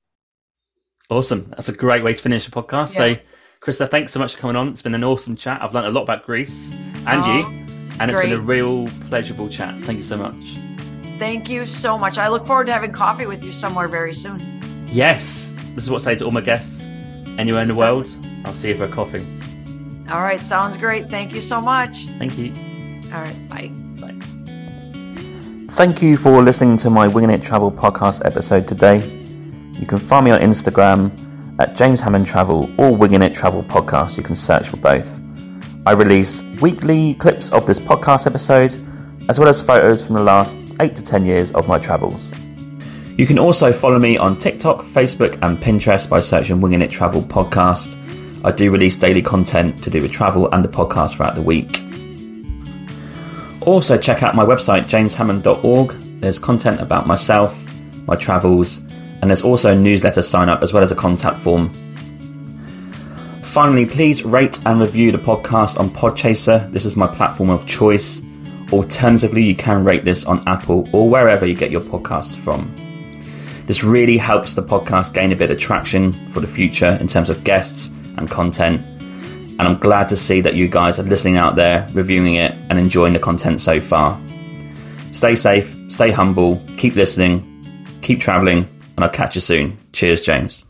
Awesome. 1.11 1.47
That's 1.48 1.69
a 1.69 1.77
great 1.77 2.05
way 2.05 2.15
to 2.15 2.23
finish 2.23 2.47
the 2.47 2.52
podcast. 2.52 2.97
Yeah. 2.97 3.16
So, 3.16 3.20
Christa, 3.61 3.89
thanks 3.89 4.12
so 4.12 4.20
much 4.20 4.36
for 4.36 4.40
coming 4.43 4.55
on. 4.55 4.69
It's 4.69 4.82
been 4.82 4.94
an 4.94 5.02
awesome 5.02 5.35
chat. 5.35 5.61
I've 5.61 5.74
learned 5.74 5.89
a 5.89 5.90
lot 5.90 6.02
about 6.02 6.24
Greece 6.24 6.77
and 7.09 7.20
oh, 7.23 7.36
you, 7.36 7.66
and 7.98 8.09
it's 8.09 8.20
been 8.20 8.32
a 8.32 8.39
real 8.39 8.86
pleasurable 9.09 9.48
chat. 9.48 9.74
Thank 9.85 9.98
you 9.98 10.05
so 10.05 10.16
much. 10.16 10.70
Thank 11.21 11.51
you 11.51 11.67
so 11.67 11.99
much. 11.99 12.17
I 12.17 12.29
look 12.29 12.47
forward 12.47 12.69
to 12.69 12.73
having 12.73 12.93
coffee 12.93 13.27
with 13.27 13.45
you 13.45 13.53
somewhere 13.53 13.89
very 13.89 14.15
soon. 14.15 14.39
Yes. 14.87 15.55
This 15.75 15.85
is 15.85 15.91
what 15.91 16.01
I 16.01 16.05
say 16.05 16.17
to 16.17 16.25
all 16.25 16.31
my 16.31 16.41
guests. 16.41 16.89
Anywhere 17.37 17.61
in 17.61 17.69
the 17.69 17.75
world, 17.75 18.09
I'll 18.47 18.55
see 18.55 18.71
you 18.71 18.75
for 18.75 18.85
a 18.85 18.89
coffee. 18.89 19.23
All 20.11 20.23
right. 20.23 20.41
Sounds 20.41 20.79
great. 20.79 21.11
Thank 21.11 21.35
you 21.35 21.43
so 21.43 21.59
much. 21.61 22.07
Thank 22.19 22.39
you. 22.39 22.53
All 23.13 23.21
right. 23.21 23.49
Bye. 23.51 23.69
Bye. 24.01 24.19
Thank 25.69 26.01
you 26.01 26.17
for 26.17 26.43
listening 26.43 26.79
to 26.79 26.89
my 26.89 27.07
Winging 27.07 27.31
It 27.31 27.43
Travel 27.43 27.71
podcast 27.71 28.25
episode 28.25 28.67
today. 28.67 29.05
You 29.79 29.87
can 29.87 29.99
find 29.99 30.25
me 30.25 30.31
on 30.31 30.41
Instagram 30.41 31.13
at 31.61 31.77
James 31.77 32.01
Hammond 32.01 32.27
Travel 32.27 32.71
or 32.81 32.97
Winging 32.97 33.21
It 33.21 33.35
Travel 33.35 33.63
Podcast. 33.63 34.17
You 34.17 34.23
can 34.23 34.37
search 34.37 34.69
for 34.69 34.79
both. 34.79 35.21
I 35.85 35.93
release 35.93 36.43
weekly 36.63 37.13
clips 37.13 37.53
of 37.53 37.67
this 37.67 37.79
podcast 37.79 38.27
episode 38.27 38.73
as 39.29 39.39
well 39.39 39.49
as 39.49 39.61
photos 39.61 40.07
from 40.07 40.17
the 40.17 40.23
last 40.23 40.59
8 40.81 40.97
to 40.97 41.03
10 41.03 41.27
years 41.27 41.53
of 41.53 41.69
my 41.69 41.79
travels. 41.79 42.33
You 43.17 43.27
can 43.27 43.39
also 43.39 43.73
follow 43.73 43.99
me 43.99 44.17
on 44.17 44.39
TikTok, 44.39 44.83
Facebook, 44.83 45.39
and 45.43 45.59
Pinterest 45.59 46.09
by 46.09 46.21
searching 46.21 46.61
Winging 46.61 46.81
It 46.81 46.91
Travel 46.91 47.23
Podcast. 47.23 47.99
I 48.45 48.51
do 48.51 48.71
release 48.71 48.97
daily 48.97 49.21
content 49.21 49.83
to 49.83 49.91
do 49.91 50.01
with 50.01 50.11
travel 50.11 50.51
and 50.53 50.65
the 50.65 50.69
podcast 50.69 51.17
throughout 51.17 51.35
the 51.35 51.43
week. 51.43 51.83
Also, 53.67 53.99
check 53.99 54.23
out 54.23 54.35
my 54.35 54.45
website, 54.45 54.85
jameshammond.org. 54.85 55.91
There's 56.21 56.39
content 56.39 56.81
about 56.81 57.07
myself, 57.07 57.63
my 58.07 58.17
travels, 58.17 58.79
and 59.21 59.25
there's 59.25 59.43
also 59.43 59.73
a 59.73 59.79
newsletter 59.79 60.23
sign 60.23 60.49
up 60.49 60.63
as 60.63 60.73
well 60.73 60.83
as 60.83 60.91
a 60.91 60.97
contact 60.97 61.39
form. 61.41 61.71
Finally, 63.43 63.85
please 63.85 64.25
rate 64.25 64.59
and 64.65 64.81
review 64.81 65.13
the 65.13 65.19
podcast 65.19 65.79
on 65.79 65.91
Podchaser. 65.91 66.73
This 66.73 66.87
is 66.87 66.97
my 66.97 67.07
platform 67.07 67.51
of 67.51 67.67
choice. 67.67 68.23
Alternatively, 68.73 69.43
you 69.43 69.55
can 69.57 69.85
rate 69.85 70.05
this 70.05 70.25
on 70.25 70.47
Apple 70.47 70.89
or 70.93 71.09
wherever 71.09 71.45
you 71.45 71.55
get 71.55 71.71
your 71.71 71.81
podcasts 71.81 72.37
from. 72.37 72.73
This 73.67 73.83
really 73.83 74.17
helps 74.17 74.55
the 74.55 74.63
podcast 74.63 75.13
gain 75.13 75.33
a 75.33 75.37
bit 75.37 75.51
of 75.51 75.59
traction 75.59 76.13
for 76.13 76.41
the 76.41 76.47
future 76.47 76.97
in 77.01 77.07
terms 77.07 77.31
of 77.31 77.45
guests 77.45 77.89
and 78.17 78.31
content. 78.31 78.81
And 79.59 79.63
I'm 79.63 79.79
glad 79.79 80.09
to 80.09 80.17
see 80.17 80.41
that 80.41 80.55
you 80.55 80.69
guys 80.69 80.99
are 80.99 81.05
listening 81.05 81.37
out 81.37 81.57
there, 81.57 81.87
reviewing 81.93 82.37
it, 82.37 82.53
and 82.71 82.79
enjoying 82.79 83.13
the 83.13 83.19
content 83.19 83.61
so 83.61 83.81
far. 83.81 84.21
Stay 85.13 85.35
safe, 85.35 85.77
stay 85.89 86.11
humble, 86.11 86.63
keep 86.77 86.95
listening, 86.95 87.47
keep 88.03 88.21
traveling, 88.21 88.69
and 88.97 89.05
I'll 89.05 89.11
catch 89.11 89.35
you 89.35 89.41
soon. 89.41 89.79
Cheers, 89.93 90.23
James. 90.23 90.65